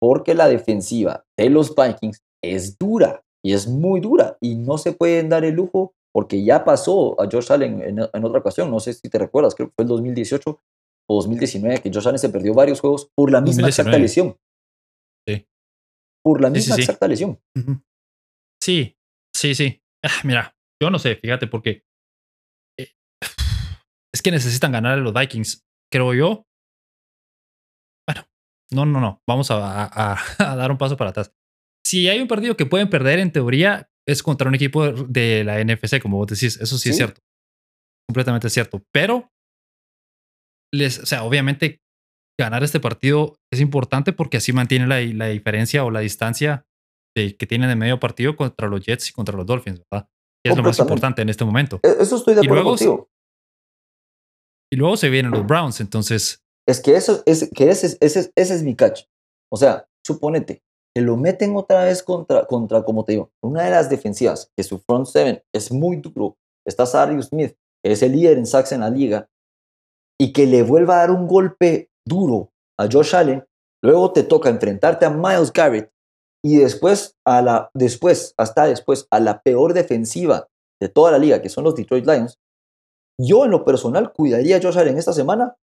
porque 0.00 0.34
la 0.34 0.48
defensiva 0.48 1.24
de 1.38 1.50
los 1.50 1.74
Vikings 1.74 2.22
es 2.42 2.78
dura 2.78 3.22
y 3.44 3.52
es 3.52 3.66
muy 3.66 4.00
dura 4.00 4.38
y 4.40 4.56
no 4.56 4.78
se 4.78 4.92
pueden 4.92 5.28
dar 5.28 5.44
el 5.44 5.54
lujo 5.54 5.94
porque 6.14 6.44
ya 6.44 6.64
pasó 6.64 7.20
a 7.20 7.28
Josh 7.30 7.50
Allen 7.50 7.82
en, 7.82 8.24
otra 8.24 8.40
ocasión, 8.40 8.70
no 8.70 8.80
sé 8.80 8.92
si 8.92 9.08
te 9.08 9.18
recuerdas, 9.18 9.54
creo 9.54 9.68
que 9.68 9.74
fue 9.74 9.84
el 9.84 9.88
2018 9.88 10.60
o 11.08 11.14
2019 11.16 11.80
que 11.80 11.90
Josh 11.92 12.08
Allen 12.08 12.18
se 12.18 12.28
perdió 12.28 12.54
varios 12.54 12.80
juegos 12.80 13.10
por 13.14 13.30
la 13.30 13.40
misma 13.40 13.68
exacta 13.68 13.98
lesión. 13.98 14.36
Sí. 15.26 15.46
Por 16.22 16.40
la 16.40 16.50
misma 16.50 16.76
exacta 16.76 17.08
lesión. 17.08 17.40
Sí, 18.62 18.96
sí, 19.34 19.54
sí. 19.54 19.82
Ah, 20.04 20.20
mira, 20.24 20.56
yo 20.80 20.90
no 20.90 20.98
sé, 20.98 21.16
fíjate, 21.16 21.46
porque 21.46 21.84
es 24.22 24.24
que 24.24 24.30
necesitan 24.30 24.70
ganar 24.70 24.92
a 24.92 24.96
los 25.02 25.12
Vikings, 25.12 25.64
creo 25.92 26.14
yo. 26.14 26.46
Bueno, 28.08 28.24
no, 28.70 28.86
no, 28.86 29.00
no. 29.00 29.20
Vamos 29.28 29.50
a, 29.50 30.16
dar 30.38 30.70
un 30.70 30.78
paso 30.78 30.96
para 30.96 31.10
atrás. 31.10 31.32
Si 31.84 32.08
hay 32.08 32.20
un 32.20 32.28
partido 32.28 32.56
que 32.56 32.64
pueden 32.64 32.88
perder, 32.88 33.18
en 33.18 33.32
teoría, 33.32 33.90
es 34.06 34.22
contra 34.22 34.48
un 34.48 34.54
equipo 34.54 34.92
de 34.92 35.42
la 35.42 35.62
NFC, 35.62 36.00
como 36.00 36.18
vos 36.18 36.28
decís. 36.28 36.56
Eso 36.60 36.78
sí, 36.78 36.90
es 36.90 36.96
cierto. 36.96 37.20
Completamente 38.08 38.48
cierto. 38.48 38.84
Pero, 38.92 39.28
les, 40.72 41.00
o 41.00 41.06
sea, 41.06 41.24
obviamente 41.24 41.80
ganar 42.40 42.62
este 42.62 42.78
partido 42.78 43.36
es 43.52 43.60
importante 43.60 44.12
porque 44.12 44.36
así 44.36 44.52
mantiene 44.52 44.86
la, 44.86 45.00
la 45.00 45.26
diferencia 45.28 45.84
o 45.84 45.90
la 45.90 46.00
distancia 46.00 46.64
de, 47.16 47.36
que 47.36 47.46
tienen 47.48 47.68
de 47.68 47.76
medio 47.76 47.98
partido 47.98 48.36
contra 48.36 48.68
los 48.68 48.86
Jets 48.86 49.10
y 49.10 49.12
contra 49.12 49.36
los 49.36 49.46
Dolphins, 49.46 49.82
¿verdad? 49.90 50.08
Que 50.44 50.52
es 50.52 50.56
lo 50.56 50.62
más 50.62 50.78
importante 50.78 51.22
en 51.22 51.28
este 51.28 51.44
momento. 51.44 51.80
E, 51.82 51.96
eso 52.00 52.16
estoy 52.16 52.34
de 52.34 52.42
acuerdo 52.42 52.64
contigo. 52.64 53.08
Y 54.72 54.76
luego 54.76 54.96
se 54.96 55.10
vienen 55.10 55.32
los 55.32 55.46
Browns, 55.46 55.82
entonces. 55.82 56.42
Es 56.66 56.80
que 56.80 56.96
eso 56.96 57.22
es 57.26 57.50
que 57.54 57.68
ese, 57.68 57.98
ese, 58.00 58.32
ese 58.34 58.54
es 58.54 58.62
mi 58.62 58.74
catch. 58.74 59.02
O 59.52 59.58
sea, 59.58 59.86
suponete, 60.02 60.62
que 60.94 61.02
lo 61.02 61.18
meten 61.18 61.54
otra 61.56 61.84
vez 61.84 62.02
contra, 62.02 62.46
contra, 62.46 62.82
como 62.82 63.04
te 63.04 63.12
digo, 63.12 63.30
una 63.44 63.64
de 63.64 63.70
las 63.70 63.90
defensivas, 63.90 64.50
que 64.56 64.64
su 64.64 64.78
front 64.78 65.06
seven 65.06 65.42
es 65.54 65.70
muy 65.70 65.96
duro. 65.96 66.38
Está 66.66 66.86
Sarius 66.86 67.26
Smith, 67.26 67.54
que 67.84 67.92
es 67.92 68.02
el 68.02 68.12
líder 68.12 68.38
en 68.38 68.46
sacks 68.46 68.72
en 68.72 68.80
la 68.80 68.88
liga, 68.88 69.28
y 70.18 70.32
que 70.32 70.46
le 70.46 70.62
vuelva 70.62 70.94
a 70.94 70.98
dar 71.00 71.10
un 71.10 71.26
golpe 71.26 71.90
duro 72.06 72.50
a 72.80 72.88
Josh 72.90 73.14
Allen, 73.14 73.44
luego 73.84 74.12
te 74.12 74.22
toca 74.22 74.48
enfrentarte 74.48 75.04
a 75.04 75.10
Miles 75.10 75.52
Garrett 75.52 75.92
y 76.42 76.56
después, 76.56 77.14
a 77.26 77.42
la, 77.42 77.70
después, 77.74 78.32
hasta 78.38 78.64
después, 78.64 79.06
a 79.10 79.20
la 79.20 79.42
peor 79.42 79.74
defensiva 79.74 80.48
de 80.80 80.88
toda 80.88 81.10
la 81.10 81.18
liga, 81.18 81.42
que 81.42 81.50
son 81.50 81.64
los 81.64 81.74
Detroit 81.74 82.06
Lions, 82.06 82.38
yo 83.20 83.44
en 83.44 83.50
lo 83.50 83.64
personal 83.64 84.12
cuidaría 84.12 84.56
a 84.56 84.62
Josh 84.62 84.78
Allen 84.78 84.98
esta 84.98 85.12
semana 85.12 85.56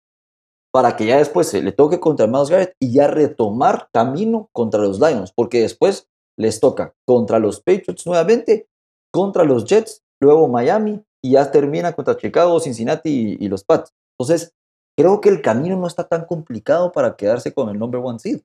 para 0.73 0.97
que 0.97 1.07
ya 1.07 1.19
después 1.19 1.49
se 1.49 1.63
le 1.63 1.73
toque 1.73 1.99
contra 1.99 2.27
Miles 2.27 2.51
Garrett 2.51 2.77
y 2.79 2.93
ya 2.93 3.09
retomar 3.09 3.89
camino 3.93 4.49
contra 4.53 4.81
los 4.81 5.01
Lions, 5.01 5.33
porque 5.33 5.61
después 5.61 6.09
les 6.39 6.61
toca 6.61 6.95
contra 7.07 7.39
los 7.39 7.61
Patriots 7.61 8.07
nuevamente, 8.07 8.69
contra 9.13 9.45
los 9.45 9.65
Jets, 9.65 10.03
luego 10.21 10.49
Miami 10.49 11.03
y 11.23 11.33
ya 11.33 11.51
termina 11.51 11.95
contra 11.95 12.17
Chicago, 12.17 12.61
Cincinnati 12.61 13.37
y, 13.41 13.45
y 13.45 13.49
los 13.49 13.65
Pats. 13.65 13.93
Entonces, 14.19 14.55
creo 14.97 15.21
que 15.21 15.29
el 15.31 15.43
camino 15.43 15.77
no 15.77 15.87
está 15.87 16.07
tan 16.07 16.27
complicado 16.27 16.93
para 16.93 17.17
quedarse 17.17 17.53
con 17.53 17.71
el 17.71 17.79
number 17.79 18.01
one 18.03 18.19
seed. 18.19 18.41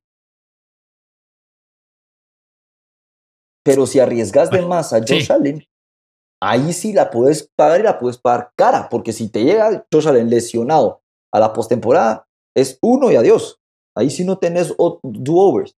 Pero 3.64 3.86
si 3.86 4.00
arriesgas 4.00 4.50
de 4.50 4.62
más 4.62 4.92
a 4.94 5.00
Josh 5.00 5.32
Allen, 5.32 5.66
ahí 6.44 6.74
sí 6.74 6.94
la 6.94 7.10
puedes 7.10 7.50
pagar 7.56 7.80
y 7.80 7.84
la 7.84 7.98
puedes 7.98 8.18
pagar 8.18 8.52
cara, 8.58 8.90
porque 8.90 9.14
si 9.14 9.30
te 9.30 9.44
llega 9.44 9.86
Josh 9.92 10.08
Allen 10.08 10.30
lesionado 10.30 11.02
a 11.34 11.40
la 11.40 11.54
postemporada, 11.54 12.28
es 12.56 12.78
uno 12.82 13.12
y 13.12 13.16
adiós. 13.16 13.60
Ahí 13.96 14.10
sí 14.10 14.26
no 14.26 14.38
tenés 14.38 14.76
do-overs. 15.04 15.76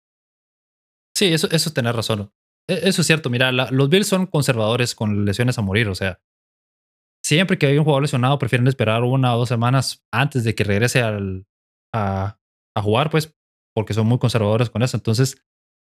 Sí, 1.16 1.34
eso, 1.34 1.48
eso 1.52 1.72
tenés 1.72 1.96
razón. 1.96 2.32
E, 2.68 2.90
eso 2.90 3.02
es 3.02 3.08
cierto. 3.08 3.30
Mira, 3.30 3.52
los 3.52 3.90
Bills 3.90 4.08
son 4.08 4.26
conservadores 4.26 4.96
con 4.96 5.26
lesiones 5.26 5.58
a 5.58 5.62
morir. 5.62 5.88
O 5.88 5.96
sea, 5.96 6.20
siempre 7.24 7.58
que 7.58 7.68
hay 7.68 7.78
un 7.78 7.84
jugador 7.84 8.04
lesionado, 8.04 8.40
prefieren 8.40 8.68
esperar 8.68 9.04
una 9.04 9.36
o 9.36 9.40
dos 9.40 9.50
semanas 9.50 10.04
antes 10.12 10.44
de 10.44 10.56
que 10.56 10.64
regrese 10.64 11.02
al, 11.02 11.46
a, 11.94 12.38
a, 12.76 12.82
jugar, 12.82 13.10
pues, 13.10 13.34
porque 13.74 13.94
son 13.94 14.08
muy 14.08 14.18
conservadores 14.18 14.70
con 14.70 14.82
eso. 14.82 14.98
Entonces, 14.98 15.38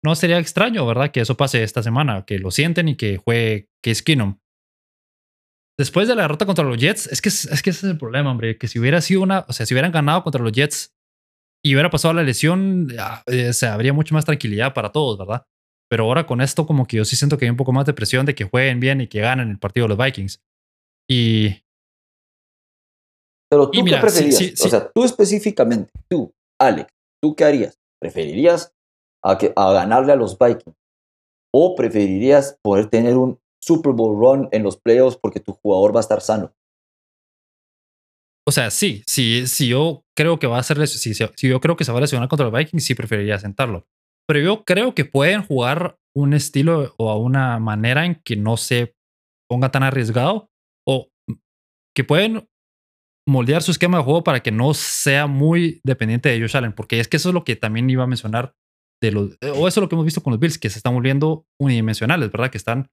no 0.03 0.15
sería 0.15 0.39
extraño, 0.39 0.86
¿verdad? 0.86 1.11
Que 1.11 1.21
eso 1.21 1.38
pase 1.38 1.63
esta 1.63 1.84
semana, 1.84 2.25
que 2.25 2.39
lo 2.39 2.51
sienten 2.51 2.88
y 2.88 2.95
que 2.95 3.17
juegue 3.17 3.69
Case 3.84 4.03
Keenum. 4.03 4.40
Después 5.82 6.07
de 6.07 6.13
la 6.13 6.21
derrota 6.21 6.45
contra 6.45 6.63
los 6.63 6.77
Jets, 6.77 7.07
es 7.07 7.23
que, 7.23 7.29
es 7.29 7.61
que 7.63 7.71
ese 7.71 7.88
es 7.88 7.91
el 7.91 7.97
problema, 7.97 8.29
hombre, 8.29 8.55
que 8.55 8.67
si 8.67 8.77
hubiera 8.77 9.01
sido 9.01 9.23
una, 9.23 9.45
o 9.47 9.51
sea, 9.51 9.65
si 9.65 9.73
hubieran 9.73 9.91
ganado 9.91 10.21
contra 10.21 10.39
los 10.39 10.51
Jets 10.51 10.93
y 11.65 11.73
hubiera 11.73 11.89
pasado 11.89 12.13
la 12.13 12.21
lesión, 12.21 12.89
eh, 13.25 13.51
se 13.51 13.65
habría 13.65 13.91
mucho 13.91 14.13
más 14.13 14.23
tranquilidad 14.23 14.75
para 14.75 14.91
todos, 14.91 15.17
¿verdad? 15.17 15.47
Pero 15.89 16.03
ahora 16.03 16.27
con 16.27 16.39
esto, 16.39 16.67
como 16.67 16.86
que 16.86 16.97
yo 16.97 17.03
sí 17.03 17.15
siento 17.15 17.36
que 17.36 17.45
hay 17.45 17.49
un 17.49 17.57
poco 17.57 17.71
más 17.71 17.88
de 17.88 17.93
presión 17.93 18.27
de 18.27 18.36
que 18.36 18.43
jueguen 18.43 18.79
bien 18.79 19.01
y 19.01 19.07
que 19.07 19.21
ganen 19.21 19.49
el 19.49 19.57
partido 19.57 19.86
de 19.86 19.95
los 19.95 20.05
Vikings. 20.05 20.39
Y. 21.09 21.49
Pero 23.49 23.71
tú 23.71 23.84
qué 23.84 23.97
preferirías? 23.97 24.61
O 24.61 24.69
sea, 24.69 24.88
tú 24.88 25.03
específicamente, 25.03 25.91
tú, 26.07 26.32
Alex, 26.59 26.93
¿tú 27.19 27.36
qué 27.36 27.43
harías? 27.43 27.79
¿Preferirías 27.99 28.71
a, 29.23 29.36
que, 29.36 29.51
a 29.55 29.71
ganarle 29.71 30.13
a 30.13 30.15
los 30.15 30.38
Vikings? 30.38 30.77
¿O 31.51 31.75
preferirías 31.75 32.55
poder 32.61 32.86
tener 32.86 33.17
un 33.17 33.39
Super 33.62 33.93
Bowl 33.93 34.20
run 34.20 34.49
en 34.51 34.64
los 34.64 34.78
playoffs 34.78 35.18
porque 35.22 35.39
tu 35.39 35.53
jugador 35.53 35.95
va 35.95 35.99
a 35.99 36.01
estar 36.01 36.22
sano? 36.22 36.53
O 38.47 38.51
sea, 38.51 38.72
sí, 38.72 39.03
sí, 39.05 39.45
si 39.47 39.68
yo 39.68 40.03
creo 40.18 40.39
que 40.39 40.47
va 40.47 40.57
a 40.57 40.64
ser, 40.64 40.88
si, 40.88 41.14
si 41.14 41.47
yo 41.47 41.62
creo 41.62 41.76
que 41.76 41.86
se 41.86 41.91
va 41.91 41.99
a 41.99 42.01
lesionar 42.01 42.28
contra 42.28 42.47
los 42.47 42.57
Vikings, 42.57 42.84
sí 42.84 42.95
preferiría 42.95 43.38
sentarlo. 43.38 43.86
Pero 44.28 44.39
yo 44.39 44.64
creo 44.64 44.95
que 44.95 45.05
pueden 45.05 45.43
jugar 45.43 45.97
un 46.16 46.34
estilo 46.34 46.93
o 46.97 47.09
a 47.09 47.18
una 47.18 47.59
manera 47.59 48.05
en 48.05 48.16
que 48.16 48.36
no 48.36 48.57
se 48.57 48.95
ponga 49.49 49.72
tan 49.72 49.84
arriesgado 49.84 50.49
o 50.88 51.09
que 51.95 52.03
pueden 52.03 52.47
moldear 53.28 53.62
su 53.62 53.72
esquema 53.72 53.99
de 53.99 54.03
juego 54.03 54.24
para 54.24 54.41
que 54.41 54.51
no 54.51 54.74
sea 54.74 55.28
muy 55.28 55.80
dependiente 55.84 56.30
de 56.30 56.39
Josh 56.39 56.57
Allen, 56.57 56.74
porque 56.74 56.99
es 56.99 57.07
que 57.07 57.18
eso 57.18 57.30
es 57.30 57.36
lo 57.36 57.43
que 57.43 57.55
también 57.55 57.89
iba 57.89 58.03
a 58.03 58.07
mencionar 58.07 58.55
de 59.01 59.12
los, 59.12 59.38
o 59.41 59.68
eso 59.68 59.68
es 59.68 59.78
lo 59.78 59.89
que 59.89 59.95
hemos 59.95 60.05
visto 60.05 60.24
con 60.24 60.32
los 60.32 60.39
Bills, 60.39 60.57
que 60.57 60.70
se 60.70 60.80
están 60.80 60.93
volviendo 60.93 61.45
unidimensionales, 61.59 62.32
¿verdad? 62.32 62.51
Que 62.51 62.57
están 62.57 62.89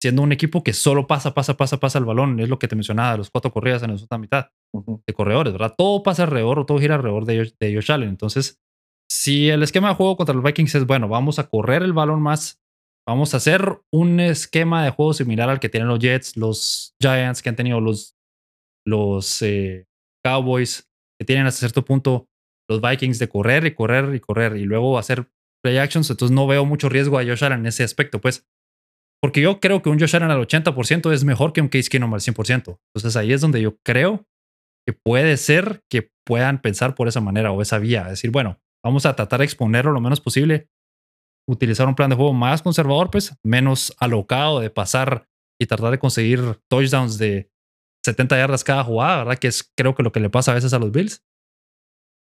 siendo 0.00 0.22
un 0.22 0.32
equipo 0.32 0.62
que 0.62 0.72
solo 0.72 1.06
pasa, 1.06 1.34
pasa, 1.34 1.56
pasa, 1.56 1.78
pasa 1.78 1.98
el 1.98 2.04
balón, 2.04 2.40
es 2.40 2.48
lo 2.48 2.58
que 2.58 2.68
te 2.68 2.76
mencionaba, 2.76 3.16
los 3.18 3.30
cuatro 3.30 3.52
corridas 3.52 3.82
en 3.82 3.90
la 3.90 3.98
segunda 3.98 4.18
mitad 4.18 4.50
de 5.06 5.14
corredores, 5.14 5.52
¿verdad? 5.52 5.74
Todo 5.76 6.02
pasa 6.02 6.22
alrededor, 6.22 6.64
todo 6.64 6.78
gira 6.78 6.94
alrededor 6.94 7.24
de, 7.26 7.52
de 7.58 7.74
Josh 7.74 7.92
Allen. 7.92 8.08
Entonces, 8.08 8.60
si 9.10 9.50
el 9.50 9.62
esquema 9.62 9.88
de 9.88 9.94
juego 9.94 10.16
contra 10.16 10.34
los 10.34 10.44
Vikings 10.44 10.74
es 10.74 10.86
bueno, 10.86 11.08
vamos 11.08 11.38
a 11.38 11.48
correr 11.48 11.82
el 11.82 11.92
balón 11.92 12.22
más 12.22 12.60
Vamos 13.10 13.34
a 13.34 13.38
hacer 13.38 13.80
un 13.92 14.20
esquema 14.20 14.84
de 14.84 14.90
juego 14.90 15.14
similar 15.14 15.50
al 15.50 15.58
que 15.58 15.68
tienen 15.68 15.88
los 15.88 15.98
Jets, 15.98 16.36
los 16.36 16.94
Giants 17.00 17.42
que 17.42 17.48
han 17.48 17.56
tenido 17.56 17.80
los, 17.80 18.16
los 18.86 19.42
eh, 19.42 19.86
Cowboys, 20.24 20.88
que 21.18 21.24
tienen 21.24 21.46
hasta 21.46 21.58
cierto 21.58 21.84
punto 21.84 22.28
los 22.68 22.80
Vikings 22.80 23.18
de 23.18 23.28
correr 23.28 23.66
y 23.66 23.74
correr 23.74 24.14
y 24.14 24.20
correr 24.20 24.56
y 24.56 24.64
luego 24.64 24.96
hacer 24.98 25.28
play 25.60 25.78
actions. 25.78 26.08
Entonces 26.10 26.32
no 26.32 26.46
veo 26.46 26.64
mucho 26.64 26.88
riesgo 26.88 27.18
a 27.18 27.24
Josh 27.24 27.42
Allen 27.44 27.60
en 27.60 27.66
ese 27.66 27.82
aspecto, 27.82 28.20
pues. 28.20 28.46
Porque 29.22 29.40
yo 29.40 29.60
creo 29.60 29.82
que 29.82 29.90
un 29.90 30.00
Josh 30.00 30.16
Allen 30.16 30.30
al 30.30 30.40
80% 30.40 31.12
es 31.12 31.24
mejor 31.24 31.52
que 31.52 31.60
un 31.60 31.68
Case 31.68 31.90
Keenum 31.90 32.14
al 32.14 32.20
100%. 32.20 32.78
Entonces 32.94 33.16
ahí 33.16 33.32
es 33.32 33.40
donde 33.40 33.60
yo 33.60 33.76
creo 33.84 34.26
que 34.86 34.94
puede 34.94 35.36
ser 35.36 35.82
que 35.90 36.10
puedan 36.26 36.62
pensar 36.62 36.94
por 36.94 37.06
esa 37.08 37.20
manera 37.20 37.52
o 37.52 37.60
esa 37.60 37.78
vía. 37.78 38.04
Decir, 38.04 38.30
bueno, 38.30 38.58
vamos 38.84 39.04
a 39.04 39.14
tratar 39.14 39.40
de 39.40 39.44
exponerlo 39.44 39.92
lo 39.92 40.00
menos 40.00 40.20
posible 40.20 40.68
utilizar 41.48 41.88
un 41.88 41.94
plan 41.94 42.10
de 42.10 42.16
juego 42.16 42.32
más 42.32 42.62
conservador, 42.62 43.10
pues 43.10 43.34
menos 43.44 43.94
alocado 43.98 44.60
de 44.60 44.70
pasar 44.70 45.26
y 45.60 45.66
tratar 45.66 45.90
de 45.90 45.98
conseguir 45.98 46.40
touchdowns 46.70 47.18
de 47.18 47.50
70 48.04 48.38
yardas 48.38 48.64
cada 48.64 48.84
jugada, 48.84 49.18
¿verdad? 49.18 49.38
Que 49.38 49.48
es 49.48 49.70
creo 49.76 49.94
que 49.94 50.02
lo 50.02 50.12
que 50.12 50.20
le 50.20 50.30
pasa 50.30 50.52
a 50.52 50.54
veces 50.54 50.72
a 50.72 50.78
los 50.78 50.92
Bills. 50.92 51.22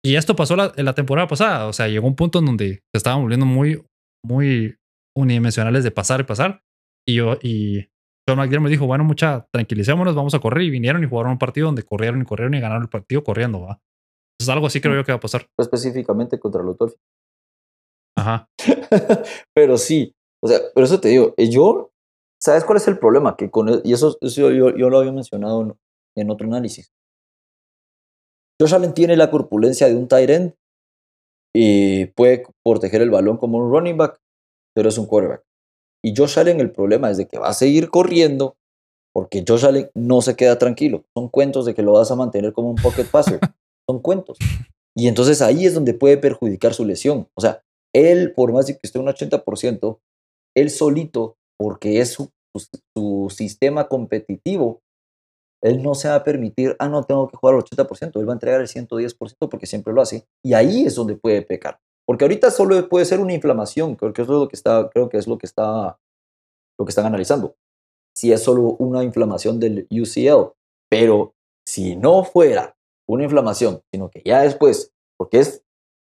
Y 0.05 0.17
esto 0.17 0.35
pasó 0.35 0.57
la, 0.57 0.73
en 0.77 0.85
la 0.85 0.95
temporada 0.95 1.29
pasada, 1.29 1.69
o 1.69 1.73
sea, 1.73 1.89
llegó 1.89 2.07
un 2.09 2.17
punto 2.17 2.41
en 2.41 2.47
donde 2.47 2.83
se 2.93 2.97
estaban 2.97 3.23
volviendo 3.23 3.47
muy, 3.47 3.83
muy 4.25 4.77
unidimensionales 5.17 5.85
de 5.85 5.93
pasar 5.93 6.21
y 6.21 6.25
pasar. 6.25 6.63
Y 7.07 7.17
yo, 7.17 7.37
y 7.43 7.89
John 8.29 8.39
McDermott 8.39 8.65
me 8.65 8.71
dijo, 8.71 8.87
bueno, 8.87 9.05
mucha, 9.05 9.47
tranquilicémonos, 9.53 10.15
vamos 10.15 10.35
a 10.35 10.39
correr. 10.39 10.63
Y 10.63 10.71
vinieron 10.71 11.03
y 11.03 11.09
jugaron 11.09 11.33
un 11.33 11.39
partido 11.39 11.67
donde 11.67 11.83
corrieron 11.83 12.23
y 12.23 12.25
corrieron 12.25 12.55
y 12.55 12.61
ganaron 12.61 12.83
el 12.83 12.89
partido 12.89 13.23
corriendo, 13.25 13.61
¿va? 13.61 13.81
Es 14.41 14.49
algo 14.49 14.67
así 14.67 14.81
creo 14.81 14.95
yo 14.95 15.05
que 15.05 15.13
va 15.13 15.17
a 15.17 15.21
pasar. 15.21 15.47
Específicamente 15.59 16.39
contra 16.39 16.63
los 16.63 16.77
Dolphins. 16.77 17.01
Ajá. 18.17 18.49
pero 19.55 19.77
sí, 19.79 20.15
o 20.43 20.49
sea, 20.49 20.59
pero 20.75 20.85
eso 20.85 21.01
te 21.01 21.09
digo, 21.09 21.35
eh, 21.37 21.49
yo, 21.49 21.93
¿sabes 22.41 22.65
cuál 22.65 22.77
es 22.77 22.89
el 22.89 22.99
problema? 22.99 23.37
Que 23.37 23.51
con, 23.51 23.69
e, 23.69 23.81
y 23.85 23.93
eso, 23.93 24.19
yo, 24.21 24.51
yo, 24.51 24.91
lo 24.91 24.99
había 24.99 25.13
mencionado 25.13 25.79
en, 26.17 26.31
otro 26.31 26.47
análisis. 26.47 26.93
Josh 28.61 28.75
Allen 28.75 28.95
tiene 28.95 29.17
la 29.17 29.31
corpulencia 29.31 29.89
de 29.89 29.97
un 29.97 30.09
tight 30.09 30.31
end 30.31 30.55
y 31.55 32.07
puede 32.07 32.45
proteger 32.65 33.03
el 33.03 33.11
balón 33.11 33.37
como 33.37 33.59
un 33.59 33.73
running 33.73 33.97
back, 33.97 34.21
pero 34.75 34.89
es 34.89 34.99
un 34.99 35.07
quarterback. 35.07 35.43
Y 36.05 36.15
Josh 36.17 36.39
Allen, 36.39 36.61
el 36.61 36.73
problema 36.73 37.11
es 37.11 37.17
de 37.17 37.27
que 37.27 37.39
va 37.39 37.49
a 37.49 37.55
seguir 37.55 37.91
corriendo 37.91 38.57
porque 39.15 39.45
Josh 39.47 39.67
Allen 39.67 39.91
no 39.95 40.23
se 40.23 40.37
queda 40.37 40.59
tranquilo. 40.59 41.05
Son 41.15 41.29
cuentos 41.29 41.67
de 41.67 41.75
que 41.75 41.83
lo 41.83 41.93
vas 41.93 42.11
a 42.11 42.17
mantener 42.17 42.53
como 42.53 42.71
un 42.71 42.77
pocket 42.77 43.05
passer. 43.05 43.39
Son 43.89 44.01
cuentos. 44.01 44.39
Y 44.97 45.09
entonces 45.09 45.43
ahí 45.43 45.67
es 45.67 45.75
donde 45.75 45.95
puede 45.95 46.17
perjudicar 46.17 46.75
su 46.75 46.85
lesión. 46.85 47.29
O 47.35 47.41
sea, 47.41 47.63
él, 47.95 48.33
por 48.33 48.53
más 48.53 48.67
de 48.67 48.75
que 48.75 48.81
esté 48.83 48.99
un 48.99 49.07
80%, 49.07 49.99
él 50.57 50.71
solito, 50.71 51.37
porque 51.59 52.01
es 52.01 52.13
su, 52.13 52.31
sistema 53.31 53.89
competitivo, 53.89 54.83
él 55.63 55.83
no 55.83 55.95
se 55.95 56.09
va 56.09 56.17
a 56.17 56.25
permitir, 56.25 56.77
ah, 56.79 56.89
no, 56.89 57.05
tengo 57.05 57.29
que 57.29 57.37
jugar 57.37 57.55
al 57.55 57.63
80%, 57.63 58.21
él 58.21 58.29
va 58.29 58.33
a 58.33 58.35
entregar 58.35 58.61
el 58.61 58.69
110% 58.69 59.49
porque 59.49 59.67
siempre 59.67 59.95
lo 59.95 60.03
hace. 60.03 60.27
Y 60.45 60.55
ahí 60.55 60.85
es 60.85 60.95
donde 60.95 61.17
puede 61.17 61.43
pecar. 61.43 61.79
Porque 62.07 62.25
ahorita 62.25 62.51
solo 62.51 62.89
puede 62.89 63.05
ser 63.05 63.21
una 63.21 63.33
inflamación, 63.33 63.97
creo 63.97 64.13
que 64.13 64.23
es 64.23 64.29
lo 64.29 64.49
que 64.49 64.57
está, 64.57 64.91
creo 64.91 65.09
que 65.09 65.19
es 65.19 65.27
lo 65.27 65.39
que 65.39 65.47
está, 65.47 65.99
lo 66.79 66.85
que 66.85 66.91
están 66.91 67.07
analizando. 67.07 67.57
Si 68.17 68.33
es 68.33 68.43
solo 68.43 68.77
una 68.79 69.05
inflamación 69.05 69.61
del 69.61 69.87
UCL, 69.91 70.53
pero 70.91 71.35
si 71.67 71.97
no 71.97 72.25
fuera 72.25 72.77
una 73.09 73.25
inflamación, 73.25 73.83
sino 73.93 74.11
que 74.11 74.23
ya 74.25 74.43
después, 74.43 74.93
porque 75.17 75.39
es, 75.39 75.65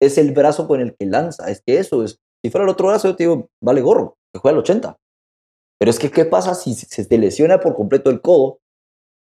es 0.01 0.17
el 0.17 0.31
brazo 0.31 0.67
con 0.67 0.79
el 0.79 0.95
que 0.95 1.05
lanza, 1.05 1.49
es 1.49 1.61
que 1.61 1.79
eso 1.79 2.03
es, 2.03 2.19
si 2.43 2.51
fuera 2.51 2.63
el 2.63 2.69
otro 2.69 2.87
brazo, 2.87 3.09
yo 3.09 3.15
te 3.15 3.23
digo, 3.23 3.49
vale 3.61 3.81
gorro, 3.81 4.17
que 4.33 4.39
juega 4.39 4.55
al 4.55 4.61
80. 4.61 4.97
Pero 5.79 5.91
es 5.91 5.99
que, 5.99 6.11
¿qué 6.11 6.25
pasa 6.25 6.55
si 6.55 6.73
se 6.73 7.05
te 7.05 7.17
lesiona 7.17 7.59
por 7.59 7.75
completo 7.75 8.09
el 8.09 8.21
codo? 8.21 8.59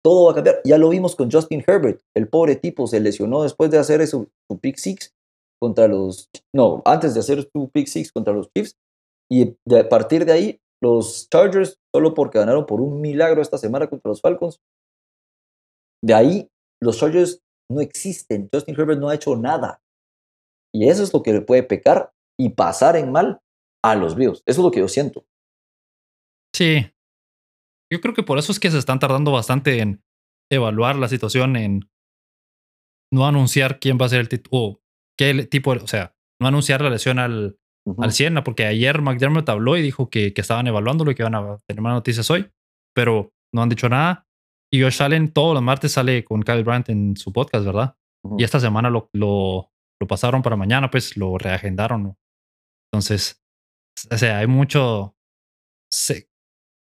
Todo 0.04 0.26
va 0.26 0.32
a 0.32 0.34
cambiar. 0.34 0.60
Ya 0.64 0.78
lo 0.78 0.88
vimos 0.88 1.16
con 1.16 1.30
Justin 1.30 1.64
Herbert. 1.66 2.00
El 2.14 2.28
pobre 2.28 2.56
tipo 2.56 2.86
se 2.86 3.00
lesionó 3.00 3.42
después 3.42 3.70
de 3.70 3.78
hacer 3.78 4.06
su, 4.06 4.28
su 4.48 4.58
pick 4.58 4.76
six 4.76 5.14
contra 5.60 5.88
los, 5.88 6.28
no, 6.54 6.82
antes 6.84 7.14
de 7.14 7.20
hacer 7.20 7.48
su 7.52 7.70
pick 7.70 7.86
six 7.86 8.12
contra 8.12 8.32
los 8.32 8.48
Chiefs. 8.54 8.76
Y 9.30 9.56
a 9.74 9.88
partir 9.88 10.24
de 10.24 10.32
ahí, 10.32 10.60
los 10.82 11.28
Chargers, 11.28 11.78
solo 11.94 12.14
porque 12.14 12.38
ganaron 12.38 12.66
por 12.66 12.80
un 12.80 13.00
milagro 13.00 13.42
esta 13.42 13.58
semana 13.58 13.88
contra 13.88 14.08
los 14.08 14.20
Falcons, 14.20 14.60
de 16.02 16.14
ahí 16.14 16.48
los 16.80 16.98
Chargers 16.98 17.42
no 17.70 17.80
existen. 17.80 18.48
Justin 18.52 18.74
Herbert 18.78 19.00
no 19.00 19.08
ha 19.08 19.14
hecho 19.14 19.36
nada. 19.36 19.82
Y 20.74 20.88
eso 20.88 21.02
es 21.02 21.12
lo 21.12 21.22
que 21.22 21.32
le 21.32 21.40
puede 21.40 21.62
pecar 21.62 22.12
y 22.38 22.50
pasar 22.50 22.96
en 22.96 23.10
mal 23.10 23.40
a 23.84 23.94
los 23.94 24.14
Bills. 24.14 24.42
Eso 24.46 24.60
es 24.60 24.64
lo 24.64 24.70
que 24.70 24.80
yo 24.80 24.88
siento. 24.88 25.26
Sí. 26.54 26.92
Yo 27.92 28.00
creo 28.00 28.14
que 28.14 28.22
por 28.22 28.38
eso 28.38 28.52
es 28.52 28.60
que 28.60 28.70
se 28.70 28.78
están 28.78 28.98
tardando 28.98 29.32
bastante 29.32 29.80
en 29.80 30.02
evaluar 30.50 30.96
la 30.96 31.08
situación, 31.08 31.56
en 31.56 31.90
no 33.12 33.26
anunciar 33.26 33.80
quién 33.80 33.98
va 34.00 34.06
a 34.06 34.10
ser 34.10 34.20
el 34.20 34.28
título 34.28 34.80
qué 35.18 35.46
tipo, 35.46 35.72
o 35.72 35.86
sea, 35.86 36.14
no 36.40 36.48
anunciar 36.48 36.80
la 36.80 36.90
lesión 36.90 37.18
al, 37.18 37.58
al 37.98 38.12
Siena, 38.12 38.44
porque 38.44 38.66
ayer 38.66 39.02
McDermott 39.02 39.48
habló 39.48 39.76
y 39.76 39.82
dijo 39.82 40.08
que, 40.08 40.32
que 40.32 40.40
estaban 40.40 40.66
evaluándolo 40.66 41.10
y 41.10 41.14
que 41.14 41.22
iban 41.22 41.34
a 41.34 41.58
tener 41.66 41.82
más 41.82 41.94
noticias 41.94 42.30
hoy, 42.30 42.50
pero 42.94 43.32
no 43.52 43.62
han 43.62 43.68
dicho 43.68 43.88
nada. 43.88 44.26
Y 44.72 44.82
Josh 44.82 45.02
Allen 45.02 45.32
todos 45.32 45.54
los 45.54 45.62
martes 45.62 45.92
sale 45.92 46.24
con 46.24 46.42
Kyle 46.42 46.62
Brandt 46.62 46.90
en 46.90 47.16
su 47.16 47.32
podcast, 47.32 47.64
¿verdad? 47.64 47.96
Y 48.36 48.44
esta 48.44 48.60
semana 48.60 48.90
lo, 48.90 49.08
lo, 49.14 49.70
lo, 50.00 50.06
pasaron 50.06 50.42
para 50.42 50.56
mañana, 50.56 50.90
pues 50.90 51.16
lo 51.16 51.38
reagendaron. 51.38 52.16
Entonces, 52.92 53.42
o 54.10 54.18
sea, 54.18 54.38
hay 54.38 54.46
mucho 54.46 55.16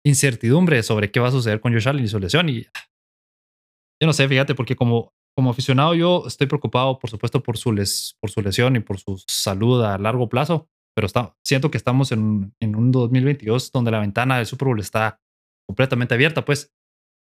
incertidumbre 0.05 0.83
sobre 0.83 1.11
qué 1.11 1.19
va 1.19 1.29
a 1.29 1.31
suceder 1.31 1.61
con 1.61 1.73
Josh 1.73 1.87
Allen 1.87 2.03
y 2.03 2.07
su 2.09 2.19
lesión. 2.19 2.49
Y 2.49 2.63
yo 2.63 4.07
no 4.07 4.13
sé, 4.13 4.27
fíjate, 4.27 4.55
porque 4.55 4.75
como 4.75 5.13
como 5.35 5.51
aficionado 5.51 5.95
yo 5.95 6.23
estoy 6.27 6.47
preocupado, 6.47 6.99
por 6.99 7.09
supuesto, 7.09 7.41
por 7.41 7.57
su, 7.57 7.71
les, 7.71 8.17
por 8.19 8.29
su 8.29 8.41
lesión 8.41 8.75
y 8.75 8.79
por 8.79 8.99
su 8.99 9.21
salud 9.27 9.83
a 9.83 9.97
largo 9.97 10.29
plazo, 10.29 10.69
pero 10.95 11.07
está, 11.07 11.35
siento 11.43 11.71
que 11.71 11.77
estamos 11.77 12.11
en, 12.11 12.53
en 12.59 12.75
un 12.75 12.91
2022 12.91 13.71
donde 13.71 13.91
la 13.91 13.99
ventana 13.99 14.37
del 14.37 14.45
Super 14.45 14.67
Bowl 14.67 14.79
está 14.79 15.19
completamente 15.67 16.13
abierta, 16.13 16.43
pues, 16.43 16.73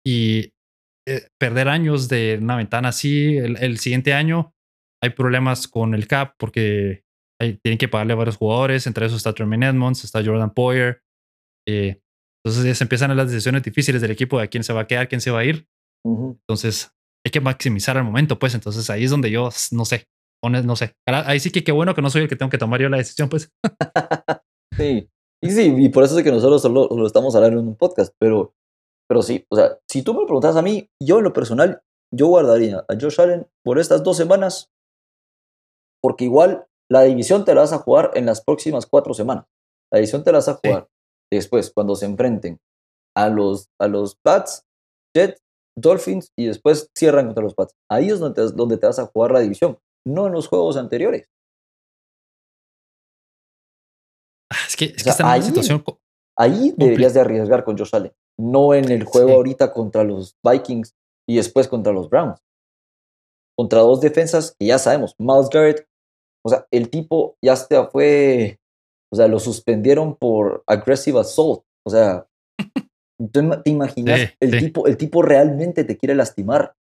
y 0.06 0.52
eh, 1.06 1.28
perder 1.38 1.68
años 1.68 2.08
de 2.08 2.38
una 2.40 2.56
ventana 2.56 2.88
así, 2.88 3.36
el, 3.36 3.78
siguiente 3.78 4.14
año 4.14 4.54
hay 5.02 5.10
problemas 5.10 5.66
con 5.68 5.94
el 5.94 6.06
cap 6.06 6.34
porque 6.38 7.04
hay, 7.40 7.58
tienen 7.58 7.78
que 7.78 7.88
pagarle 7.88 8.12
a 8.12 8.16
varios 8.16 8.36
jugadores, 8.36 8.86
entre 8.86 9.06
esos 9.06 9.18
está 9.18 9.32
Tremaine 9.32 9.66
Edmonds, 9.66 10.04
está 10.04 10.24
Jordan 10.24 10.52
Poyer, 10.52 11.02
eh, 11.66 12.00
entonces 12.44 12.64
ya 12.64 12.74
se 12.74 12.84
empiezan 12.84 13.14
las 13.16 13.30
decisiones 13.30 13.62
difíciles 13.62 14.00
del 14.00 14.10
equipo 14.10 14.40
de 14.40 14.48
quién 14.48 14.64
se 14.64 14.72
va 14.72 14.82
a 14.82 14.86
quedar, 14.86 15.08
quién 15.08 15.20
se 15.20 15.30
va 15.30 15.40
a 15.40 15.44
ir. 15.44 15.68
Entonces, 16.04 16.94
hay 17.24 17.30
que 17.30 17.40
maximizar 17.40 17.96
el 17.96 18.04
momento, 18.04 18.38
pues 18.38 18.54
entonces 18.54 18.88
ahí 18.90 19.04
es 19.04 19.10
donde 19.10 19.30
yo 19.30 19.50
no 19.72 19.84
sé, 19.84 20.06
no 20.42 20.76
sé. 20.76 20.96
Ahí 21.06 21.40
sí 21.40 21.50
que 21.50 21.64
qué 21.64 21.72
bueno 21.72 21.94
que 21.94 22.02
no 22.02 22.10
soy 22.10 22.22
el 22.22 22.28
que 22.28 22.36
tengo 22.36 22.50
que 22.50 22.58
tomar 22.58 22.80
yo 22.80 22.88
la 22.88 22.96
decisión, 22.96 23.28
pues. 23.28 23.52
sí, 24.76 25.08
y 25.42 25.50
sí, 25.50 25.74
y 25.78 25.88
por 25.90 26.04
eso 26.04 26.18
es 26.18 26.24
que 26.24 26.30
nosotros 26.30 26.62
solo 26.62 26.88
lo 26.90 27.06
estamos 27.06 27.34
hablando 27.34 27.60
en 27.60 27.68
un 27.68 27.76
podcast, 27.76 28.14
pero, 28.18 28.54
pero 29.08 29.22
sí, 29.22 29.44
o 29.50 29.56
sea, 29.56 29.78
si 29.88 30.02
tú 30.02 30.14
me 30.14 30.24
preguntas 30.24 30.56
a 30.56 30.62
mí, 30.62 30.88
yo 31.02 31.18
en 31.18 31.24
lo 31.24 31.32
personal, 31.32 31.82
yo 32.12 32.26
guardaría 32.26 32.78
a 32.88 32.94
Josh 33.00 33.20
Allen 33.20 33.46
por 33.64 33.78
estas 33.78 34.02
dos 34.02 34.16
semanas, 34.16 34.70
porque 36.02 36.24
igual 36.24 36.66
la 36.90 37.02
división 37.02 37.44
te 37.44 37.54
la 37.54 37.60
vas 37.60 37.72
a 37.72 37.78
jugar 37.78 38.10
en 38.14 38.26
las 38.26 38.42
próximas 38.42 38.86
cuatro 38.86 39.14
semanas. 39.14 39.44
La 39.92 39.98
división 39.98 40.24
te 40.24 40.32
la 40.32 40.38
vas 40.38 40.48
a 40.48 40.54
jugar 40.54 40.88
después, 41.30 41.70
cuando 41.72 41.94
se 41.94 42.06
enfrenten 42.06 42.58
a 43.16 43.28
los, 43.28 43.68
a 43.78 43.86
los 43.86 44.16
Pats, 44.16 44.64
Jets 45.14 45.40
Dolphins 45.76 46.32
y 46.36 46.46
después 46.46 46.90
cierran 46.96 47.26
contra 47.26 47.44
los 47.44 47.54
Pats. 47.54 47.74
Ahí 47.90 48.08
es 48.08 48.20
donde 48.20 48.42
te, 48.42 48.52
donde 48.54 48.76
te 48.76 48.86
vas 48.86 48.98
a 48.98 49.06
jugar 49.06 49.32
la 49.32 49.40
división, 49.40 49.78
no 50.06 50.26
en 50.26 50.32
los 50.32 50.48
juegos 50.48 50.76
anteriores. 50.76 51.26
Ah, 54.52 54.66
es 54.66 54.76
que, 54.76 54.86
es 54.86 55.04
que 55.04 55.10
ahí, 55.22 55.42
situación. 55.42 55.84
Ahí 56.36 56.74
deberías 56.76 57.14
de 57.14 57.20
arriesgar 57.20 57.64
con 57.64 57.78
Josh 57.78 57.94
Allen, 57.94 58.12
no 58.38 58.74
en 58.74 58.90
el 58.90 59.04
juego 59.04 59.32
ahorita 59.32 59.72
contra 59.72 60.04
los 60.04 60.36
Vikings 60.42 60.94
y 61.28 61.36
después 61.36 61.68
contra 61.68 61.92
los 61.92 62.08
Browns. 62.08 62.40
Contra 63.56 63.80
dos 63.80 64.00
defensas 64.00 64.56
que 64.58 64.66
ya 64.66 64.78
sabemos, 64.78 65.14
Miles 65.18 65.50
Garrett, 65.50 65.86
o 66.44 66.48
sea, 66.48 66.66
el 66.70 66.88
tipo 66.88 67.36
ya 67.42 67.56
fue, 67.90 68.58
o 69.12 69.16
sea, 69.16 69.28
lo 69.28 69.38
suspendieron 69.38 70.16
por 70.16 70.64
aggressive 70.66 71.20
assault, 71.20 71.62
o 71.86 71.90
sea, 71.90 72.26
¿Te 73.28 73.70
imaginas? 73.70 74.34
el, 74.40 74.58
Tipo, 74.58 74.86
el 74.86 74.96
tipo 74.96 75.22
realmente 75.22 75.84
te 75.84 75.96
quiere 75.98 76.14
lastimar. 76.14 76.74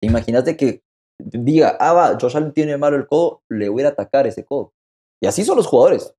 ¿Te 0.00 0.08
imaginas 0.08 0.44
de 0.44 0.56
que 0.56 0.82
diga, 1.18 1.76
ah, 1.80 1.92
va, 1.92 2.18
Josh 2.20 2.36
Allen 2.36 2.52
tiene 2.52 2.76
malo 2.76 2.96
el 2.96 3.06
codo, 3.06 3.42
le 3.50 3.68
voy 3.68 3.82
a 3.82 3.88
atacar 3.88 4.26
ese 4.26 4.44
codo? 4.44 4.72
Y 5.22 5.26
así 5.26 5.44
son 5.44 5.56
los 5.56 5.66
jugadores. 5.66 6.14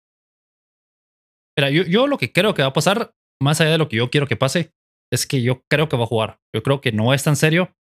Mira, 1.58 1.70
yo, 1.70 1.84
yo 1.84 2.08
lo 2.08 2.18
que 2.18 2.32
creo 2.32 2.54
que 2.54 2.62
va 2.62 2.70
a 2.70 2.74
pasar, 2.74 3.14
más 3.42 3.60
allá 3.62 3.72
de 3.72 3.78
lo 3.78 3.90
que 3.90 3.98
yo 3.98 4.10
quiero 4.10 4.28
que 4.28 4.38
pase, 4.38 4.74
es 5.12 5.26
que 5.26 5.42
yo 5.42 5.64
creo 5.70 5.90
que 5.90 5.98
va 5.98 6.04
a 6.04 6.08
jugar. 6.08 6.40
Yo 6.54 6.64
creo 6.64 6.82
que 6.82 6.92
no 6.92 7.14
es 7.14 7.24
tan 7.24 7.36
serio. 7.36 7.74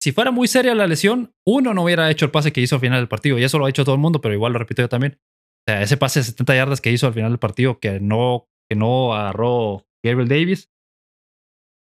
Si 0.00 0.12
fuera 0.12 0.30
muy 0.30 0.46
seria 0.46 0.74
la 0.74 0.86
lesión, 0.86 1.34
uno 1.46 1.74
no 1.74 1.84
hubiera 1.84 2.10
hecho 2.10 2.26
el 2.26 2.30
pase 2.30 2.52
que 2.52 2.60
hizo 2.60 2.76
al 2.76 2.80
final 2.80 3.00
del 3.00 3.08
partido. 3.08 3.38
Y 3.38 3.44
eso 3.44 3.58
lo 3.58 3.66
ha 3.66 3.70
hecho 3.70 3.84
todo 3.84 3.94
el 3.94 4.00
mundo, 4.00 4.20
pero 4.20 4.34
igual 4.34 4.52
lo 4.52 4.58
repito 4.58 4.82
yo 4.82 4.88
también. 4.88 5.18
O 5.66 5.72
sea, 5.72 5.82
ese 5.82 5.96
pase 5.96 6.20
de 6.20 6.24
70 6.24 6.54
yardas 6.54 6.80
que 6.80 6.92
hizo 6.92 7.06
al 7.06 7.14
final 7.14 7.32
del 7.32 7.38
partido, 7.38 7.80
que 7.80 7.98
no, 7.98 8.48
que 8.70 8.76
no 8.76 9.14
agarró 9.14 9.86
Gabriel 10.04 10.28
Davis, 10.28 10.70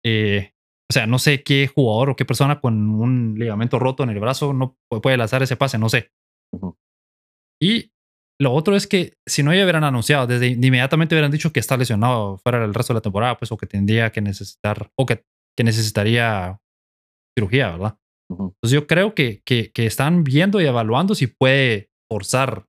eh, 0.05 0.55
o 0.91 0.93
sea, 0.93 1.07
no 1.07 1.19
sé 1.19 1.43
qué 1.43 1.67
jugador 1.67 2.11
o 2.11 2.17
qué 2.17 2.25
persona 2.25 2.61
con 2.61 2.91
un 2.91 3.37
ligamento 3.39 3.79
roto 3.79 4.03
en 4.03 4.11
el 4.11 4.21
brazo 4.21 4.53
no 4.53 4.77
puede 4.89 5.17
lanzar 5.17 5.43
ese 5.43 5.57
pase, 5.57 5.79
no 5.79 5.89
sé. 5.89 6.11
Y 7.61 7.93
lo 8.41 8.53
otro 8.53 8.77
es 8.77 8.87
que 8.87 9.15
si 9.27 9.43
no 9.43 9.55
ya 9.55 9.63
hubieran 9.63 9.85
anunciado, 9.85 10.27
desde 10.27 10.49
inmediatamente 10.49 11.15
hubieran 11.15 11.31
dicho 11.31 11.53
que 11.53 11.61
está 11.61 11.77
lesionado 11.77 12.39
fuera 12.39 12.61
del 12.61 12.75
resto 12.75 12.93
de 12.93 12.99
la 12.99 13.03
temporada, 13.03 13.39
pues 13.39 13.51
o 13.51 13.57
que 13.57 13.67
tendría 13.67 14.11
que 14.13 14.21
necesitar 14.21 14.91
o 14.99 15.07
que, 15.07 15.25
que 15.57 15.65
necesitaría 15.65 16.61
cirugía, 17.37 17.71
¿verdad? 17.71 17.99
Entonces 18.31 18.71
yo 18.71 18.87
creo 18.87 19.15
que, 19.15 19.43
que, 19.45 19.71
que, 19.73 19.87
están 19.87 20.25
viendo 20.25 20.61
y 20.61 20.67
evaluando 20.67 21.15
si 21.15 21.27
puede 21.27 21.91
forzar 22.11 22.67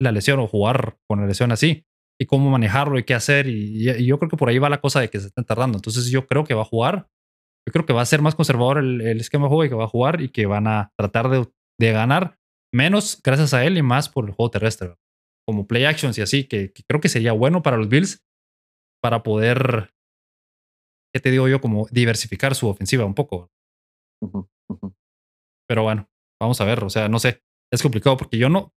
la 0.00 0.12
lesión 0.12 0.38
o 0.40 0.46
jugar 0.46 0.98
con 1.08 1.20
la 1.20 1.26
lesión 1.26 1.52
así 1.52 1.84
y 2.22 2.26
cómo 2.26 2.50
manejarlo 2.50 2.98
y 3.00 3.02
qué 3.02 3.14
hacer. 3.14 3.48
Y, 3.48 4.06
yo 4.06 4.18
creo 4.18 4.30
que 4.30 4.36
por 4.36 4.48
ahí 4.48 4.58
va 4.58 4.70
la 4.70 4.80
cosa 4.80 5.00
de 5.00 5.10
que 5.10 5.18
se 5.18 5.26
están 5.26 5.44
tardando. 5.44 5.76
Entonces 5.76 6.08
yo 6.08 6.26
creo 6.26 6.44
que 6.44 6.54
va 6.54 6.62
a 6.62 6.66
jugar. 6.66 7.08
Yo 7.66 7.72
creo 7.72 7.84
que 7.84 7.92
va 7.92 8.02
a 8.02 8.06
ser 8.06 8.22
más 8.22 8.36
conservador 8.36 8.78
el, 8.78 9.20
esquema 9.20 9.44
de 9.44 9.48
juego 9.48 9.64
y 9.64 9.68
que 9.68 9.74
va 9.74 9.84
a 9.84 9.88
jugar 9.88 10.20
y 10.20 10.28
que 10.28 10.46
van 10.46 10.68
a 10.68 10.92
tratar 10.96 11.28
de, 11.28 11.48
de, 11.80 11.92
ganar 11.92 12.38
menos 12.72 13.20
gracias 13.22 13.54
a 13.54 13.64
él 13.64 13.76
y 13.76 13.82
más 13.82 14.08
por 14.08 14.26
el 14.26 14.32
juego 14.32 14.50
terrestre. 14.50 14.94
Como 15.46 15.66
play 15.66 15.84
actions 15.84 16.16
y 16.18 16.22
así, 16.22 16.44
que, 16.44 16.72
creo 16.88 17.00
que 17.00 17.08
sería 17.08 17.32
bueno 17.32 17.62
para 17.62 17.76
los 17.76 17.88
Bills 17.88 18.24
para 19.02 19.24
poder, 19.24 19.92
¿qué 21.12 21.20
te 21.20 21.32
digo 21.32 21.48
yo? 21.48 21.60
Como 21.60 21.88
diversificar 21.90 22.54
su 22.54 22.68
ofensiva 22.68 23.04
un 23.04 23.14
poco. 23.14 23.50
Pero 25.68 25.82
bueno, 25.82 26.08
vamos 26.40 26.60
a 26.60 26.64
ver. 26.64 26.84
O 26.84 26.90
sea, 26.90 27.08
no 27.08 27.18
sé. 27.18 27.42
Es 27.72 27.82
complicado 27.82 28.16
porque 28.16 28.38
yo 28.38 28.48
no, 28.48 28.72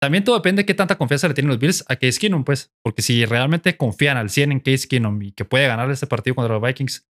también 0.00 0.24
todo 0.24 0.36
depende 0.36 0.62
de 0.62 0.66
qué 0.66 0.74
tanta 0.74 0.96
confianza 0.96 1.28
le 1.28 1.34
tienen 1.34 1.48
los 1.48 1.58
Bills 1.58 1.84
a 1.88 1.96
Case 1.96 2.20
Keenum, 2.20 2.44
pues. 2.44 2.72
Porque 2.84 3.02
si 3.02 3.24
realmente 3.24 3.76
confían 3.76 4.16
al 4.16 4.30
100 4.30 4.52
en 4.52 4.60
Case 4.60 4.86
Keenum 4.86 5.20
y 5.22 5.32
que 5.32 5.44
puede 5.44 5.66
ganar 5.66 5.90
este 5.90 6.06
partido 6.06 6.36
contra 6.36 6.54
los 6.54 6.62
Vikings, 6.62 7.08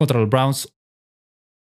contra 0.00 0.20
los 0.20 0.28
Browns 0.28 0.74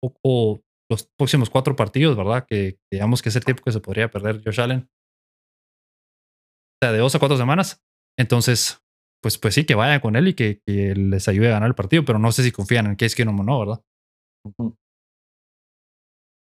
o, 0.03 0.61
los 0.91 1.09
próximos 1.19 1.49
cuatro 1.49 1.75
partidos, 1.75 2.17
¿verdad? 2.17 2.45
Que 2.47 2.79
digamos 2.93 3.23
que 3.23 3.31
es 3.31 3.37
el 3.37 3.45
tiempo 3.45 3.63
que 3.63 3.73
se 3.73 3.81
podría 3.81 4.11
perder 4.11 4.43
Josh 4.45 4.61
Allen. 4.61 4.81
O 4.81 6.85
sea, 6.85 6.93
de 6.93 6.99
dos 6.99 7.15
a 7.15 7.19
cuatro 7.19 7.39
semanas. 7.39 7.83
Entonces, 8.19 8.83
pues, 9.23 9.39
pues 9.39 9.55
sí, 9.55 9.65
que 9.65 9.75
vayan 9.75 10.01
con 10.01 10.17
él 10.17 10.29
y 10.29 10.35
que, 10.35 10.61
les 10.67 11.29
ayude 11.29 11.49
a 11.49 11.53
ganar 11.53 11.69
el 11.69 11.75
partido, 11.75 12.05
pero 12.05 12.19
no 12.19 12.31
sé 12.31 12.43
si 12.43 12.53
confían 12.53 12.87
en 12.87 12.97
Case 12.97 13.17
Keenum 13.17 13.41
o 13.41 13.43
no, 13.43 13.61
¿verdad? 13.61 13.83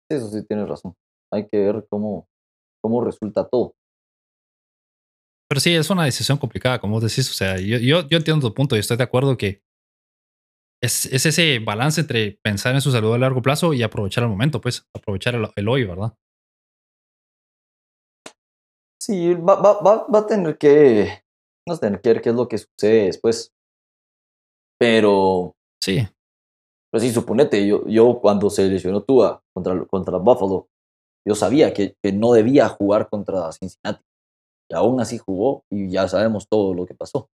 Eso 0.09 0.27
sí 0.29 0.43
tienes 0.47 0.67
razón. 0.67 0.95
Hay 1.31 1.47
que 1.47 1.59
ver 1.59 1.85
cómo, 1.87 2.27
cómo 2.81 3.03
resulta 3.03 3.47
todo. 3.47 3.75
Pero 5.51 5.59
sí, 5.59 5.75
es 5.75 5.89
una 5.89 6.05
decisión 6.05 6.37
complicada, 6.37 6.79
como 6.79 6.93
vos 6.93 7.03
decís. 7.03 7.29
O 7.29 7.33
sea, 7.33 7.57
yo, 7.57 7.77
yo, 7.77 8.07
yo 8.07 8.17
entiendo 8.17 8.47
tu 8.47 8.53
punto 8.53 8.77
y 8.77 8.79
estoy 8.79 8.95
de 8.95 9.03
acuerdo 9.03 9.35
que 9.35 9.61
es, 10.81 11.07
es, 11.07 11.25
ese 11.25 11.59
balance 11.59 11.99
entre 11.99 12.39
pensar 12.41 12.73
en 12.73 12.79
su 12.79 12.89
salud 12.89 13.13
a 13.13 13.17
largo 13.17 13.41
plazo 13.41 13.73
y 13.73 13.83
aprovechar 13.83 14.23
el 14.23 14.29
momento, 14.29 14.61
pues, 14.61 14.87
aprovechar 14.95 15.35
el, 15.35 15.49
el 15.53 15.67
hoy, 15.67 15.83
¿verdad? 15.83 16.13
Sí, 18.97 19.33
va, 19.33 19.55
va, 19.55 19.81
va, 19.81 20.07
va 20.07 20.19
a 20.19 20.25
tener 20.25 20.57
que, 20.57 21.21
no 21.67 21.77
tener 21.77 21.99
que 21.99 22.13
ver 22.13 22.21
qué 22.21 22.29
es 22.29 22.35
lo 22.35 22.47
que 22.47 22.57
sucede 22.57 23.07
después. 23.07 23.51
Pero, 24.79 25.57
sí. 25.83 26.07
Pero 26.89 27.01
sí, 27.03 27.11
suponete, 27.11 27.67
yo, 27.67 27.85
yo 27.89 28.21
cuando 28.21 28.49
se 28.49 28.69
lesionó 28.69 29.03
Tua 29.03 29.43
contra, 29.53 29.83
contra 29.83 30.17
Buffalo, 30.17 30.69
yo 31.27 31.35
sabía 31.35 31.73
que, 31.73 31.97
que 32.01 32.13
no 32.13 32.31
debía 32.31 32.69
jugar 32.69 33.09
contra 33.09 33.51
Cincinnati. 33.51 34.01
Y 34.71 34.73
aún 34.73 35.01
así 35.01 35.17
jugó 35.17 35.65
y 35.69 35.89
ya 35.89 36.07
sabemos 36.07 36.47
todo 36.47 36.73
lo 36.73 36.85
que 36.85 36.95
pasó. 36.95 37.29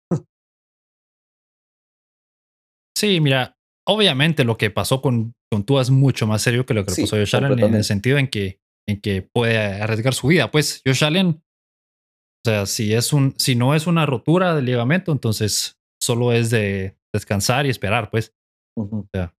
Sí, 2.95 3.19
mira, 3.19 3.57
obviamente 3.87 4.43
lo 4.43 4.55
que 4.55 4.69
pasó 4.69 5.01
con, 5.01 5.33
con 5.51 5.63
Tua 5.65 5.81
es 5.81 5.89
mucho 5.89 6.27
más 6.27 6.43
serio 6.43 6.65
que 6.65 6.75
lo 6.75 6.85
que 6.85 6.91
le 6.91 7.01
pasó 7.01 7.15
a 7.15 7.19
Josh 7.19 7.35
Allen 7.35 7.59
en 7.59 7.73
el 7.73 7.83
sentido 7.83 8.19
en 8.19 8.27
que, 8.27 8.59
en 8.87 9.01
que 9.01 9.27
puede 9.33 9.57
arriesgar 9.57 10.13
su 10.13 10.27
vida. 10.27 10.51
Pues 10.51 10.81
Josh 10.85 11.03
Allen, 11.03 11.43
o 12.45 12.49
sea, 12.49 12.65
si, 12.67 12.93
es 12.93 13.11
un, 13.13 13.33
si 13.37 13.55
no 13.55 13.73
es 13.73 13.87
una 13.87 14.05
rotura 14.05 14.55
del 14.55 14.65
ligamento, 14.65 15.11
entonces 15.11 15.79
solo 15.99 16.31
es 16.31 16.51
de 16.51 16.97
descansar 17.11 17.65
y 17.65 17.69
esperar, 17.69 18.11
pues. 18.11 18.33
O 18.77 19.07
sea, 19.11 19.33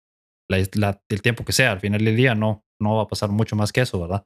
el 0.49 1.21
tiempo 1.21 1.45
que 1.45 1.53
sea, 1.53 1.71
al 1.71 1.79
final 1.79 2.03
del 2.03 2.15
día 2.15 2.33
no, 2.33 2.65
no 2.81 2.95
va 2.95 3.03
a 3.03 3.07
pasar 3.07 3.29
mucho 3.29 3.55
más 3.55 3.71
que 3.71 3.81
eso, 3.81 4.01
¿verdad? 4.01 4.25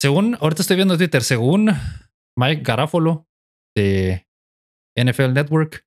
Según, 0.00 0.36
ahorita 0.40 0.62
estoy 0.62 0.76
viendo 0.76 0.96
Twitter, 0.96 1.22
según 1.22 1.70
Mike 2.38 2.62
Garafolo 2.62 3.26
de 3.76 4.26
NFL 4.96 5.32
Network, 5.32 5.86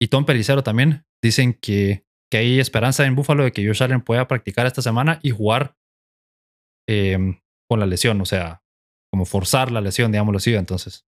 y 0.00 0.08
Tom 0.08 0.24
Pelicero 0.24 0.62
también 0.62 1.06
dicen 1.22 1.54
que, 1.54 2.04
que 2.30 2.38
hay 2.38 2.60
esperanza 2.60 3.06
en 3.06 3.14
Buffalo 3.14 3.44
de 3.44 3.52
que 3.52 3.66
Josh 3.66 3.82
Allen 3.82 4.02
pueda 4.02 4.28
practicar 4.28 4.66
esta 4.66 4.82
semana 4.82 5.18
y 5.22 5.30
jugar 5.30 5.76
em, 6.88 7.40
con 7.68 7.80
la 7.80 7.86
lesión, 7.86 8.20
o 8.20 8.26
sea, 8.26 8.62
como 9.10 9.24
forzar 9.24 9.70
la 9.70 9.80
lesión, 9.80 10.12
digámoslo 10.12 10.38
así. 10.38 10.54
Entonces, 10.54 11.06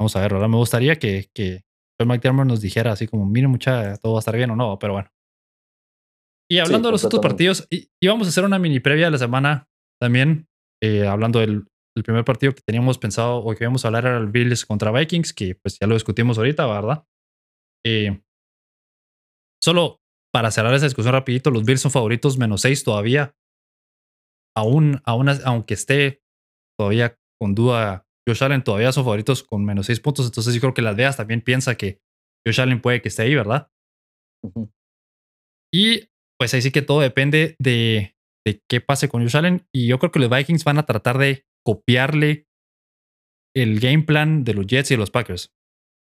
vamos 0.00 0.16
a 0.16 0.20
ver. 0.20 0.34
Ahora 0.34 0.48
me 0.48 0.56
gustaría 0.56 0.96
que, 0.96 1.30
que 1.32 1.62
Mike 2.04 2.32
nos 2.32 2.60
dijera 2.60 2.92
así 2.92 3.06
como, 3.06 3.26
miren, 3.26 3.50
mucha, 3.50 3.96
todo 3.98 4.14
va 4.14 4.18
a 4.18 4.20
estar 4.20 4.36
bien 4.36 4.50
o 4.50 4.56
no, 4.56 4.78
pero 4.78 4.94
bueno. 4.94 5.10
Y 6.50 6.58
hablando 6.58 6.88
de 6.88 6.92
los 6.92 7.04
otros 7.04 7.22
partidos, 7.22 7.68
íbamos 8.02 8.26
a 8.26 8.30
hacer 8.30 8.44
una 8.44 8.58
mini 8.58 8.80
previa 8.80 9.06
de 9.06 9.12
la 9.12 9.18
semana 9.18 9.68
también, 10.00 10.48
eh, 10.82 11.06
hablando 11.06 11.40
del, 11.40 11.66
primer 12.02 12.24
partido 12.24 12.52
que 12.52 12.62
teníamos 12.62 12.98
pensado 12.98 13.38
o 13.38 13.54
que 13.54 13.64
íbamos 13.64 13.84
a 13.84 13.88
hablar 13.88 14.06
era 14.06 14.18
el 14.18 14.28
Bills 14.28 14.66
contra 14.66 14.90
Vikings, 14.90 15.32
que 15.32 15.54
pues 15.54 15.78
ya 15.78 15.86
lo 15.86 15.94
discutimos 15.94 16.38
ahorita, 16.38 16.66
¿verdad? 16.66 17.06
Eh, 17.86 18.20
solo 19.62 20.00
para 20.32 20.50
cerrar 20.50 20.74
esa 20.74 20.86
discusión 20.86 21.14
rapidito, 21.14 21.50
los 21.50 21.64
Bills 21.64 21.80
son 21.80 21.92
favoritos 21.92 22.36
menos 22.38 22.62
6 22.62 22.82
todavía. 22.82 23.36
Aún, 24.56 25.00
aún, 25.04 25.28
aunque 25.44 25.74
esté 25.74 26.22
todavía 26.76 27.16
con 27.40 27.54
duda 27.54 28.06
Josh 28.26 28.42
Allen, 28.42 28.64
todavía 28.64 28.90
son 28.90 29.04
favoritos 29.04 29.44
con 29.44 29.64
menos 29.64 29.86
6 29.86 30.00
puntos. 30.00 30.26
Entonces 30.26 30.54
yo 30.54 30.60
creo 30.60 30.74
que 30.74 30.82
las 30.82 30.96
Vegas 30.96 31.16
también 31.16 31.40
piensa 31.40 31.76
que 31.76 32.00
Josh 32.44 32.60
Allen 32.60 32.80
puede 32.80 33.00
que 33.00 33.08
esté 33.08 33.22
ahí, 33.22 33.34
¿verdad? 33.34 33.70
Y 35.72 36.08
pues 36.38 36.52
ahí 36.54 36.62
sí 36.62 36.72
que 36.72 36.82
todo 36.82 37.00
depende 37.00 37.56
de, 37.60 38.16
de 38.44 38.62
qué 38.68 38.80
pase 38.80 39.08
con 39.08 39.22
Josh 39.22 39.36
Allen. 39.36 39.66
Y 39.72 39.86
yo 39.86 39.98
creo 39.98 40.10
que 40.10 40.18
los 40.18 40.30
Vikings 40.30 40.64
van 40.64 40.78
a 40.78 40.86
tratar 40.86 41.18
de 41.18 41.46
copiarle 41.64 42.46
el 43.56 43.80
game 43.80 44.02
plan 44.02 44.44
de 44.44 44.54
los 44.54 44.66
Jets 44.66 44.90
y 44.90 44.96
los 44.96 45.10
Packers. 45.10 45.52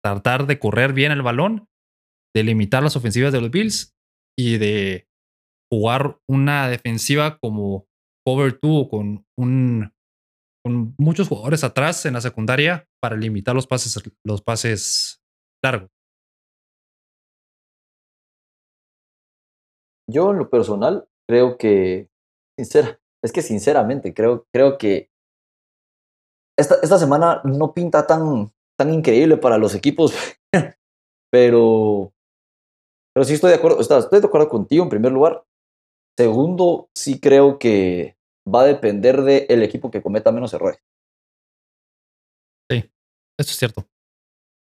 Tratar 0.03 0.47
de 0.47 0.59
correr 0.59 0.93
bien 0.93 1.11
el 1.11 1.21
balón 1.21 1.67
de 2.35 2.43
limitar 2.43 2.81
las 2.81 2.95
ofensivas 2.95 3.33
de 3.33 3.41
los 3.41 3.51
Bills 3.51 3.93
y 4.37 4.57
de 4.57 5.07
jugar 5.71 6.19
una 6.29 6.67
defensiva 6.69 7.37
como 7.39 7.87
cover 8.25 8.59
2 8.61 8.87
con 8.89 9.25
un 9.37 9.91
con 10.63 10.93
muchos 10.99 11.27
jugadores 11.27 11.63
atrás 11.63 12.05
en 12.05 12.13
la 12.13 12.21
secundaria 12.21 12.87
para 13.01 13.15
limitar 13.15 13.55
los 13.55 13.67
pases 13.67 14.01
los 14.23 14.41
pases 14.41 15.21
largos. 15.63 15.89
Yo 20.07 20.31
en 20.31 20.37
lo 20.37 20.49
personal 20.49 21.07
creo 21.27 21.57
que 21.57 22.09
sincera, 22.59 22.99
es 23.23 23.31
que 23.31 23.41
sinceramente 23.41 24.13
creo 24.13 24.45
creo 24.53 24.77
que 24.77 25.10
esta, 26.61 26.99
semana 26.99 27.41
no 27.43 27.73
pinta 27.73 28.07
tan 28.07 28.51
tan 28.77 28.93
increíble 28.93 29.37
para 29.37 29.57
los 29.57 29.75
equipos, 29.75 30.13
pero 31.31 32.13
pero 33.13 33.25
sí 33.25 33.33
estoy 33.33 33.49
de 33.49 33.57
acuerdo, 33.57 33.79
estoy 33.81 34.21
de 34.21 34.27
acuerdo 34.27 34.49
contigo 34.49 34.83
en 34.83 34.89
primer 34.89 35.11
lugar. 35.11 35.45
Segundo, 36.17 36.89
sí 36.95 37.19
creo 37.19 37.59
que 37.59 38.17
va 38.47 38.61
a 38.61 38.65
depender 38.65 39.21
del 39.21 39.63
equipo 39.63 39.91
que 39.91 40.01
cometa 40.01 40.31
menos 40.31 40.53
errores. 40.53 40.79
Sí, 42.69 42.89
esto 43.39 43.51
es 43.51 43.57
cierto. 43.57 43.87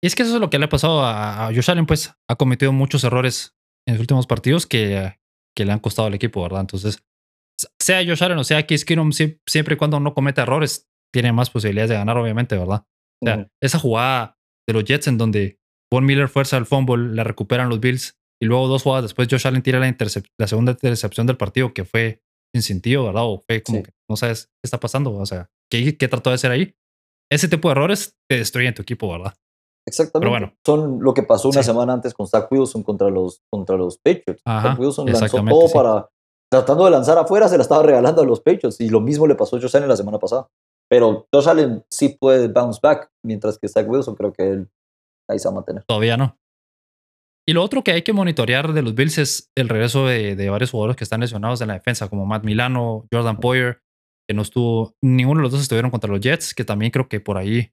Y 0.04 0.08
es 0.08 0.16
que 0.16 0.24
eso 0.24 0.36
es 0.36 0.42
lo 0.42 0.50
que 0.50 0.58
le 0.58 0.66
ha 0.66 0.70
pasado 0.70 1.02
a, 1.04 1.48
Josh 1.54 1.70
Allen, 1.70 1.86
pues 1.86 2.14
ha 2.28 2.36
cometido 2.36 2.72
muchos 2.72 3.04
errores 3.04 3.56
en 3.88 3.96
los 3.96 4.02
últimos 4.02 4.28
partidos 4.28 4.66
que, 4.66 5.20
que 5.56 5.66
le 5.66 5.72
han 5.72 5.80
costado 5.80 6.08
al 6.08 6.14
equipo, 6.14 6.42
¿verdad? 6.42 6.62
Entonces, 6.62 7.04
sea 7.80 8.04
Josh 8.04 8.24
Allen 8.24 8.38
o 8.38 8.44
sea 8.44 8.66
Case 8.66 8.86
Keenum, 8.86 9.12
siempre 9.12 9.76
y 9.76 9.78
cuando 9.78 10.00
no 10.00 10.14
cometa 10.14 10.42
errores, 10.42 10.90
tiene 11.14 11.32
más 11.32 11.50
posibilidades 11.50 11.90
de 11.90 11.96
ganar, 11.96 12.18
obviamente, 12.18 12.58
¿verdad? 12.58 12.86
O 13.24 13.28
sea, 13.28 13.48
esa 13.62 13.80
jugada 13.80 14.38
de 14.68 14.74
los 14.74 14.84
Jets 14.84 15.08
en 15.08 15.18
donde 15.18 15.60
Von 15.92 16.06
Miller 16.06 16.30
fuerza 16.30 16.58
el 16.58 16.66
fumble, 16.66 17.14
la 17.14 17.24
recuperan 17.24 17.70
los 17.70 17.80
Bills 17.80 18.18
y 18.42 18.46
luego 18.46 18.68
dos 18.68 18.84
jugadas 18.84 19.04
después 19.04 19.28
Josh 19.30 19.46
Allen 19.46 19.62
tira 19.62 19.80
la, 19.80 19.96
la 20.40 20.48
segunda 20.48 20.72
intercepción 20.72 21.28
del 21.28 21.38
partido 21.38 21.74
que 21.74 21.86
fue 21.86 22.22
sin 22.54 22.64
sentido, 22.64 23.06
¿verdad? 23.06 23.24
O 23.26 23.44
fue 23.48 23.62
como 23.62 23.84
que 23.84 23.92
no 24.10 24.16
sabes 24.16 24.46
qué 24.46 24.66
está 24.66 24.80
pasando, 24.80 25.14
o 25.14 25.26
sea, 25.26 25.50
¿qué, 25.70 25.98
qué 25.98 26.08
trató 26.08 26.32
de 26.32 26.36
hacer 26.36 26.52
ahí? 26.52 26.76
Ese 27.32 27.48
tipo 27.48 27.70
de 27.70 27.74
errores 27.74 28.18
te 28.30 28.38
destruyen 28.38 28.74
tu 28.74 28.82
equipo, 28.82 29.10
¿verdad? 29.10 29.34
Exactamente. 29.88 30.20
Pero 30.20 30.32
bueno, 30.32 30.54
Son 30.66 31.02
lo 31.02 31.14
que 31.14 31.24
pasó 31.24 31.50
una 31.50 31.64
semana 31.64 31.94
antes 31.94 32.14
con 32.14 32.28
Zach 32.28 32.52
Wilson 32.52 32.84
contra 32.84 33.10
los, 33.10 33.42
contra 33.50 33.78
los 33.78 33.98
Patriots. 33.98 34.42
Zach 34.46 34.78
Wilson 34.78 35.12
lanzó 35.12 35.44
todo 35.44 35.72
para, 35.72 36.10
tratando 36.52 36.86
de 36.86 36.92
lanzar 36.92 37.18
afuera, 37.18 37.48
se 37.48 37.58
la 37.58 37.64
estaba 37.64 37.84
regalando 37.84 38.22
a 38.22 38.26
los 38.26 38.42
Patriots 38.42 38.80
y 38.82 38.90
lo 38.90 39.00
mismo 39.00 39.28
le 39.28 39.36
pasó 39.36 39.56
a 39.56 39.62
Josh 39.62 39.76
Allen 39.78 39.90
la 39.90 39.98
semana 39.98 40.20
pasada. 40.20 40.48
Pero 40.92 41.26
Josh 41.34 41.48
Allen 41.48 41.86
sí 41.90 42.18
puede 42.20 42.50
bounce 42.50 42.82
back, 42.84 43.10
mientras 43.24 43.58
que 43.58 43.70
Zach 43.70 43.88
Wilson 43.88 44.14
creo 44.14 44.34
que 44.34 44.50
él 44.50 44.70
ahí 45.30 45.40
se 45.40 45.48
va 45.48 45.54
a 45.54 45.56
mantener. 45.56 45.86
Todavía 45.86 46.18
no. 46.18 46.38
Y 47.48 47.54
lo 47.54 47.64
otro 47.64 47.82
que 47.82 47.94
hay 47.94 48.02
que 48.02 48.12
monitorear 48.12 48.74
de 48.74 48.82
los 48.82 48.94
Bills 48.94 49.18
es 49.18 49.52
el 49.56 49.70
regreso 49.70 50.06
de, 50.08 50.50
varios 50.50 50.72
jugadores 50.72 50.98
que 50.98 51.06
están 51.06 51.22
lesionados 51.22 51.62
en 51.62 51.70
la 51.70 51.76
defensa, 51.76 52.10
como 52.10 52.26
Matt 52.26 52.44
Milano, 52.44 53.08
Jordan 53.12 53.38
Poyer, 53.38 53.82
que 54.28 54.36
no 54.36 54.42
estuvo, 54.42 54.94
ninguno 55.02 55.40
de 55.40 55.44
los 55.44 55.54
dos 55.54 55.62
estuvieron 55.62 55.92
contra 55.92 56.12
los 56.12 56.20
Jets, 56.20 56.54
que 56.54 56.66
también 56.66 56.92
creo 56.92 57.08
que 57.08 57.22
por 57.22 57.38
ahí, 57.38 57.72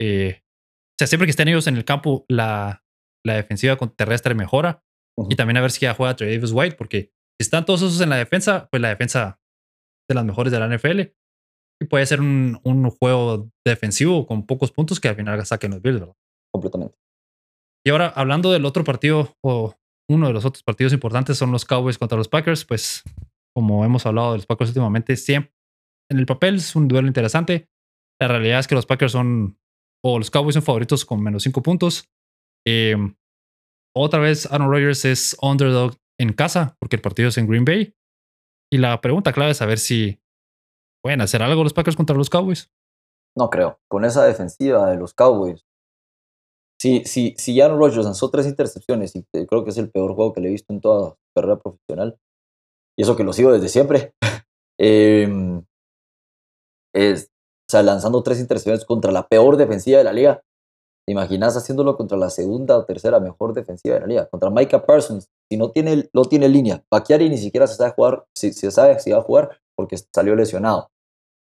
eh, 0.00 0.40
o 0.42 0.96
sea, 0.98 1.06
siempre 1.06 1.26
que 1.26 1.32
estén 1.32 1.48
ellos 1.48 1.66
en 1.66 1.76
el 1.76 1.84
campo, 1.84 2.24
la, 2.26 2.82
la 3.24 3.34
defensiva 3.34 3.76
terrestre 3.96 4.34
mejora. 4.34 4.82
Y 5.28 5.36
también 5.36 5.58
a 5.58 5.60
ver 5.60 5.72
si 5.72 5.80
ya 5.80 5.92
juega 5.92 6.14
Davis 6.14 6.52
White, 6.52 6.76
porque 6.76 7.12
si 7.38 7.44
están 7.44 7.66
todos 7.66 7.82
esos 7.82 8.00
en 8.00 8.08
la 8.08 8.16
defensa, 8.16 8.68
pues 8.70 8.80
la 8.80 8.88
defensa 8.88 9.38
de 10.08 10.14
las 10.14 10.24
mejores 10.24 10.50
de 10.50 10.58
la 10.58 10.74
NFL. 10.74 11.12
Y 11.82 11.86
puede 11.86 12.06
ser 12.06 12.20
un, 12.20 12.60
un 12.62 12.90
juego 12.90 13.50
defensivo 13.66 14.26
con 14.26 14.46
pocos 14.46 14.70
puntos 14.70 15.00
que 15.00 15.08
al 15.08 15.16
final 15.16 15.44
saquen 15.46 15.70
los 15.70 15.82
Bills, 15.82 16.00
¿verdad? 16.00 16.16
Completamente. 16.52 16.96
Y 17.86 17.90
ahora, 17.90 18.08
hablando 18.08 18.52
del 18.52 18.66
otro 18.66 18.84
partido, 18.84 19.36
o 19.42 19.74
uno 20.10 20.26
de 20.26 20.32
los 20.32 20.44
otros 20.44 20.62
partidos 20.62 20.92
importantes 20.92 21.38
son 21.38 21.52
los 21.52 21.64
Cowboys 21.64 21.96
contra 21.96 22.18
los 22.18 22.28
Packers, 22.28 22.64
pues 22.64 23.02
como 23.54 23.84
hemos 23.84 24.04
hablado 24.06 24.32
de 24.32 24.38
los 24.38 24.46
Packers 24.46 24.70
últimamente, 24.70 25.16
siempre 25.16 25.54
en 26.10 26.18
el 26.18 26.26
papel 26.26 26.56
es 26.56 26.74
un 26.74 26.88
duelo 26.88 27.08
interesante. 27.08 27.68
La 28.20 28.28
realidad 28.28 28.58
es 28.58 28.66
que 28.66 28.74
los 28.74 28.86
Packers 28.86 29.12
son, 29.12 29.58
o 30.04 30.18
los 30.18 30.30
Cowboys 30.30 30.54
son 30.54 30.62
favoritos 30.62 31.04
con 31.04 31.22
menos 31.22 31.44
cinco 31.44 31.62
puntos. 31.62 32.10
Em, 32.66 33.16
otra 33.96 34.20
vez 34.20 34.50
Aaron 34.50 34.70
Rodgers 34.70 35.04
es 35.04 35.36
underdog 35.40 35.96
en 36.18 36.32
casa, 36.32 36.76
porque 36.80 36.96
el 36.96 37.02
partido 37.02 37.28
es 37.28 37.38
en 37.38 37.46
Green 37.46 37.64
Bay. 37.64 37.94
Y 38.72 38.78
la 38.78 39.00
pregunta 39.00 39.32
clave 39.32 39.52
es 39.52 39.56
saber 39.56 39.78
si 39.78 40.20
pueden 41.02 41.20
hacer 41.20 41.42
algo 41.42 41.64
los 41.64 41.72
Packers 41.72 41.96
contra 41.96 42.16
los 42.16 42.30
Cowboys. 42.30 42.70
No 43.36 43.50
creo. 43.50 43.78
Con 43.88 44.04
esa 44.04 44.24
defensiva 44.24 44.90
de 44.90 44.96
los 44.96 45.14
Cowboys, 45.14 45.64
si, 46.80 47.04
si, 47.04 47.34
si 47.36 47.60
Aaron 47.60 47.78
Rodgers 47.78 48.04
lanzó 48.04 48.30
tres 48.30 48.46
intercepciones 48.46 49.14
y 49.14 49.24
creo 49.46 49.64
que 49.64 49.70
es 49.70 49.78
el 49.78 49.90
peor 49.90 50.14
juego 50.14 50.32
que 50.32 50.40
le 50.40 50.48
he 50.48 50.52
visto 50.52 50.72
en 50.72 50.80
toda 50.80 51.10
su 51.10 51.16
carrera 51.34 51.58
profesional, 51.58 52.18
y 52.98 53.02
eso 53.02 53.16
que 53.16 53.24
lo 53.24 53.32
sigo 53.32 53.52
desde 53.52 53.68
siempre, 53.68 54.14
em, 54.78 55.64
es, 56.94 57.26
o 57.26 57.70
sea, 57.70 57.82
lanzando 57.82 58.22
tres 58.22 58.40
intercepciones 58.40 58.84
contra 58.84 59.12
la 59.12 59.28
peor 59.28 59.56
defensiva 59.56 59.98
de 59.98 60.04
la 60.04 60.12
liga. 60.12 60.42
¿Te 61.06 61.12
imaginas 61.12 61.56
haciéndolo 61.56 61.96
contra 61.96 62.18
la 62.18 62.30
segunda 62.30 62.76
o 62.76 62.84
tercera 62.84 63.20
mejor 63.20 63.54
defensiva 63.54 63.94
de 63.94 64.00
la 64.00 64.06
liga? 64.06 64.28
Contra 64.28 64.50
Micah 64.50 64.84
Parsons, 64.84 65.28
si 65.50 65.56
no 65.56 65.70
tiene, 65.70 66.08
no 66.12 66.24
tiene 66.24 66.48
línea. 66.48 66.84
y 66.90 67.28
ni 67.28 67.38
siquiera 67.38 67.66
se 67.66 67.76
sabe 67.76 67.92
jugar, 67.92 68.26
si, 68.34 68.52
se 68.52 68.70
sabe 68.70 68.98
si 69.00 69.10
va 69.10 69.18
a 69.18 69.22
jugar 69.22 69.60
porque 69.80 69.96
salió 70.12 70.36
lesionado. 70.36 70.90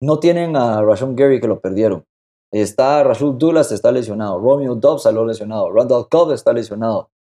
No 0.01 0.19
tienen 0.19 0.55
a 0.55 0.81
Rashon 0.81 1.15
Gary 1.15 1.39
que 1.39 1.47
lo 1.47 1.61
perdieron. 1.61 2.03
Está 2.51 3.03
Rashul 3.03 3.37
Dulas, 3.37 3.71
está 3.71 3.91
lesionado. 3.91 4.39
Romeo 4.39 4.75
Dobbs 4.75 5.03
salió 5.03 5.23
lesionado. 5.23 5.71
Randall 5.71 6.09
Cobb 6.09 6.33
está 6.33 6.51
lesionado. 6.51 7.11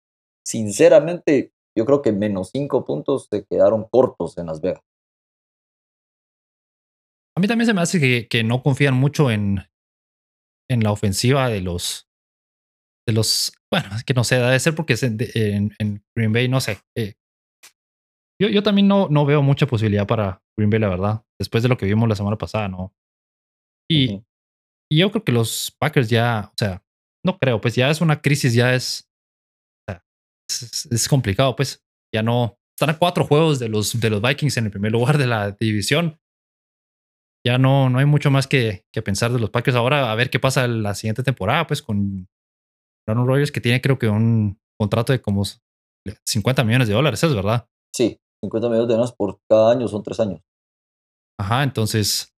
sinceramente, 0.45 1.53
yo 1.77 1.85
creo 1.87 2.03
que 2.03 2.13
menos 2.13 2.51
cinco 2.51 2.85
puntos 2.85 3.29
se 3.31 3.45
quedaron 3.45 3.85
cortos 3.85 4.37
en 4.39 4.47
Las 4.47 4.61
Vegas. 4.61 4.83
A 7.37 7.41
mí 7.41 7.47
también 7.47 7.67
se 7.67 7.75
me 7.75 7.83
hace 7.83 8.29
que, 8.29 8.45
no 8.45 8.63
confían 8.63 8.95
mucho 8.95 9.31
en, 9.31 9.61
en 10.71 10.83
la 10.83 10.93
ofensiva 10.93 11.49
de 11.49 11.61
los 11.61 12.09
de 13.07 13.13
los 13.13 13.53
bueno 13.71 13.89
es 13.97 14.05
que 14.05 14.15
no 14.15 14.23
sé 14.23 14.37
debe 14.37 14.61
ser 14.61 14.77
porque 14.77 14.93
es 14.93 15.03
en, 15.03 15.19
en, 15.79 16.05
Green 16.15 16.33
Bay 16.33 16.49
no 16.49 16.61
sé 16.61 16.79
eh, 16.97 17.15
yo, 18.41 18.49
yo 18.49 18.63
también 18.63 18.87
no, 18.87 19.09
no 19.09 19.27
veo 19.27 19.43
mucha 19.43 19.67
posibilidad 19.67 20.07
para 20.07 20.42
Green 20.57 20.71
Bay 20.71 20.81
la 20.81 20.89
verdad 20.89 21.25
después 21.39 21.63
de 21.63 21.69
lo 21.69 21.77
que 21.77 21.87
vimos 21.87 22.09
la 22.09 22.17
semana 22.17 22.37
pasada 22.39 22.69
no 22.69 22.95
y, 23.91 24.23
y 24.91 24.99
yo 24.99 25.11
creo 25.11 25.25
que 25.25 25.33
los 25.33 25.75
Packers 25.79 26.09
ya 26.09 26.51
o 26.51 26.55
sea 26.57 26.83
no 27.25 27.39
creo 27.39 27.61
pues 27.61 27.75
ya 27.75 27.91
es 27.91 28.01
una 28.01 28.21
crisis 28.21 28.55
ya 28.55 28.75
es 28.75 29.09
es, 30.49 30.87
es 30.87 31.09
complicado 31.09 31.57
pues 31.57 31.85
ya 32.15 32.23
no 32.23 32.59
están 32.83 32.97
a 32.97 32.99
cuatro 32.99 33.25
juegos 33.25 33.59
de 33.59 33.69
los 33.69 33.99
de 34.01 34.11
los 34.11 34.21
Vikings 34.21 34.57
en 34.57 34.65
el 34.67 34.71
primer 34.71 34.93
lugar 34.93 35.19
de 35.19 35.27
la 35.27 35.53
división. 35.53 36.19
Ya 37.45 37.59
no, 37.59 37.91
no 37.91 37.99
hay 37.99 38.07
mucho 38.07 38.31
más 38.31 38.47
que, 38.47 38.85
que, 38.93 39.03
pensar 39.03 39.33
de 39.33 39.41
los 39.41 39.51
Packers. 39.51 39.77
Ahora, 39.77 40.13
a 40.13 40.15
ver 40.15 40.31
qué 40.31 40.39
pasa 40.39 40.67
la 40.69 40.95
siguiente 40.95 41.25
temporada, 41.25 41.67
pues 41.67 41.83
con 41.83 42.29
Aaron 43.09 43.27
Rodgers, 43.27 43.51
que 43.51 43.61
tiene 43.61 43.81
creo 43.81 43.99
que 43.99 44.09
un 44.09 44.61
contrato 44.79 45.13
de 45.13 45.21
como 45.21 45.43
50 46.25 46.65
millones 46.65 46.87
de 46.87 46.95
dólares, 46.95 47.23
¿es 47.23 47.35
verdad? 47.35 47.69
Sí, 47.95 48.19
50 48.43 48.69
millones 48.69 48.89
de 48.89 48.95
dólares 48.95 49.15
por 49.17 49.39
cada 49.49 49.73
año, 49.73 49.89
son 49.89 50.03
tres 50.03 50.21
años. 50.21 50.41
Ajá, 51.39 51.63
entonces 51.63 52.33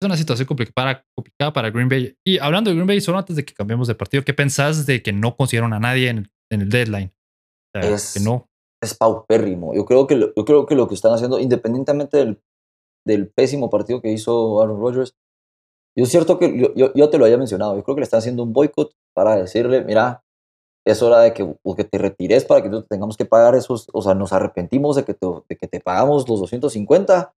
es 0.00 0.06
una 0.06 0.16
situación 0.16 0.46
complicada, 0.46 1.04
complicada 1.16 1.52
para 1.52 1.70
Green 1.70 1.88
Bay. 1.88 2.14
Y 2.24 2.38
hablando 2.38 2.70
de 2.70 2.76
Green 2.76 2.86
Bay, 2.86 3.00
solo 3.00 3.18
antes 3.18 3.36
de 3.36 3.44
que 3.44 3.54
cambiemos 3.54 3.88
de 3.88 3.94
partido, 3.94 4.24
¿qué 4.24 4.34
pensás 4.34 4.86
de 4.86 5.02
que 5.02 5.12
no 5.12 5.36
consiguieron 5.36 5.72
a 5.72 5.80
nadie 5.80 6.10
en, 6.10 6.30
en 6.50 6.60
el 6.60 6.68
deadline? 6.68 7.12
es, 7.74 8.14
que 8.14 8.20
no. 8.20 8.48
Es 8.82 8.94
paupérrimo. 8.94 9.74
Yo 9.74 9.84
creo, 9.84 10.06
que, 10.06 10.18
yo 10.18 10.44
creo 10.44 10.66
que 10.66 10.74
lo 10.74 10.88
que 10.88 10.94
están 10.94 11.12
haciendo, 11.12 11.38
independientemente 11.38 12.18
del 12.18 12.40
del 13.06 13.30
pésimo 13.30 13.70
partido 13.70 14.02
que 14.02 14.12
hizo 14.12 14.60
Aaron 14.60 14.80
Rodgers. 14.80 15.16
Yo 15.96 16.04
es 16.04 16.10
cierto 16.10 16.38
que 16.38 16.58
yo, 16.58 16.92
yo, 16.92 17.08
te 17.08 17.16
lo 17.16 17.24
había 17.24 17.38
mencionado, 17.38 17.76
yo 17.76 17.84
creo 17.84 17.94
que 17.94 18.00
le 18.00 18.04
están 18.04 18.18
haciendo 18.18 18.42
un 18.42 18.52
boicot 18.52 18.92
para 19.14 19.36
decirle, 19.36 19.82
mira, 19.82 20.24
es 20.86 21.02
hora 21.02 21.20
de 21.20 21.34
que, 21.34 21.44
te 21.84 21.98
retires 21.98 22.44
para 22.44 22.62
que 22.62 22.68
no 22.68 22.84
tengamos 22.84 23.16
que 23.16 23.24
pagar 23.24 23.56
esos, 23.56 23.88
o 23.92 24.02
sea, 24.02 24.14
nos 24.14 24.32
arrepentimos 24.32 24.94
de 24.94 25.04
que 25.04 25.14
te, 25.14 25.80
pagamos 25.80 26.28
los 26.28 26.40
250 26.40 27.34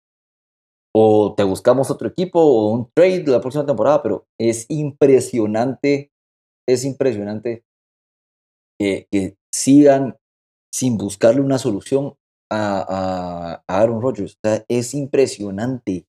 o 0.94 1.34
te 1.34 1.44
buscamos 1.44 1.90
otro 1.90 2.08
equipo 2.08 2.40
o 2.40 2.70
un 2.70 2.90
trade 2.94 3.24
la 3.26 3.40
próxima 3.40 3.64
temporada, 3.64 4.02
pero 4.02 4.26
es 4.38 4.66
impresionante, 4.68 6.12
es 6.68 6.84
impresionante 6.84 7.64
que, 8.78 9.08
que 9.10 9.36
sigan 9.52 10.18
sin 10.70 10.98
buscarle 10.98 11.40
una 11.40 11.58
solución 11.58 12.14
a, 12.50 13.62
Aaron 13.66 14.02
Rodgers. 14.02 14.34
O 14.34 14.38
sea, 14.46 14.64
es 14.68 14.92
impresionante, 14.92 16.06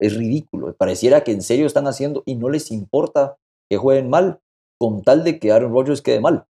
es 0.00 0.16
ridículo. 0.16 0.74
Pareciera 0.74 1.22
que 1.22 1.30
en 1.30 1.42
serio 1.42 1.66
están 1.66 1.86
haciendo 1.86 2.24
y 2.26 2.34
no 2.34 2.50
les 2.50 2.72
importa 2.72 3.36
que 3.70 3.76
jueguen 3.76 4.10
mal 4.10 4.40
con 4.76 5.02
tal 5.02 5.22
de 5.22 5.38
que 5.38 5.52
Aaron 5.52 5.72
Rodgers 5.72 6.02
quede 6.02 6.20
mal. 6.20 6.48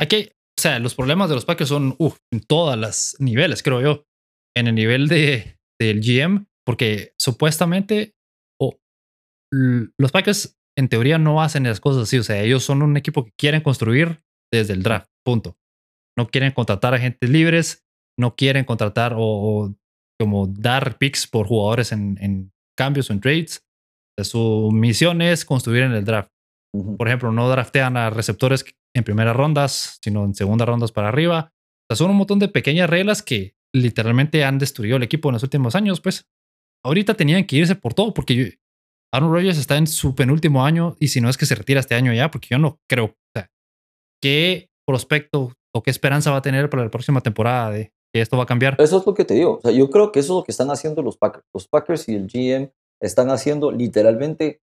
Aquí, 0.00 0.30
o 0.58 0.60
sea, 0.60 0.78
los 0.78 0.94
problemas 0.94 1.28
de 1.28 1.34
los 1.34 1.44
Packers 1.44 1.68
son 1.68 1.96
en 2.32 2.40
todas 2.40 2.78
las 2.78 3.16
niveles, 3.18 3.62
creo 3.62 3.80
yo. 3.80 4.04
En 4.56 4.66
el 4.66 4.74
nivel 4.74 5.08
de, 5.08 5.58
del 5.78 6.00
GM, 6.00 6.46
porque 6.64 7.12
supuestamente 7.18 8.14
los 9.98 10.12
Packers 10.12 10.58
en 10.76 10.88
teoría 10.88 11.18
no 11.18 11.42
hacen 11.42 11.64
las 11.64 11.80
cosas 11.80 12.04
así. 12.04 12.18
O 12.18 12.22
sea, 12.22 12.42
ellos 12.42 12.64
son 12.64 12.82
un 12.82 12.96
equipo 12.96 13.24
que 13.24 13.32
quieren 13.38 13.62
construir 13.62 14.22
desde 14.52 14.74
el 14.74 14.82
draft, 14.82 15.08
punto. 15.24 15.56
No 16.18 16.28
quieren 16.28 16.52
contratar 16.52 16.94
agentes 16.94 17.28
libres, 17.28 17.84
no 18.18 18.34
quieren 18.36 18.64
contratar 18.64 19.14
o, 19.16 19.74
como 20.18 20.46
dar 20.46 20.98
picks 20.98 21.26
por 21.26 21.46
jugadores 21.46 21.92
en, 21.92 22.52
cambios 22.76 23.10
o 23.10 23.12
en 23.12 23.20
trades. 23.20 23.66
Su 24.22 24.70
misión 24.72 25.20
es 25.22 25.44
construir 25.44 25.84
en 25.84 25.92
el 25.92 26.04
draft. 26.04 26.30
Por 26.96 27.08
ejemplo, 27.08 27.32
no 27.32 27.48
draftean 27.48 27.96
a 27.96 28.10
receptores 28.10 28.64
en 28.94 29.04
primeras 29.04 29.36
rondas, 29.36 29.98
sino 30.02 30.24
en 30.24 30.34
segundas 30.34 30.68
rondas 30.68 30.92
para 30.92 31.08
arriba. 31.08 31.52
O 31.88 31.94
sea, 31.94 31.96
son 31.96 32.10
un 32.10 32.16
montón 32.16 32.38
de 32.38 32.48
pequeñas 32.48 32.90
reglas 32.90 33.22
que 33.22 33.54
literalmente 33.74 34.44
han 34.44 34.58
destruido 34.58 34.96
el 34.96 35.02
equipo 35.02 35.28
en 35.28 35.34
los 35.34 35.42
últimos 35.42 35.74
años. 35.74 36.00
Pues 36.00 36.26
ahorita 36.84 37.14
tenían 37.14 37.44
que 37.44 37.56
irse 37.56 37.74
por 37.74 37.94
todo 37.94 38.14
porque 38.14 38.58
Aaron 39.12 39.32
Rodgers 39.32 39.58
está 39.58 39.76
en 39.76 39.86
su 39.86 40.14
penúltimo 40.14 40.64
año 40.64 40.96
y 40.98 41.08
si 41.08 41.20
no 41.20 41.28
es 41.28 41.36
que 41.36 41.46
se 41.46 41.54
retira 41.54 41.80
este 41.80 41.94
año 41.94 42.12
ya, 42.12 42.30
porque 42.30 42.48
yo 42.50 42.58
no 42.58 42.80
creo 42.88 43.16
¿qué 44.22 44.70
prospecto 44.86 45.52
o 45.74 45.82
qué 45.82 45.90
esperanza 45.90 46.30
va 46.30 46.38
a 46.38 46.42
tener 46.42 46.70
para 46.70 46.84
la 46.84 46.90
próxima 46.90 47.20
temporada 47.20 47.70
de 47.70 47.92
que 48.12 48.20
esto 48.20 48.36
va 48.36 48.44
a 48.44 48.46
cambiar? 48.46 48.76
Eso 48.80 48.98
es 48.98 49.06
lo 49.06 49.14
que 49.14 49.24
te 49.24 49.34
digo. 49.34 49.58
O 49.58 49.60
sea, 49.60 49.70
yo 49.72 49.90
creo 49.90 50.12
que 50.12 50.20
eso 50.20 50.32
es 50.32 50.36
lo 50.38 50.44
que 50.44 50.52
están 50.52 50.70
haciendo 50.70 51.02
los 51.02 51.16
Packers. 51.16 51.44
Los 51.52 51.68
Packers 51.68 52.08
y 52.08 52.14
el 52.14 52.26
GM 52.26 52.72
están 53.00 53.30
haciendo 53.30 53.70
literalmente 53.70 54.60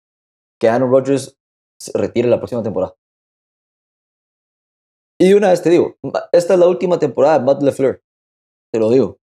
que 0.59 0.69
Aaron 0.69 0.91
Rodgers 0.91 1.37
retire 1.93 2.27
la 2.27 2.37
próxima 2.37 2.63
temporada. 2.63 2.95
Y 5.19 5.33
una 5.33 5.49
vez 5.49 5.61
te 5.61 5.69
digo, 5.69 5.97
esta 6.31 6.53
es 6.53 6.59
la 6.59 6.67
última 6.67 6.99
temporada 6.99 7.39
de 7.39 7.45
Matt 7.45 7.61
LeFleur. 7.61 8.03
Te 8.73 8.79
lo 8.79 8.89
digo. 8.89 9.19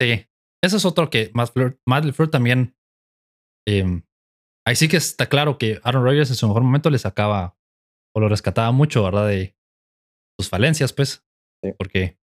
Sí, 0.00 0.26
eso 0.64 0.76
es 0.76 0.84
otro 0.84 1.10
que 1.10 1.30
Matt 1.34 1.48
LeFleur, 1.48 1.80
Matt 1.86 2.04
LeFleur 2.04 2.30
también. 2.30 2.76
Em, 3.66 4.02
ahí 4.66 4.76
sí 4.76 4.88
que 4.88 4.96
está 4.96 5.28
claro 5.28 5.58
que 5.58 5.80
Aaron 5.82 6.04
Rodgers 6.04 6.30
en 6.30 6.36
su 6.36 6.46
mejor 6.46 6.62
momento 6.62 6.88
le 6.88 6.98
sacaba 6.98 7.58
o 8.14 8.20
lo 8.20 8.28
rescataba 8.28 8.72
mucho, 8.72 9.02
¿verdad? 9.02 9.28
De 9.28 9.56
sus 10.38 10.48
falencias, 10.48 10.92
pues. 10.92 11.24
Porque. 11.76 12.18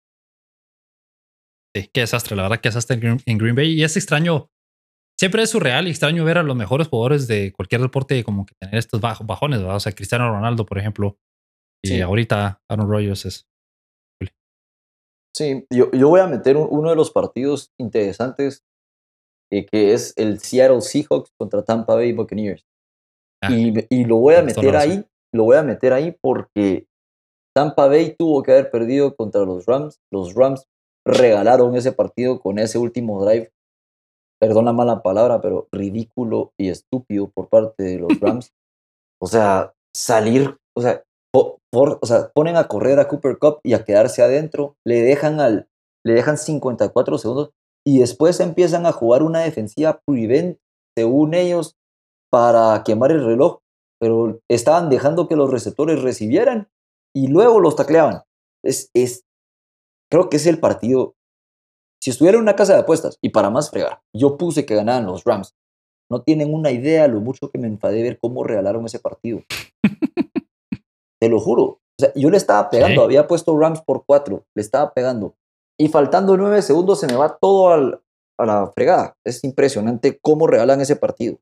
Sí, 1.75 1.89
qué 1.91 2.01
desastre, 2.01 2.35
la 2.35 2.43
verdad, 2.43 2.61
qué 2.61 2.69
desastre 2.69 2.99
en 3.25 3.37
Green, 3.37 3.55
Bay. 3.55 3.73
Y 3.73 3.83
es 3.83 3.97
extraño. 3.97 4.51
Siempre 5.23 5.43
es 5.43 5.51
surreal 5.51 5.87
y 5.87 5.91
extraño 5.91 6.25
ver 6.25 6.37
a 6.37 6.43
los 6.43 6.53
mejores 6.53 6.89
jugadores 6.89 7.27
de 7.27 7.53
cualquier 7.53 7.79
deporte 7.79 8.21
como 8.25 8.45
que 8.45 8.55
tener 8.59 8.75
estos 8.75 8.99
bajones, 8.99 9.61
¿verdad? 9.61 9.77
O 9.77 9.79
sea, 9.79 9.93
Cristiano 9.93 10.29
Ronaldo, 10.29 10.65
por 10.65 10.77
ejemplo. 10.77 11.17
Y 11.81 12.01
ahorita 12.01 12.61
Aaron 12.69 12.89
Rodgers 12.89 13.25
es. 13.25 13.47
Sí, 15.33 15.65
yo, 15.69 15.89
yo 15.91 16.09
voy 16.09 16.19
a 16.19 16.27
meter 16.27 16.57
uno 16.57 16.89
de 16.89 16.97
los 16.97 17.09
partidos 17.09 17.71
interesantes 17.79 18.65
eh, 19.49 19.65
que 19.65 19.93
es 19.93 20.13
el 20.17 20.39
Seattle 20.39 20.81
Seahawks 20.81 21.31
contra 21.39 21.63
Tampa 21.63 21.95
Bay 21.95 22.11
Buccaneers. 22.11 22.65
Ah, 23.41 23.49
y, 23.49 23.73
y, 23.89 24.03
lo 24.03 24.17
voy 24.17 24.35
a 24.35 24.41
meter 24.41 24.75
ahí 24.75 25.05
lo 25.33 25.45
voy 25.45 25.55
a 25.55 25.63
meter 25.63 25.93
ahí 25.93 26.17
porque 26.21 26.85
Tampa 27.55 27.87
Bay 27.87 28.13
tuvo 28.19 28.43
que 28.43 28.51
haber 28.51 28.71
perdido 28.71 29.15
contra 29.15 29.45
los 29.45 29.65
Rams. 29.67 30.01
Los 30.11 30.35
Rams 30.35 30.65
regalaron 31.07 31.77
ese 31.77 31.93
partido 31.93 32.41
con 32.41 32.59
ese 32.59 32.77
último 32.77 33.23
drive. 33.23 33.53
Perdón 34.43 34.65
la 34.65 34.73
mala 34.73 35.01
palabra, 35.01 35.39
pero 35.39 35.67
ridículo 35.71 36.51
y 36.59 36.69
estúpido 36.69 37.29
por 37.29 37.47
parte 37.47 37.83
de 37.83 37.99
los 37.99 38.09
Rams. 38.19 38.51
o 39.21 39.27
sea, 39.27 39.73
salir, 39.95 40.57
o 40.75 40.81
sea, 40.81 41.03
o 41.33 42.05
sea, 42.05 42.29
ponen 42.33 42.57
a 42.57 42.67
correr 42.67 42.99
a 42.99 43.07
Cooper 43.07 43.39
Cup 43.39 43.59
y 43.63 43.73
a 43.73 43.85
quedarse 43.85 44.21
adentro, 44.21 44.75
le 44.85 45.01
dejan 45.01 45.39
al 45.39 45.67
le 46.05 46.13
dejan 46.13 46.37
54 46.37 47.17
segundos 47.17 47.51
y 47.87 47.99
después 47.99 48.41
empiezan 48.41 48.85
a 48.85 48.91
jugar 48.91 49.23
una 49.23 49.39
defensiva 49.39 50.01
prevent 50.05 50.57
según 50.97 51.33
ellos 51.33 51.77
para 52.29 52.83
quemar 52.83 53.11
el 53.11 53.23
reloj 53.23 53.59
pero 54.03 54.41
estaban 54.49 54.89
dejando 54.89 55.29
que 55.29 55.37
los 55.37 55.49
receptores 55.49 56.01
recibieran 56.01 56.67
y 57.15 57.29
luego 57.29 57.61
los 57.61 57.77
tacleaban. 57.77 58.23
Es, 58.61 58.89
es, 58.93 59.23
creo 60.11 60.29
que 60.29 60.35
es 60.35 60.45
el 60.45 60.59
partido. 60.59 61.15
Si 62.03 62.09
estuviera 62.09 62.35
en 62.37 62.41
una 62.41 62.57
casa 62.57 62.73
de 62.73 62.79
apuestas, 62.79 63.17
y 63.21 63.29
para 63.29 63.49
más 63.49 63.69
fregar, 63.69 64.01
yo 64.13 64.35
puse 64.35 64.65
que 64.65 64.75
ganaban 64.75 65.05
los 65.05 65.23
Rams. 65.23 65.55
No 66.11 66.21
tienen 66.21 66.53
una 66.53 66.69
idea 66.69 67.07
lo 67.07 67.21
mucho 67.21 67.49
que 67.49 67.57
me 67.57 67.67
enfadé 67.67 68.03
ver 68.03 68.19
cómo 68.19 68.43
regalaron 68.43 68.85
ese 68.85 68.99
partido. 68.99 69.41
Te 71.21 71.29
lo 71.29 71.39
juro. 71.39 71.63
O 71.63 71.79
sea, 71.97 72.11
yo 72.13 72.29
le 72.29 72.35
estaba 72.35 72.69
pegando, 72.69 73.03
había 73.03 73.25
puesto 73.25 73.57
Rams 73.57 73.81
por 73.83 74.03
cuatro, 74.05 74.43
le 74.53 74.61
estaba 74.61 74.93
pegando. 74.93 75.35
Y 75.79 75.87
faltando 75.87 76.35
nueve 76.35 76.61
segundos 76.61 76.99
se 76.99 77.07
me 77.07 77.15
va 77.15 77.37
todo 77.37 77.69
a 77.69 78.45
la 78.45 78.67
fregada. 78.75 79.15
Es 79.25 79.41
impresionante 79.45 80.19
cómo 80.21 80.45
regalan 80.45 80.81
ese 80.81 80.97
partido. 80.97 81.37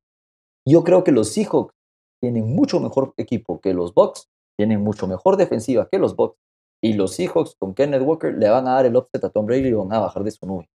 Yo 0.64 0.84
creo 0.84 1.04
que 1.04 1.12
los 1.12 1.30
Seahawks 1.34 1.74
tienen 2.22 2.54
mucho 2.54 2.80
mejor 2.80 3.16
equipo 3.18 3.60
que 3.62 3.74
los 3.74 3.96
Bucks, 3.96 4.30
tienen 4.60 4.84
mucho 4.84 5.08
mejor 5.08 5.38
defensiva 5.38 5.90
que 5.92 5.98
los 5.98 6.16
Bucks, 6.16 6.38
y 6.84 6.94
los 6.94 7.16
Seahawks 7.16 7.56
con 7.60 7.74
Kenneth 7.76 8.02
Walker 8.02 8.34
le 8.34 8.50
van 8.50 8.68
a 8.68 8.74
dar 8.74 8.86
el 8.86 8.96
offset 8.96 9.24
a 9.24 9.30
Tom 9.30 9.46
Brady 9.46 9.68
y 9.68 9.74
van 9.74 9.94
a 9.94 10.00
bajar 10.00 10.24
de 10.24 10.32
su 10.32 10.46
nube. 10.46 10.70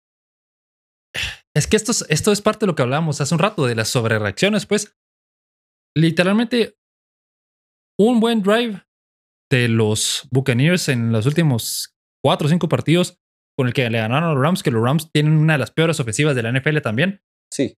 Es 1.56 1.66
que 1.66 1.76
esto 1.76 1.93
es, 1.93 2.05
esto 2.09 2.32
es 2.32 2.43
parte 2.43 2.60
de 2.60 2.66
lo 2.66 2.74
que 2.74 2.82
hablábamos 2.82 3.20
hace 3.20 3.35
un 3.35 3.39
rato, 3.39 3.64
de 3.66 3.74
las 3.74 3.89
sobrereacciones, 3.89 4.66
pues. 4.66 4.97
Literalmente, 5.97 6.76
un 7.98 8.18
buen 8.18 8.43
drive 8.43 8.82
de 9.51 9.68
los 9.68 10.26
Buccaneers 10.32 10.89
en 10.89 11.12
los 11.12 11.26
últimos 11.26 11.94
cuatro 12.24 12.47
o 12.47 12.51
cinco 12.51 12.68
partidos 12.68 13.20
con 13.56 13.68
el 13.68 13.72
que 13.72 13.89
le 13.89 13.98
ganaron 13.98 14.31
a 14.31 14.35
los 14.35 14.43
Rams, 14.43 14.62
que 14.64 14.72
los 14.72 14.82
Rams 14.82 15.12
tienen 15.12 15.35
una 15.35 15.52
de 15.52 15.60
las 15.60 15.70
peores 15.70 16.01
ofensivas 16.01 16.35
de 16.35 16.43
la 16.43 16.52
NFL 16.52 16.78
también. 16.81 17.22
Sí. 17.52 17.76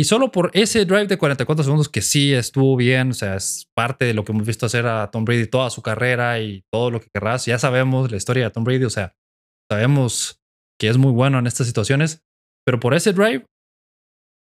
Y 0.00 0.04
solo 0.04 0.32
por 0.32 0.50
ese 0.54 0.86
drive 0.86 1.08
de 1.08 1.18
44 1.18 1.62
segundos 1.62 1.90
que 1.90 2.00
sí 2.00 2.32
estuvo 2.32 2.74
bien, 2.74 3.10
o 3.10 3.12
sea, 3.12 3.36
es 3.36 3.68
parte 3.76 4.06
de 4.06 4.14
lo 4.14 4.24
que 4.24 4.32
hemos 4.32 4.46
visto 4.46 4.64
hacer 4.64 4.86
a 4.86 5.10
Tom 5.10 5.26
Brady 5.26 5.46
toda 5.46 5.68
su 5.68 5.82
carrera 5.82 6.40
y 6.40 6.64
todo 6.72 6.90
lo 6.90 7.02
que 7.02 7.08
querrás. 7.12 7.44
Ya 7.44 7.58
sabemos 7.58 8.10
la 8.10 8.16
historia 8.16 8.44
de 8.44 8.50
Tom 8.50 8.64
Brady, 8.64 8.84
o 8.84 8.88
sea, 8.88 9.14
sabemos 9.70 10.40
que 10.80 10.88
es 10.88 10.96
muy 10.96 11.12
bueno 11.12 11.38
en 11.38 11.46
estas 11.46 11.66
situaciones, 11.66 12.22
pero 12.64 12.80
por 12.80 12.94
ese 12.94 13.12
drive, 13.12 13.44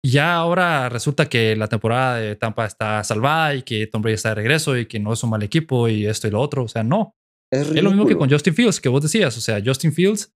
ya 0.05 0.35
ahora 0.35 0.91
resulta 0.91 1.31
que 1.31 1.57
la 1.57 1.69
temporada 1.69 2.16
de 2.16 2.37
Tampa 2.37 2.66
está 2.66 3.03
salvada 3.03 3.55
y 3.55 3.62
que 3.62 3.87
Tom 3.87 4.03
Brady 4.03 4.16
está 4.16 4.29
de 4.29 4.35
regreso 4.35 4.77
y 4.77 4.85
que 4.85 5.01
no 5.01 5.15
es 5.15 5.25
un 5.25 5.31
mal 5.31 5.43
equipo 5.43 5.89
y 5.89 6.05
esto 6.05 6.29
y 6.29 6.31
lo 6.31 6.43
otro. 6.43 6.65
O 6.65 6.69
sea, 6.69 6.83
no. 6.83 7.15
Es, 7.51 7.70
lo 7.70 7.89
mismo 7.89 8.05
que 8.05 8.19
con 8.19 8.29
Justin 8.29 8.53
Fields, 8.53 8.83
que 8.83 8.91
vos 8.91 9.01
decías. 9.01 9.35
O 9.39 9.41
sea, 9.41 9.62
Justin 9.65 9.95
Fields 9.95 10.31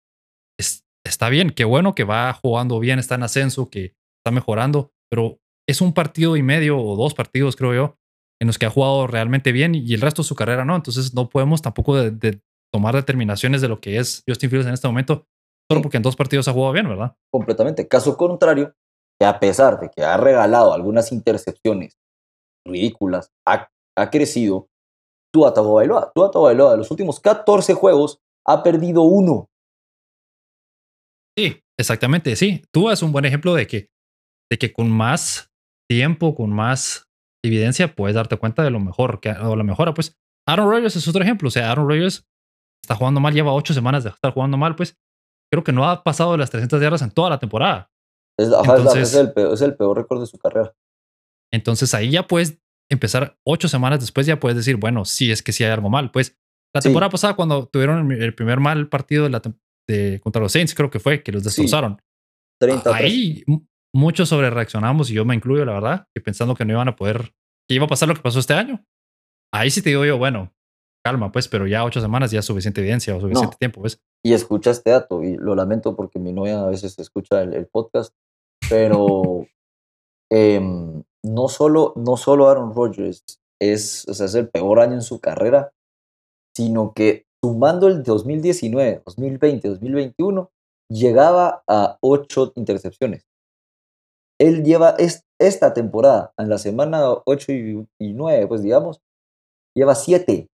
está 1.05 1.29
bien, 1.29 1.51
qué 1.51 1.65
bueno 1.65 1.93
que 1.93 2.03
va 2.03 2.33
jugando 2.33 2.79
bien, 2.79 2.97
está 2.97 3.13
en 3.13 3.21
ascenso, 3.21 3.69
que 3.69 3.93
está 4.23 4.31
mejorando, 4.31 4.93
pero 5.13 5.39
es 5.69 5.79
un 5.79 5.93
partido 5.93 6.35
y 6.37 6.41
medio 6.41 6.79
o 6.79 6.95
dos 6.95 7.13
partidos, 7.13 7.55
creo 7.55 7.75
yo, 7.75 7.97
en 8.41 8.47
los 8.47 8.57
que 8.57 8.65
ha 8.65 8.71
jugado 8.71 9.05
realmente 9.05 9.51
bien 9.51 9.75
y 9.75 9.93
el 9.93 10.01
resto 10.01 10.23
de 10.23 10.27
su 10.27 10.33
carrera 10.33 10.65
no. 10.65 10.75
Entonces 10.75 11.13
no 11.13 11.29
podemos 11.29 11.61
tampoco 11.61 11.95
de, 11.95 12.41
tomar 12.73 12.95
determinaciones 12.95 13.61
de 13.61 13.67
lo 13.67 13.79
que 13.79 13.99
es 13.99 14.23
Justin 14.27 14.49
Fields 14.49 14.65
en 14.65 14.73
este 14.73 14.87
momento, 14.87 15.27
solo 15.69 15.83
porque 15.83 15.97
en 15.97 16.03
dos 16.03 16.15
partidos 16.15 16.47
ha 16.47 16.53
jugado 16.53 16.73
bien, 16.73 16.89
¿verdad? 16.89 17.15
Completamente. 17.31 17.87
Caso 17.87 18.17
contrario, 18.17 18.73
que 19.19 19.27
a 19.27 19.39
pesar 19.39 19.79
de 19.79 19.91
que 19.95 20.03
ha 20.03 20.17
regalado 20.17 20.73
algunas 20.73 21.11
intercepciones 21.11 21.99
ridículas, 22.65 23.29
ha, 23.47 23.69
ha 23.95 24.09
crecido. 24.09 24.67
Tua 25.31 25.53
Tagovailoa, 25.53 26.11
Tua 26.15 26.31
Tagovailoa, 26.31 26.71
de 26.71 26.77
los 26.77 26.89
últimos 26.89 27.19
14 27.19 27.75
juegos 27.75 28.19
ha 28.47 28.63
perdido 28.63 29.03
uno. 29.03 29.47
Sí, 31.37 31.61
exactamente, 31.77 32.35
sí. 32.35 32.63
Tú 32.71 32.89
es 32.89 33.03
un 33.03 33.11
buen 33.11 33.25
ejemplo 33.25 33.53
de 33.53 33.67
que, 33.67 33.92
de 34.53 34.59
que 34.59 34.71
con 34.71 34.91
más 34.91 35.51
tiempo, 35.89 36.35
con 36.35 36.51
más 36.51 37.09
evidencia, 37.43 37.95
puedes 37.95 38.13
darte 38.13 38.37
cuenta 38.37 38.61
de 38.61 38.69
lo 38.69 38.79
mejor, 38.79 39.19
que, 39.19 39.31
o 39.31 39.55
la 39.55 39.63
mejora. 39.63 39.95
Pues 39.95 40.15
Aaron 40.47 40.69
Rodgers 40.69 40.95
es 40.95 41.07
otro 41.07 41.23
ejemplo. 41.23 41.47
O 41.47 41.51
sea, 41.51 41.71
Aaron 41.71 41.89
Rodgers 41.89 42.27
está 42.83 42.93
jugando 42.93 43.19
mal, 43.19 43.33
lleva 43.33 43.51
ocho 43.51 43.73
semanas 43.73 44.03
de 44.03 44.11
estar 44.11 44.31
jugando 44.31 44.55
mal, 44.55 44.75
pues 44.75 44.95
creo 45.51 45.63
que 45.63 45.71
no 45.71 45.89
ha 45.89 46.03
pasado 46.03 46.33
de 46.33 46.37
las 46.37 46.51
300 46.51 46.79
yardas 46.79 47.01
en 47.01 47.09
toda 47.09 47.31
la 47.31 47.39
temporada. 47.39 47.89
Es, 48.39 48.47
entonces, 48.47 49.15
el 49.15 49.33
peor, 49.33 49.53
es 49.55 49.61
el 49.61 49.75
peor 49.75 49.97
récord 49.97 50.19
de 50.19 50.27
su 50.27 50.37
carrera. 50.37 50.75
Entonces 51.51 51.91
ahí 51.95 52.11
ya 52.11 52.27
puedes 52.27 52.61
empezar 52.91 53.39
ocho 53.43 53.67
semanas 53.67 54.01
después, 54.01 54.27
ya 54.27 54.39
puedes 54.39 54.55
decir, 54.55 54.75
bueno, 54.75 55.03
sí, 55.03 55.31
es 55.31 55.41
que 55.41 55.51
sí 55.51 55.63
hay 55.63 55.71
algo 55.71 55.89
mal. 55.89 56.11
Pues 56.11 56.37
la 56.75 56.81
temporada 56.81 57.09
pasada, 57.09 57.35
cuando 57.35 57.65
tuvieron 57.65 58.11
el 58.11 58.35
primer 58.35 58.59
mal 58.59 58.87
partido 58.87 59.23
de 59.23 59.31
la, 59.31 59.41
de, 59.89 60.19
contra 60.21 60.43
los 60.43 60.51
Saints, 60.51 60.75
creo 60.75 60.91
que 60.91 60.99
fue, 60.99 61.23
que 61.23 61.31
los 61.31 61.43
destrozaron. 61.43 61.99
Ahí 62.85 63.43
muchos 63.93 64.29
sobre 64.29 64.49
reaccionamos 64.49 65.09
y 65.09 65.13
yo 65.13 65.25
me 65.25 65.35
incluyo, 65.35 65.65
la 65.65 65.73
verdad, 65.73 66.07
que 66.13 66.21
pensando 66.21 66.55
que 66.55 66.65
no 66.65 66.73
iban 66.73 66.87
a 66.87 66.95
poder, 66.95 67.33
que 67.67 67.75
iba 67.75 67.85
a 67.85 67.89
pasar 67.89 68.09
lo 68.09 68.15
que 68.15 68.21
pasó 68.21 68.39
este 68.39 68.53
año. 68.53 68.83
Ahí 69.53 69.69
sí 69.69 69.81
te 69.81 69.89
digo 69.89 70.03
yo, 70.03 70.17
bueno, 70.17 70.51
calma, 71.05 71.31
pues, 71.31 71.47
pero 71.47 71.67
ya 71.67 71.83
ocho 71.83 72.01
semanas 72.01 72.31
ya 72.31 72.39
es 72.39 72.45
suficiente 72.45 72.81
evidencia 72.81 73.15
o 73.15 73.21
suficiente 73.21 73.57
tiempo, 73.57 73.81
pues. 73.81 74.01
Y 74.25 74.33
escucha 74.33 74.71
este 74.71 74.89
dato, 74.89 75.21
y 75.21 75.35
lo 75.35 75.53
lamento 75.53 75.95
porque 75.95 76.17
mi 76.17 76.33
novia 76.33 76.61
a 76.61 76.69
veces 76.69 76.97
escucha 76.97 77.41
el, 77.43 77.67
podcast, 77.67 78.13
pero 78.69 79.45
em, 80.31 81.03
no, 81.23 81.47
solo, 81.49 81.93
no 81.95 82.17
solo 82.17 82.49
Aaron 82.49 82.73
Rodgers 82.73 83.23
es, 83.61 84.07
o 84.07 84.13
sea, 84.13 84.25
es 84.25 84.35
el 84.35 84.49
peor 84.49 84.79
año 84.79 84.93
en 84.93 85.01
su 85.01 85.19
carrera, 85.19 85.71
sino 86.55 86.93
que 86.93 87.25
sumando 87.43 87.87
el 87.87 88.03
2019, 88.03 89.03
2020, 89.05 89.67
2021, 89.67 90.51
llegaba 90.89 91.63
a 91.67 91.97
ocho 92.01 92.53
intercepciones. 92.55 93.27
Él 94.43 94.63
lleva 94.63 94.95
esta 95.39 95.73
temporada, 95.73 96.33
en 96.37 96.49
la 96.49 96.57
semana 96.57 97.01
8 97.25 97.51
y, 97.51 97.87
y 97.99 98.13
9, 98.13 98.47
pues 98.47 98.61
digamos, 98.63 99.01
lleva 99.75 99.95
siete 99.95 100.49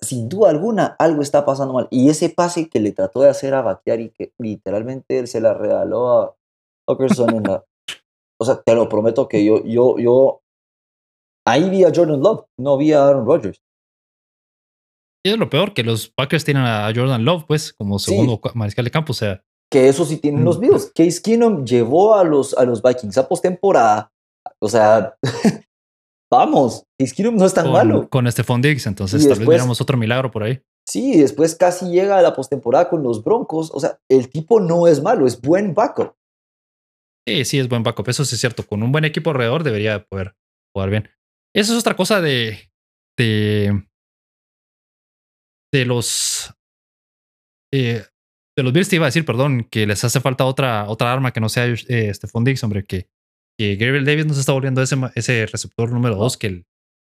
sin 0.00 0.28
duda 0.28 0.50
alguna, 0.50 0.96
algo 0.98 1.22
está 1.22 1.44
pasando 1.44 1.74
mal. 1.74 1.88
Y 1.90 2.08
ese 2.08 2.30
pase 2.30 2.68
que 2.68 2.80
le 2.80 2.92
trató 2.92 3.22
de 3.22 3.28
hacer 3.28 3.54
a 3.54 3.62
Batear 3.62 4.00
y 4.00 4.10
que 4.10 4.32
literalmente 4.38 5.18
él 5.18 5.28
se 5.28 5.40
la 5.40 5.54
regaló 5.54 6.08
a 6.10 6.36
Okerson 6.86 7.36
en 7.36 7.42
la. 7.44 7.64
O 8.36 8.44
sea, 8.44 8.60
te 8.60 8.74
lo 8.74 8.88
prometo 8.88 9.28
que 9.28 9.44
yo, 9.44 9.62
yo, 9.64 9.96
yo. 9.96 10.42
Ahí 11.46 11.70
vi 11.70 11.84
a 11.84 11.92
Jordan 11.94 12.20
Love, 12.20 12.46
no 12.58 12.76
vi 12.76 12.92
a 12.92 13.06
Aaron 13.06 13.24
Rodgers. 13.24 13.62
Y 15.24 15.30
es 15.30 15.38
lo 15.38 15.48
peor, 15.48 15.72
que 15.72 15.84
los 15.84 16.08
Packers 16.08 16.44
tienen 16.44 16.64
a 16.64 16.92
Jordan 16.92 17.24
Love, 17.24 17.44
pues, 17.46 17.72
como 17.72 18.00
segundo 18.00 18.40
mariscal 18.54 18.84
de 18.84 18.90
campo, 18.90 19.12
o 19.12 19.14
sea. 19.14 19.44
Que 19.74 19.88
eso 19.88 20.04
sí 20.04 20.18
tienen 20.18 20.44
los 20.44 20.58
mm. 20.58 20.60
Bills. 20.60 20.92
Case 20.94 21.20
Keenum 21.20 21.64
llevó 21.64 22.14
a 22.14 22.22
los, 22.22 22.56
a 22.56 22.64
los 22.64 22.80
Vikings 22.80 23.18
a 23.18 23.26
postemporada. 23.26 24.12
O 24.60 24.68
sea, 24.68 25.16
vamos, 26.30 26.84
Iskirum 26.96 27.34
no 27.34 27.44
es 27.44 27.54
tan 27.54 27.72
malo. 27.72 28.08
Con 28.08 28.30
Stephon 28.30 28.62
Diggs, 28.62 28.86
entonces 28.86 29.26
tal 29.26 29.36
vez 29.36 29.48
viéramos 29.48 29.80
otro 29.80 29.98
milagro 29.98 30.30
por 30.30 30.44
ahí. 30.44 30.62
Sí, 30.88 31.18
después 31.18 31.56
casi 31.56 31.86
llega 31.86 32.16
a 32.16 32.22
la 32.22 32.36
postemporada 32.36 32.88
con 32.88 33.02
los 33.02 33.24
Broncos. 33.24 33.72
O 33.74 33.80
sea, 33.80 33.98
el 34.08 34.30
tipo 34.30 34.60
no 34.60 34.86
es 34.86 35.02
malo, 35.02 35.26
es 35.26 35.40
buen 35.40 35.74
backup. 35.74 36.14
Sí, 37.26 37.44
sí, 37.44 37.58
es 37.58 37.68
buen 37.68 37.82
backup. 37.82 38.08
Eso 38.08 38.24
sí 38.24 38.36
es 38.36 38.40
cierto. 38.40 38.64
Con 38.64 38.80
un 38.84 38.92
buen 38.92 39.04
equipo 39.04 39.30
alrededor 39.30 39.64
debería 39.64 40.04
poder 40.04 40.36
jugar 40.72 40.90
bien. 40.90 41.10
Eso 41.52 41.72
es 41.72 41.80
otra 41.80 41.96
cosa 41.96 42.20
de. 42.20 42.70
de. 43.18 43.88
de 45.72 45.84
los. 45.84 46.54
Eh, 47.72 48.04
de 48.56 48.62
los 48.62 48.72
Bills 48.72 48.88
te 48.88 48.96
iba 48.96 49.06
a 49.06 49.08
decir, 49.08 49.24
perdón, 49.24 49.66
que 49.70 49.86
les 49.86 50.04
hace 50.04 50.20
falta 50.20 50.44
otra, 50.44 50.88
otra 50.88 51.12
arma 51.12 51.32
que 51.32 51.40
no 51.40 51.48
sea 51.48 51.66
eh, 51.66 52.12
Stephon 52.14 52.44
Diggs, 52.44 52.62
hombre, 52.62 52.84
que 52.84 53.08
que 53.56 53.76
Gabriel 53.76 54.04
Davis 54.04 54.26
no 54.26 54.34
se 54.34 54.40
está 54.40 54.52
volviendo 54.52 54.82
ese, 54.82 54.96
ese 55.14 55.46
receptor 55.46 55.90
número 55.92 56.16
dos 56.16 56.36
que 56.36 56.46
el. 56.48 56.66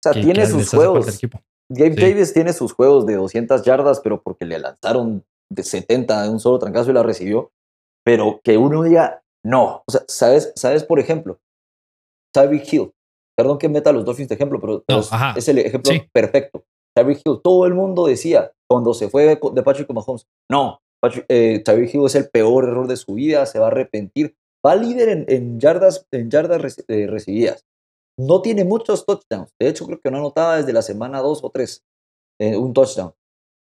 O 0.04 0.12
sea, 0.12 0.20
tiene 0.20 0.46
sus 0.46 0.70
juegos. 0.70 1.20
Gabe 1.68 1.96
Davis 1.96 2.32
tiene 2.32 2.52
sus 2.52 2.72
juegos 2.72 3.06
de 3.06 3.14
200 3.16 3.64
yardas, 3.64 4.00
pero 4.00 4.22
porque 4.22 4.44
le 4.44 4.58
lanzaron 4.58 5.24
de 5.50 5.64
70 5.64 6.22
de 6.22 6.28
un 6.28 6.38
solo 6.38 6.58
trancazo 6.60 6.90
y 6.90 6.94
la 6.94 7.02
recibió. 7.02 7.50
Pero 8.04 8.40
que 8.44 8.56
uno 8.56 8.84
diga, 8.84 9.24
no. 9.44 9.82
O 9.84 9.90
sea, 9.90 10.02
¿sabes, 10.06 10.52
sabes 10.54 10.84
por 10.84 11.00
ejemplo, 11.00 11.40
Tyreek 12.32 12.72
Hill. 12.72 12.92
Perdón 13.36 13.58
que 13.58 13.68
meta 13.68 13.90
a 13.90 13.92
los 13.92 14.04
Dolphins 14.04 14.28
de 14.28 14.36
ejemplo, 14.36 14.60
pero, 14.60 14.84
es, 15.36 15.48
el 15.48 15.58
ejemplo 15.58 15.92
perfecto. 16.12 16.64
Tyreek 16.94 17.20
Hill, 17.24 17.40
todo 17.42 17.66
el 17.66 17.74
mundo 17.74 18.06
decía 18.06 18.52
cuando 18.68 18.94
se 18.94 19.08
fue 19.08 19.24
de, 19.24 19.62
Patrick 19.62 19.90
Mahomes, 19.92 20.26
no, 20.50 20.80
eh, 21.28 21.62
Tyreek 21.64 21.94
es 22.06 22.14
el 22.14 22.28
peor 22.28 22.64
error 22.64 22.88
de 22.88 22.96
su 22.96 23.14
vida, 23.14 23.46
se 23.46 23.58
va 23.58 23.66
a 23.66 23.70
arrepentir 23.70 24.34
va 24.66 24.74
líder 24.74 25.26
en, 25.28 25.60
yardas, 25.60 26.06
en 26.10 26.30
yardas 26.30 26.84
eh, 26.88 27.06
recibidas. 27.06 27.64
No 28.18 28.42
tiene 28.42 28.64
muchos 28.64 29.04
touchdowns. 29.04 29.52
De 29.60 29.68
hecho, 29.68 29.86
creo 29.86 30.00
que 30.00 30.10
no 30.10 30.18
anotaba 30.18 30.56
desde 30.56 30.72
la 30.72 30.82
semana 30.82 31.20
2 31.20 31.44
o 31.44 31.50
3 31.50 31.84
eh, 32.40 32.56
un 32.56 32.72
touchdown. 32.72 33.12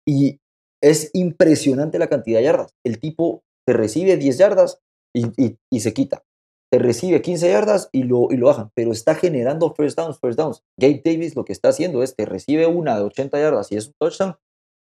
Y 0.05 0.39
es 0.81 1.09
impresionante 1.13 1.97
la 1.97 2.07
cantidad 2.07 2.39
de 2.39 2.45
yardas. 2.45 2.73
El 2.85 2.99
tipo 2.99 3.43
te 3.65 3.73
recibe 3.73 4.17
10 4.17 4.37
yardas 4.37 4.79
y, 5.15 5.79
se 5.79 5.93
quita. 5.93 6.23
Te 6.71 6.79
recibe 6.79 7.21
15 7.21 7.49
yardas 7.49 7.89
y 7.93 8.03
lo, 8.03 8.27
y 8.31 8.37
bajan. 8.37 8.71
Pero 8.75 8.91
está 8.91 9.15
generando 9.15 9.73
first 9.73 9.97
downs, 9.97 10.19
first 10.19 10.37
downs. 10.37 10.63
Gabe 10.77 11.01
Davis 11.03 11.35
lo 11.35 11.45
que 11.45 11.53
está 11.53 11.69
haciendo 11.69 12.03
es 12.03 12.15
te 12.15 12.25
recibe 12.25 12.67
una 12.67 12.97
de 12.97 13.03
80 13.03 13.39
yardas 13.39 13.71
y 13.71 13.77
es 13.77 13.87
un 13.87 13.93
touchdown. 13.99 14.35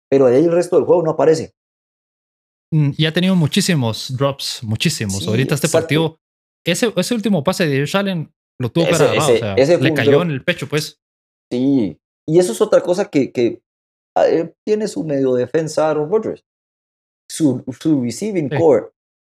Pero 0.09 0.25
de 0.25 0.37
ahí 0.37 0.43
el 0.43 0.51
resto 0.51 0.75
del 0.75 0.85
juego 0.85 1.01
no 1.01 1.11
aparece. 1.11 1.53
Mm, 2.75 2.91
y 2.97 3.05
ha 3.05 3.13
tenido 3.13 3.37
muchísimos 3.37 4.13
drops, 4.17 4.61
muchísimos. 4.61 5.25
Ahorita 5.25 5.55
este 5.55 5.69
partido, 5.69 6.19
ese, 6.65 6.91
ese 6.93 7.13
último 7.13 7.41
pase 7.41 7.65
de 7.67 7.79
Josh 7.79 7.95
Allen 7.95 8.33
lo 8.59 8.69
tuvo 8.69 8.89
para 8.89 9.13
o 9.13 9.21
sea, 9.21 9.77
le 9.77 9.93
cayó 9.93 10.21
en 10.21 10.31
el 10.31 10.43
pecho, 10.43 10.67
pues. 10.67 10.99
Sí, 11.49 11.97
y 12.27 12.37
eso 12.37 12.51
es 12.51 12.59
otra 12.59 12.81
cosa 12.81 13.09
que, 13.09 13.31
que 13.31 13.61
ah, 14.17 14.25
tiene 14.65 14.89
su 14.89 15.05
medio 15.05 15.35
defensa 15.35 15.89
Aaron 15.89 16.11
Rodgers. 16.11 16.43
Su, 17.31 17.63
su 17.79 18.03
receiving 18.03 18.49
core. 18.49 18.87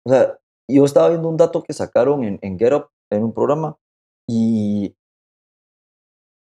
O 0.03 0.09
sea, 0.09 0.39
yo 0.68 0.84
estaba 0.84 1.09
viendo 1.09 1.30
un 1.30 1.38
dato 1.38 1.61
que 1.61 1.73
sacaron 1.73 2.23
en, 2.23 2.39
en 2.41 2.57
Get 2.57 2.73
Up, 2.73 2.89
en 3.11 3.23
un 3.23 3.34
programa, 3.34 3.77
y 4.27 4.95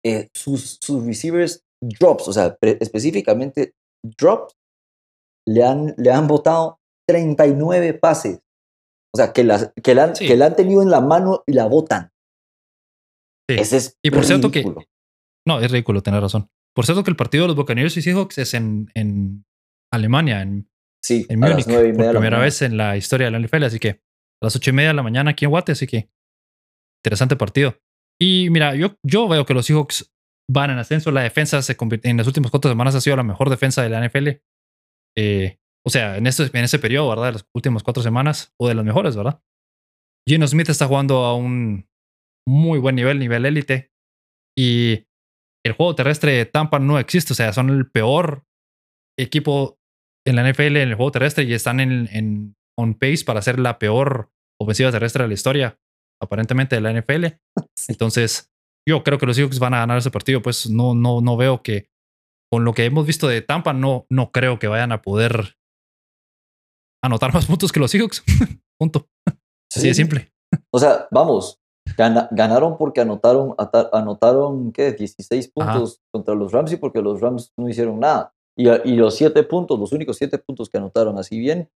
eh, 0.05 0.29
sus, 0.35 0.77
sus 0.79 1.03
receivers 1.03 1.63
drops, 1.81 2.27
o 2.27 2.33
sea, 2.33 2.55
específicamente 2.61 3.73
drops, 4.03 4.53
le 5.47 5.63
han, 5.63 5.95
le 5.97 6.11
han 6.11 6.27
votado 6.27 6.79
39 7.07 7.93
pases. 7.95 8.39
O 9.13 9.17
sea, 9.17 9.31
que, 9.31 9.43
las, 9.43 9.71
que, 9.81 9.93
la, 9.93 10.13
que 10.13 10.35
la 10.35 10.47
han 10.47 10.55
tenido 10.55 10.81
en 10.81 10.89
la 10.89 11.01
mano 11.01 11.43
y 11.45 11.53
la 11.53 11.67
botan. 11.67 12.11
Ese 13.47 13.77
es 13.77 13.97
y 14.03 14.09
por 14.09 14.25
cierto 14.25 14.51
que. 14.51 14.63
No, 15.45 15.59
es 15.59 15.71
ridículo, 15.71 16.01
tener 16.01 16.21
razón. 16.21 16.49
Por 16.75 16.85
cierto 16.85 17.03
que 17.03 17.11
el 17.11 17.15
partido 17.15 17.43
de 17.43 17.49
los 17.49 17.55
Buccaneers 17.55 17.95
y 17.97 18.01
Seahawks 18.01 18.37
es 18.37 18.53
en, 18.53 18.89
en 18.95 19.45
Alemania, 19.91 20.41
en, 20.41 20.69
sí, 21.03 21.25
en 21.29 21.39
Múnich, 21.39 21.65
por 21.65 21.81
primera 21.91 22.39
vez 22.39 22.61
en 22.61 22.77
la 22.77 22.97
historia 22.97 23.29
de 23.29 23.31
la 23.31 23.39
NFL. 23.39 23.65
Así 23.65 23.79
que 23.79 23.89
a 23.89 23.97
las 24.41 24.55
ocho 24.55 24.71
y 24.71 24.73
media 24.73 24.89
de 24.89 24.95
la 24.95 25.03
mañana 25.03 25.31
aquí 25.31 25.45
en 25.45 25.51
Guate, 25.51 25.73
así 25.73 25.85
que 25.85 26.09
interesante 27.03 27.35
partido. 27.35 27.77
Y 28.19 28.49
mira, 28.49 28.75
yo, 28.75 28.95
yo 29.03 29.27
veo 29.27 29.45
que 29.45 29.53
los 29.53 29.65
Seahawks 29.65 30.11
van 30.49 30.71
en 30.71 30.79
ascenso. 30.79 31.11
La 31.11 31.21
defensa 31.21 31.61
se 31.61 31.75
en 31.79 32.17
las 32.17 32.27
últimas 32.27 32.49
cuatro 32.49 32.71
semanas 32.71 32.95
ha 32.95 33.01
sido 33.01 33.17
la 33.17 33.23
mejor 33.23 33.49
defensa 33.49 33.83
de 33.83 33.89
la 33.89 34.07
NFL. 34.07 34.29
Eh, 35.15 35.59
o 35.85 35.89
sea, 35.89 36.17
en, 36.17 36.27
este, 36.27 36.43
en 36.57 36.63
ese 36.63 36.79
periodo, 36.79 37.09
¿verdad? 37.09 37.25
De 37.25 37.31
las 37.33 37.47
últimas 37.53 37.83
cuatro 37.83 38.01
semanas 38.01 38.53
o 38.59 38.67
de 38.67 38.75
las 38.75 38.85
mejores, 38.85 39.15
¿verdad? 39.15 39.41
Gino 40.27 40.47
Smith 40.47 40.69
está 40.69 40.87
jugando 40.87 41.25
a 41.25 41.35
un 41.35 41.87
muy 42.47 42.79
buen 42.79 42.95
nivel, 42.95 43.19
nivel 43.19 43.45
élite. 43.45 43.91
Y 44.57 45.07
el 45.65 45.73
juego 45.73 45.95
terrestre 45.95 46.33
de 46.33 46.45
Tampa 46.45 46.79
no 46.79 46.99
existe. 46.99 47.33
O 47.33 47.35
sea, 47.35 47.51
son 47.51 47.69
el 47.69 47.89
peor 47.89 48.45
equipo 49.19 49.79
en 50.25 50.37
la 50.37 50.49
NFL 50.49 50.77
en 50.77 50.89
el 50.89 50.95
juego 50.95 51.11
terrestre 51.11 51.43
y 51.43 51.53
están 51.53 51.79
en, 51.79 52.07
en 52.11 52.55
on 52.79 52.93
pace 52.93 53.25
para 53.25 53.41
ser 53.41 53.59
la 53.59 53.77
peor 53.77 54.31
ofensiva 54.59 54.91
terrestre 54.91 55.23
de 55.23 55.27
la 55.27 55.33
historia, 55.33 55.79
aparentemente 56.21 56.75
de 56.75 56.81
la 56.81 56.93
NFL. 56.93 57.25
Entonces, 57.89 58.51
yo 58.87 59.03
creo 59.03 59.17
que 59.17 59.25
los 59.25 59.35
Seahawks 59.35 59.59
van 59.59 59.73
a 59.73 59.79
ganar 59.79 59.97
ese 59.97 60.11
partido. 60.11 60.41
Pues 60.41 60.69
no, 60.69 60.95
no, 60.95 61.21
no 61.21 61.35
veo 61.35 61.61
que 61.61 61.89
con 62.51 62.63
lo 62.63 62.73
que 62.73 62.85
hemos 62.85 63.05
visto 63.05 63.27
de 63.27 63.41
Tampa, 63.41 63.73
no, 63.73 64.05
no 64.09 64.31
creo 64.31 64.59
que 64.59 64.67
vayan 64.67 64.91
a 64.91 65.01
poder 65.01 65.57
anotar 67.03 67.33
más 67.33 67.45
puntos 67.45 67.71
que 67.71 67.79
los 67.79 67.91
Seahawks. 67.91 68.23
Punto. 68.79 69.07
Así 69.75 69.87
de 69.87 69.93
simple. 69.93 70.31
O 70.71 70.79
sea, 70.79 71.07
vamos, 71.11 71.59
ganaron 71.95 72.77
porque 72.77 73.01
anotaron, 73.01 73.55
anotaron 73.91 74.71
¿qué? 74.71 74.93
16 74.93 75.49
puntos 75.49 76.01
contra 76.11 76.33
los 76.33 76.51
Rams 76.51 76.71
y 76.71 76.77
porque 76.77 77.01
los 77.01 77.21
Rams 77.21 77.51
no 77.57 77.69
hicieron 77.69 77.99
nada. 77.99 78.33
Y, 78.55 78.69
y, 78.69 78.95
los 78.95 79.15
siete 79.15 79.43
puntos, 79.43 79.79
los 79.79 79.91
únicos 79.91 80.17
siete 80.17 80.37
puntos 80.37 80.69
que 80.69 80.77
anotaron 80.77 81.17
así 81.17 81.39
bien, 81.39 81.69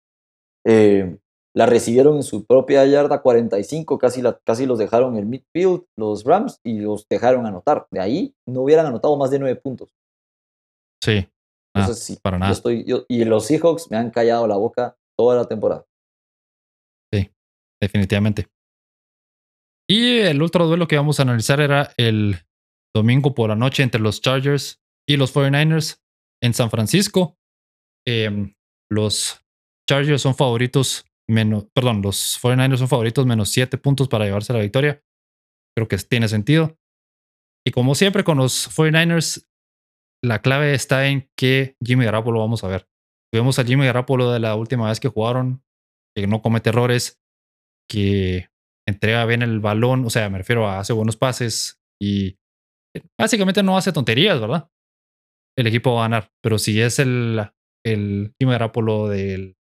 eh, 0.66 1.18
la 1.56 1.66
recibieron 1.66 2.18
en 2.18 2.24
su 2.24 2.46
propia 2.46 2.86
yarda 2.86 3.22
45, 3.22 3.98
casi, 3.98 4.22
la, 4.22 4.38
casi 4.44 4.66
los 4.66 4.78
dejaron 4.78 5.14
en 5.14 5.20
el 5.20 5.26
midfield, 5.26 5.86
los 5.96 6.26
Rams, 6.26 6.60
y 6.66 6.80
los 6.80 7.08
dejaron 7.08 7.46
anotar. 7.46 7.88
De 7.92 8.02
ahí 8.02 8.36
no 8.46 8.62
hubieran 8.62 8.86
anotado 8.88 9.16
más 9.16 9.32
de 9.32 9.40
nueve 9.40 9.56
puntos. 9.56 9.96
Sí. 11.02 11.26
Ah, 11.74 11.88
sí, 11.94 12.18
para 12.22 12.38
nada. 12.40 12.52
estoy, 12.52 12.86
y 13.08 13.24
los 13.24 13.46
Seahawks 13.46 13.90
me 13.90 13.98
han 13.98 14.10
callado 14.10 14.48
la 14.48 14.58
boca 14.58 14.98
toda 15.18 15.36
la 15.36 15.46
temporada. 15.46 15.86
Sí, 17.14 17.32
definitivamente. 17.82 18.48
Y 19.90 20.20
el 20.20 20.42
otro 20.42 20.68
duelo 20.68 20.88
que 20.88 20.98
vamos 20.98 21.20
a 21.20 21.24
analizar 21.24 21.60
era 21.62 21.94
el 21.98 22.38
domingo 22.96 23.36
por 23.36 23.50
la 23.50 23.56
noche 23.56 23.84
entre 23.84 24.02
los 24.02 24.22
Chargers 24.22 24.82
y 25.08 25.18
los 25.18 25.36
49ers 25.36 26.02
en 26.42 26.54
San 26.54 26.72
Francisco. 26.72 27.38
Em, 28.08 28.56
los 28.90 29.42
Chargers 29.88 30.22
son 30.22 30.36
favoritos 30.36 31.06
menos, 31.30 31.68
perdón, 31.74 32.02
los 32.02 32.40
49ers 32.42 32.78
son 32.78 32.88
favoritos 32.88 33.26
menos 33.26 33.50
7 33.50 33.78
puntos 33.78 34.08
para 34.08 34.26
llevarse 34.26 34.54
la 34.54 34.60
victoria. 34.60 35.04
Creo 35.76 35.88
que 35.88 35.98
tiene 35.98 36.28
sentido. 36.28 36.78
Y 37.68 37.72
como 37.72 37.96
siempre 37.96 38.24
con 38.24 38.38
los 38.38 38.70
49ers, 38.70 39.48
la 40.24 40.42
clave 40.42 40.74
está 40.74 41.08
en 41.08 41.30
que 41.38 41.76
Jimmy 41.84 42.06
Garoppolo 42.06 42.40
vamos 42.40 42.64
a 42.64 42.68
ver. 42.68 42.88
Vemos 43.34 43.60
a 43.60 43.64
Jimmy 43.64 43.86
Garoppolo 43.86 44.32
de 44.32 44.40
la 44.40 44.56
última 44.56 44.90
vez 44.90 45.00
que 45.00 45.10
jugaron, 45.10 45.64
que 46.16 46.28
no 46.28 46.42
comete 46.42 46.70
errores, 46.70 47.20
que 47.90 48.50
entrega 48.88 49.26
bien 49.26 49.42
el 49.42 49.60
balón, 49.60 50.06
o 50.06 50.10
sea, 50.10 50.30
me 50.30 50.38
refiero 50.38 50.68
a 50.68 50.80
hace 50.80 50.94
buenos 50.94 51.18
pases 51.18 51.80
y 52.02 52.38
básicamente 53.20 53.64
no 53.64 53.78
hace 53.78 53.92
tonterías, 53.92 54.40
¿verdad? 54.40 54.70
El 55.58 55.68
equipo 55.68 55.94
va 55.94 56.02
a 56.02 56.04
ganar, 56.04 56.32
pero 56.42 56.58
si 56.58 56.82
es 56.82 57.00
el, 57.00 57.52
Jimmy 57.86 58.52
Garoppolo 58.52 59.08
de 59.08 59.56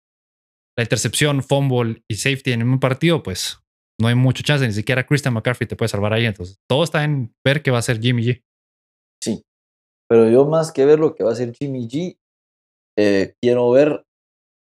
la 0.78 0.84
intercepción, 0.84 1.44
fumble 1.44 2.04
y 2.10 2.16
safety 2.16 2.52
en 2.52 2.64
un 2.64 2.80
partido, 2.80 3.22
pues 3.24 3.60
no 4.00 4.08
hay 4.08 4.16
mucho 4.16 4.44
chance, 4.44 4.66
ni 4.66 4.74
siquiera 4.74 5.06
Christian 5.06 5.34
McCaffrey 5.34 5.68
te 5.68 5.76
puede 5.76 5.90
salvar 5.90 6.14
ahí, 6.14 6.26
entonces 6.26 6.60
todo 6.70 6.84
está 6.84 7.04
en 7.04 7.34
ver 7.46 7.62
qué 7.62 7.72
va 7.72 7.78
a 7.78 7.80
hacer 7.80 8.02
Jimmy 8.02 8.24
G. 8.24 8.44
Sí, 9.24 9.44
pero 10.10 10.30
yo 10.30 10.46
más 10.46 10.72
que 10.72 10.86
ver 10.86 11.00
lo 11.00 11.16
que 11.16 11.24
va 11.24 11.30
a 11.30 11.34
hacer 11.34 11.54
Jimmy 11.54 11.88
G, 11.88 12.18
eh, 12.98 13.36
quiero 13.42 13.70
ver 13.72 14.06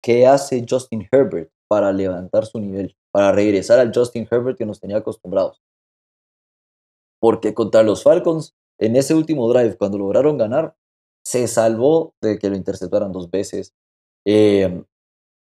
qué 0.02 0.28
hace 0.28 0.66
Justin 0.68 1.08
Herbert 1.12 1.52
para 1.68 1.92
levantar 1.94 2.46
su 2.46 2.60
nivel, 2.60 2.96
para 3.12 3.32
regresar 3.32 3.80
al 3.80 3.92
Justin 3.94 4.28
Herbert 4.30 4.58
que 4.58 4.66
nos 4.66 4.80
tenía 4.80 4.98
acostumbrados. 4.98 5.62
Porque 7.20 7.54
contra 7.54 7.84
los 7.84 8.04
Falcons, 8.04 8.56
en 8.80 8.96
ese 8.96 9.14
último 9.14 9.48
drive, 9.48 9.78
cuando 9.78 9.98
lograron 9.98 10.38
ganar, 10.38 10.76
se 11.24 11.48
salvó 11.48 12.14
de 12.22 12.40
que 12.40 12.50
lo 12.50 12.56
interceptaran 12.56 13.12
dos 13.12 13.30
veces. 13.30 13.74
Eh, 14.26 14.84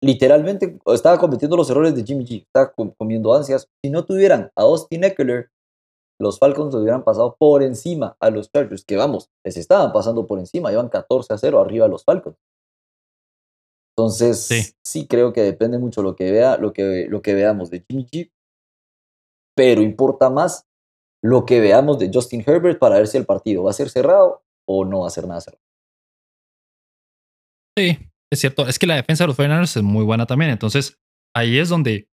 literalmente 0.04 0.80
estaba 0.88 1.18
cometiendo 1.18 1.56
los 1.56 1.70
errores 1.70 1.96
de 1.96 2.04
Jimmy 2.04 2.26
G, 2.26 2.44
estaba 2.46 2.74
comiendo 2.98 3.34
ansias. 3.34 3.70
Si 3.84 3.90
no 3.90 4.06
tuvieran 4.06 4.52
a 4.56 4.64
Austin 4.64 5.04
Eckler, 5.06 5.50
los 6.20 6.40
Falcons 6.40 6.76
hubieran 6.76 7.04
pasado 7.04 7.36
por 7.40 7.64
encima 7.64 8.16
a 8.20 8.30
los 8.30 8.52
Chargers, 8.52 8.86
que 8.86 8.96
vamos, 8.96 9.30
les 9.44 9.58
estaban 9.58 9.92
pasando 9.92 10.28
por 10.28 10.40
encima, 10.40 10.72
iban 10.72 10.90
14 10.90 11.34
a 11.34 11.38
0 11.38 11.60
arriba 11.60 11.86
a 11.86 11.90
los 11.90 12.04
Falcons. 12.04 12.38
Entonces, 14.02 14.76
sí. 14.84 15.06
creo 15.08 15.32
que 15.32 15.42
depende 15.42 15.78
mucho 15.78 16.02
lo 16.02 16.16
que, 16.16 16.32
vea, 16.32 16.58
lo 16.58 16.74
que, 16.74 17.06
lo 17.08 17.22
que 17.22 17.36
veamos 17.36 17.70
de 17.70 17.86
Jimmy 17.88 18.08
G, 18.12 18.32
pero 19.56 19.84
importa 19.84 20.32
más 20.32 20.66
lo 21.24 21.46
que 21.46 21.60
veamos 21.60 22.00
de 22.00 22.10
Justin 22.12 22.44
Herbert 22.44 22.80
para 22.80 22.96
ver 22.98 23.08
si 23.08 23.18
el 23.18 23.28
partido 23.28 23.64
va 23.64 23.70
a 23.70 23.76
ser 23.76 23.92
cerrado 23.92 24.44
o 24.68 24.86
no 24.86 25.02
va 25.02 25.08
a 25.08 25.12
ser 25.12 25.28
nada 25.28 25.40
cerrado. 25.40 25.62
Sí, 27.78 27.96
es 28.34 28.40
cierto. 28.40 28.68
Es 28.68 28.80
que 28.80 28.88
la 28.88 28.96
defensa 28.96 29.24
de 29.24 29.28
los 29.28 29.36
49 29.36 29.66
es 29.66 29.84
muy 29.84 30.04
buena 30.04 30.26
también. 30.26 30.50
Entonces, 30.50 30.98
ahí 31.36 31.60
es 31.60 31.70
donde. 31.70 32.10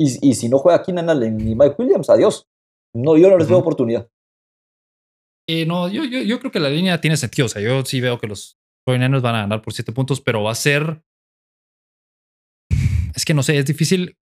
Y, 0.00 0.30
y 0.30 0.34
si 0.34 0.48
no 0.48 0.58
juega 0.58 0.82
Keenan 0.82 1.10
Allen 1.10 1.36
ni 1.36 1.56
Mike 1.56 1.74
Williams, 1.78 2.10
adiós. 2.10 2.46
No, 2.94 3.16
yo 3.16 3.28
no 3.28 3.38
les 3.38 3.48
veo 3.48 3.58
oportunidad. 3.58 4.08
Eh, 5.48 5.66
no, 5.66 5.88
yo, 5.88 6.04
yo, 6.04 6.20
yo, 6.22 6.38
creo 6.38 6.52
que 6.52 6.60
la 6.60 6.70
línea 6.70 7.00
tiene 7.00 7.16
sentido. 7.16 7.46
O 7.46 7.48
sea, 7.48 7.60
yo 7.60 7.84
sí 7.84 8.00
veo 8.00 8.20
que 8.20 8.28
los 8.28 8.56
49 8.86 9.20
van 9.22 9.34
a 9.34 9.40
ganar 9.40 9.62
por 9.62 9.72
7 9.72 9.92
puntos, 9.92 10.20
pero 10.20 10.44
va 10.44 10.52
a 10.52 10.54
ser. 10.54 11.02
Es 13.14 13.24
que 13.24 13.34
no 13.34 13.42
sé, 13.42 13.58
es 13.58 13.66
difícil 13.66 14.18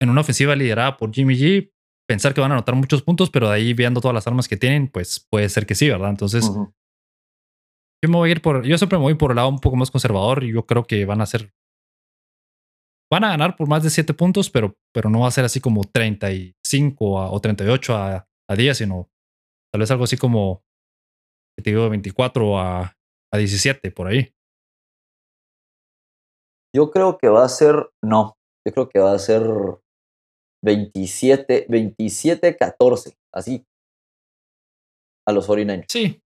en 0.00 0.10
una 0.10 0.20
ofensiva 0.20 0.56
liderada 0.56 0.96
por 0.96 1.12
Jimmy 1.12 1.34
G 1.34 1.72
pensar 2.08 2.34
que 2.34 2.40
van 2.40 2.50
a 2.50 2.54
anotar 2.54 2.74
muchos 2.74 3.02
puntos, 3.02 3.30
pero 3.30 3.48
de 3.48 3.54
ahí 3.54 3.74
viendo 3.74 4.00
todas 4.00 4.14
las 4.14 4.26
armas 4.26 4.48
que 4.48 4.56
tienen, 4.56 4.88
pues 4.88 5.26
puede 5.30 5.48
ser 5.48 5.64
que 5.66 5.74
sí, 5.74 5.88
¿verdad? 5.88 6.10
Entonces, 6.10 6.50
yo 8.04 8.10
me 8.10 8.16
voy 8.16 8.28
a 8.28 8.32
ir 8.32 8.42
por. 8.42 8.64
Yo 8.66 8.76
siempre 8.76 8.98
me 8.98 9.04
voy 9.04 9.14
por 9.14 9.30
el 9.30 9.36
lado 9.36 9.48
un 9.48 9.60
poco 9.60 9.76
más 9.76 9.90
conservador 9.90 10.44
y 10.44 10.52
yo 10.52 10.66
creo 10.66 10.84
que 10.84 11.04
van 11.04 11.20
a 11.20 11.26
ser. 11.26 11.52
Van 13.10 13.24
a 13.24 13.28
ganar 13.28 13.56
por 13.56 13.68
más 13.68 13.82
de 13.82 13.90
7 13.90 14.14
puntos, 14.14 14.50
pero, 14.50 14.74
pero 14.92 15.10
no 15.10 15.20
va 15.20 15.28
a 15.28 15.30
ser 15.30 15.44
así 15.44 15.60
como 15.60 15.84
35 15.84 17.20
a, 17.20 17.30
o 17.30 17.40
38 17.40 17.96
a, 17.96 18.28
a 18.48 18.56
10, 18.56 18.78
sino 18.78 19.10
tal 19.72 19.80
vez 19.80 19.90
algo 19.90 20.04
así 20.04 20.16
como. 20.16 20.64
Te 21.56 21.70
digo, 21.70 21.88
24 21.88 22.58
a, 22.58 22.96
a 23.32 23.38
17, 23.38 23.90
por 23.92 24.08
ahí. 24.08 24.34
Yo 26.74 26.90
creo 26.90 27.18
que 27.18 27.28
va 27.28 27.44
a 27.44 27.48
ser. 27.48 27.90
No. 28.02 28.36
Yo 28.66 28.72
creo 28.72 28.88
que 28.88 28.98
va 28.98 29.12
a 29.12 29.18
ser 29.18 29.42
27, 30.64 31.66
27, 31.68 32.56
14. 32.56 33.16
Así. 33.32 33.64
A 35.26 35.32
los 35.32 35.48
49ers. 35.48 35.86
Sí, 35.88 36.22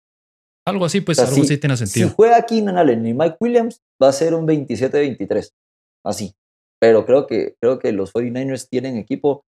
algo 0.66 0.86
así, 0.86 1.02
pues 1.02 1.18
algo 1.20 1.42
así 1.42 1.58
tiene 1.58 1.76
sentido. 1.76 2.10
Si 2.10 2.16
juega 2.16 2.46
Keenan 2.46 2.78
Allen 2.78 3.06
y 3.06 3.14
Mike 3.14 3.38
Williams, 3.40 3.82
va 4.02 4.10
a 4.10 4.14
ser 4.14 4.34
un 4.34 4.48
27-23. 4.48 5.54
Así. 6.06 6.36
Pero 6.80 7.06
creo 7.06 7.28
que, 7.28 7.56
creo 7.60 7.80
que 7.80 7.92
los 7.92 8.14
49ers 8.14 8.68
tienen 8.70 8.98
equipo 8.98 9.46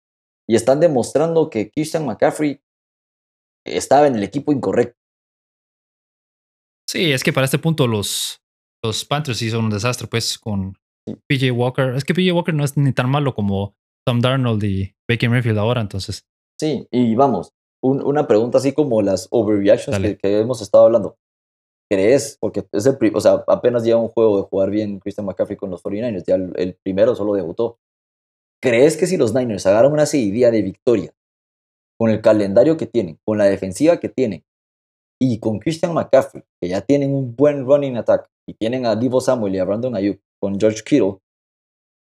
y 0.48 0.56
están 0.56 0.80
demostrando 0.80 1.50
que 1.50 1.70
Christian 1.70 2.06
McCaffrey 2.06 2.62
estaba 3.66 4.08
en 4.08 4.16
el 4.16 4.24
equipo 4.24 4.52
incorrecto. 4.52 4.98
Sí, 6.90 7.12
es 7.12 7.24
que 7.24 7.32
para 7.32 7.46
este 7.46 7.60
punto 7.60 7.88
los, 7.88 8.42
los 8.84 9.06
Panthers 9.06 9.38
sí 9.38 9.50
son 9.50 9.66
un 9.66 9.70
desastre, 9.70 10.08
pues, 10.08 10.38
con 10.38 10.78
PJ 11.28 11.52
Walker. 11.52 11.96
Es 11.96 12.06
que 12.06 12.14
PJ 12.14 12.34
Walker 12.34 12.54
no 12.54 12.64
es 12.64 12.78
ni 12.78 12.94
tan 12.94 13.10
malo 13.10 13.34
como 13.34 13.76
Tom 14.06 14.22
Darnold 14.22 14.64
y 14.64 14.96
Baker 15.10 15.30
Mayfield 15.30 15.58
ahora, 15.58 15.82
entonces. 15.82 16.26
Sí, 16.60 16.88
y 16.92 17.16
vamos, 17.16 17.54
una 17.82 18.28
pregunta 18.28 18.60
así 18.60 18.74
como 18.74 19.02
las 19.02 19.28
overreactions 19.32 19.98
que, 20.22 20.40
hemos 20.40 20.62
estado 20.62 20.86
hablando. 20.86 21.18
¿Crees? 21.92 22.38
Porque 22.40 22.66
es 22.72 22.86
el, 22.86 22.98
o 23.14 23.20
sea, 23.20 23.44
apenas 23.48 23.84
lleva 23.84 24.00
un 24.00 24.08
juego 24.08 24.38
de 24.38 24.44
jugar 24.44 24.70
bien 24.70 25.00
Christian 25.00 25.26
McCaffrey 25.26 25.58
con 25.58 25.70
los 25.70 25.84
49ers, 25.84 26.24
ya 26.26 26.36
el, 26.36 26.78
primero 26.84 27.16
solo 27.16 27.34
debutó. 27.34 27.80
¿Crees 28.62 28.96
que 28.96 29.08
si 29.08 29.18
los 29.18 29.34
Niners 29.34 29.66
agarran 29.66 29.92
una 29.92 30.06
seguidilla 30.06 30.52
de 30.52 30.62
victoria 30.62 31.14
con 32.00 32.12
el 32.12 32.22
calendario 32.22 32.78
que 32.78 32.86
tienen, 32.86 33.20
con 33.26 33.38
la 33.38 33.46
defensiva 33.46 34.00
que 34.00 34.08
tienen 34.08 34.44
y 35.20 35.40
con 35.40 35.60
Christian 35.60 35.94
McCaffrey, 35.94 36.44
que 36.62 36.70
ya 36.70 36.82
tienen 36.82 37.14
un 37.14 37.36
buen 37.36 37.66
running 37.66 37.98
attack 37.98 38.30
y 38.48 38.54
tienen 38.54 38.86
a 38.86 38.96
Divo 38.96 39.20
Samuel 39.20 39.56
y 39.56 39.60
a 39.60 39.66
Brandon 39.66 39.96
Ayuk 39.96 40.22
con 40.42 40.60
George 40.60 40.82
Kittle, 40.84 41.20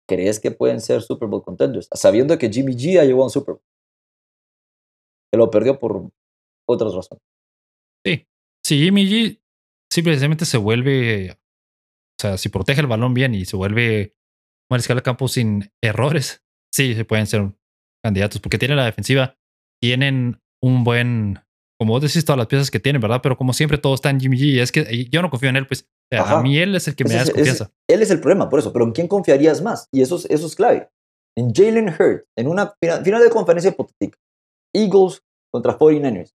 ¿crees 0.09 0.41
que 0.41 0.51
pueden 0.51 0.81
ser 0.81 1.03
Super 1.03 1.29
Bowl 1.29 1.43
contenders? 1.43 1.89
Sabiendo 1.93 2.37
que 2.37 2.51
Jimmy 2.51 2.75
G 2.75 2.95
ya 2.95 3.05
llegó 3.05 3.23
a 3.23 3.25
un 3.25 3.31
Super 3.31 3.55
Bowl 3.55 3.63
lo 5.37 5.51
perdió 5.51 5.79
por 5.79 6.11
otras 6.69 6.95
razones. 6.95 7.23
Sí. 8.05 8.27
Si 8.65 8.83
Jimmy 8.83 9.07
G 9.07 9.41
simplemente 9.93 10.45
se 10.45 10.59
vuelve, 10.59 11.33
o 11.33 11.37
sea, 12.21 12.39
si 12.39 12.49
protege 12.49 12.81
el 12.81 12.87
balón 12.87 13.15
bien 13.15 13.35
y 13.35 13.45
se 13.45 13.57
vuelve 13.57 14.17
mariscal 14.71 14.97
de 14.97 15.03
campo 15.03 15.29
sin 15.29 15.71
errores, 15.83 16.45
sí, 16.73 16.95
se 16.95 17.05
pueden 17.05 17.27
ser 17.27 17.53
candidatos 18.03 18.41
porque 18.41 18.59
tienen 18.59 18.77
la 18.77 18.87
defensiva, 18.87 19.37
tienen 19.81 20.41
un 20.63 20.85
buen, 20.85 21.41
como 21.79 21.93
vos 21.93 22.03
decís, 22.03 22.25
todas 22.25 22.39
las 22.39 22.47
piezas 22.47 22.71
que 22.71 22.81
tienen, 22.81 23.03
¿verdad? 23.03 23.21
Pero 23.23 23.37
como 23.37 23.53
siempre 23.53 23.79
todo 23.79 23.95
está 23.95 24.11
en 24.11 24.21
Jimmy 24.21 24.39
G, 24.39 24.61
es 24.61 24.73
que 24.73 25.09
yo 25.11 25.23
no 25.23 25.31
confío 25.31 25.51
en 25.51 25.57
él, 25.57 25.67
pues 25.67 25.91
a 26.13 26.43
mí 26.43 26.59
él 26.59 26.75
es 26.75 26.89
el 26.89 26.95
que 26.95 27.05
me 27.05 27.15
da 27.15 27.25
desconfianza. 27.25 27.71
él 27.89 28.03
es 28.03 28.11
el 28.11 28.21
problema, 28.21 28.49
por 28.49 28.59
eso, 28.59 28.73
pero 28.73 28.85
¿en 28.85 28.93
quién 28.93 29.09
confiarías 29.09 29.63
más? 29.63 29.89
Y 29.93 30.03
eso 30.03 30.17
es, 30.17 30.27
eso 30.27 30.47
es 30.47 30.55
clave. 30.55 30.89
en 31.37 31.53
Jalen 31.53 31.89
Hurts, 31.89 32.29
en 32.37 32.49
una 32.49 32.75
final, 32.81 33.03
de 33.03 33.31
conferencia 33.31 33.71
hipotética, 33.71 34.19
Eagles 34.75 35.23
contra 35.53 35.79
49ers, 35.79 36.33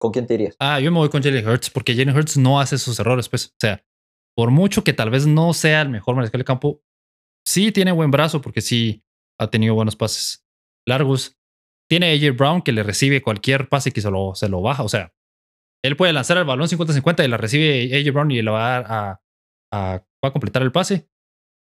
¿con 0.00 0.12
quién 0.12 0.26
te 0.26 0.34
irías? 0.34 0.56
Ah, 0.58 0.80
yo 0.80 0.90
me 0.90 0.98
voy 0.98 1.08
con 1.08 1.22
Jalen 1.22 1.46
Hurts 1.46 1.70
porque 1.70 1.94
Jalen 1.94 2.16
Hurts 2.16 2.36
no 2.36 2.60
hace 2.60 2.78
sus 2.78 2.98
errores, 2.98 3.28
pues. 3.28 3.46
O 3.46 3.58
sea, 3.60 3.84
por 4.34 4.50
mucho 4.50 4.82
que 4.84 4.92
tal 4.92 5.10
vez 5.10 5.26
no 5.26 5.52
sea 5.52 5.82
el 5.82 5.90
mejor 5.90 6.16
mariscal 6.16 6.40
de 6.40 6.44
campo, 6.44 6.82
sí 7.46 7.72
tiene 7.72 7.92
buen 7.92 8.10
brazo 8.10 8.40
porque 8.40 8.60
sí 8.60 9.04
ha 9.38 9.48
tenido 9.50 9.74
buenos 9.74 9.96
pases 9.96 10.44
largos. 10.86 11.36
Tiene 11.88 12.10
a 12.10 12.14
AJ 12.14 12.36
Brown 12.36 12.62
que 12.62 12.72
le 12.72 12.82
recibe 12.82 13.22
cualquier 13.22 13.68
pase 13.68 13.92
que 13.92 14.00
se 14.00 14.10
lo, 14.10 14.34
se 14.34 14.48
lo 14.48 14.62
baja. 14.62 14.82
O 14.82 14.88
sea, 14.88 15.12
él 15.84 15.96
puede 15.96 16.12
lanzar 16.12 16.38
el 16.38 16.44
balón 16.44 16.68
50-50 16.68 17.24
y 17.24 17.28
la 17.28 17.36
recibe 17.36 17.90
AJ 17.94 18.12
Brown 18.12 18.30
y 18.30 18.42
le 18.42 18.50
va 18.50 18.76
a, 18.76 19.20
a, 19.72 20.04
va 20.24 20.28
a 20.28 20.32
completar 20.32 20.62
el 20.62 20.72
pase. 20.72 21.08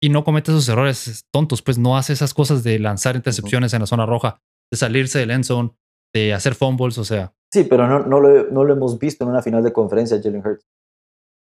Y 0.01 0.09
no 0.09 0.23
comete 0.23 0.51
esos 0.51 0.67
errores 0.69 1.27
tontos, 1.31 1.61
pues 1.61 1.77
no 1.77 1.97
hace 1.97 2.13
esas 2.13 2.33
cosas 2.33 2.63
de 2.63 2.79
lanzar 2.79 3.15
intercepciones 3.15 3.73
en 3.73 3.81
la 3.81 3.85
zona 3.85 4.05
roja, 4.05 4.41
de 4.71 4.77
salirse 4.77 5.19
del 5.19 5.31
end 5.31 5.43
zone, 5.43 5.71
de 6.13 6.33
hacer 6.33 6.55
fumbles, 6.55 6.97
o 6.97 7.03
sea. 7.03 7.33
Sí, 7.53 7.65
pero 7.65 7.85
no, 7.85 7.99
no, 7.99 8.21
lo, 8.21 8.49
no 8.49 8.63
lo 8.63 8.73
hemos 8.73 8.97
visto 8.97 9.25
en 9.25 9.31
una 9.31 9.41
final 9.41 9.61
de 9.61 9.73
conferencia, 9.73 10.21
Jalen 10.21 10.45
Hurts. 10.45 10.65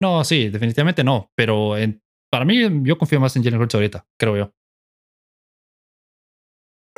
No, 0.02 0.24
sí, 0.24 0.50
definitivamente 0.50 1.04
no. 1.04 1.30
Pero 1.36 1.76
para 2.32 2.46
mí, 2.46 2.84
yo 2.84 2.98
confío 2.98 3.20
más 3.20 3.36
en 3.36 3.44
Jalen 3.44 3.62
Hurts 3.62 3.76
ahorita, 3.76 4.08
creo 4.20 4.38
yo. 4.38 4.54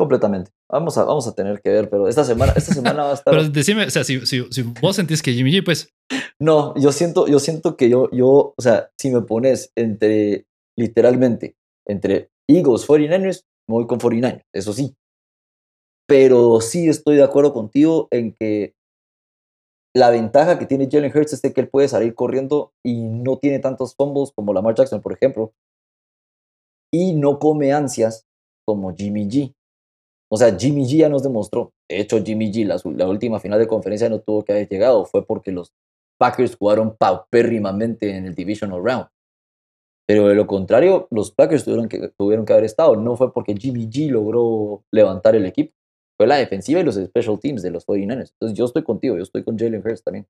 Completamente. 0.01 0.49
Vamos 0.67 0.97
a, 0.97 1.03
vamos 1.03 1.27
a 1.27 1.35
tener 1.35 1.61
que 1.61 1.69
ver, 1.69 1.87
pero 1.87 2.07
esta 2.07 2.23
semana, 2.23 2.53
esta 2.55 2.73
semana 2.73 3.03
va 3.03 3.11
a 3.11 3.13
estar. 3.19 3.31
pero 3.31 3.47
decime, 3.47 3.85
o 3.85 3.89
sea, 3.91 4.03
si, 4.03 4.25
si, 4.25 4.41
vos 4.81 4.95
sentís 4.95 5.21
que 5.21 5.31
Jimmy 5.31 5.51
G, 5.51 5.63
pues. 5.63 5.93
No, 6.39 6.73
yo 6.75 6.91
siento, 6.91 7.27
yo 7.27 7.37
siento 7.37 7.77
que 7.77 7.87
yo, 7.87 8.09
yo, 8.09 8.55
o 8.57 8.61
sea, 8.63 8.89
si 8.97 9.11
me 9.11 9.21
pones 9.21 9.71
entre, 9.75 10.47
literalmente, 10.75 11.55
entre 11.87 12.31
Eagles, 12.49 12.87
49ers, 12.87 13.43
me 13.69 13.75
voy 13.75 13.85
con 13.85 13.99
49ers, 13.99 14.41
eso 14.55 14.73
sí. 14.73 14.95
Pero 16.07 16.61
sí 16.61 16.89
estoy 16.89 17.17
de 17.17 17.23
acuerdo 17.23 17.53
contigo 17.53 18.07
en 18.09 18.33
que 18.33 18.73
la 19.95 20.09
ventaja 20.09 20.57
que 20.57 20.65
tiene 20.65 20.89
Jalen 20.91 21.15
Hurts 21.15 21.33
es 21.33 21.43
de 21.43 21.53
que 21.53 21.61
él 21.61 21.69
puede 21.69 21.89
salir 21.89 22.15
corriendo 22.15 22.73
y 22.83 23.07
no 23.07 23.37
tiene 23.37 23.59
tantos 23.59 23.93
fumbles 23.93 24.31
como 24.31 24.51
Lamar 24.51 24.73
Jackson, 24.73 24.99
por 24.99 25.13
ejemplo. 25.13 25.53
Y 26.91 27.13
no 27.13 27.37
come 27.37 27.71
ansias 27.71 28.25
como 28.65 28.95
Jimmy 28.95 29.27
G. 29.27 29.53
O 30.31 30.37
sea, 30.37 30.57
Jimmy 30.57 30.85
G 30.85 30.97
ya 30.97 31.09
nos 31.09 31.23
demostró. 31.23 31.73
De 31.89 31.99
hecho, 31.99 32.23
Jimmy 32.23 32.51
G, 32.51 32.65
la, 32.65 33.07
última 33.07 33.39
final 33.39 33.59
de 33.59 33.67
conferencia 33.67 34.09
no 34.09 34.19
tuvo 34.21 34.43
que 34.43 34.53
haber 34.53 34.69
llegado. 34.69 35.05
Fue 35.05 35.25
porque 35.25 35.51
los 35.51 35.73
Packers 36.17 36.55
jugaron 36.55 36.95
paupérrimamente 36.95 38.15
en 38.15 38.25
el 38.25 38.35
Divisional 38.35 38.81
Round. 38.83 39.07
Pero 40.07 40.27
de 40.27 40.35
lo 40.35 40.47
contrario, 40.47 41.07
los 41.11 41.31
Packers 41.31 41.65
tuvieron 41.65 41.89
que, 41.89 42.09
tuvieron 42.17 42.45
que 42.45 42.53
haber 42.53 42.65
estado. 42.65 42.95
No 42.95 43.15
fue 43.17 43.33
porque 43.33 43.55
Jimmy 43.55 43.87
G 43.87 44.09
logró 44.09 44.83
levantar 44.91 45.35
el 45.35 45.45
equipo 45.45 45.73
fue 46.21 46.27
la 46.27 46.35
defensiva 46.35 46.79
y 46.79 46.83
los 46.83 46.93
special 46.93 47.39
teams 47.39 47.63
de 47.63 47.71
los 47.71 47.83
49ers. 47.87 48.33
Entonces 48.33 48.55
yo 48.55 48.65
estoy 48.65 48.83
contigo, 48.83 49.17
yo 49.17 49.23
estoy 49.23 49.43
con 49.43 49.57
Jalen 49.57 49.81
Hurts 49.83 50.03
también. 50.03 50.27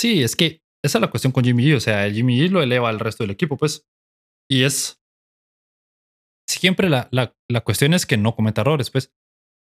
Sí, 0.00 0.22
es 0.22 0.34
que 0.34 0.62
esa 0.82 0.96
es 0.96 1.02
la 1.02 1.10
cuestión 1.10 1.34
con 1.34 1.44
Jimmy 1.44 1.64
G. 1.64 1.76
O 1.76 1.80
sea, 1.80 2.10
Jimmy 2.10 2.38
G 2.38 2.48
lo 2.48 2.62
eleva 2.62 2.88
al 2.88 2.98
resto 2.98 3.24
del 3.24 3.32
equipo, 3.32 3.58
pues. 3.58 3.84
Y 4.50 4.64
es. 4.64 5.01
Siempre 6.48 6.88
la, 6.88 7.08
la, 7.10 7.34
la 7.50 7.60
cuestión 7.62 7.94
es 7.94 8.06
que 8.06 8.16
no 8.16 8.34
cometa 8.34 8.60
errores, 8.60 8.90
pues. 8.90 9.12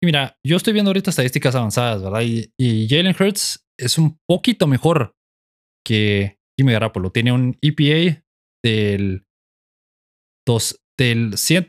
Y 0.03 0.07
mira, 0.07 0.39
yo 0.45 0.57
estoy 0.57 0.73
viendo 0.73 0.91
ahorita 0.91 1.11
estadísticas 1.11 1.55
avanzadas, 1.55 2.03
¿verdad? 2.03 2.23
Y, 2.23 2.53
y 2.59 2.89
Jalen 2.89 3.17
Hurts 3.19 3.67
es 3.79 3.99
un 3.99 4.19
poquito 4.29 4.67
mejor 4.67 5.15
que 5.85 6.39
Jimmy 6.59 6.73
Garoppolo. 6.73 7.11
Tiene 7.11 7.33
un 7.33 7.57
EPA 7.63 8.23
del, 8.63 9.27
dos, 10.47 10.83
del 10.99 11.37
100, 11.37 11.67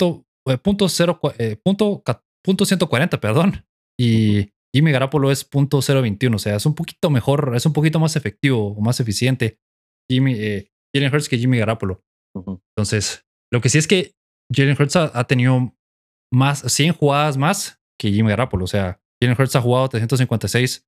eh, 0.48 0.58
punto, 0.58 0.90
cero, 0.90 1.20
eh, 1.38 1.58
punto 1.64 2.04
.140, 2.46 3.20
perdón. 3.20 3.66
Y 4.00 4.52
Jimmy 4.76 4.92
Garapolo 4.92 5.32
es 5.32 5.50
.021, 5.50 6.36
o 6.36 6.40
sea, 6.40 6.56
es 6.56 6.66
un 6.66 6.76
poquito 6.76 7.10
mejor, 7.10 7.54
es 7.56 7.66
un 7.66 7.74
poquito 7.74 8.00
más 8.00 8.16
efectivo 8.16 8.74
o 8.74 8.82
más 8.82 9.00
eficiente 9.00 9.60
Jimmy, 10.10 10.34
eh, 10.38 10.72
Jalen 10.94 11.14
Hurts 11.14 11.30
que 11.30 11.38
Jimmy 11.38 11.58
Garapolo. 11.58 12.04
Entonces, 12.76 13.26
lo 13.52 13.62
que 13.62 13.70
sí 13.70 13.78
es 13.78 13.88
que 13.88 14.14
Jalen 14.54 14.78
Hurts 14.80 14.96
ha, 14.96 15.24
tenido 15.26 15.76
más, 16.32 16.62
100 16.62 16.94
jugadas 16.94 17.38
más 17.38 17.82
que 18.00 18.12
Jimmy 18.12 18.30
Garapolo. 18.30 18.64
O 18.64 18.68
sea, 18.68 19.02
Jalen 19.22 19.36
Hurts 19.40 19.56
ha 19.56 19.62
jugado 19.62 19.90
356 19.90 20.88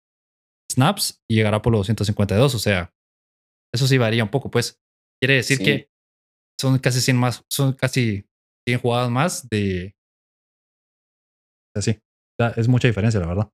snaps 0.71 1.21
y 1.29 1.41
Garapolo 1.41 1.79
252. 1.79 2.55
O 2.55 2.59
sea, 2.59 2.93
eso 3.73 3.87
sí 3.87 3.97
varía 3.97 4.23
un 4.23 4.31
poco, 4.31 4.49
pues. 4.49 4.79
Quiere 5.21 5.35
decir 5.35 5.59
que 5.59 5.89
son 6.59 6.79
casi 6.79 7.01
100 7.01 7.17
más, 7.17 7.43
son 7.49 7.73
casi 7.73 8.25
100 8.65 8.79
jugadas 8.79 9.09
más 9.09 9.49
de, 9.49 9.97
Así. 11.75 11.99
es 12.55 12.67
mucha 12.67 12.87
diferencia, 12.87 13.19
la 13.19 13.27
verdad. 13.27 13.51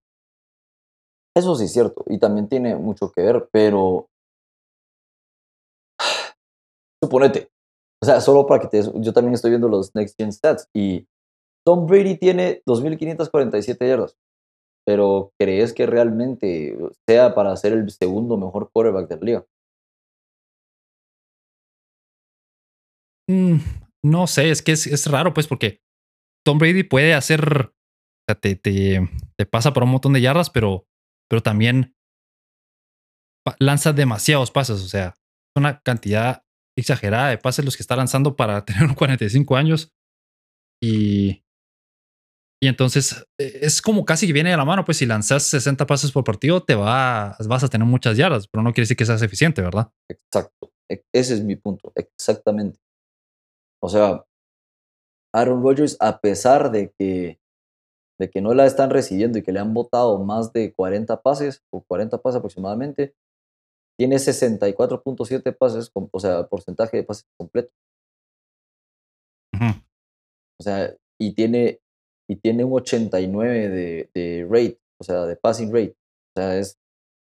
Eso 1.35 1.55
sí 1.55 1.65
es 1.65 1.73
cierto. 1.73 2.03
Y 2.07 2.19
también 2.19 2.47
tiene 2.47 2.75
mucho 2.75 3.11
que 3.11 3.21
ver, 3.21 3.49
pero. 3.51 4.09
Suponete. 7.03 7.49
O 8.01 8.05
sea, 8.05 8.21
solo 8.21 8.45
para 8.45 8.61
que 8.61 8.67
te. 8.67 8.81
Yo 8.95 9.13
también 9.13 9.33
estoy 9.33 9.51
viendo 9.51 9.67
los 9.67 9.93
Next 9.95 10.15
Gen 10.17 10.31
Stats 10.31 10.69
y 10.73 11.07
Tom 11.65 11.87
Brady 11.87 12.17
tiene 12.17 12.61
2.547 12.65 13.87
yardas. 13.87 14.17
Pero 14.85 15.31
¿crees 15.39 15.73
que 15.73 15.87
realmente 15.87 16.77
sea 17.07 17.33
para 17.33 17.55
ser 17.55 17.73
el 17.73 17.89
segundo 17.89 18.37
mejor 18.37 18.69
quarterback 18.71 19.09
de 19.09 19.15
la 19.15 19.21
liga? 19.21 19.45
Mm, 23.27 23.57
no 24.03 24.27
sé, 24.27 24.51
es 24.51 24.61
que 24.61 24.73
es, 24.73 24.85
es, 24.85 25.07
raro, 25.09 25.33
pues, 25.33 25.47
porque 25.47 25.81
Tom 26.45 26.59
Brady 26.59 26.83
puede 26.83 27.15
hacer 27.15 27.73
sea, 28.27 28.35
te, 28.35 28.55
te, 28.55 29.45
pasa 29.49 29.73
por 29.73 29.83
un 29.83 29.91
montón 29.91 30.13
de 30.13 30.21
yardas, 30.21 30.49
pero, 30.49 30.87
pero 31.29 31.41
también 31.41 31.95
lanza 33.59 33.93
demasiados 33.93 34.51
pases. 34.51 34.83
O 34.83 34.87
sea, 34.87 35.15
una 35.55 35.79
cantidad 35.81 36.43
exagerada 36.77 37.29
de 37.29 37.37
pases 37.37 37.65
los 37.65 37.75
que 37.75 37.83
está 37.83 37.95
lanzando 37.95 38.35
para 38.35 38.65
tener 38.65 38.95
45 38.95 39.55
años. 39.55 39.93
Y, 40.81 41.43
y 42.61 42.67
entonces 42.67 43.25
e, 43.39 43.59
es 43.61 43.81
como 43.81 44.05
casi 44.05 44.27
que 44.27 44.33
viene 44.33 44.51
de 44.51 44.57
la 44.57 44.65
mano, 44.65 44.85
pues 44.85 44.97
si 44.97 45.05
lanzas 45.05 45.43
60 45.43 45.85
pases 45.85 46.11
por 46.11 46.23
partido, 46.23 46.63
te 46.63 46.75
va, 46.75 47.35
vas 47.47 47.63
a 47.63 47.69
tener 47.69 47.87
muchas 47.87 48.17
yardas, 48.17 48.47
pero 48.47 48.63
no 48.63 48.71
quiere 48.71 48.83
decir 48.83 48.97
que 48.97 49.05
seas 49.05 49.21
eficiente, 49.21 49.61
¿verdad? 49.61 49.91
Exacto. 50.09 50.71
E, 50.89 51.03
ese 51.13 51.35
es 51.35 51.43
mi 51.43 51.55
punto, 51.55 51.91
exactamente. 51.95 52.79
O 53.81 53.89
sea, 53.89 54.25
Aaron 55.33 55.63
Rodgers, 55.63 55.97
a 55.99 56.19
pesar 56.19 56.71
de 56.71 56.93
que 56.97 57.39
de 58.17 58.29
que 58.29 58.41
no 58.41 58.53
la 58.53 58.65
están 58.65 58.89
recibiendo 58.89 59.37
y 59.37 59.43
que 59.43 59.51
le 59.51 59.59
han 59.59 59.73
votado 59.73 60.23
más 60.23 60.53
de 60.53 60.73
40 60.73 61.21
pases 61.21 61.63
o 61.69 61.83
40 61.83 62.21
pases 62.21 62.37
aproximadamente, 62.37 63.13
tiene 63.97 64.17
64.7 64.17 65.57
pases, 65.57 65.91
o 65.93 66.19
sea, 66.19 66.47
porcentaje 66.47 66.97
de 66.97 67.03
pases 67.03 67.25
completo. 67.37 67.71
O 70.59 70.63
sea, 70.63 70.95
y 71.19 71.33
tiene, 71.33 71.79
y 72.29 72.37
tiene 72.37 72.63
un 72.63 72.73
89 72.73 73.69
de, 73.69 74.09
de, 74.13 74.47
rate, 74.49 74.79
o 74.99 75.03
sea, 75.03 75.25
de 75.25 75.35
passing 75.35 75.73
rate. 75.73 75.95
O 76.35 76.39
sea, 76.39 76.57
es, 76.57 76.77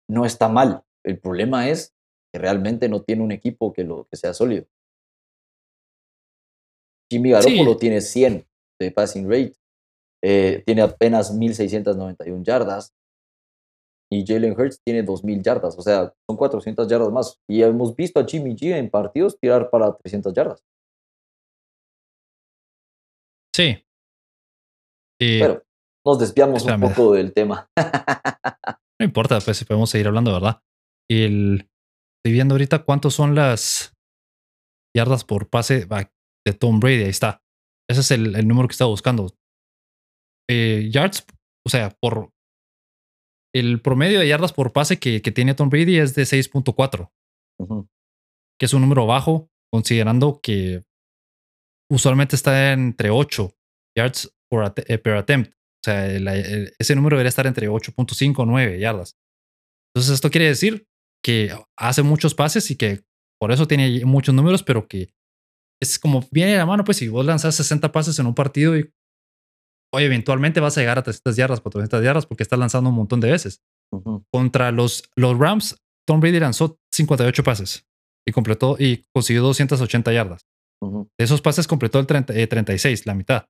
no 0.09 0.25
está 0.25 0.49
mal. 0.49 0.83
El 1.03 1.19
problema 1.19 1.69
es 1.69 1.95
que 2.33 2.39
realmente 2.39 2.89
no 2.89 3.01
tiene 3.01 3.23
un 3.23 3.31
equipo 3.31 3.71
que, 3.73 3.83
lo, 3.83 4.05
que 4.05 4.17
sea 4.17 4.33
sólido. 4.33 4.65
Jimmy 7.11 7.31
Garoppolo 7.31 7.77
tiene 7.77 8.01
100 8.01 8.45
de 8.79 8.91
passing 8.91 9.29
rate 9.29 9.59
eh, 10.21 10.63
tiene 10.65 10.81
apenas 10.81 11.33
1.691 11.33 12.43
yardas 12.43 12.93
y 14.11 14.25
Jalen 14.25 14.59
Hurts 14.59 14.81
tiene 14.83 15.05
2.000 15.05 15.43
yardas, 15.43 15.77
o 15.77 15.81
sea, 15.81 16.13
son 16.27 16.35
400 16.35 16.87
yardas 16.87 17.11
más. 17.11 17.39
Y 17.47 17.61
hemos 17.61 17.95
visto 17.95 18.19
a 18.19 18.25
Jimmy 18.25 18.55
G 18.55 18.75
en 18.75 18.89
partidos 18.89 19.37
tirar 19.39 19.69
para 19.69 19.95
300 19.95 20.33
yardas. 20.33 20.63
Sí. 23.55 23.85
Pero 25.19 25.63
nos 26.05 26.19
desviamos 26.19 26.63
un 26.63 26.79
poco 26.79 27.13
del 27.13 27.33
tema. 27.33 27.69
no 28.99 29.05
importa, 29.05 29.39
pues 29.41 29.63
podemos 29.65 29.89
seguir 29.89 30.07
hablando, 30.07 30.33
¿verdad? 30.33 30.61
El, 31.09 31.69
estoy 32.17 32.33
viendo 32.33 32.55
ahorita 32.55 32.83
cuántos 32.83 33.13
son 33.13 33.35
las 33.35 33.93
yardas 34.95 35.23
por 35.23 35.49
pase 35.49 35.85
de 35.85 36.53
Tom 36.53 36.79
Brady. 36.79 37.03
Ahí 37.03 37.09
está. 37.09 37.43
Ese 37.89 38.01
es 38.01 38.11
el, 38.11 38.35
el 38.35 38.47
número 38.47 38.67
que 38.67 38.73
estaba 38.73 38.89
buscando. 38.89 39.35
Eh, 40.49 40.89
yards, 40.91 41.25
o 41.65 41.69
sea, 41.69 41.95
por 42.01 42.31
el 43.53 43.81
promedio 43.81 44.19
de 44.19 44.27
yardas 44.27 44.53
por 44.53 44.73
pase 44.73 44.99
que, 44.99 45.21
que 45.21 45.31
tiene 45.31 45.53
Tom 45.53 45.69
Brady 45.69 45.97
es 45.97 46.15
de 46.15 46.23
6.4, 46.23 47.11
que 48.59 48.65
es 48.65 48.73
un 48.73 48.81
número 48.81 49.05
bajo, 49.05 49.49
considerando 49.71 50.39
que 50.41 50.83
usualmente 51.91 52.35
está 52.35 52.73
entre 52.73 53.09
8 53.09 53.53
yards 53.97 54.31
eh, 54.87 54.97
per 54.97 55.13
attempt. 55.13 55.53
O 55.53 55.83
sea, 55.83 56.07
ese 56.77 56.95
número 56.95 57.15
debería 57.15 57.29
estar 57.29 57.47
entre 57.47 57.69
8.5 57.69 58.39
o 58.39 58.45
9 58.45 58.79
yardas. 58.79 59.17
Entonces, 59.93 60.13
esto 60.13 60.29
quiere 60.29 60.47
decir 60.47 60.87
que 61.23 61.55
hace 61.77 62.03
muchos 62.03 62.35
pases 62.35 62.69
y 62.69 62.75
que 62.75 63.03
por 63.39 63.51
eso 63.51 63.67
tiene 63.67 64.05
muchos 64.05 64.35
números, 64.35 64.63
pero 64.63 64.87
que 64.87 65.09
es 65.81 65.97
como 65.97 66.27
viene 66.31 66.51
de 66.51 66.57
la 66.57 66.65
mano, 66.65 66.83
pues 66.83 66.97
si 66.97 67.07
vos 67.07 67.25
lanzas 67.25 67.55
60 67.55 67.91
pases 67.91 68.19
en 68.19 68.25
un 68.25 68.35
partido 68.35 68.77
y 68.77 68.91
oye, 69.93 70.05
eventualmente 70.05 70.59
vas 70.59 70.77
a 70.77 70.81
llegar 70.81 70.99
a 70.99 71.03
300 71.03 71.35
yardas, 71.35 71.61
400 71.61 72.03
yardas 72.03 72.25
porque 72.25 72.43
estás 72.43 72.59
lanzando 72.59 72.89
un 72.89 72.95
montón 72.95 73.19
de 73.19 73.31
veces. 73.31 73.61
Contra 74.31 74.71
los, 74.71 75.09
los 75.15 75.37
Rams, 75.37 75.81
Tom 76.07 76.19
Brady 76.19 76.39
lanzó 76.39 76.79
58 76.93 77.43
pases 77.43 77.87
y 78.27 78.31
completó 78.31 78.75
y 78.79 79.05
consiguió 79.13 79.41
280 79.41 80.13
yardas. 80.13 80.47
De 80.81 81.25
esos 81.25 81.41
pases 81.41 81.67
completó 81.67 81.99
el 81.99 82.07
36, 82.07 82.99
eh, 82.99 83.03
la 83.05 83.15
mitad. 83.15 83.45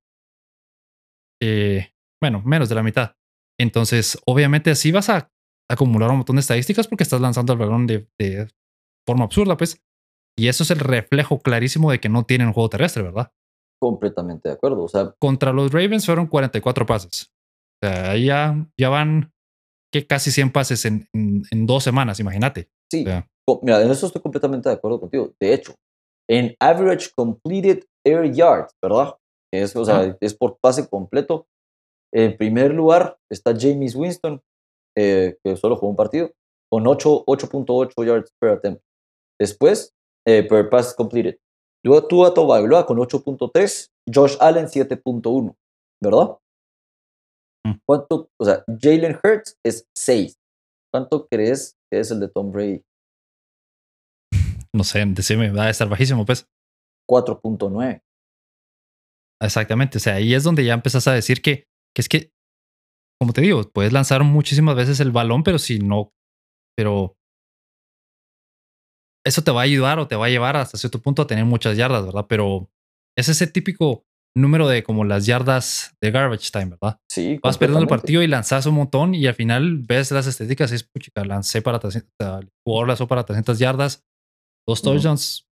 Eh, 1.41 1.93
bueno, 2.21 2.41
menos 2.43 2.69
de 2.69 2.75
la 2.75 2.83
mitad. 2.83 3.15
Entonces, 3.59 4.17
obviamente, 4.25 4.71
así 4.71 4.91
vas 4.91 5.09
a 5.09 5.31
acumular 5.69 6.09
un 6.09 6.17
montón 6.17 6.37
de 6.37 6.41
estadísticas 6.41 6.87
porque 6.87 7.03
estás 7.03 7.21
lanzando 7.21 7.53
el 7.53 7.59
balón 7.59 7.85
de, 7.85 8.09
de 8.17 8.47
forma 9.05 9.25
absurda, 9.25 9.57
pues. 9.57 9.81
Y 10.37 10.47
eso 10.47 10.63
es 10.63 10.71
el 10.71 10.79
reflejo 10.79 11.39
clarísimo 11.39 11.91
de 11.91 11.99
que 11.99 12.09
no 12.09 12.23
tienen 12.23 12.47
un 12.47 12.53
juego 12.53 12.69
terrestre, 12.69 13.03
¿verdad? 13.03 13.33
Completamente 13.81 14.49
de 14.49 14.55
acuerdo. 14.55 14.83
O 14.83 14.87
sea, 14.87 15.15
contra 15.19 15.53
los 15.53 15.71
Ravens 15.71 16.05
fueron 16.05 16.27
44 16.27 16.85
pases. 16.85 17.31
O 17.81 17.87
sea, 17.87 18.11
ahí 18.11 18.25
ya, 18.25 18.67
ya 18.77 18.89
van 18.89 19.31
que 19.91 20.05
casi 20.05 20.31
100 20.31 20.51
pases 20.51 20.85
en, 20.85 21.07
en, 21.13 21.65
dos 21.65 21.83
semanas, 21.83 22.19
imagínate. 22.19 22.69
Sí, 22.91 23.05
mira, 23.61 23.81
en 23.81 23.89
eso 23.89 24.05
estoy 24.05 24.21
completamente 24.21 24.69
de 24.69 24.75
acuerdo 24.75 24.99
contigo. 24.99 25.33
De 25.39 25.53
hecho, 25.53 25.73
en 26.29 26.55
average 26.59 27.09
completed 27.15 27.83
air 28.05 28.31
yards, 28.31 28.73
¿verdad? 28.81 29.15
Es, 29.51 29.75
o 29.75 29.83
sea, 29.83 30.15
es 30.19 30.33
por 30.35 30.57
pase 30.61 30.87
completo. 30.87 31.47
En 32.13 32.37
primer 32.37 32.73
lugar 32.73 33.17
está 33.31 33.53
James 33.57 33.95
Winston, 33.95 34.41
eh, 34.97 35.37
que 35.43 35.55
solo 35.55 35.75
jugó 35.75 35.91
un 35.91 35.95
partido, 35.95 36.31
con 36.71 36.83
8.8 36.85 38.05
yards 38.05 38.31
per 38.39 38.51
attempt. 38.51 38.81
Después, 39.39 39.93
eh, 40.27 40.43
per 40.43 40.69
pass 40.69 40.93
completed. 40.93 41.37
Luego 41.83 42.07
Tua 42.07 42.33
Tagovailoa 42.33 42.85
con 42.85 42.97
8.3, 42.97 43.87
Josh 44.13 44.35
Allen 44.39 44.65
7.1, 44.65 45.55
¿verdad? 46.01 46.37
Mm. 47.65 47.79
¿Cuánto? 47.85 48.29
O 48.39 48.45
sea, 48.45 48.63
Jalen 48.67 49.17
Hurts 49.23 49.57
es 49.65 49.85
6. 49.97 50.35
¿Cuánto 50.93 51.27
crees 51.27 51.77
que 51.91 51.99
es 51.99 52.11
el 52.11 52.19
de 52.19 52.27
Tom 52.29 52.51
Brady? 52.51 52.81
No 54.73 54.83
sé, 54.83 55.03
decime, 55.05 55.51
va 55.51 55.65
a 55.65 55.69
estar 55.69 55.87
bajísimo, 55.87 56.25
pues. 56.25 56.47
4.9. 57.09 58.01
Exactamente, 59.41 59.97
o 59.97 60.01
sea, 60.01 60.15
ahí 60.15 60.33
es 60.33 60.43
donde 60.43 60.65
ya 60.65 60.73
empezás 60.73 61.07
a 61.07 61.13
decir 61.13 61.41
que, 61.41 61.63
que 61.95 62.01
es 62.01 62.09
que, 62.09 62.31
como 63.19 63.31
te 63.33 63.41
digo, 63.41 63.63
puedes 63.73 63.93
lanzar 63.93 64.23
muchísimas 64.23 64.75
veces 64.75 64.99
el 64.99 65.11
balón, 65.11 65.43
pero 65.43 65.57
si 65.59 65.79
no, 65.79 66.11
pero 66.75 67.15
eso 69.25 69.41
te 69.43 69.51
va 69.51 69.61
a 69.61 69.63
ayudar 69.63 69.99
o 69.99 70.07
te 70.07 70.15
va 70.15 70.27
a 70.27 70.29
llevar 70.29 70.55
hasta 70.55 70.77
cierto 70.77 71.01
punto 71.01 71.21
a 71.21 71.27
tener 71.27 71.45
muchas 71.45 71.77
yardas, 71.77 72.05
¿verdad? 72.05 72.25
Pero 72.27 72.69
es 73.17 73.29
ese 73.29 73.47
típico 73.47 74.05
número 74.35 74.67
de 74.67 74.83
como 74.83 75.03
las 75.03 75.25
yardas 75.25 75.95
de 76.01 76.11
garbage 76.11 76.51
time, 76.51 76.77
¿verdad? 76.81 76.99
Sí. 77.09 77.39
Vas 77.43 77.57
perdiendo 77.57 77.81
el 77.81 77.87
partido 77.87 78.21
y 78.21 78.27
lanzas 78.27 78.65
un 78.65 78.75
montón 78.75 79.13
y 79.13 79.25
al 79.27 79.33
final 79.33 79.79
ves 79.79 80.11
las 80.11 80.27
estadísticas 80.27 80.71
y 80.71 80.75
es, 80.75 80.83
puchica, 80.83 81.23
lancé 81.25 81.61
para 81.61 81.79
300, 81.79 82.09
el 82.41 82.49
jugador 82.65 82.87
lanzó 82.87 83.07
para 83.07 83.23
300 83.23 83.59
yardas, 83.59 84.05
dos 84.67 84.81
touchdowns, 84.81 85.47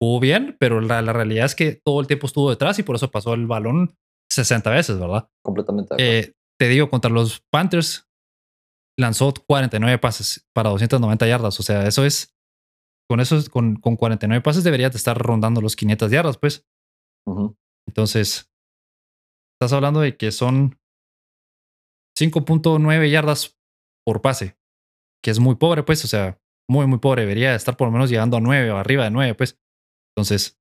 jugó 0.00 0.20
bien, 0.20 0.56
pero 0.58 0.80
la, 0.80 1.00
realidad 1.12 1.46
es 1.46 1.54
que 1.54 1.80
todo 1.84 2.00
el 2.00 2.06
tiempo 2.06 2.26
estuvo 2.26 2.50
detrás 2.50 2.78
y 2.78 2.82
por 2.82 2.96
eso 2.96 3.10
pasó 3.10 3.34
el 3.34 3.46
balón 3.46 3.96
60 4.30 4.70
veces, 4.70 4.98
¿verdad? 4.98 5.28
Completamente. 5.42 5.94
Eh, 5.98 6.32
te 6.58 6.68
digo, 6.68 6.90
contra 6.90 7.10
los 7.10 7.42
Panthers 7.50 8.06
lanzó 8.98 9.32
49 9.32 9.98
pases 9.98 10.46
para 10.52 10.70
290 10.70 11.26
yardas, 11.26 11.58
o 11.58 11.62
sea, 11.62 11.86
eso 11.86 12.04
es 12.04 12.34
con 13.10 13.18
eso, 13.18 13.40
con, 13.50 13.74
con 13.74 13.96
49 13.96 14.40
pases 14.40 14.62
deberías 14.62 14.92
de 14.92 14.98
estar 14.98 15.18
rondando 15.18 15.60
los 15.60 15.74
500 15.74 16.12
yardas, 16.12 16.38
pues. 16.38 16.64
Entonces, 17.88 18.48
estás 19.56 19.72
hablando 19.72 19.98
de 19.98 20.16
que 20.16 20.30
son 20.30 20.78
5.9 22.16 23.10
yardas 23.10 23.58
por 24.06 24.22
pase, 24.22 24.56
que 25.24 25.32
es 25.32 25.40
muy 25.40 25.56
pobre, 25.56 25.82
pues, 25.82 26.04
o 26.04 26.06
sea, 26.06 26.40
muy, 26.70 26.86
muy 26.86 27.00
pobre. 27.00 27.22
Debería 27.22 27.52
estar 27.56 27.76
por 27.76 27.88
lo 27.88 27.92
menos 27.92 28.10
llegando 28.10 28.36
a 28.36 28.40
9 28.40 28.70
o 28.70 28.76
arriba 28.76 29.02
de 29.02 29.10
9, 29.10 29.34
pues. 29.34 29.58
Entonces, 30.14 30.60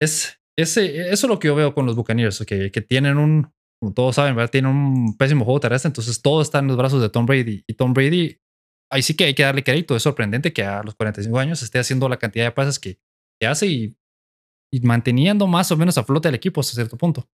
es, 0.00 0.40
ese, 0.56 1.08
eso 1.10 1.26
es 1.26 1.28
lo 1.28 1.40
que 1.40 1.48
yo 1.48 1.56
veo 1.56 1.74
con 1.74 1.84
los 1.84 1.96
Buccaneers, 1.96 2.44
que, 2.46 2.70
que 2.70 2.80
tienen 2.80 3.18
un, 3.18 3.52
como 3.80 3.92
todos 3.92 4.14
saben, 4.14 4.36
¿verdad? 4.36 4.52
tienen 4.52 4.70
un 4.70 5.16
pésimo 5.16 5.44
juego 5.44 5.58
terrestre, 5.58 5.88
entonces 5.88 6.22
todo 6.22 6.42
está 6.42 6.60
en 6.60 6.68
los 6.68 6.76
brazos 6.76 7.02
de 7.02 7.10
Tom 7.10 7.26
Brady. 7.26 7.64
Y 7.66 7.74
Tom 7.74 7.92
Brady 7.92 8.38
ahí 8.92 9.02
sí 9.02 9.16
que 9.16 9.24
hay 9.24 9.34
que 9.34 9.42
darle 9.42 9.64
crédito. 9.64 9.96
Es 9.96 10.02
sorprendente 10.02 10.52
que 10.52 10.62
a 10.62 10.82
los 10.82 10.94
45 10.94 11.38
años 11.38 11.62
esté 11.62 11.78
haciendo 11.78 12.08
la 12.08 12.18
cantidad 12.18 12.44
de 12.44 12.52
pases 12.52 12.78
que, 12.78 12.98
hace 13.44 13.66
y, 13.66 13.96
manteniendo 14.82 15.46
más 15.48 15.72
o 15.72 15.76
menos 15.76 15.98
a 15.98 16.04
flote 16.04 16.28
el 16.28 16.34
equipo 16.34 16.60
hasta 16.60 16.74
cierto 16.74 16.96
punto. 16.96 17.26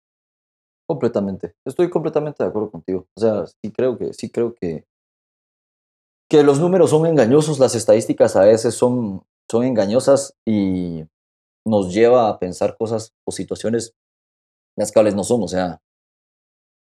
Completamente. 0.87 1.55
Estoy 1.65 1.89
completamente 1.89 2.43
de 2.43 2.49
acuerdo 2.49 2.71
contigo. 2.71 3.07
O 3.15 3.19
sea, 3.19 3.45
sí 3.45 3.71
creo 3.71 3.97
que, 3.97 4.13
sí 4.13 4.29
creo 4.29 4.55
que, 4.55 4.85
que 6.29 6.43
los 6.43 6.59
números 6.59 6.91
son 6.91 7.05
engañosos, 7.05 7.59
las 7.59 7.75
estadísticas 7.75 8.35
a 8.35 8.45
veces 8.45 8.73
son, 8.73 9.25
son 9.51 9.65
engañosas 9.65 10.33
y 10.45 11.03
nos 11.65 11.93
lleva 11.93 12.29
a 12.29 12.39
pensar 12.39 12.77
cosas 12.77 13.13
o 13.25 13.31
situaciones 13.31 13.93
las 14.77 14.91
cuales 14.91 15.13
no 15.13 15.23
son. 15.23 15.43
O 15.43 15.47
sea, 15.47 15.81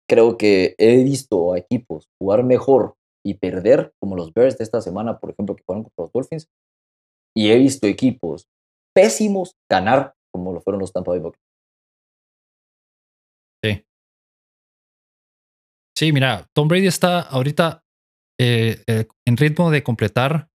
creo 0.09 0.37
que 0.37 0.75
he 0.77 1.03
visto 1.03 1.53
a 1.53 1.57
equipos 1.57 2.09
jugar 2.19 2.43
mejor 2.43 2.95
y 3.25 3.33
perder, 3.33 3.91
como 3.99 4.15
los 4.15 4.31
Bears 4.33 4.57
de 4.57 4.63
esta 4.63 4.81
semana, 4.81 5.19
por 5.19 5.31
ejemplo, 5.31 5.55
que 5.55 5.63
fueron 5.63 5.83
contra 5.83 6.03
los 6.03 6.11
Dolphins. 6.11 6.47
Y 7.35 7.49
he 7.49 7.57
visto 7.57 7.87
equipos 7.87 8.47
pésimos 8.95 9.55
ganar, 9.69 10.13
como 10.31 10.53
lo 10.53 10.61
fueron 10.61 10.79
los 10.79 10.93
Tampa 10.93 11.11
Bay 11.11 11.19
Buccaneers. 11.19 11.43
Sí. 13.63 13.85
Sí, 15.97 16.13
mira, 16.13 16.45
Tom 16.53 16.67
Brady 16.67 16.87
está 16.87 17.21
ahorita 17.21 17.83
eh, 18.39 18.83
eh, 18.87 19.07
en 19.25 19.37
ritmo 19.37 19.71
de 19.71 19.81
completar 19.81 20.49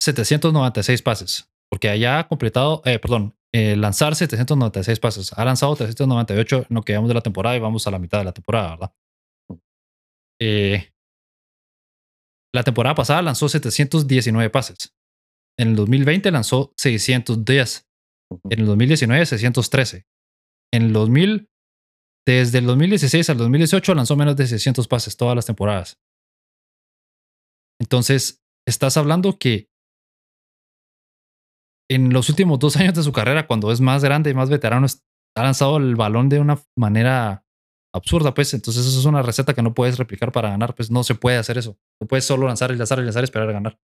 796 0.00 1.02
pases, 1.02 1.52
porque 1.70 1.90
allá 1.90 2.20
ha 2.20 2.28
completado, 2.28 2.80
eh, 2.86 2.98
perdón, 2.98 3.36
lanzar 3.52 4.16
796 4.16 4.98
pases. 4.98 5.32
Ha 5.34 5.44
lanzado 5.44 5.76
398 5.76 6.66
en 6.68 6.74
lo 6.74 6.82
que 6.82 6.94
vamos 6.94 7.08
de 7.08 7.14
la 7.14 7.20
temporada 7.20 7.56
y 7.56 7.60
vamos 7.60 7.86
a 7.86 7.90
la 7.92 8.00
mitad 8.00 8.18
de 8.18 8.24
la 8.24 8.32
temporada, 8.32 8.70
¿verdad? 8.70 8.92
Mm. 9.48 9.54
Eh, 10.40 10.93
la 12.54 12.62
temporada 12.62 12.94
pasada 12.94 13.20
lanzó 13.20 13.48
719 13.48 14.48
pases. 14.50 14.94
En 15.58 15.68
el 15.68 15.76
2020 15.76 16.30
lanzó 16.30 16.72
610. 16.76 17.88
En 18.50 18.60
el 18.60 18.66
2019 18.66 19.26
613. 19.26 20.06
En 20.72 20.82
el 20.82 20.92
2000 20.92 21.50
desde 22.26 22.58
el 22.58 22.66
2016 22.66 23.28
al 23.28 23.38
2018 23.38 23.94
lanzó 23.94 24.16
menos 24.16 24.36
de 24.36 24.46
600 24.46 24.88
pases 24.88 25.16
todas 25.16 25.36
las 25.36 25.46
temporadas. 25.46 26.00
Entonces, 27.80 28.42
estás 28.66 28.96
hablando 28.96 29.38
que 29.38 29.68
en 31.90 32.12
los 32.12 32.30
últimos 32.30 32.58
dos 32.58 32.76
años 32.76 32.94
de 32.94 33.02
su 33.02 33.12
carrera, 33.12 33.46
cuando 33.46 33.70
es 33.72 33.80
más 33.80 34.02
grande 34.02 34.30
y 34.30 34.34
más 34.34 34.48
veterano, 34.48 34.86
ha 35.36 35.42
lanzado 35.42 35.76
el 35.76 35.96
balón 35.96 36.28
de 36.28 36.40
una 36.40 36.62
manera 36.78 37.43
absurda, 37.94 38.34
pues. 38.34 38.52
Entonces, 38.52 38.84
eso 38.84 38.98
es 38.98 39.06
una 39.06 39.22
receta 39.22 39.54
que 39.54 39.62
no 39.62 39.72
puedes 39.72 39.96
replicar 39.96 40.32
para 40.32 40.50
ganar, 40.50 40.74
pues 40.74 40.90
no 40.90 41.02
se 41.04 41.14
puede 41.14 41.38
hacer 41.38 41.56
eso. 41.56 41.76
No 42.00 42.06
puedes 42.06 42.24
solo 42.24 42.46
lanzar 42.46 42.70
y 42.72 42.76
lanzar 42.76 42.98
y 42.98 43.04
lanzar 43.04 43.22
y 43.22 43.24
esperar 43.24 43.48
a 43.48 43.52
ganar. 43.52 43.78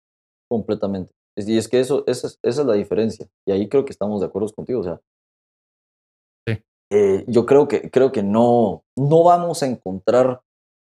Completamente. 0.50 1.12
Y 1.36 1.56
es 1.56 1.68
que 1.68 1.80
eso, 1.80 2.04
esa, 2.06 2.26
es, 2.26 2.38
esa 2.42 2.60
es 2.62 2.66
la 2.66 2.74
diferencia. 2.74 3.28
Y 3.46 3.52
ahí 3.52 3.68
creo 3.68 3.84
que 3.84 3.92
estamos 3.92 4.20
de 4.20 4.26
acuerdo 4.26 4.52
contigo. 4.52 4.80
O 4.80 4.84
sea, 4.84 5.00
sí. 6.46 6.62
Eh, 6.92 7.24
yo 7.28 7.46
creo 7.46 7.68
que, 7.68 7.90
creo 7.90 8.10
que 8.10 8.22
no, 8.22 8.84
no 8.96 9.22
vamos 9.22 9.62
a 9.62 9.66
encontrar 9.66 10.42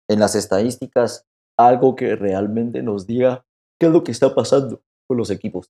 en 0.09 0.19
las 0.19 0.35
estadísticas 0.35 1.27
algo 1.59 1.95
que 1.95 2.15
realmente 2.15 2.81
nos 2.81 3.05
diga 3.05 3.45
qué 3.79 3.87
es 3.87 3.91
lo 3.91 4.03
que 4.03 4.11
está 4.11 4.33
pasando 4.33 4.81
con 5.07 5.17
los 5.17 5.29
equipos. 5.29 5.69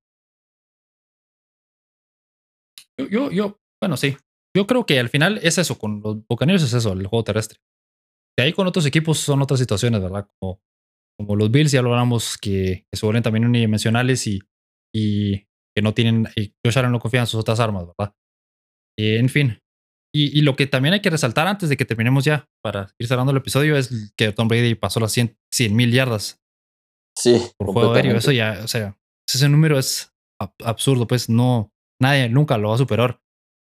Yo, 3.10 3.32
yo, 3.32 3.58
bueno, 3.82 3.98
sí, 3.98 4.16
yo 4.56 4.68
creo 4.68 4.86
que 4.86 5.00
al 5.00 5.10
final 5.10 5.40
es 5.44 5.58
eso, 5.58 5.78
con 5.78 6.02
los 6.02 6.26
Buccaneers 6.28 6.64
es 6.64 6.74
eso, 6.74 6.94
el 6.94 7.08
juego 7.08 7.24
terrestre. 7.24 7.60
De 8.38 8.46
ahí 8.46 8.54
con 8.54 8.68
otros 8.68 8.86
equipos 8.86 9.20
son 9.20 9.42
otras 9.42 9.60
situaciones, 9.60 10.02
¿verdad? 10.02 10.28
Como, 10.40 10.62
como 11.18 11.36
los 11.36 11.52
Bills, 11.52 11.72
ya 11.72 11.82
lo 11.82 11.90
hablamos, 11.90 12.38
que, 12.38 12.86
se 12.92 13.06
vuelven 13.06 13.24
también 13.24 13.46
unidimensionales 13.46 14.28
y, 14.28 14.42
y 14.94 15.48
que 15.76 15.82
no 15.82 15.94
tienen, 15.94 16.28
y 16.36 16.54
Josh 16.66 16.80
Allen 16.80 16.92
no 16.92 17.00
confía 17.00 17.22
en 17.22 17.28
sus 17.28 17.40
otras 17.40 17.60
armas, 17.60 17.86
¿verdad? 17.88 18.14
Y, 18.98 19.16
en 19.16 19.30
fin. 19.30 19.60
Y, 20.14 20.38
y, 20.38 20.42
lo 20.42 20.56
que 20.56 20.68
también 20.68 20.94
hay 20.94 21.02
que 21.02 21.10
resaltar 21.10 21.48
antes 21.48 21.70
de 21.70 21.78
que 21.78 21.86
terminemos 21.86 22.26
ya, 22.26 22.50
para 22.62 22.94
ir 23.00 23.08
cerrando 23.08 23.32
el 23.32 23.38
episodio, 23.38 23.78
es 23.78 24.14
que 24.18 24.32
Tom 24.34 24.48
Brady 24.50 24.76
pasó 24.76 25.00
las 25.00 25.14
100 25.14 25.38
mil 25.72 25.92
yardas. 25.92 26.42
Sí. 27.18 27.42
Por 27.58 27.68
juego 27.72 27.94
aéreo. 27.94 28.18
Eso 28.18 28.32
ya, 28.32 28.60
o 28.64 28.68
sea, 28.68 28.98
ese 29.34 29.48
número 29.48 29.80
es 29.80 30.14
absurdo, 30.64 31.08
pues 31.08 31.30
no, 31.30 31.72
nadie 32.02 32.28
nunca 32.30 32.58
lo 32.58 32.70
va 32.70 32.76
a 32.76 32.80
superar. 32.80 33.22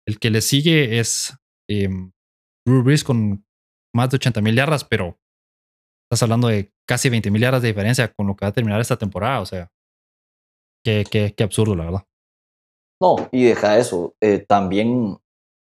El 0.10 0.18
que 0.18 0.31
le 0.31 0.41
sigue 0.41 0.99
es 0.99 1.38
eh, 1.69 1.88
con 3.06 3.45
más 3.94 4.10
de 4.10 4.15
80 4.15 4.41
mil 4.41 4.56
yardas, 4.56 4.84
pero 4.84 5.19
estás 6.07 6.23
hablando 6.23 6.48
de 6.48 6.73
casi 6.88 7.10
20 7.10 7.30
mil 7.30 7.40
yardas 7.40 7.61
de 7.61 7.68
diferencia 7.68 8.11
con 8.11 8.26
lo 8.26 8.36
que 8.36 8.44
va 8.44 8.49
a 8.49 8.53
terminar 8.53 8.81
esta 8.81 8.98
temporada. 8.98 9.40
O 9.40 9.45
sea, 9.45 9.72
qué, 10.84 11.03
qué, 11.11 11.36
qué 11.38 11.44
absurdo, 11.44 11.76
la 11.76 11.86
verdad. 11.86 12.06
No, 12.99 13.30
y 13.31 13.44
deja 13.44 13.77
eso. 13.77 14.15
eh, 14.19 14.40
también 14.40 15.19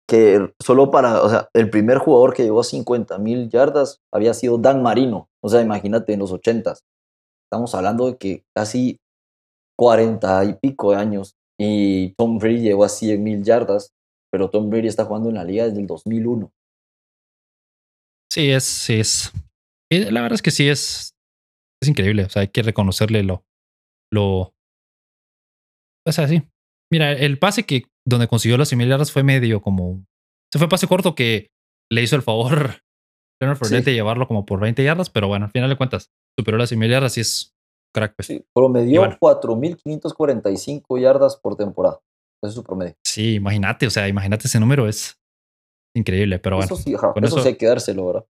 que 0.08 0.54
solo 0.64 0.92
para, 0.92 1.22
o 1.24 1.30
sea, 1.30 1.50
el 1.54 1.70
primer 1.70 1.98
jugador 1.98 2.34
que 2.34 2.44
llegó 2.44 2.62
a 2.62 2.64
50 2.64 3.18
mil 3.18 3.50
yardas 3.50 4.00
había 4.14 4.34
sido 4.34 4.58
Dan 4.58 4.82
Marino. 4.82 5.28
O 5.44 5.50
sea, 5.50 5.62
imagínate 5.62 6.14
en 6.14 6.20
los 6.20 6.32
80 6.32 6.74
Estamos 7.52 7.76
hablando 7.76 8.08
de 8.08 8.18
que 8.18 8.46
casi 8.56 8.98
40 9.78 10.46
y 10.46 10.54
pico 10.54 10.92
de 10.92 10.98
años 11.00 11.36
y 11.60 12.14
Tom 12.16 12.38
Brady 12.38 12.62
llegó 12.62 12.86
a 12.86 12.90
100 12.90 13.22
mil 13.22 13.44
yardas, 13.44 13.92
pero 14.32 14.50
Tom 14.50 14.70
Brady 14.70 14.88
está 14.88 15.06
jugando 15.06 15.30
en 15.30 15.36
la 15.36 15.44
liga 15.44 15.66
desde 15.66 15.80
el 15.80 15.88
2001. 15.88 16.52
Sí, 18.32 18.52
es, 18.52 18.64
sí, 18.64 19.00
es. 19.00 19.32
La 19.92 20.22
verdad 20.22 20.36
es 20.36 20.42
que 20.42 20.52
sí 20.52 20.68
es, 20.68 21.16
es 21.82 21.90
increíble. 21.90 22.24
O 22.24 22.30
sea, 22.30 22.42
hay 22.42 22.50
que 22.50 22.62
reconocerle 22.62 23.24
lo, 23.24 23.46
lo. 24.12 24.54
O 26.06 26.12
sea, 26.12 26.28
sí. 26.28 26.44
Mira, 26.92 27.12
el 27.14 27.40
pase 27.40 27.64
que 27.66 27.84
donde 28.06 28.28
consiguió 28.28 28.58
las 28.58 28.70
similares 28.70 29.12
fue 29.12 29.24
medio 29.24 29.62
como. 29.62 30.06
Se 30.52 30.60
fue 30.60 30.70
pase 30.70 30.88
corto 30.88 31.16
que 31.16 31.50
le 31.92 32.02
hizo 32.04 32.16
el 32.16 32.22
favor 32.22 32.82
Leonard 33.42 33.58
Fournette 33.58 33.84
Sí. 33.86 33.92
de 33.92 33.96
llevarlo 33.96 34.28
como 34.28 34.46
por 34.46 34.60
20 34.60 34.84
yardas, 34.84 35.10
pero 35.10 35.28
bueno, 35.28 35.46
al 35.46 35.52
final 35.52 35.70
de 35.70 35.78
cuentas, 35.78 36.10
superó 36.38 36.58
las 36.58 36.70
similares 36.70 37.18
y 37.18 37.22
es 37.22 37.54
crack. 37.94 38.16
Pues. 38.16 38.28
Sí, 38.28 38.46
promedió 38.54 38.96
Y 38.96 38.98
bueno. 39.00 39.18
4.545 39.20 41.00
yardas 41.02 41.38
por 41.38 41.56
temporada. 41.56 42.00
Ese 42.44 42.50
es 42.50 42.54
su 42.54 42.64
promedio. 42.64 42.96
Sí, 43.06 43.36
imagínate, 43.36 43.88
o 43.88 43.90
sea, 43.90 44.08
imagínate 44.08 44.48
ese 44.48 44.60
número, 44.60 44.88
es 44.88 45.20
increíble, 45.96 46.40
pero 46.40 46.58
bueno. 46.58 46.74
eso 46.74 46.82
sí, 46.82 46.94
ajá, 46.96 47.14
con 47.14 47.24
eso, 47.24 47.36
eso- 47.38 47.44
sí 47.44 47.50
hay 47.50 47.56
que 47.58 47.66
dárselo, 47.68 48.06
¿verdad? 48.08 48.26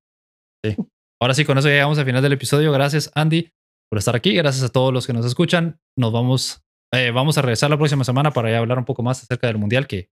Ahora 1.21 1.34
sí, 1.34 1.45
con 1.45 1.57
eso 1.57 1.67
llegamos 1.67 1.97
al 1.97 2.05
final 2.05 2.21
del 2.21 2.34
episodio. 2.34 2.71
Gracias, 2.71 3.11
Andy, 3.15 3.51
por 3.89 3.97
estar 3.99 4.15
aquí. 4.15 4.35
Gracias 4.35 4.63
a 4.63 4.69
todos 4.69 4.93
los 4.93 5.07
que 5.07 5.13
nos 5.13 5.25
escuchan. 5.25 5.79
Nos 5.97 6.11
vamos, 6.11 6.63
eh, 6.93 7.11
vamos 7.11 7.38
a 7.38 7.41
regresar 7.41 7.69
la 7.69 7.77
próxima 7.77 8.03
semana 8.03 8.31
para 8.31 8.51
ya 8.51 8.59
hablar 8.59 8.77
un 8.77 8.85
poco 8.85 9.01
más 9.03 9.23
acerca 9.23 9.47
del 9.47 9.57
Mundial 9.57 9.88
que 9.88 10.09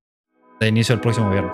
da 0.59 0.67
inicio 0.67 0.95
el 0.95 1.01
próximo 1.01 1.29
viernes. 1.29 1.53